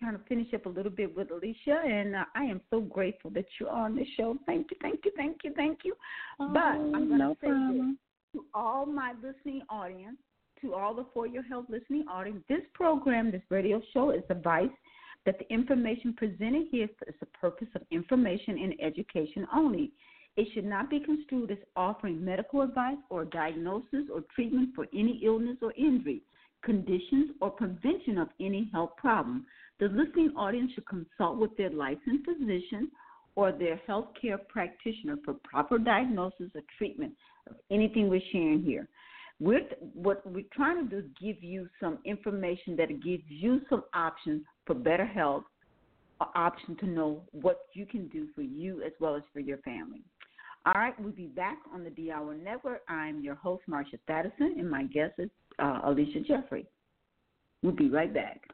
kind 0.00 0.14
of 0.14 0.26
finish 0.26 0.52
up 0.54 0.66
a 0.66 0.68
little 0.68 0.90
bit 0.90 1.14
with 1.14 1.28
Alisha. 1.28 1.86
And 1.86 2.16
uh, 2.16 2.24
I 2.34 2.44
am 2.44 2.60
so 2.70 2.80
grateful 2.80 3.30
that 3.30 3.44
you're 3.60 3.70
on 3.70 3.94
the 3.94 4.06
show. 4.16 4.36
Thank 4.46 4.68
you, 4.70 4.76
thank 4.80 5.00
you, 5.04 5.12
thank 5.16 5.36
you, 5.44 5.52
thank 5.54 5.80
you. 5.84 5.94
but 6.38 6.58
I'm 6.58 7.08
going 7.08 7.18
no 7.18 7.34
to 7.34 7.40
say 7.40 7.48
this 7.48 7.96
to 8.34 8.44
all 8.54 8.86
my 8.86 9.12
listening 9.22 9.62
audience, 9.68 10.16
to 10.60 10.74
all 10.74 10.94
the 10.94 11.06
For 11.12 11.26
Your 11.26 11.42
Health 11.42 11.66
listening 11.68 12.06
audience, 12.10 12.42
this 12.48 12.62
program, 12.72 13.30
this 13.30 13.42
radio 13.50 13.80
show 13.92 14.10
is 14.10 14.22
advice 14.30 14.70
that 15.26 15.38
the 15.38 15.52
information 15.52 16.14
presented 16.14 16.66
here 16.70 16.88
is 17.06 17.14
the 17.20 17.26
purpose 17.26 17.68
of 17.74 17.82
information 17.90 18.58
and 18.58 18.74
education 18.80 19.46
only. 19.54 19.92
It 20.36 20.48
should 20.52 20.64
not 20.64 20.90
be 20.90 20.98
construed 20.98 21.52
as 21.52 21.58
offering 21.76 22.24
medical 22.24 22.62
advice 22.62 22.96
or 23.08 23.24
diagnosis 23.24 24.08
or 24.12 24.22
treatment 24.34 24.70
for 24.74 24.86
any 24.92 25.20
illness 25.24 25.58
or 25.62 25.72
injury, 25.76 26.22
conditions, 26.64 27.30
or 27.40 27.50
prevention 27.50 28.18
of 28.18 28.28
any 28.40 28.68
health 28.72 28.96
problem. 28.96 29.46
The 29.78 29.86
listening 29.86 30.32
audience 30.36 30.72
should 30.72 30.86
consult 30.86 31.38
with 31.38 31.56
their 31.56 31.70
licensed 31.70 32.24
physician 32.24 32.90
or 33.36 33.52
their 33.52 33.80
healthcare 33.88 34.38
practitioner 34.48 35.16
for 35.24 35.34
proper 35.34 35.78
diagnosis 35.78 36.50
or 36.54 36.62
treatment 36.78 37.12
of 37.48 37.56
anything 37.70 38.08
we're 38.08 38.20
sharing 38.32 38.62
here. 38.62 38.88
We're, 39.40 39.66
what 39.92 40.24
we're 40.26 40.44
trying 40.52 40.88
to 40.88 40.88
do 40.88 40.98
is 41.06 41.12
give 41.20 41.42
you 41.42 41.68
some 41.80 41.98
information 42.04 42.76
that 42.76 42.88
gives 43.02 43.24
you 43.28 43.60
some 43.68 43.84
options 43.92 44.42
for 44.66 44.74
better 44.74 45.06
health 45.06 45.44
option 46.34 46.76
to 46.76 46.86
know 46.86 47.22
what 47.32 47.66
you 47.74 47.86
can 47.86 48.08
do 48.08 48.28
for 48.34 48.42
you 48.42 48.82
as 48.82 48.92
well 49.00 49.16
as 49.16 49.22
for 49.32 49.40
your 49.40 49.58
family. 49.58 50.02
All 50.66 50.80
right, 50.80 50.98
we'll 50.98 51.12
be 51.12 51.26
back 51.26 51.58
on 51.74 51.84
the 51.84 52.10
Hour 52.10 52.34
Network. 52.34 52.80
I'm 52.88 53.20
your 53.20 53.34
host, 53.34 53.64
Marsha 53.68 53.98
Thadison, 54.08 54.58
and 54.58 54.70
my 54.70 54.84
guest 54.84 55.12
is 55.18 55.28
uh, 55.58 55.82
Alisha 55.82 56.26
Jeffrey. 56.26 56.66
We'll 57.62 57.74
be 57.74 57.90
right 57.90 58.12
back. 58.12 58.48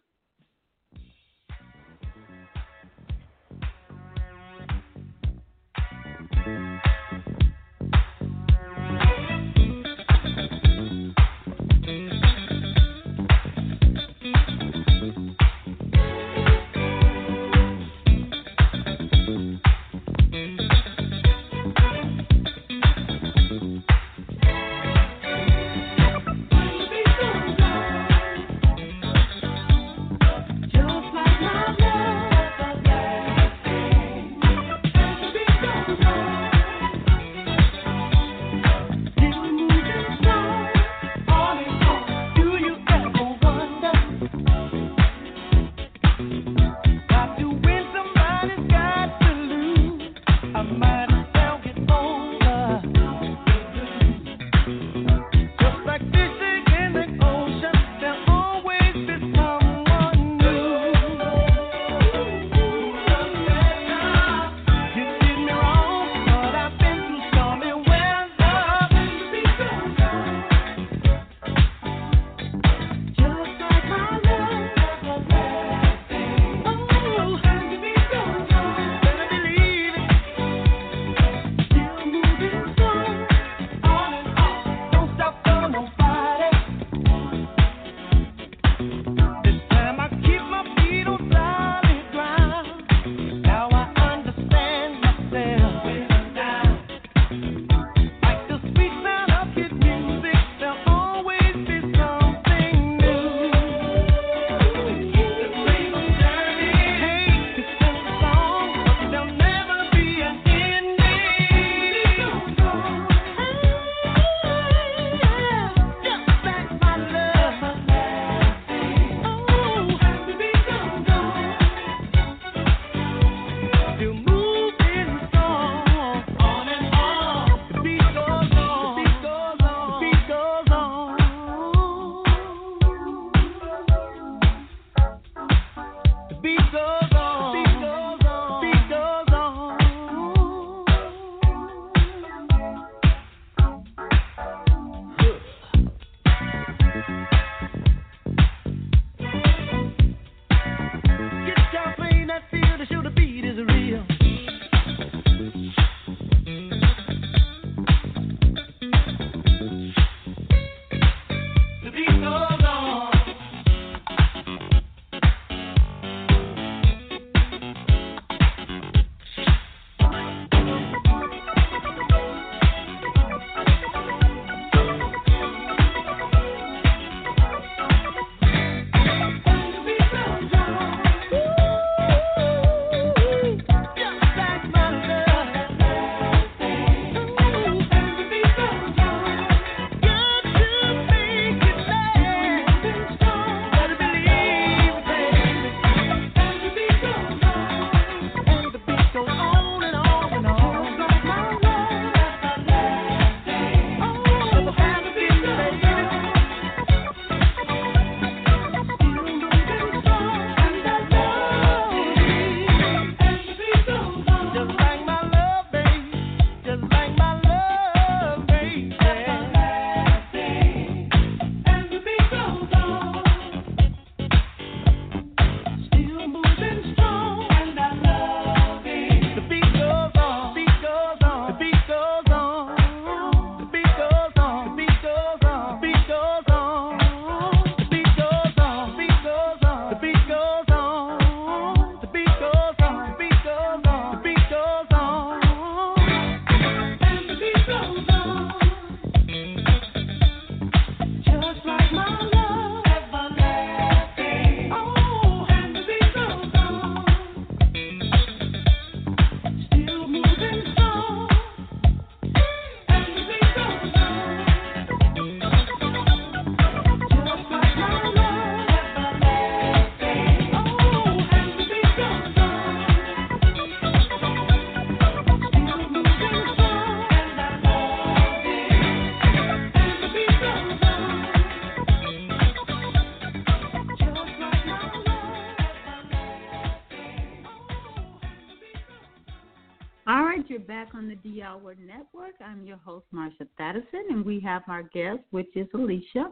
Host, 292.84 293.06
Marsha 293.14 293.46
Thadison, 293.58 294.10
and 294.10 294.24
we 294.24 294.40
have 294.40 294.62
our 294.68 294.82
guest, 294.82 295.20
which 295.30 295.54
is 295.56 295.66
Alisha, 295.74 296.30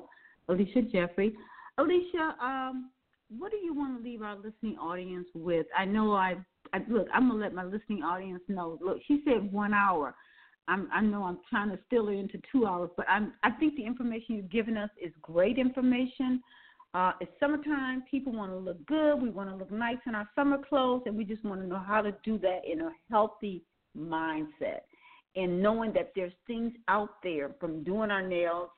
Alisha 0.48 0.90
Jeffrey. 0.90 1.34
Alisha, 1.78 2.38
um, 2.40 2.90
what 3.36 3.50
do 3.50 3.58
you 3.58 3.74
want 3.74 3.98
to 3.98 4.02
leave 4.02 4.22
our 4.22 4.36
listening 4.36 4.76
audience 4.78 5.26
with? 5.34 5.66
I 5.76 5.84
know 5.84 6.12
I, 6.12 6.36
I 6.72 6.78
look. 6.88 7.06
I'm 7.12 7.28
gonna 7.28 7.40
let 7.40 7.54
my 7.54 7.64
listening 7.64 8.02
audience 8.02 8.42
know. 8.48 8.78
Look, 8.80 8.98
she 9.06 9.22
said 9.24 9.52
one 9.52 9.74
hour. 9.74 10.14
I'm, 10.66 10.88
I 10.92 11.00
know 11.00 11.24
I'm 11.24 11.38
trying 11.48 11.70
to 11.70 11.78
still 11.86 12.08
it 12.08 12.14
into 12.14 12.38
two 12.52 12.66
hours, 12.66 12.90
but 12.96 13.06
I'm, 13.08 13.32
I 13.42 13.50
think 13.52 13.76
the 13.76 13.86
information 13.86 14.34
you've 14.36 14.50
given 14.50 14.76
us 14.76 14.90
is 15.02 15.12
great 15.22 15.58
information. 15.58 16.42
Uh, 16.94 17.12
it's 17.20 17.30
summertime. 17.40 18.02
People 18.10 18.32
want 18.32 18.52
to 18.52 18.58
look 18.58 18.84
good. 18.86 19.16
We 19.16 19.30
want 19.30 19.50
to 19.50 19.56
look 19.56 19.70
nice 19.70 19.98
in 20.06 20.14
our 20.14 20.28
summer 20.34 20.58
clothes, 20.68 21.02
and 21.06 21.16
we 21.16 21.24
just 21.24 21.44
want 21.44 21.60
to 21.60 21.66
know 21.66 21.78
how 21.78 22.02
to 22.02 22.12
do 22.24 22.38
that 22.38 22.60
in 22.70 22.80
a 22.80 22.90
healthy 23.10 23.62
mindset. 23.96 24.87
And 25.38 25.62
knowing 25.62 25.92
that 25.92 26.12
there's 26.16 26.32
things 26.46 26.72
out 26.88 27.22
there 27.22 27.52
from 27.60 27.84
doing 27.84 28.10
our 28.10 28.26
nails, 28.26 28.70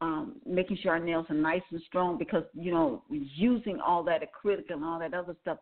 um, 0.00 0.36
making 0.46 0.78
sure 0.80 0.92
our 0.92 0.98
nails 0.98 1.26
are 1.28 1.36
nice 1.36 1.66
and 1.70 1.82
strong, 1.86 2.16
because 2.16 2.44
you 2.54 2.72
know 2.72 3.02
using 3.08 3.78
all 3.80 4.02
that 4.04 4.22
acrylic 4.22 4.70
and 4.70 4.82
all 4.84 4.98
that 5.00 5.12
other 5.12 5.36
stuff, 5.42 5.58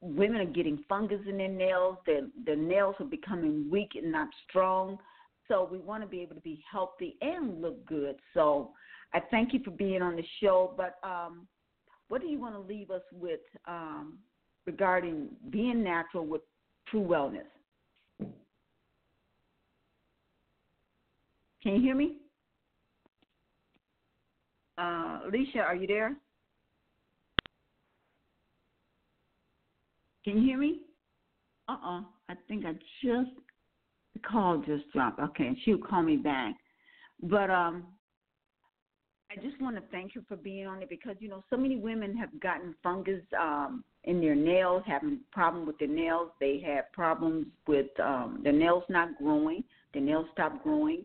women 0.00 0.40
are 0.40 0.46
getting 0.46 0.82
fungus 0.88 1.20
in 1.28 1.36
their 1.36 1.48
nails. 1.48 1.98
Their 2.06 2.22
their 2.46 2.56
nails 2.56 2.94
are 3.00 3.06
becoming 3.06 3.68
weak 3.70 3.90
and 3.94 4.10
not 4.10 4.28
strong. 4.48 4.98
So 5.48 5.68
we 5.70 5.78
want 5.78 6.02
to 6.02 6.08
be 6.08 6.20
able 6.22 6.36
to 6.36 6.40
be 6.40 6.64
healthy 6.70 7.16
and 7.20 7.60
look 7.60 7.84
good. 7.84 8.16
So 8.32 8.70
I 9.12 9.20
thank 9.30 9.52
you 9.52 9.60
for 9.62 9.72
being 9.72 10.00
on 10.00 10.16
the 10.16 10.24
show. 10.40 10.72
But 10.76 10.96
um, 11.06 11.46
what 12.08 12.22
do 12.22 12.28
you 12.28 12.38
want 12.38 12.54
to 12.54 12.60
leave 12.60 12.90
us 12.90 13.02
with 13.12 13.40
um, 13.68 14.18
regarding 14.64 15.28
being 15.50 15.82
natural 15.82 16.24
with 16.24 16.42
true 16.88 17.04
wellness? 17.04 17.50
Can 21.62 21.76
you 21.76 21.80
hear 21.80 21.94
me? 21.94 22.16
Uh, 24.78 25.20
Alisha, 25.26 25.58
are 25.62 25.76
you 25.76 25.86
there? 25.86 26.16
Can 30.24 30.38
you 30.38 30.42
hear 30.42 30.58
me? 30.58 30.80
Uh 31.68 31.72
uh 31.72 32.00
I 32.28 32.34
think 32.48 32.64
I 32.64 32.72
just 33.02 33.30
the 34.14 34.20
call 34.28 34.58
just 34.58 34.90
dropped. 34.92 35.20
Okay, 35.20 35.56
she'll 35.64 35.78
call 35.78 36.02
me 36.02 36.16
back. 36.16 36.54
But 37.22 37.50
um 37.50 37.84
I 39.30 39.40
just 39.40 39.60
want 39.60 39.76
to 39.76 39.82
thank 39.90 40.14
you 40.14 40.22
for 40.28 40.36
being 40.36 40.66
on 40.66 40.82
it 40.82 40.88
because 40.88 41.16
you 41.20 41.28
know 41.28 41.44
so 41.50 41.56
many 41.56 41.76
women 41.76 42.16
have 42.16 42.38
gotten 42.40 42.74
fungus 42.82 43.22
um 43.40 43.84
in 44.04 44.20
their 44.20 44.34
nails, 44.34 44.82
having 44.86 45.20
problem 45.32 45.66
with 45.66 45.78
their 45.78 45.88
nails. 45.88 46.30
They 46.40 46.60
have 46.66 46.92
problems 46.92 47.46
with 47.66 47.88
um 48.00 48.40
their 48.42 48.52
nails 48.52 48.84
not 48.88 49.16
growing. 49.18 49.64
Their 49.92 50.02
nails 50.02 50.26
stop 50.32 50.62
growing. 50.62 51.04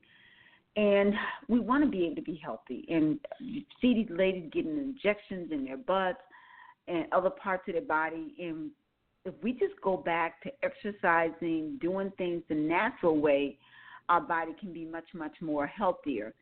And 0.78 1.16
we 1.48 1.60
want 1.60 1.84
to 1.84 1.90
be 1.90 2.06
able 2.06 2.18
to 2.18 2.22
be 2.22 2.40
healthy. 2.42 2.86
And 2.88 3.20
you 3.40 3.64
see 3.82 3.96
these 3.96 4.16
ladies 4.16 4.50
getting 4.54 4.78
injections 4.78 5.52
in 5.52 5.66
their 5.66 5.78
butts 5.78 6.22
and 6.88 7.06
other 7.12 7.32
parts 7.32 7.64
of 7.68 7.74
their 7.74 7.82
body. 7.82 8.36
And 8.40 8.70
if 9.26 9.34
we 9.42 9.54
just 9.54 9.74
go 9.84 9.98
back 9.98 10.40
to 10.44 10.52
exercising, 10.62 11.80
doing 11.82 12.14
things 12.20 12.44
the 12.48 12.54
natural 12.56 13.20
way, 13.20 13.58
our 14.08 14.22
body 14.22 14.52
can 14.60 14.72
be 14.72 14.86
much, 14.86 15.08
much 15.16 15.34
more 15.42 15.66
healthier. 15.66 16.36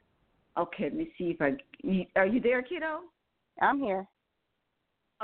Okay, 0.58 0.84
let 0.84 0.96
me 0.96 1.10
see 1.18 1.36
if 1.40 1.42
I. 1.42 1.56
Are 2.20 2.28
you 2.28 2.42
there, 2.42 2.62
kiddo? 2.62 3.00
I'm 3.62 3.80
here. 3.80 4.06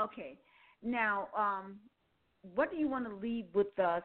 Okay. 0.00 0.38
Now, 0.82 1.28
um, 1.36 1.76
what 2.54 2.70
do 2.70 2.78
you 2.78 2.88
want 2.88 3.06
to 3.08 3.14
leave 3.14 3.44
with 3.54 3.78
us 3.78 4.02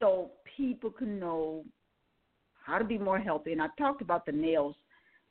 so 0.00 0.30
people 0.56 0.90
can 0.90 1.20
know 1.20 1.64
how 2.64 2.78
to 2.78 2.84
be 2.84 2.98
more 2.98 3.18
healthy? 3.18 3.52
And 3.52 3.62
I 3.62 3.68
talked 3.78 4.02
about 4.02 4.26
the 4.26 4.32
nails. 4.32 4.76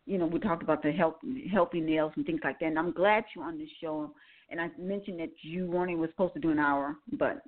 You 0.06 0.18
know, 0.18 0.26
we 0.26 0.40
talked 0.40 0.64
about 0.64 0.82
the 0.84 0.92
health, 0.92 1.16
healthy 1.52 1.80
nails 1.80 2.12
and 2.16 2.26
things 2.26 2.42
like 2.44 2.60
that. 2.60 2.66
And 2.66 2.80
I'm 2.80 2.92
glad 2.92 3.24
you're 3.36 3.46
on 3.46 3.58
this 3.58 3.70
show. 3.82 4.12
And 4.50 4.60
I 4.60 4.70
mentioned 4.78 5.20
that 5.20 5.32
you 5.42 5.68
weren't 5.68 5.92
even 5.92 6.08
supposed 6.10 6.34
to 6.34 6.40
do 6.40 6.52
an 6.52 6.60
hour, 6.60 6.96
but 7.14 7.42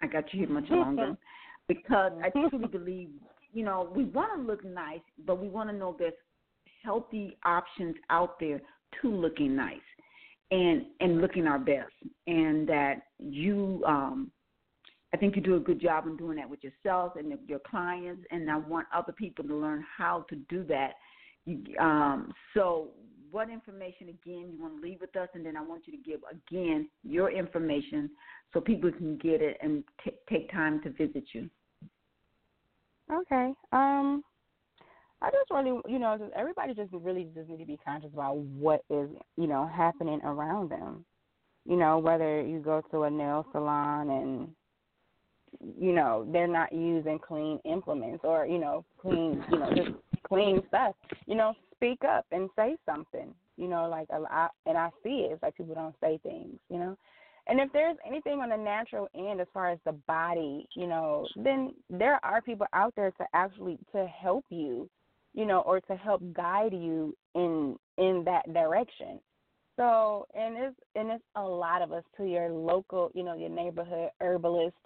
I 0.00 0.06
got 0.06 0.32
you 0.32 0.40
here 0.40 0.48
much 0.48 0.70
longer 0.70 1.16
because 1.68 2.12
I 2.22 2.30
truly 2.30 2.68
believe 2.68 3.10
you 3.52 3.64
know, 3.64 3.90
we 3.94 4.04
want 4.04 4.30
to 4.36 4.46
look 4.46 4.64
nice, 4.64 5.00
but 5.26 5.40
we 5.40 5.48
want 5.48 5.70
to 5.70 5.76
know 5.76 5.96
there's 5.98 6.12
healthy 6.82 7.36
options 7.44 7.96
out 8.10 8.38
there 8.38 8.60
to 9.02 9.10
looking 9.10 9.56
nice 9.56 9.76
and 10.50 10.86
and 11.00 11.20
looking 11.20 11.46
our 11.46 11.58
best 11.58 11.92
and 12.26 12.66
that 12.66 13.02
you 13.18 13.82
um 13.86 14.30
I 15.12 15.16
think 15.16 15.36
you 15.36 15.42
do 15.42 15.56
a 15.56 15.60
good 15.60 15.80
job 15.80 16.06
in 16.06 16.16
doing 16.16 16.36
that 16.36 16.48
with 16.48 16.62
yourself 16.62 17.14
and 17.16 17.32
your 17.46 17.60
clients 17.60 18.24
and 18.30 18.50
I 18.50 18.56
want 18.56 18.86
other 18.94 19.12
people 19.12 19.44
to 19.44 19.54
learn 19.54 19.84
how 19.96 20.26
to 20.28 20.36
do 20.48 20.64
that. 20.64 20.94
Um 21.80 22.32
so 22.54 22.88
what 23.30 23.50
information 23.50 24.08
again 24.08 24.50
you 24.52 24.58
want 24.60 24.76
to 24.76 24.82
leave 24.82 25.00
with 25.00 25.14
us 25.16 25.28
and 25.34 25.44
then 25.44 25.56
I 25.56 25.62
want 25.62 25.82
you 25.86 25.92
to 25.96 26.02
give 26.02 26.20
again 26.30 26.88
your 27.02 27.30
information 27.30 28.10
so 28.52 28.60
people 28.60 28.90
can 28.90 29.18
get 29.18 29.42
it 29.42 29.58
and 29.62 29.84
t- 30.04 30.12
take 30.28 30.50
time 30.50 30.82
to 30.82 30.90
visit 30.90 31.24
you. 31.32 31.50
Okay. 33.12 33.52
Um, 33.72 34.22
I 35.20 35.30
just 35.30 35.50
really, 35.50 35.80
you 35.88 35.98
know, 35.98 36.16
just 36.18 36.32
everybody 36.34 36.74
just 36.74 36.92
really 36.92 37.28
just 37.34 37.48
need 37.48 37.58
to 37.58 37.64
be 37.64 37.78
conscious 37.84 38.10
about 38.12 38.36
what 38.36 38.82
is, 38.90 39.08
you 39.36 39.46
know, 39.46 39.66
happening 39.66 40.20
around 40.22 40.70
them. 40.70 41.04
You 41.66 41.76
know, 41.76 41.98
whether 41.98 42.40
you 42.40 42.60
go 42.60 42.82
to 42.90 43.02
a 43.02 43.10
nail 43.10 43.46
salon 43.52 44.10
and, 44.10 44.48
you 45.60 45.92
know, 45.92 46.26
they're 46.32 46.46
not 46.46 46.72
using 46.72 47.18
clean 47.18 47.58
implements 47.64 48.20
or, 48.24 48.46
you 48.46 48.58
know, 48.58 48.84
clean, 49.00 49.44
you 49.50 49.58
know, 49.58 49.70
just 49.74 49.90
clean 50.26 50.62
stuff. 50.68 50.94
You 51.26 51.36
know, 51.36 51.54
speak 51.74 52.00
up 52.04 52.26
and 52.32 52.48
say 52.56 52.76
something. 52.86 53.34
You 53.56 53.68
know, 53.68 53.88
like 53.88 54.06
a 54.12 54.20
lot, 54.20 54.52
and 54.66 54.78
I 54.78 54.90
see 55.02 55.26
it. 55.26 55.32
It's 55.32 55.42
like 55.42 55.56
people 55.56 55.74
don't 55.74 55.94
say 56.00 56.20
things. 56.22 56.58
You 56.70 56.78
know, 56.78 56.96
and 57.48 57.60
if 57.60 57.72
there's 57.72 57.96
anything 58.06 58.40
on 58.40 58.50
the 58.50 58.56
natural 58.56 59.08
end 59.16 59.40
as 59.40 59.46
far 59.52 59.70
as 59.70 59.78
the 59.84 59.92
body, 60.06 60.68
you 60.76 60.86
know, 60.86 61.26
then 61.34 61.74
there 61.88 62.20
are 62.24 62.42
people 62.42 62.66
out 62.72 62.94
there 62.94 63.10
to 63.12 63.24
actually 63.32 63.78
to 63.92 64.06
help 64.06 64.44
you, 64.50 64.88
you 65.34 65.46
know, 65.46 65.60
or 65.60 65.80
to 65.80 65.96
help 65.96 66.22
guide 66.34 66.72
you 66.72 67.16
in 67.34 67.76
in 67.96 68.22
that 68.26 68.52
direction. 68.52 69.18
So, 69.76 70.26
and 70.34 70.56
it's 70.58 70.76
and 70.94 71.10
it's 71.10 71.24
a 71.36 71.42
lot 71.42 71.82
of 71.82 71.90
us 71.90 72.04
to 72.18 72.24
your 72.24 72.50
local, 72.50 73.10
you 73.14 73.22
know, 73.22 73.34
your 73.34 73.48
neighborhood 73.48 74.10
herbalist, 74.20 74.76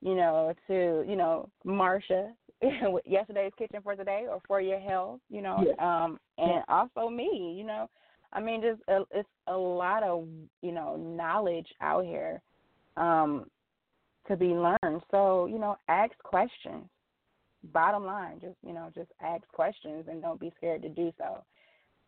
you 0.00 0.14
know, 0.14 0.52
to 0.66 1.04
you 1.08 1.16
know, 1.16 1.48
Marsha, 1.66 2.30
yesterday's 3.06 3.52
kitchen 3.58 3.80
for 3.82 3.96
today 3.96 4.26
or 4.28 4.40
for 4.46 4.60
your 4.60 4.80
health, 4.80 5.20
you 5.30 5.42
know, 5.42 5.62
yes. 5.64 5.74
um, 5.78 6.18
and 6.38 6.62
also 6.68 7.08
me, 7.08 7.54
you 7.56 7.64
know, 7.64 7.88
I 8.32 8.40
mean, 8.40 8.60
just 8.60 8.80
a, 8.88 9.02
it's 9.10 9.28
a 9.46 9.56
lot 9.56 10.02
of 10.02 10.26
you 10.62 10.72
know 10.72 10.96
knowledge 10.96 11.68
out 11.80 12.04
here 12.04 12.42
um, 12.96 13.46
to 14.26 14.36
be 14.36 14.46
learned. 14.46 15.02
So 15.10 15.46
you 15.46 15.58
know, 15.58 15.76
ask 15.88 16.12
questions. 16.22 16.84
Bottom 17.72 18.04
line, 18.04 18.38
just 18.40 18.56
you 18.64 18.72
know, 18.72 18.90
just 18.94 19.10
ask 19.20 19.42
questions 19.48 20.04
and 20.08 20.22
don't 20.22 20.38
be 20.38 20.52
scared 20.56 20.82
to 20.82 20.88
do 20.88 21.12
so. 21.18 21.42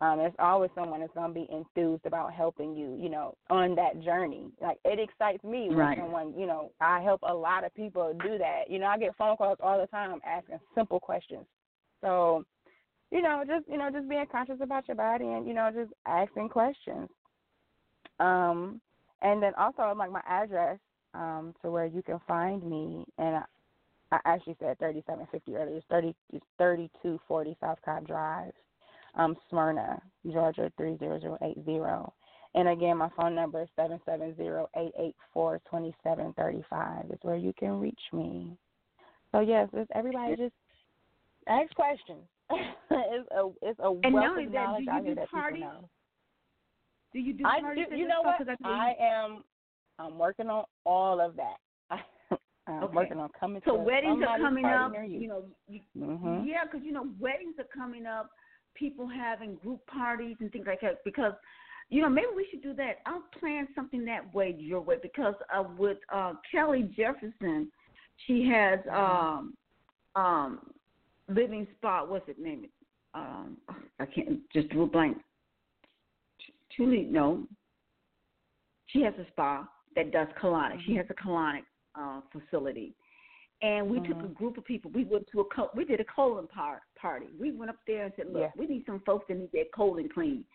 Um, 0.01 0.17
there's 0.17 0.33
always 0.39 0.71
someone 0.73 1.01
that's 1.01 1.13
going 1.13 1.31
to 1.31 1.39
be 1.39 1.47
enthused 1.53 2.07
about 2.07 2.33
helping 2.33 2.75
you, 2.75 2.97
you 2.99 3.07
know, 3.07 3.35
on 3.51 3.75
that 3.75 4.01
journey. 4.03 4.47
Like 4.59 4.77
it 4.83 4.99
excites 4.99 5.43
me 5.43 5.67
when 5.69 5.77
right. 5.77 5.97
someone, 5.97 6.33
you 6.35 6.47
know, 6.47 6.71
I 6.81 7.01
help 7.01 7.21
a 7.21 7.33
lot 7.33 7.63
of 7.63 7.73
people 7.75 8.11
do 8.23 8.39
that. 8.39 8.63
You 8.67 8.79
know, 8.79 8.87
I 8.87 8.97
get 8.97 9.15
phone 9.15 9.37
calls 9.37 9.59
all 9.61 9.79
the 9.79 9.87
time 9.87 10.19
asking 10.25 10.59
simple 10.75 10.99
questions. 10.99 11.45
So 12.01 12.45
you 13.11 13.21
know, 13.21 13.43
just 13.45 13.67
you 13.69 13.77
know, 13.77 13.91
just 13.91 14.09
being 14.09 14.25
conscious 14.31 14.57
about 14.61 14.87
your 14.87 14.95
body 14.95 15.25
and 15.25 15.47
you 15.47 15.53
know, 15.53 15.69
just 15.73 15.91
asking 16.05 16.49
questions. 16.49 17.09
Um, 18.19 18.81
and 19.21 19.43
then 19.43 19.53
also 19.57 19.93
like 19.95 20.11
my 20.11 20.21
address 20.27 20.79
um, 21.13 21.53
to 21.61 21.69
where 21.69 21.85
you 21.85 22.01
can 22.01 22.19
find 22.27 22.63
me, 22.63 23.03
and 23.17 23.35
I, 23.35 23.43
I 24.13 24.19
actually 24.25 24.55
said 24.59 24.79
thirty 24.79 25.03
seven 25.05 25.27
fifty 25.31 25.55
earlier. 25.55 25.75
It's 25.75 25.85
thirty 25.89 26.15
it's 26.33 26.45
thirty 26.57 26.89
two 27.03 27.19
forty 27.27 27.55
South 27.59 27.79
Cobb 27.83 28.07
Drive, 28.07 28.53
um, 29.15 29.35
Smyrna, 29.49 30.01
Georgia 30.31 30.71
three 30.77 30.97
zero 30.97 31.19
zero 31.19 31.37
eight 31.43 31.63
zero. 31.65 32.13
And 32.53 32.67
again, 32.67 32.97
my 32.97 33.09
phone 33.15 33.33
number 33.33 33.61
is 33.61 33.69
seven 33.75 33.99
seven 34.05 34.35
zero 34.35 34.69
eight 34.75 34.91
eight 34.99 35.15
four 35.33 35.61
twenty 35.69 35.95
seven 36.03 36.33
thirty 36.33 36.63
five. 36.69 37.05
Is 37.09 37.19
where 37.21 37.37
you 37.37 37.53
can 37.57 37.79
reach 37.79 38.01
me. 38.11 38.57
So 39.31 39.39
yes, 39.39 39.69
everybody 39.95 40.35
just 40.35 40.53
ask 41.47 41.73
questions. 41.75 42.23
it's 42.51 43.29
a 43.31 43.49
it's 43.61 43.79
a 43.79 43.91
and 44.03 44.13
wealth 44.13 44.37
of 44.37 44.51
knowledge 44.51 44.85
do 44.85 44.91
out 44.91 45.03
here 45.05 45.15
that 45.15 45.29
parties? 45.29 45.61
people 45.61 45.73
know. 45.81 45.89
Do 47.13 47.19
you 47.19 47.33
do 47.33 47.45
I 47.45 47.61
parties? 47.61 47.85
do, 47.89 47.95
you 47.95 48.07
know 48.07 48.21
what? 48.21 48.35
I, 48.63 48.69
I 48.69 48.95
am. 48.99 49.43
I'm 49.99 50.17
working 50.17 50.47
on 50.49 50.65
all 50.85 51.21
of 51.21 51.35
that. 51.37 51.57
I'm 52.67 52.83
Okay. 52.83 52.95
working 52.95 53.17
on 53.19 53.29
coming. 53.37 53.61
so 53.65 53.75
to 53.77 53.83
weddings 53.83 54.23
are 54.27 54.37
coming 54.37 54.65
up. 54.65 54.93
You. 54.93 55.19
You 55.19 55.27
know, 55.27 55.43
you, 55.67 55.81
Mhm. 55.97 56.45
yeah, 56.45 56.63
because 56.65 56.85
you 56.85 56.91
know 56.91 57.09
weddings 57.19 57.55
are 57.59 57.67
coming 57.73 58.05
up. 58.05 58.29
People 58.75 59.07
having 59.07 59.55
group 59.55 59.85
parties 59.87 60.37
and 60.39 60.51
things 60.51 60.65
like 60.67 60.81
that. 60.81 61.03
Because 61.03 61.33
you 61.89 62.01
know 62.01 62.09
maybe 62.09 62.27
we 62.35 62.47
should 62.49 62.63
do 62.63 62.73
that. 62.75 62.97
I'll 63.05 63.23
plan 63.39 63.67
something 63.75 64.05
that 64.05 64.33
way 64.33 64.55
your 64.57 64.81
way 64.81 64.95
because 65.01 65.35
uh, 65.55 65.63
with 65.77 65.97
uh, 66.13 66.33
Kelly 66.51 66.89
Jefferson, 66.95 67.71
She 68.27 68.47
has 68.47 68.79
um 68.91 69.53
um 70.15 70.59
living 71.27 71.67
spot. 71.77 72.09
What's 72.09 72.27
it 72.27 72.39
named? 72.39 72.67
Um, 73.13 73.57
I 73.99 74.05
can't 74.05 74.39
just 74.53 74.69
drew 74.69 74.83
a 74.83 74.87
blank. 74.87 75.17
Truly, 76.75 77.03
no. 77.03 77.45
She 78.87 79.01
has 79.01 79.13
a 79.19 79.25
spa 79.31 79.67
that 79.95 80.11
does 80.11 80.27
colonic. 80.41 80.77
She 80.85 80.95
has 80.95 81.05
a 81.09 81.13
colonic 81.13 81.63
uh, 81.95 82.21
facility, 82.31 82.93
and 83.61 83.89
we 83.89 83.99
took 83.99 84.17
a 84.23 84.27
Mhm. 84.27 84.33
group 84.33 84.57
of 84.57 84.65
people. 84.65 84.89
We 84.91 85.03
went 85.03 85.27
to 85.27 85.41
a 85.41 85.45
co- 85.45 85.69
we 85.75 85.85
did 85.85 85.99
a 85.99 86.05
colon 86.05 86.47
par- 86.47 86.81
party. 86.95 87.27
We 87.39 87.51
went 87.51 87.69
up 87.69 87.79
there 87.85 88.05
and 88.05 88.13
said, 88.15 88.31
"Look, 88.33 88.41
Yeah. 88.41 88.51
we 88.55 88.65
need 88.67 88.85
some 88.85 88.99
folks 89.01 89.27
that 89.27 89.35
need 89.35 89.51
their 89.51 89.65
colon 89.65 90.09
clean." 90.09 90.45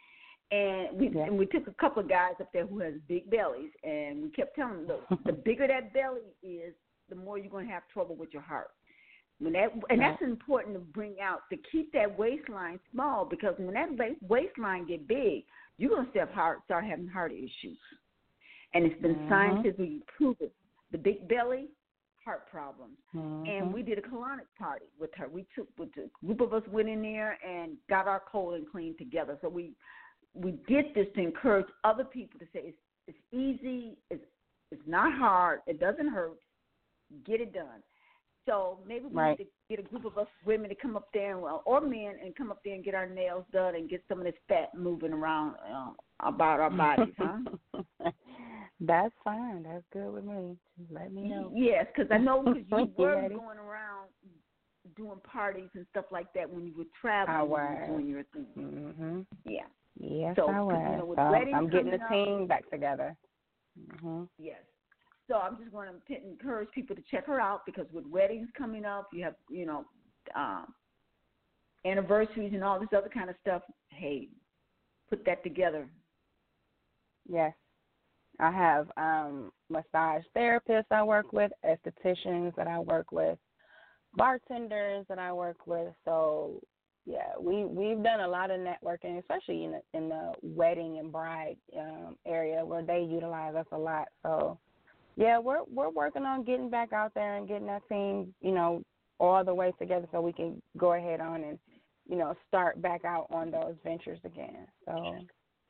And 0.51 0.99
we 0.99 1.09
Yeah. 1.09 1.25
and 1.25 1.39
we 1.39 1.47
took 1.47 1.67
a 1.67 1.75
couple 1.75 2.03
of 2.03 2.09
guys 2.09 2.35
up 2.41 2.53
there 2.53 2.67
who 2.67 2.79
has 2.81 2.95
big 3.03 3.29
bellies, 3.31 3.73
and 3.85 4.23
we 4.23 4.31
kept 4.31 4.55
telling 4.57 4.87
them, 4.87 5.01
"Look, 5.09 5.25
the 5.25 5.33
bigger 5.45 5.67
that 5.67 5.93
belly 5.93 6.35
is, 6.43 6.75
the 7.09 7.15
more 7.15 7.39
you're 7.39 7.51
going 7.51 7.67
to 7.67 7.73
have 7.73 7.87
trouble 7.89 8.15
with 8.17 8.33
your 8.33 8.43
heart." 8.43 8.71
When 9.39 9.53
that 9.53 9.73
and 9.91 10.01
that's 10.01 10.23
important 10.23 10.75
to 10.75 10.81
bring 10.81 11.21
out 11.21 11.43
to 11.51 11.57
keep 11.59 11.93
that 11.93 12.17
waistline 12.19 12.81
small 12.91 13.25
because 13.27 13.59
when 13.59 13.75
that 13.75 14.19
waistline 14.23 14.87
get 14.87 15.07
big, 15.07 15.45
you're 15.77 15.91
gonna 15.95 16.09
start 16.11 16.31
heart 16.31 16.65
start 16.65 16.85
having 16.85 17.07
heart 17.07 17.33
issues. 17.33 17.79
And 18.73 18.87
it's 18.87 19.01
been 19.03 19.15
Mhm. 19.17 19.29
scientifically 19.29 20.03
proven 20.07 20.51
the 20.91 20.99
big 20.99 21.29
belly, 21.29 21.69
heart 22.27 22.51
problems. 22.51 22.99
Mhm. 23.15 23.49
And 23.49 23.73
we 23.73 23.83
did 23.83 23.99
a 23.99 24.03
colonic 24.03 24.49
party 24.59 24.87
with 24.99 25.15
her. 25.15 25.29
We 25.29 25.47
took 25.55 25.69
with 25.79 25.97
a 25.97 26.11
group 26.27 26.41
of 26.41 26.53
us 26.53 26.67
went 26.69 26.89
in 26.89 27.01
there 27.01 27.39
and 27.43 27.79
got 27.89 28.09
our 28.09 28.21
colon 28.21 28.67
cleaned 28.67 28.99
together. 28.99 29.39
So 29.41 29.49
we 29.49 29.75
we 30.35 30.53
did 30.69 30.93
this 30.93 31.07
to 31.15 31.21
encourage 31.23 31.67
other 31.85 32.05
people 32.05 32.39
to 32.41 32.47
say 32.53 32.61
it's 32.65 32.79
it's 33.07 33.19
easy, 33.31 33.97
it's 34.11 34.27
it's 34.73 34.87
not 34.87 35.13
hard, 35.13 35.61
it 35.67 35.79
doesn't 35.79 36.09
hurt, 36.09 36.39
get 37.25 37.41
it 37.41 37.55
done. 37.55 37.83
So 38.47 38.81
maybe 38.87 39.07
we 39.07 39.15
Right. 39.15 39.39
need 39.39 39.45
to 39.45 39.51
get 39.69 39.79
a 39.79 39.89
group 39.89 40.05
of 40.05 40.19
us 40.19 40.29
women 40.45 40.69
to 40.69 40.75
come 40.75 40.97
up 40.97 41.09
there 41.13 41.33
and, 41.33 41.43
well, 41.43 41.63
or 41.65 41.81
men 41.81 42.17
and 42.23 42.35
come 42.35 42.51
up 42.51 42.63
there 42.65 42.75
and 42.75 42.85
get 42.85 42.95
our 42.95 43.07
nails 43.07 43.45
done 43.53 43.77
and 43.77 43.89
get 43.89 44.05
some 44.09 44.19
of 44.19 44.25
this 44.25 44.37
fat 44.49 44.75
moving 44.75 45.13
around 45.13 45.57
uh, 45.69 45.93
about 46.21 46.61
our 46.61 46.71
bodies, 46.71 47.15
huh? 47.19 47.39
That's 48.81 49.15
fine. 49.25 49.63
That's 49.63 49.85
good 49.93 50.13
with 50.13 50.25
me. 50.25 50.57
Just 50.79 50.93
let 50.93 51.13
me 51.13 51.23
know. 51.29 51.51
Yes, 51.55 51.87
because 51.95 52.11
I 52.13 52.19
know 52.19 52.43
because 52.43 52.63
you 52.69 52.93
were 52.99 53.29
going 53.29 53.59
around 53.59 54.09
doing 54.97 55.19
parties 55.21 55.71
and 55.75 55.87
stuff 55.91 56.05
like 56.11 56.33
that 56.35 56.49
when 56.49 56.67
you 56.67 56.75
were 56.77 56.85
traveling. 57.01 57.37
I 57.37 57.43
you 57.43 57.49
were 57.49 57.57
was. 57.57 57.89
doing 57.89 58.09
your 58.09 58.23
thing. 58.25 58.47
Mhm. 58.57 59.27
Yeah. 59.45 59.67
Yes, 59.99 60.37
So, 60.37 60.43
I 60.49 60.53
'cause, 60.53 60.61
you 60.61 60.67
was. 60.67 60.99
know, 60.99 61.15
So 61.15 61.21
I'm- 61.23 61.69
getting 61.71 61.91
the 61.91 62.03
up- 62.03 62.09
team 62.11 62.47
back 62.47 62.69
together. 62.69 63.17
Mhm. 63.79 64.29
Yes. 64.39 64.63
So 65.27 65.37
I'm 65.39 65.57
just 65.57 65.73
going 65.73 65.89
to 66.07 66.17
encourage 66.25 66.71
people 66.71 66.95
to 66.95 67.03
check 67.03 67.27
her 67.27 67.41
out 67.41 67.65
because 67.67 67.91
with 67.93 68.07
weddings 68.07 68.49
coming 68.53 68.85
up, 68.85 69.09
you 69.13 69.25
have 69.25 69.37
you 69.49 69.65
know 69.67 69.85
um, 70.35 70.73
anniversaries 71.85 72.53
and 72.53 72.63
all 72.63 72.79
this 72.79 72.93
other 72.93 73.09
kind 73.09 73.31
of 73.31 73.37
stuff. 73.41 73.63
Hey, 73.89 74.29
put 75.09 75.25
that 75.25 75.43
together. 75.43 75.89
Yes. 77.29 77.55
I 78.39 78.51
have 78.51 78.89
um 78.97 79.51
massage 79.71 80.25
therapists 80.37 80.91
I 80.91 81.03
work 81.03 81.33
with, 81.33 81.53
estheticians 81.65 82.55
that 82.57 82.67
I 82.67 82.79
work 82.79 83.13
with, 83.13 83.39
bartenders 84.15 85.07
that 85.09 85.19
I 85.19 85.33
work 85.33 85.67
with. 85.67 85.93
So 86.05 86.61
yeah, 87.05 87.33
we 87.41 87.65
we've 87.65 88.03
done 88.03 88.21
a 88.21 88.29
lot 88.29 88.51
of 88.51 88.61
networking, 88.61 89.19
especially 89.19 89.65
in 89.65 89.73
the 89.73 89.81
in 89.95 90.09
the 90.09 90.33
wedding 90.43 90.99
and 90.99 91.13
bride 91.13 91.57
um 91.79 92.17
area 92.27 92.65
where 92.65 92.83
they 92.83 93.01
utilize 93.09 93.55
us 93.55 93.67
a 93.73 93.79
lot. 93.79 94.09
So 94.23 94.59
yeah, 95.17 95.39
we're 95.39 95.65
we're 95.73 95.91
working 95.91 96.25
on 96.25 96.45
getting 96.45 96.69
back 96.71 96.93
out 96.93 97.13
there 97.15 97.37
and 97.37 97.49
getting 97.49 97.67
that 97.69 97.89
team, 97.89 98.35
you 98.43 98.53
know, 98.53 98.83
all 99.19 99.43
the 99.45 99.55
way 99.55 99.73
together 99.79 100.07
so 100.13 100.21
we 100.21 100.33
can 100.33 100.61
go 100.77 100.93
ahead 100.93 101.21
on 101.21 101.43
and, 101.43 101.59
you 102.09 102.17
know, 102.17 102.35
start 102.47 102.81
back 102.83 103.05
out 103.05 103.27
on 103.31 103.51
those 103.51 103.75
ventures 103.83 104.21
again. 104.25 104.67
So 104.85 105.17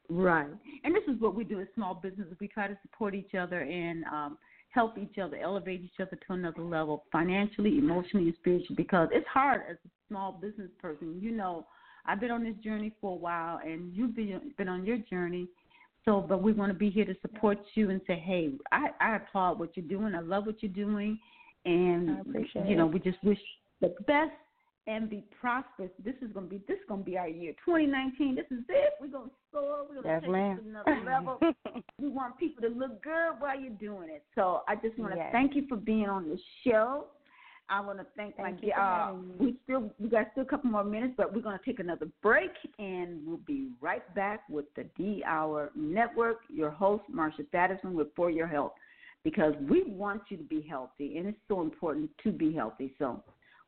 Right. 0.08 0.48
And 0.84 0.94
this 0.94 1.02
is 1.08 1.20
what 1.20 1.34
we 1.34 1.44
do 1.44 1.60
as 1.60 1.66
small 1.74 1.94
businesses. 1.94 2.34
We 2.40 2.48
try 2.48 2.68
to 2.68 2.78
support 2.82 3.14
each 3.14 3.34
other 3.34 3.60
and 3.60 4.04
um, 4.04 4.38
help 4.70 4.98
each 4.98 5.18
other, 5.18 5.36
elevate 5.36 5.82
each 5.82 6.00
other 6.00 6.16
to 6.26 6.32
another 6.32 6.62
level, 6.62 7.04
financially, 7.10 7.78
emotionally, 7.78 8.26
and 8.26 8.34
spiritually. 8.38 8.76
Because 8.76 9.08
it's 9.12 9.26
hard 9.26 9.62
as 9.68 9.76
a 9.84 9.88
small 10.08 10.32
business 10.32 10.70
person. 10.80 11.18
You 11.20 11.32
know, 11.32 11.66
I've 12.06 12.20
been 12.20 12.30
on 12.30 12.44
this 12.44 12.54
journey 12.62 12.92
for 13.00 13.12
a 13.12 13.16
while, 13.16 13.60
and 13.64 13.94
you've 13.94 14.14
been 14.14 14.52
been 14.56 14.68
on 14.68 14.86
your 14.86 14.98
journey. 14.98 15.48
So, 16.04 16.20
but 16.20 16.40
we 16.40 16.52
want 16.52 16.70
to 16.70 16.78
be 16.78 16.88
here 16.88 17.04
to 17.04 17.16
support 17.20 17.58
you 17.74 17.90
and 17.90 18.00
say, 18.06 18.22
hey, 18.24 18.52
I, 18.70 18.90
I 19.00 19.16
applaud 19.16 19.58
what 19.58 19.76
you're 19.76 19.86
doing. 19.86 20.14
I 20.14 20.20
love 20.20 20.46
what 20.46 20.62
you're 20.62 20.70
doing, 20.70 21.18
and 21.64 22.18
you 22.66 22.76
know, 22.76 22.86
we 22.86 23.00
just 23.00 23.22
wish 23.24 23.40
the 23.80 23.92
best 24.06 24.30
and 24.86 25.10
be 25.10 25.24
prosperous. 25.40 25.90
This 26.04 26.14
is 26.22 26.32
gonna 26.32 26.46
be 26.46 26.60
this 26.68 26.76
is 26.76 26.84
gonna 26.88 27.02
be 27.02 27.18
our 27.18 27.28
year. 27.28 27.52
2019. 27.64 28.36
This 28.36 28.44
is 28.50 28.64
it. 28.68 28.94
We're 29.00 29.08
gonna 29.08 29.30
soar. 29.52 29.86
We're 29.88 30.02
gonna 30.02 30.14
yes, 30.14 30.22
take 30.22 30.30
ma'am. 30.30 30.58
it 30.58 30.62
to 30.62 30.68
another 30.68 31.04
level. 31.04 31.40
we 32.00 32.08
want 32.08 32.38
people 32.38 32.62
to 32.62 32.68
look 32.68 33.02
good 33.02 33.34
while 33.38 33.58
you're 33.58 33.70
doing 33.70 34.10
it. 34.10 34.22
So 34.34 34.62
I 34.68 34.76
just 34.76 34.98
want 34.98 35.12
to 35.12 35.18
Yes. 35.18 35.32
thank 35.32 35.54
you 35.54 35.66
for 35.68 35.76
being 35.76 36.08
on 36.08 36.28
the 36.28 36.38
show. 36.64 37.06
I 37.68 37.80
want 37.80 37.98
to 37.98 38.06
thank, 38.16 38.36
Thank 38.36 38.62
my 38.62 38.66
you 38.66 38.72
uh, 38.72 39.14
we 39.38 39.56
still 39.64 39.92
we 39.98 40.08
got 40.08 40.28
still 40.32 40.44
a 40.44 40.46
couple 40.46 40.70
more 40.70 40.84
minutes, 40.84 41.14
but 41.16 41.34
we're 41.34 41.42
going 41.42 41.58
to 41.58 41.64
take 41.64 41.80
another 41.80 42.06
break 42.22 42.52
and 42.78 43.26
we'll 43.26 43.38
be 43.38 43.70
right 43.80 44.14
back 44.14 44.42
with 44.48 44.66
the 44.76 44.84
D 44.96 45.24
Hour 45.26 45.72
Network. 45.74 46.42
Your 46.48 46.70
host 46.70 47.02
Marsha 47.12 47.44
Thadison 47.52 47.92
with 47.92 48.08
For 48.14 48.30
Your 48.30 48.46
Health, 48.46 48.72
because 49.24 49.54
we 49.68 49.82
want 49.82 50.22
you 50.28 50.36
to 50.36 50.44
be 50.44 50.60
healthy, 50.60 51.18
and 51.18 51.26
it's 51.26 51.38
so 51.48 51.60
important 51.60 52.08
to 52.22 52.30
be 52.30 52.52
healthy. 52.52 52.94
So 53.00 53.24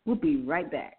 we'll 0.07 0.17
be 0.17 0.37
right 0.37 0.71
back. 0.71 0.99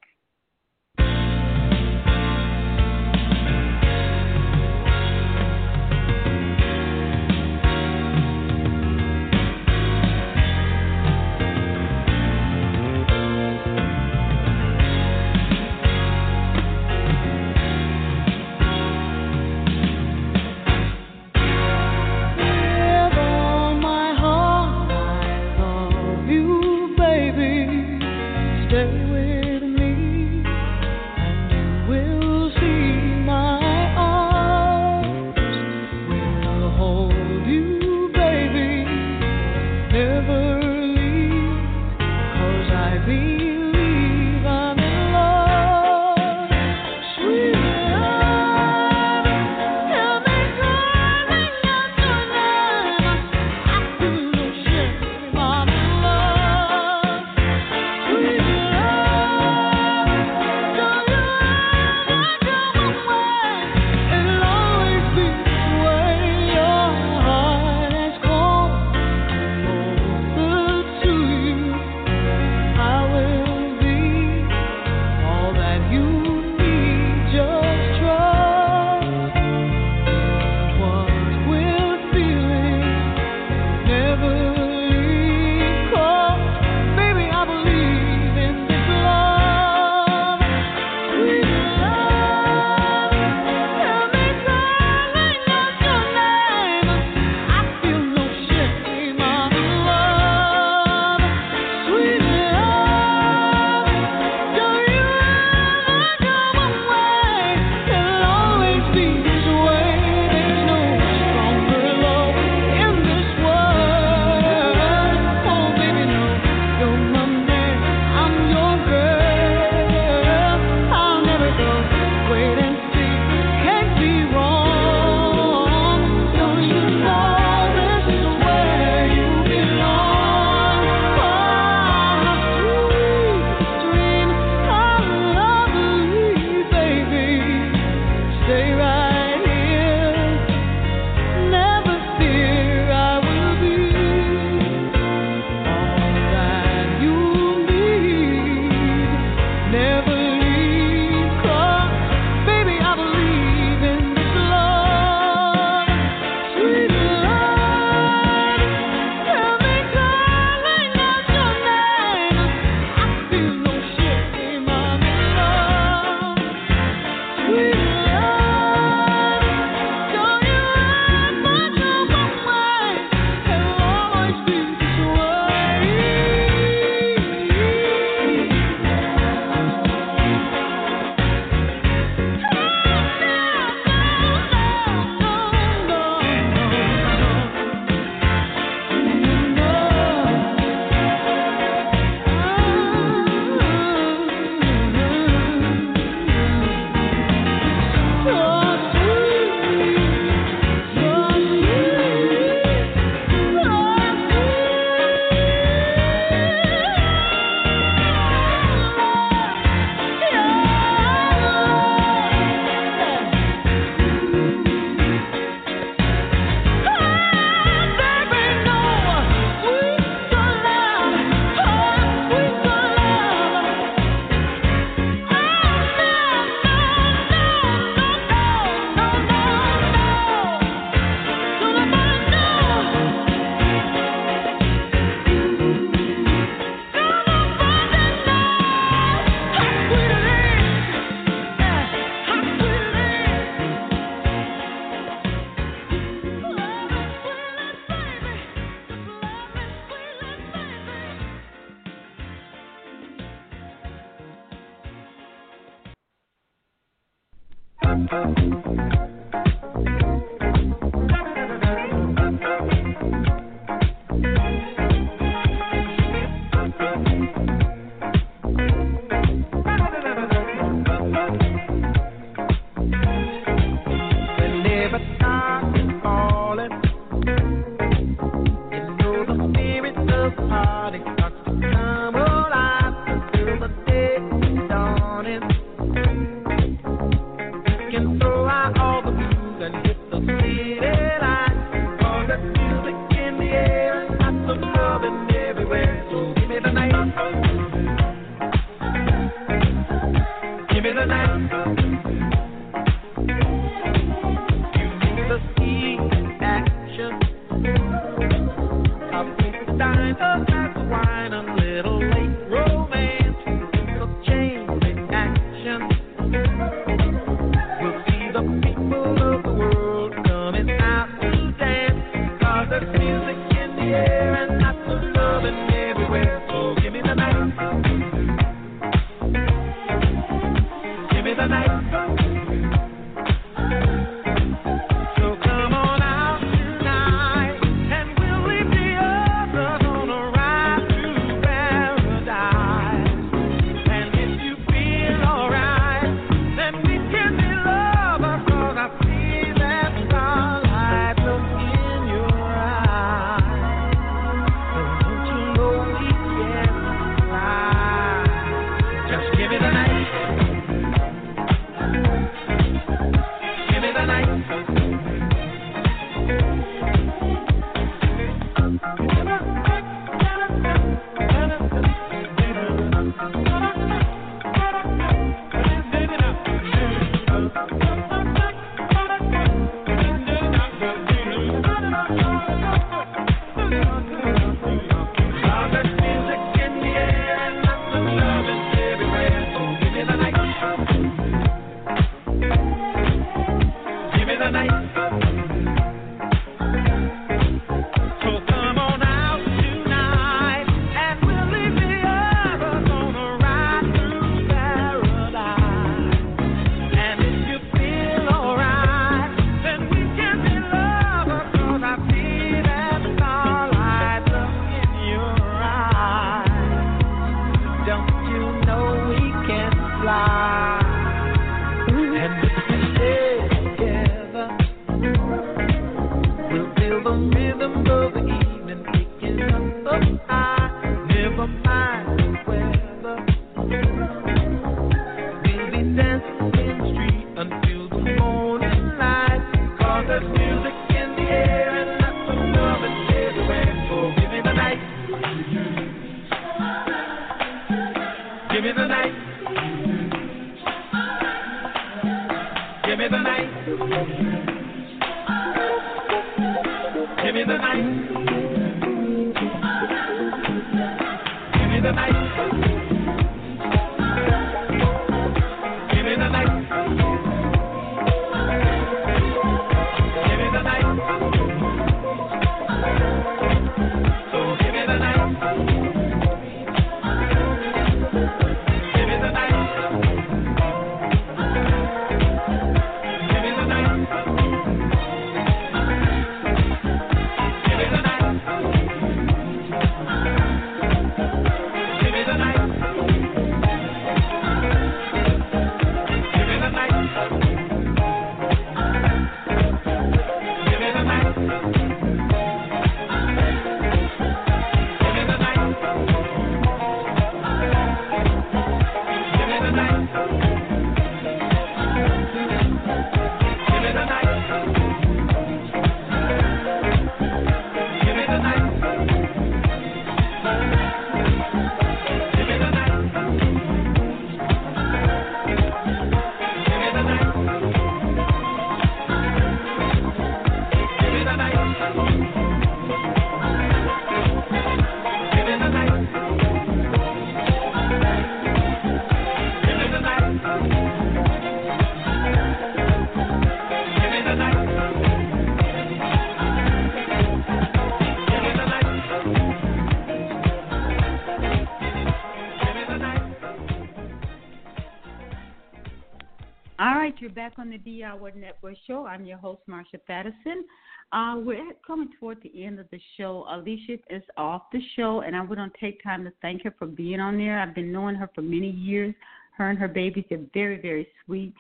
You're 557.29 557.35
back 557.35 557.59
on 557.59 557.69
the 557.69 557.77
D 557.77 558.03
Hour 558.03 558.31
Network 558.35 558.73
Show. 558.87 559.05
I'm 559.05 559.23
your 559.23 559.37
host, 559.37 559.61
Marsha 559.69 559.99
Thadison. 560.09 560.63
Uh, 561.11 561.39
we're 561.39 561.73
coming 561.85 562.09
toward 562.19 562.41
the 562.41 562.65
end 562.65 562.79
of 562.79 562.89
the 562.89 562.99
show. 563.17 563.45
Alisha 563.47 563.99
is 564.09 564.23
off 564.35 564.63
the 564.73 564.79
show, 564.95 565.21
and 565.21 565.35
I 565.35 565.41
want 565.41 565.71
to 565.71 565.79
take 565.79 566.01
time 566.01 566.23
to 566.23 566.31
thank 566.41 566.63
her 566.63 566.73
for 566.79 566.87
being 566.87 567.19
on 567.19 567.37
there. 567.37 567.59
I've 567.59 567.75
been 567.75 567.91
knowing 567.91 568.15
her 568.15 568.31
for 568.33 568.41
many 568.41 568.71
years. 568.71 569.13
Her 569.55 569.69
and 569.69 569.77
her 569.77 569.87
babies 569.87 570.23
are 570.31 570.39
very, 570.55 570.81
very 570.81 571.07
sweet. 571.23 571.53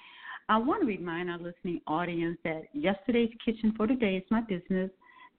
I 0.49 0.57
want 0.57 0.81
to 0.81 0.87
remind 0.87 1.29
our 1.29 1.37
listening 1.37 1.81
audience 1.85 2.39
that 2.43 2.63
yesterday's 2.73 3.29
kitchen 3.45 3.71
for 3.77 3.85
today 3.85 4.15
is 4.15 4.23
my 4.31 4.41
business, 4.41 4.89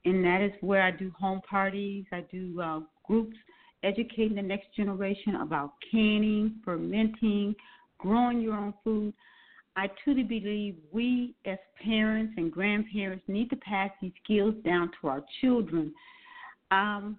and 0.05 0.23
that 0.23 0.39
is 0.39 0.53
where 0.61 0.81
I 0.81 0.91
do 0.91 1.11
home 1.19 1.41
parties, 1.41 2.05
I 2.13 2.23
do 2.31 2.61
uh, 2.61 2.79
groups 3.05 3.35
educating 3.83 4.35
the 4.35 4.41
next 4.41 4.73
generation 4.77 5.35
about 5.41 5.73
canning, 5.91 6.55
fermenting, 6.63 7.53
growing 7.97 8.39
your 8.39 8.55
own 8.55 8.73
food. 8.81 9.13
I 9.75 9.89
truly 10.03 10.23
believe 10.23 10.75
we 10.91 11.35
as 11.45 11.57
parents 11.83 12.33
and 12.37 12.51
grandparents 12.51 13.23
need 13.27 13.49
to 13.51 13.55
pass 13.57 13.89
these 14.01 14.11
skills 14.23 14.55
down 14.65 14.91
to 14.99 15.07
our 15.07 15.23
children. 15.39 15.93
Um, 16.71 17.17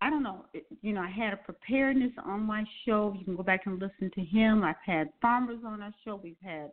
I 0.00 0.10
don't 0.10 0.22
know, 0.22 0.44
you 0.80 0.92
know, 0.92 1.00
I 1.00 1.10
had 1.10 1.32
a 1.32 1.36
preparedness 1.36 2.12
on 2.24 2.40
my 2.42 2.64
show. 2.84 3.14
You 3.18 3.24
can 3.24 3.36
go 3.36 3.42
back 3.42 3.62
and 3.66 3.80
listen 3.80 4.10
to 4.14 4.20
him. 4.20 4.62
I've 4.62 4.76
had 4.84 5.08
farmers 5.20 5.58
on 5.66 5.82
our 5.82 5.92
show. 6.04 6.20
We've 6.22 6.36
had 6.42 6.70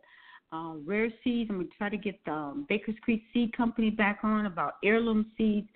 um, 0.52 0.84
rare 0.86 1.08
seeds, 1.24 1.50
and 1.50 1.58
we 1.58 1.68
try 1.76 1.88
to 1.88 1.96
get 1.96 2.24
the 2.24 2.32
um, 2.32 2.66
Baker's 2.68 2.94
Creek 3.02 3.22
Seed 3.32 3.56
Company 3.56 3.90
back 3.90 4.20
on 4.22 4.46
about 4.46 4.74
heirloom 4.84 5.26
seeds 5.36 5.68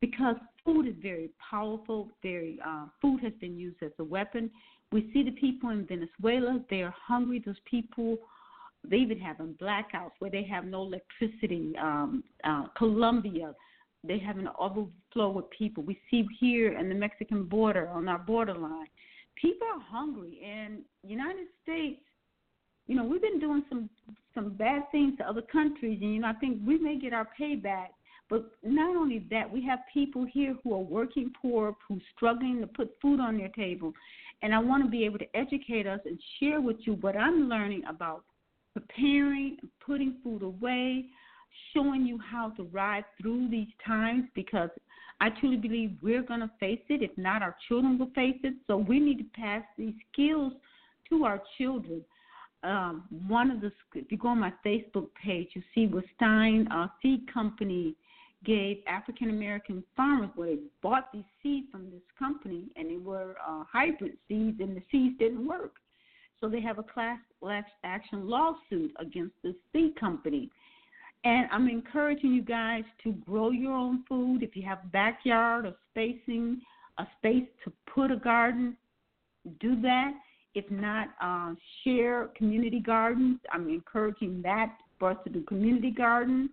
because 0.00 0.36
food 0.64 0.86
is 0.86 0.94
very 1.02 1.30
powerful. 1.50 2.10
Very 2.22 2.58
uh, 2.66 2.86
food 3.02 3.20
has 3.22 3.32
been 3.40 3.58
used 3.58 3.82
as 3.82 3.92
a 3.98 4.04
weapon. 4.04 4.50
We 4.92 5.10
see 5.12 5.22
the 5.22 5.32
people 5.32 5.70
in 5.70 5.86
Venezuela; 5.86 6.64
they 6.70 6.82
are 6.82 6.94
hungry. 6.96 7.42
Those 7.44 7.56
people, 7.70 8.16
they 8.88 8.98
even 8.98 9.18
having 9.18 9.54
blackouts 9.60 10.12
where 10.18 10.30
they 10.30 10.44
have 10.44 10.64
no 10.64 10.82
electricity. 10.82 11.74
Um, 11.80 12.22
uh, 12.44 12.66
Colombia, 12.76 13.54
they 14.02 14.18
have 14.18 14.38
an 14.38 14.48
overflow 14.58 15.30
with 15.30 15.48
people. 15.50 15.82
We 15.82 15.98
see 16.10 16.26
here 16.38 16.78
in 16.78 16.88
the 16.88 16.94
Mexican 16.94 17.44
border 17.44 17.88
on 17.88 18.08
our 18.08 18.18
borderline, 18.18 18.88
people 19.40 19.66
are 19.74 19.80
hungry. 19.80 20.40
And 20.44 20.80
United 21.02 21.46
States, 21.62 22.00
you 22.86 22.96
know, 22.96 23.04
we've 23.04 23.22
been 23.22 23.40
doing 23.40 23.64
some 23.68 23.88
some 24.34 24.50
bad 24.50 24.90
things 24.90 25.16
to 25.16 25.28
other 25.28 25.42
countries, 25.42 26.00
and 26.02 26.12
you 26.12 26.20
know, 26.20 26.28
I 26.28 26.32
think 26.34 26.58
we 26.66 26.76
may 26.76 26.98
get 26.98 27.12
our 27.12 27.28
payback. 27.40 27.88
But 28.28 28.50
not 28.62 28.96
only 28.96 29.24
that, 29.30 29.50
we 29.50 29.64
have 29.66 29.80
people 29.92 30.24
here 30.24 30.56
who 30.64 30.74
are 30.74 30.78
working 30.78 31.30
poor, 31.40 31.76
who's 31.86 32.02
struggling 32.16 32.60
to 32.60 32.66
put 32.66 32.90
food 33.00 33.20
on 33.20 33.38
their 33.38 33.50
table. 33.50 33.92
And 34.42 34.54
I 34.54 34.58
want 34.58 34.82
to 34.82 34.90
be 34.90 35.04
able 35.04 35.18
to 35.18 35.36
educate 35.36 35.86
us 35.86 36.00
and 36.04 36.18
share 36.40 36.60
with 36.60 36.78
you 36.80 36.94
what 36.94 37.16
I'm 37.16 37.48
learning 37.48 37.82
about 37.88 38.24
preparing, 38.74 39.56
putting 39.84 40.16
food 40.22 40.42
away, 40.42 41.06
showing 41.72 42.04
you 42.04 42.18
how 42.18 42.50
to 42.50 42.64
ride 42.64 43.04
through 43.20 43.48
these 43.48 43.68
times 43.86 44.24
because 44.34 44.70
I 45.20 45.30
truly 45.40 45.56
believe 45.56 45.96
we're 46.02 46.22
going 46.22 46.40
to 46.40 46.50
face 46.60 46.80
it. 46.88 47.02
If 47.02 47.16
not, 47.16 47.42
our 47.42 47.56
children 47.68 47.98
will 47.98 48.10
face 48.14 48.38
it. 48.42 48.54
So 48.66 48.76
we 48.76 48.98
need 48.98 49.18
to 49.18 49.40
pass 49.40 49.62
these 49.78 49.94
skills 50.12 50.52
to 51.08 51.24
our 51.24 51.40
children. 51.56 52.04
Um, 52.62 53.04
one 53.28 53.50
of 53.50 53.60
the, 53.60 53.70
if 53.94 54.10
you 54.10 54.18
go 54.18 54.28
on 54.28 54.40
my 54.40 54.52
Facebook 54.64 55.08
page, 55.22 55.48
you 55.54 55.62
see 55.74 55.86
what 55.86 56.04
Stine 56.16 56.66
uh, 56.68 56.88
Seed 57.00 57.32
Company 57.32 57.94
gave 58.44 58.78
African 58.86 59.30
American 59.30 59.82
farmers 59.96 60.30
where 60.34 60.48
they 60.48 60.62
bought 60.82 61.12
these 61.12 61.24
seeds 61.42 61.66
from 61.70 61.90
this 61.90 62.02
company 62.18 62.64
and 62.76 62.90
they 62.90 62.96
were 62.96 63.36
uh, 63.46 63.64
hybrid 63.70 64.16
seeds 64.28 64.60
and 64.60 64.76
the 64.76 64.82
seeds 64.90 65.18
didn't 65.18 65.46
work. 65.46 65.74
So 66.44 66.50
they 66.50 66.60
have 66.60 66.78
a 66.78 66.82
class 66.82 67.64
action 67.84 68.28
lawsuit 68.28 68.92
against 69.00 69.32
the 69.42 69.56
seed 69.72 69.98
company. 69.98 70.50
And 71.24 71.48
I'm 71.50 71.70
encouraging 71.70 72.34
you 72.34 72.42
guys 72.42 72.84
to 73.02 73.12
grow 73.12 73.50
your 73.50 73.72
own 73.72 74.04
food. 74.06 74.42
If 74.42 74.54
you 74.54 74.62
have 74.64 74.80
a 74.84 74.88
backyard 74.88 75.64
or 75.64 75.74
spacing, 75.90 76.60
a 76.98 77.06
space 77.16 77.46
to 77.64 77.72
put 77.86 78.10
a 78.10 78.16
garden, 78.16 78.76
do 79.58 79.80
that. 79.80 80.12
If 80.54 80.70
not, 80.70 81.14
uh, 81.22 81.54
share 81.82 82.28
community 82.36 82.78
gardens. 82.78 83.40
I'm 83.50 83.70
encouraging 83.70 84.42
that 84.42 84.76
for 84.98 85.12
us 85.12 85.16
to 85.24 85.30
do 85.30 85.44
community 85.44 85.92
gardens. 85.92 86.50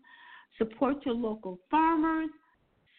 Support 0.58 1.06
your 1.06 1.16
local 1.16 1.60
farmers. 1.70 2.30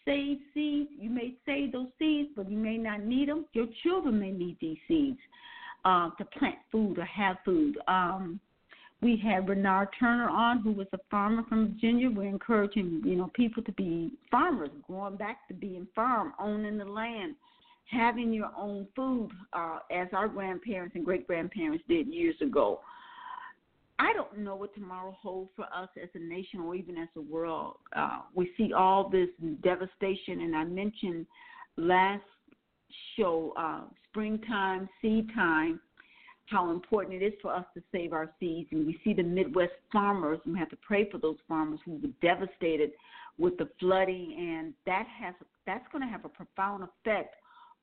Save 0.04 0.40
seeds. 0.52 0.90
You 0.98 1.08
may 1.08 1.36
save 1.46 1.72
those 1.72 1.88
seeds, 1.98 2.28
but 2.36 2.50
you 2.50 2.58
may 2.58 2.76
not 2.76 3.02
need 3.02 3.30
them. 3.30 3.46
Your 3.54 3.68
children 3.82 4.20
may 4.20 4.30
need 4.30 4.58
these 4.60 4.76
seeds 4.86 5.18
uh, 5.84 6.10
to 6.18 6.24
plant 6.24 6.56
food 6.70 6.98
or 6.98 7.04
have 7.04 7.36
food. 7.44 7.78
Um, 7.88 8.40
we 9.00 9.16
had 9.16 9.46
Bernard 9.46 9.88
Turner 9.98 10.28
on, 10.28 10.60
who 10.60 10.70
was 10.72 10.86
a 10.92 10.98
farmer 11.10 11.42
from 11.48 11.74
Virginia. 11.74 12.08
We're 12.08 12.28
encouraging, 12.28 13.02
you 13.04 13.16
know, 13.16 13.30
people 13.34 13.62
to 13.64 13.72
be 13.72 14.12
farmers, 14.30 14.70
going 14.86 15.16
back 15.16 15.48
to 15.48 15.54
being 15.54 15.88
farm, 15.94 16.32
owning 16.38 16.78
the 16.78 16.84
land, 16.84 17.34
having 17.90 18.32
your 18.32 18.50
own 18.56 18.86
food, 18.94 19.30
uh, 19.52 19.80
as 19.90 20.06
our 20.12 20.28
grandparents 20.28 20.94
and 20.94 21.04
great 21.04 21.26
grandparents 21.26 21.82
did 21.88 22.06
years 22.06 22.36
ago. 22.40 22.80
I 23.98 24.12
don't 24.14 24.38
know 24.38 24.56
what 24.56 24.74
tomorrow 24.74 25.16
holds 25.20 25.50
for 25.54 25.64
us 25.64 25.88
as 26.00 26.08
a 26.14 26.18
nation 26.18 26.60
or 26.60 26.74
even 26.74 26.96
as 26.96 27.08
a 27.16 27.20
world. 27.20 27.76
Uh, 27.94 28.20
we 28.34 28.50
see 28.56 28.72
all 28.72 29.08
this 29.08 29.28
devastation, 29.62 30.42
and 30.42 30.56
I 30.56 30.64
mentioned 30.64 31.26
last 31.76 32.22
show, 33.16 33.52
uh, 33.56 33.82
springtime, 34.12 34.88
seed 35.00 35.28
time 35.34 35.80
how 36.52 36.70
important 36.70 37.20
it 37.20 37.24
is 37.24 37.32
for 37.40 37.52
us 37.52 37.64
to 37.74 37.82
save 37.90 38.12
our 38.12 38.30
seeds. 38.38 38.68
And 38.72 38.86
we 38.86 38.98
see 39.02 39.14
the 39.14 39.22
Midwest 39.22 39.72
farmers, 39.90 40.38
and 40.44 40.52
we 40.52 40.60
have 40.60 40.70
to 40.70 40.76
pray 40.76 41.10
for 41.10 41.18
those 41.18 41.36
farmers 41.48 41.80
who 41.84 41.92
were 41.92 42.08
devastated 42.20 42.90
with 43.38 43.56
the 43.56 43.68
flooding, 43.80 44.36
and 44.38 44.74
that 44.86 45.06
has 45.18 45.34
that's 45.66 45.86
going 45.90 46.02
to 46.02 46.10
have 46.10 46.24
a 46.24 46.28
profound 46.28 46.84
effect 46.84 47.36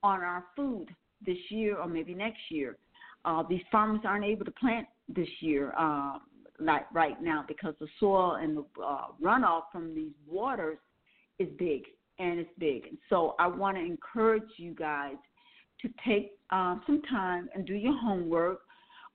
on 0.04 0.20
our 0.20 0.46
food 0.56 0.88
this 1.26 1.38
year 1.50 1.78
or 1.78 1.88
maybe 1.88 2.14
next 2.14 2.40
year. 2.50 2.78
Uh, 3.26 3.44
these 3.50 3.62
farmers 3.72 4.02
aren't 4.06 4.26
able 4.26 4.46
to 4.46 4.52
plant 4.52 4.88
this 5.08 5.28
year, 5.40 5.74
uh, 5.78 6.20
like 6.60 6.86
right 6.94 7.22
now, 7.22 7.44
because 7.48 7.74
the 7.80 7.88
soil 8.00 8.36
and 8.36 8.58
the 8.58 8.66
uh, 8.82 9.08
runoff 9.22 9.64
from 9.72 9.96
these 9.96 10.12
waters 10.28 10.78
is 11.40 11.48
big, 11.58 11.84
and 12.20 12.40
it's 12.40 12.50
big. 12.60 12.86
And 12.86 12.98
so 13.10 13.36
I 13.40 13.48
want 13.48 13.78
to 13.78 13.84
encourage 13.84 14.44
you 14.58 14.74
guys 14.74 15.16
to 15.82 15.90
take 16.08 16.32
um, 16.50 16.82
some 16.86 17.02
time 17.04 17.50
and 17.54 17.66
do 17.66 17.74
your 17.74 17.98
homework. 17.98 18.62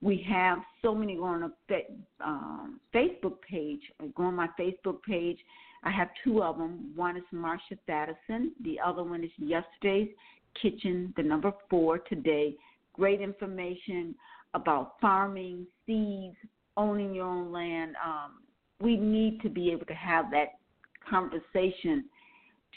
We 0.01 0.25
have 0.29 0.59
so 0.81 0.93
many 0.93 1.17
on 1.17 1.51
a 1.69 2.23
um, 2.23 2.79
Facebook 2.93 3.41
page. 3.49 3.81
Go 4.15 4.23
on 4.23 4.35
my 4.35 4.49
Facebook 4.59 5.01
page. 5.07 5.39
I 5.83 5.91
have 5.91 6.09
two 6.23 6.43
of 6.43 6.57
them. 6.57 6.91
One 6.95 7.17
is 7.17 7.23
Marsha 7.33 7.77
Thadison. 7.87 8.49
The 8.63 8.79
other 8.83 9.03
one 9.03 9.23
is 9.23 9.31
Yesterday's 9.37 10.09
Kitchen, 10.61 11.13
the 11.15 11.23
number 11.23 11.51
four 11.69 11.99
today. 11.99 12.55
Great 12.93 13.21
information 13.21 14.15
about 14.53 14.93
farming, 15.01 15.67
seeds, 15.85 16.35
owning 16.77 17.13
your 17.13 17.25
own 17.25 17.51
land. 17.51 17.95
Um, 18.03 18.41
we 18.79 18.97
need 18.97 19.41
to 19.41 19.49
be 19.49 19.71
able 19.71 19.85
to 19.85 19.93
have 19.93 20.31
that 20.31 20.53
conversation 21.09 22.05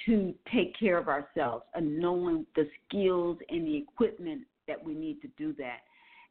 to 0.07 0.35
take 0.53 0.79
care 0.79 0.99
of 0.99 1.09
ourselves 1.09 1.65
and 1.75 1.99
knowing 1.99 2.47
the 2.57 2.69
skills 2.87 3.39
and 3.49 3.67
the 3.67 3.77
equipment 3.77 4.43
that 4.67 4.83
we 4.83 4.95
need 4.95 5.21
to 5.23 5.29
do 5.37 5.53
that. 5.55 5.79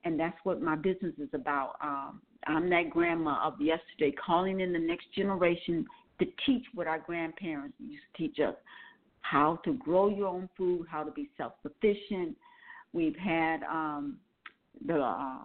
And 0.03 0.19
that's 0.19 0.37
what 0.43 0.61
my 0.61 0.75
business 0.75 1.13
is 1.17 1.29
about. 1.33 1.75
Um, 1.81 2.21
I'm 2.45 2.69
that 2.69 2.89
grandma 2.89 3.45
of 3.45 3.59
yesterday, 3.59 4.15
calling 4.25 4.59
in 4.59 4.71
the 4.71 4.79
next 4.79 5.07
generation 5.13 5.85
to 6.19 6.25
teach 6.45 6.63
what 6.73 6.87
our 6.87 6.99
grandparents 6.99 7.75
used 7.79 8.03
to 8.15 8.23
teach 8.23 8.39
us 8.39 8.55
how 9.21 9.59
to 9.65 9.73
grow 9.73 10.09
your 10.09 10.27
own 10.27 10.49
food, 10.57 10.85
how 10.89 11.03
to 11.03 11.11
be 11.11 11.29
self 11.37 11.53
sufficient. 11.61 12.35
We've 12.93 13.15
had 13.15 13.63
um, 13.63 14.17
the 14.85 14.99
uh, 14.99 15.39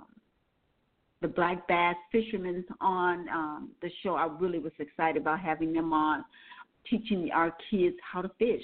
the 1.20 1.28
black 1.28 1.66
bass 1.68 1.96
fishermen 2.10 2.64
on 2.80 3.28
um, 3.28 3.70
the 3.80 3.90
show. 4.02 4.14
I 4.14 4.28
really 4.38 4.58
was 4.58 4.72
excited 4.78 5.20
about 5.20 5.40
having 5.40 5.72
them 5.72 5.92
on 5.92 6.24
teaching 6.88 7.30
our 7.34 7.54
kids 7.70 7.96
how 8.10 8.22
to 8.22 8.30
fish, 8.38 8.62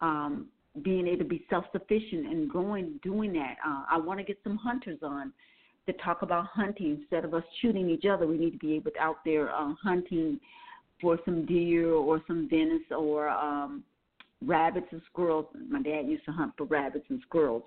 um, 0.00 0.46
being 0.82 1.06
able 1.06 1.18
to 1.18 1.24
be 1.24 1.44
self 1.50 1.64
sufficient 1.72 2.26
and 2.26 2.50
going 2.50 3.00
doing 3.02 3.32
that. 3.34 3.56
Uh, 3.66 3.84
I 3.90 3.98
want 3.98 4.20
to 4.20 4.24
get 4.24 4.38
some 4.44 4.56
hunters 4.56 4.98
on 5.02 5.32
to 5.86 5.92
talk 5.94 6.22
about 6.22 6.46
hunting 6.46 6.98
instead 7.00 7.24
of 7.24 7.34
us 7.34 7.42
shooting 7.60 7.88
each 7.88 8.04
other. 8.04 8.26
We 8.26 8.36
need 8.36 8.52
to 8.52 8.58
be 8.58 8.74
able 8.74 8.90
to 8.92 9.00
out 9.00 9.18
there 9.24 9.50
uh, 9.52 9.74
hunting 9.82 10.38
for 11.00 11.18
some 11.24 11.46
deer 11.46 11.92
or 11.92 12.22
some 12.26 12.48
venison 12.48 12.96
or 12.96 13.28
um, 13.28 13.82
rabbits 14.44 14.86
and 14.90 15.00
squirrels. 15.10 15.46
My 15.68 15.82
dad 15.82 16.06
used 16.06 16.24
to 16.26 16.32
hunt 16.32 16.52
for 16.56 16.64
rabbits 16.64 17.06
and 17.08 17.20
squirrels. 17.22 17.62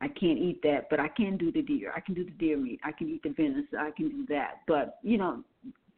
I 0.00 0.08
can't 0.08 0.38
eat 0.38 0.60
that, 0.62 0.90
but 0.90 1.00
I 1.00 1.08
can 1.08 1.36
do 1.36 1.50
the 1.50 1.62
deer. 1.62 1.92
I 1.96 2.00
can 2.00 2.14
do 2.14 2.24
the 2.24 2.30
deer 2.32 2.58
meat. 2.58 2.80
I 2.84 2.92
can 2.92 3.08
eat 3.08 3.22
the 3.22 3.30
venison. 3.30 3.78
I 3.78 3.90
can 3.90 4.10
do 4.10 4.26
that. 4.28 4.60
But 4.66 4.98
you 5.02 5.16
know, 5.16 5.42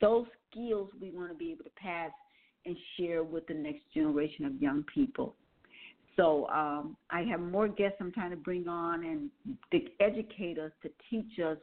those 0.00 0.26
skills 0.50 0.90
we 1.00 1.10
want 1.10 1.32
to 1.32 1.36
be 1.36 1.50
able 1.50 1.64
to 1.64 1.70
pass 1.70 2.10
and 2.66 2.76
share 2.96 3.22
with 3.22 3.46
the 3.46 3.54
next 3.54 3.82
generation 3.94 4.44
of 4.44 4.60
young 4.60 4.84
people. 4.92 5.34
So 6.16 6.46
um, 6.48 6.96
I 7.10 7.22
have 7.22 7.40
more 7.40 7.68
guests 7.68 7.98
I'm 8.00 8.12
trying 8.12 8.30
to 8.30 8.36
bring 8.36 8.68
on 8.68 9.04
and 9.04 9.30
to 9.70 9.80
educate 10.00 10.58
us, 10.58 10.72
to 10.82 10.90
teach 11.10 11.38
us 11.38 11.58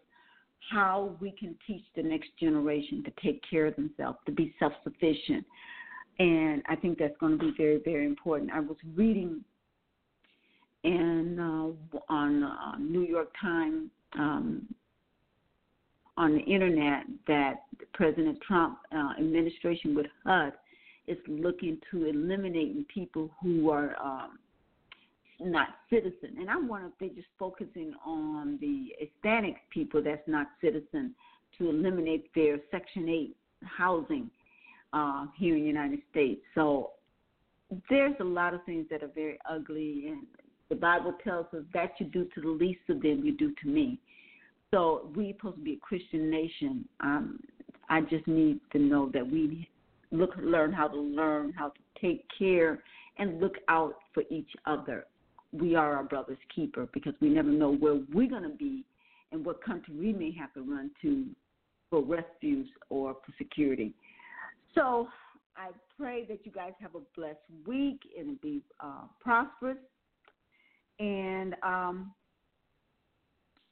how 0.71 1.15
we 1.19 1.31
can 1.31 1.55
teach 1.67 1.83
the 1.95 2.03
next 2.03 2.29
generation 2.39 3.03
to 3.03 3.11
take 3.21 3.41
care 3.49 3.65
of 3.65 3.75
themselves, 3.75 4.17
to 4.25 4.31
be 4.31 4.55
self 4.59 4.73
sufficient. 4.83 5.45
And 6.19 6.61
I 6.67 6.75
think 6.75 6.99
that's 6.99 7.17
going 7.19 7.37
to 7.37 7.45
be 7.45 7.53
very, 7.57 7.81
very 7.83 8.05
important. 8.05 8.51
I 8.51 8.59
was 8.59 8.77
reading 8.95 9.43
in 10.83 11.39
uh, 11.39 11.97
on 12.09 12.43
uh, 12.43 12.77
New 12.77 13.03
York 13.03 13.29
Times 13.41 13.89
um, 14.17 14.67
on 16.17 16.35
the 16.35 16.41
internet 16.41 17.05
that 17.27 17.63
President 17.93 18.37
Trump 18.47 18.77
uh, 18.95 19.13
administration 19.17 19.95
with 19.95 20.05
HUD 20.25 20.53
is 21.07 21.17
looking 21.27 21.79
to 21.91 22.05
eliminating 22.05 22.85
people 22.93 23.29
who 23.41 23.69
are 23.69 23.95
um, 24.01 24.39
not 25.39 25.69
citizen. 25.89 26.35
And 26.39 26.49
I 26.49 26.57
wonder 26.57 26.87
if 26.87 26.93
they're 26.99 27.09
just 27.09 27.27
focusing 27.37 27.93
on 28.05 28.57
the 28.61 28.93
Hispanic 28.99 29.55
people 29.69 30.01
that's 30.01 30.27
not 30.27 30.47
citizen 30.61 31.13
to 31.57 31.69
eliminate 31.69 32.33
their 32.33 32.57
Section 32.71 33.09
8 33.09 33.35
housing 33.63 34.29
uh, 34.93 35.25
here 35.37 35.55
in 35.55 35.61
the 35.61 35.67
United 35.67 35.99
States. 36.11 36.41
So 36.55 36.91
there's 37.89 38.15
a 38.19 38.23
lot 38.23 38.53
of 38.53 38.63
things 38.65 38.85
that 38.89 39.03
are 39.03 39.11
very 39.13 39.39
ugly, 39.49 40.05
and 40.07 40.25
the 40.69 40.75
Bible 40.75 41.13
tells 41.23 41.47
us 41.53 41.63
that 41.73 41.93
you 41.99 42.05
do 42.07 42.27
to 42.35 42.41
the 42.41 42.47
least 42.47 42.81
of 42.89 43.01
them, 43.01 43.23
you 43.23 43.35
do 43.35 43.53
to 43.63 43.67
me. 43.67 43.99
So 44.71 45.09
we're 45.15 45.33
supposed 45.33 45.57
to 45.57 45.63
be 45.63 45.73
a 45.73 45.77
Christian 45.77 46.29
nation. 46.29 46.87
Um, 46.99 47.39
I 47.89 48.01
just 48.01 48.27
need 48.27 48.59
to 48.71 48.79
know 48.79 49.09
that 49.13 49.25
we 49.25 49.67
look, 50.13 50.31
learn 50.41 50.71
how 50.71 50.87
to 50.87 50.97
learn 50.97 51.53
how 51.53 51.69
to 51.69 51.79
take 52.01 52.25
care 52.37 52.81
and 53.17 53.41
look 53.41 53.55
out 53.67 53.95
for 54.13 54.23
each 54.29 54.49
other. 54.65 55.05
We 55.51 55.75
are 55.75 55.95
our 55.95 56.03
brother's 56.03 56.37
keeper 56.53 56.87
because 56.93 57.13
we 57.19 57.29
never 57.29 57.49
know 57.49 57.73
where 57.75 57.99
we're 58.13 58.29
going 58.29 58.43
to 58.43 58.57
be 58.57 58.85
and 59.31 59.45
what 59.45 59.63
country 59.63 59.93
we 59.93 60.13
may 60.13 60.31
have 60.39 60.53
to 60.53 60.61
run 60.61 60.91
to 61.01 61.25
for 61.89 62.01
refuge 62.01 62.67
or 62.89 63.13
for 63.13 63.33
security. 63.37 63.93
So 64.73 65.07
I 65.55 65.69
pray 65.99 66.25
that 66.27 66.39
you 66.45 66.51
guys 66.51 66.73
have 66.79 66.95
a 66.95 67.01
blessed 67.15 67.37
week 67.67 67.99
and 68.17 68.39
be 68.41 68.61
uh, 68.79 69.03
prosperous. 69.21 69.77
And 70.99 71.55
um, 71.63 72.13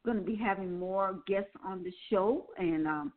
going 0.06 0.18
to 0.18 0.24
be 0.24 0.36
having 0.36 0.78
more 0.78 1.20
guests 1.28 1.52
on 1.66 1.84
the 1.84 1.92
show, 2.10 2.48
and 2.58 2.88
um, 2.88 3.14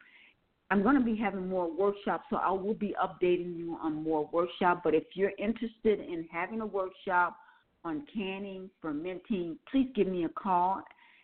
I'm 0.74 0.82
going 0.82 0.98
to 0.98 1.04
be 1.04 1.14
having 1.14 1.48
more 1.48 1.70
workshops. 1.70 2.24
So 2.30 2.36
I 2.36 2.50
will 2.50 2.74
be 2.74 2.96
updating 3.00 3.56
you 3.56 3.78
on 3.80 4.02
more 4.02 4.28
workshops. 4.32 4.80
But 4.82 4.92
if 4.92 5.04
you're 5.14 5.30
interested 5.38 6.00
in 6.00 6.26
having 6.32 6.62
a 6.62 6.66
workshop 6.66 7.36
on 7.84 8.04
canning, 8.12 8.68
fermenting, 8.82 9.56
please 9.70 9.88
give 9.94 10.08
me 10.08 10.24
a 10.24 10.28
call 10.30 10.82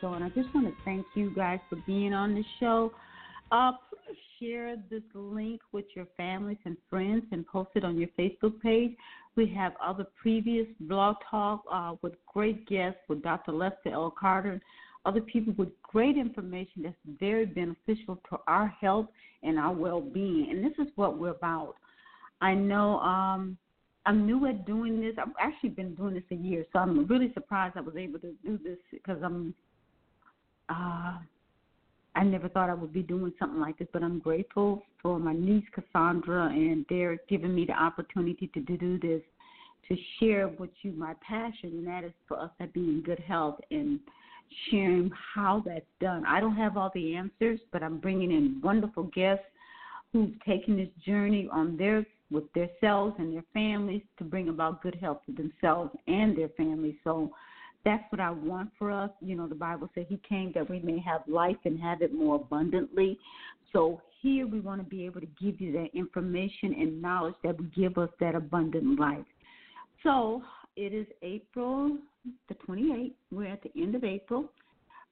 Show, 0.00 0.14
and 0.14 0.24
I 0.24 0.28
just 0.30 0.52
want 0.54 0.66
to 0.66 0.74
thank 0.84 1.06
you 1.14 1.30
guys 1.34 1.60
for 1.68 1.76
being 1.86 2.12
on 2.12 2.34
the 2.34 2.44
show. 2.60 2.92
Uh, 3.50 3.72
please 3.90 4.16
share 4.40 4.76
this 4.90 5.02
link 5.14 5.60
with 5.72 5.84
your 5.94 6.06
families 6.16 6.58
and 6.64 6.76
friends 6.90 7.24
and 7.32 7.46
post 7.46 7.70
it 7.74 7.84
on 7.84 7.98
your 7.98 8.08
Facebook 8.18 8.60
page. 8.60 8.92
We 9.36 9.46
have 9.56 9.72
other 9.82 10.06
previous 10.20 10.66
blog 10.80 11.16
talk 11.30 11.62
uh, 11.70 11.94
with 12.02 12.14
great 12.32 12.66
guests 12.66 13.00
with 13.08 13.22
Dr. 13.22 13.52
Lester 13.52 13.90
L. 13.92 14.14
Carter, 14.18 14.60
other 15.04 15.20
people 15.20 15.54
with 15.56 15.68
great 15.82 16.16
information 16.16 16.82
that's 16.82 16.96
very 17.20 17.46
beneficial 17.46 18.20
to 18.30 18.38
our 18.46 18.68
health 18.80 19.06
and 19.42 19.58
our 19.58 19.72
well-being. 19.72 20.48
And 20.50 20.64
this 20.64 20.72
is 20.78 20.92
what 20.96 21.18
we're 21.18 21.30
about. 21.30 21.74
I 22.40 22.54
know 22.54 22.98
um, 23.00 23.56
I'm 24.06 24.26
new 24.26 24.46
at 24.46 24.66
doing 24.66 25.00
this. 25.00 25.14
I've 25.18 25.28
actually 25.40 25.70
been 25.70 25.94
doing 25.94 26.14
this 26.14 26.22
a 26.30 26.34
year, 26.34 26.64
so 26.72 26.78
I'm 26.78 27.06
really 27.06 27.32
surprised 27.34 27.76
I 27.76 27.80
was 27.80 27.96
able 27.96 28.18
to 28.20 28.32
do 28.44 28.58
this 28.62 28.78
because 28.90 29.18
I'm. 29.22 29.54
Uh, 30.68 31.18
I 32.14 32.24
never 32.24 32.48
thought 32.48 32.70
I 32.70 32.74
would 32.74 32.92
be 32.92 33.02
doing 33.02 33.32
something 33.38 33.60
like 33.60 33.78
this, 33.78 33.88
but 33.92 34.02
I'm 34.02 34.18
grateful 34.18 34.82
for 35.02 35.18
my 35.18 35.34
niece 35.34 35.64
Cassandra 35.74 36.46
and 36.46 36.86
they're 36.88 37.18
giving 37.28 37.54
me 37.54 37.66
the 37.66 37.74
opportunity 37.74 38.48
to 38.54 38.60
do 38.60 38.98
this, 38.98 39.22
to 39.88 39.96
share 40.18 40.48
with 40.48 40.70
you 40.82 40.92
my 40.92 41.14
passion, 41.26 41.70
and 41.70 41.86
that 41.86 42.04
is 42.04 42.12
for 42.26 42.40
us 42.40 42.50
to 42.60 42.66
be 42.68 42.80
in 42.80 43.02
good 43.04 43.20
health 43.20 43.60
and 43.70 44.00
sharing 44.70 45.10
how 45.34 45.62
that's 45.64 45.84
done. 46.00 46.24
I 46.26 46.40
don't 46.40 46.56
have 46.56 46.76
all 46.76 46.90
the 46.94 47.16
answers, 47.16 47.60
but 47.70 47.82
I'm 47.82 47.98
bringing 47.98 48.30
in 48.30 48.60
wonderful 48.62 49.04
guests 49.14 49.44
who've 50.12 50.32
taken 50.44 50.76
this 50.76 50.88
journey 51.04 51.48
on 51.52 51.76
their 51.76 52.06
with 52.30 52.44
themselves 52.54 53.14
and 53.18 53.34
their 53.34 53.44
families 53.52 54.02
to 54.18 54.24
bring 54.24 54.48
about 54.48 54.82
good 54.82 54.96
health 54.96 55.18
to 55.26 55.32
themselves 55.32 55.90
and 56.08 56.36
their 56.36 56.48
families. 56.50 56.96
So 57.04 57.30
that's 57.86 58.02
what 58.10 58.20
I 58.20 58.30
want 58.30 58.70
for 58.76 58.90
us. 58.90 59.10
You 59.20 59.36
know, 59.36 59.46
the 59.46 59.54
Bible 59.54 59.88
said 59.94 60.06
He 60.08 60.20
came 60.28 60.52
that 60.54 60.68
we 60.68 60.80
may 60.80 60.98
have 60.98 61.22
life 61.28 61.56
and 61.64 61.80
have 61.80 62.02
it 62.02 62.12
more 62.12 62.34
abundantly. 62.36 63.16
So 63.72 64.02
here 64.20 64.46
we 64.46 64.60
want 64.60 64.82
to 64.82 64.86
be 64.86 65.06
able 65.06 65.20
to 65.20 65.28
give 65.40 65.60
you 65.60 65.72
that 65.72 65.90
information 65.94 66.74
and 66.74 67.00
knowledge 67.00 67.36
that 67.44 67.56
will 67.56 67.70
give 67.76 67.96
us 67.96 68.10
that 68.20 68.34
abundant 68.34 68.98
life. 68.98 69.24
So 70.02 70.42
it 70.74 70.92
is 70.92 71.06
April 71.22 71.96
the 72.48 72.54
28th. 72.68 73.12
We're 73.30 73.46
at 73.46 73.62
the 73.62 73.70
end 73.80 73.94
of 73.94 74.02
April. 74.02 74.50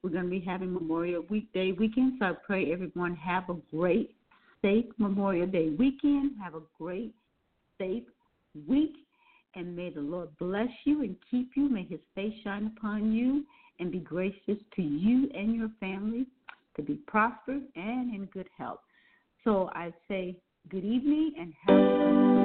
We're 0.03 0.09
going 0.09 0.25
to 0.25 0.29
be 0.29 0.41
having 0.41 0.73
Memorial 0.73 1.23
Weekday 1.29 1.71
weekend. 1.71 2.17
So 2.19 2.25
I 2.25 2.33
pray 2.45 2.73
everyone 2.73 3.15
have 3.15 3.49
a 3.49 3.55
great 3.71 4.13
safe 4.61 4.85
Memorial 4.97 5.47
Day 5.47 5.69
weekend. 5.69 6.31
Have 6.43 6.55
a 6.55 6.61
great, 6.77 7.15
safe 7.79 8.03
week. 8.67 9.04
And 9.55 9.75
may 9.75 9.89
the 9.89 10.01
Lord 10.01 10.29
bless 10.37 10.69
you 10.83 11.01
and 11.03 11.15
keep 11.31 11.51
you. 11.55 11.69
May 11.69 11.83
his 11.83 11.99
face 12.13 12.33
shine 12.43 12.73
upon 12.77 13.13
you 13.13 13.45
and 13.79 13.91
be 13.91 13.99
gracious 13.99 14.57
to 14.75 14.81
you 14.81 15.29
and 15.33 15.55
your 15.55 15.69
family 15.79 16.25
to 16.75 16.81
be 16.81 16.95
prosperous 17.07 17.63
and 17.75 18.13
in 18.13 18.25
good 18.33 18.49
health. 18.57 18.81
So 19.43 19.69
I 19.73 19.93
say 20.07 20.35
good 20.69 20.83
evening 20.83 21.33
and 21.39 21.53
have 21.67 22.44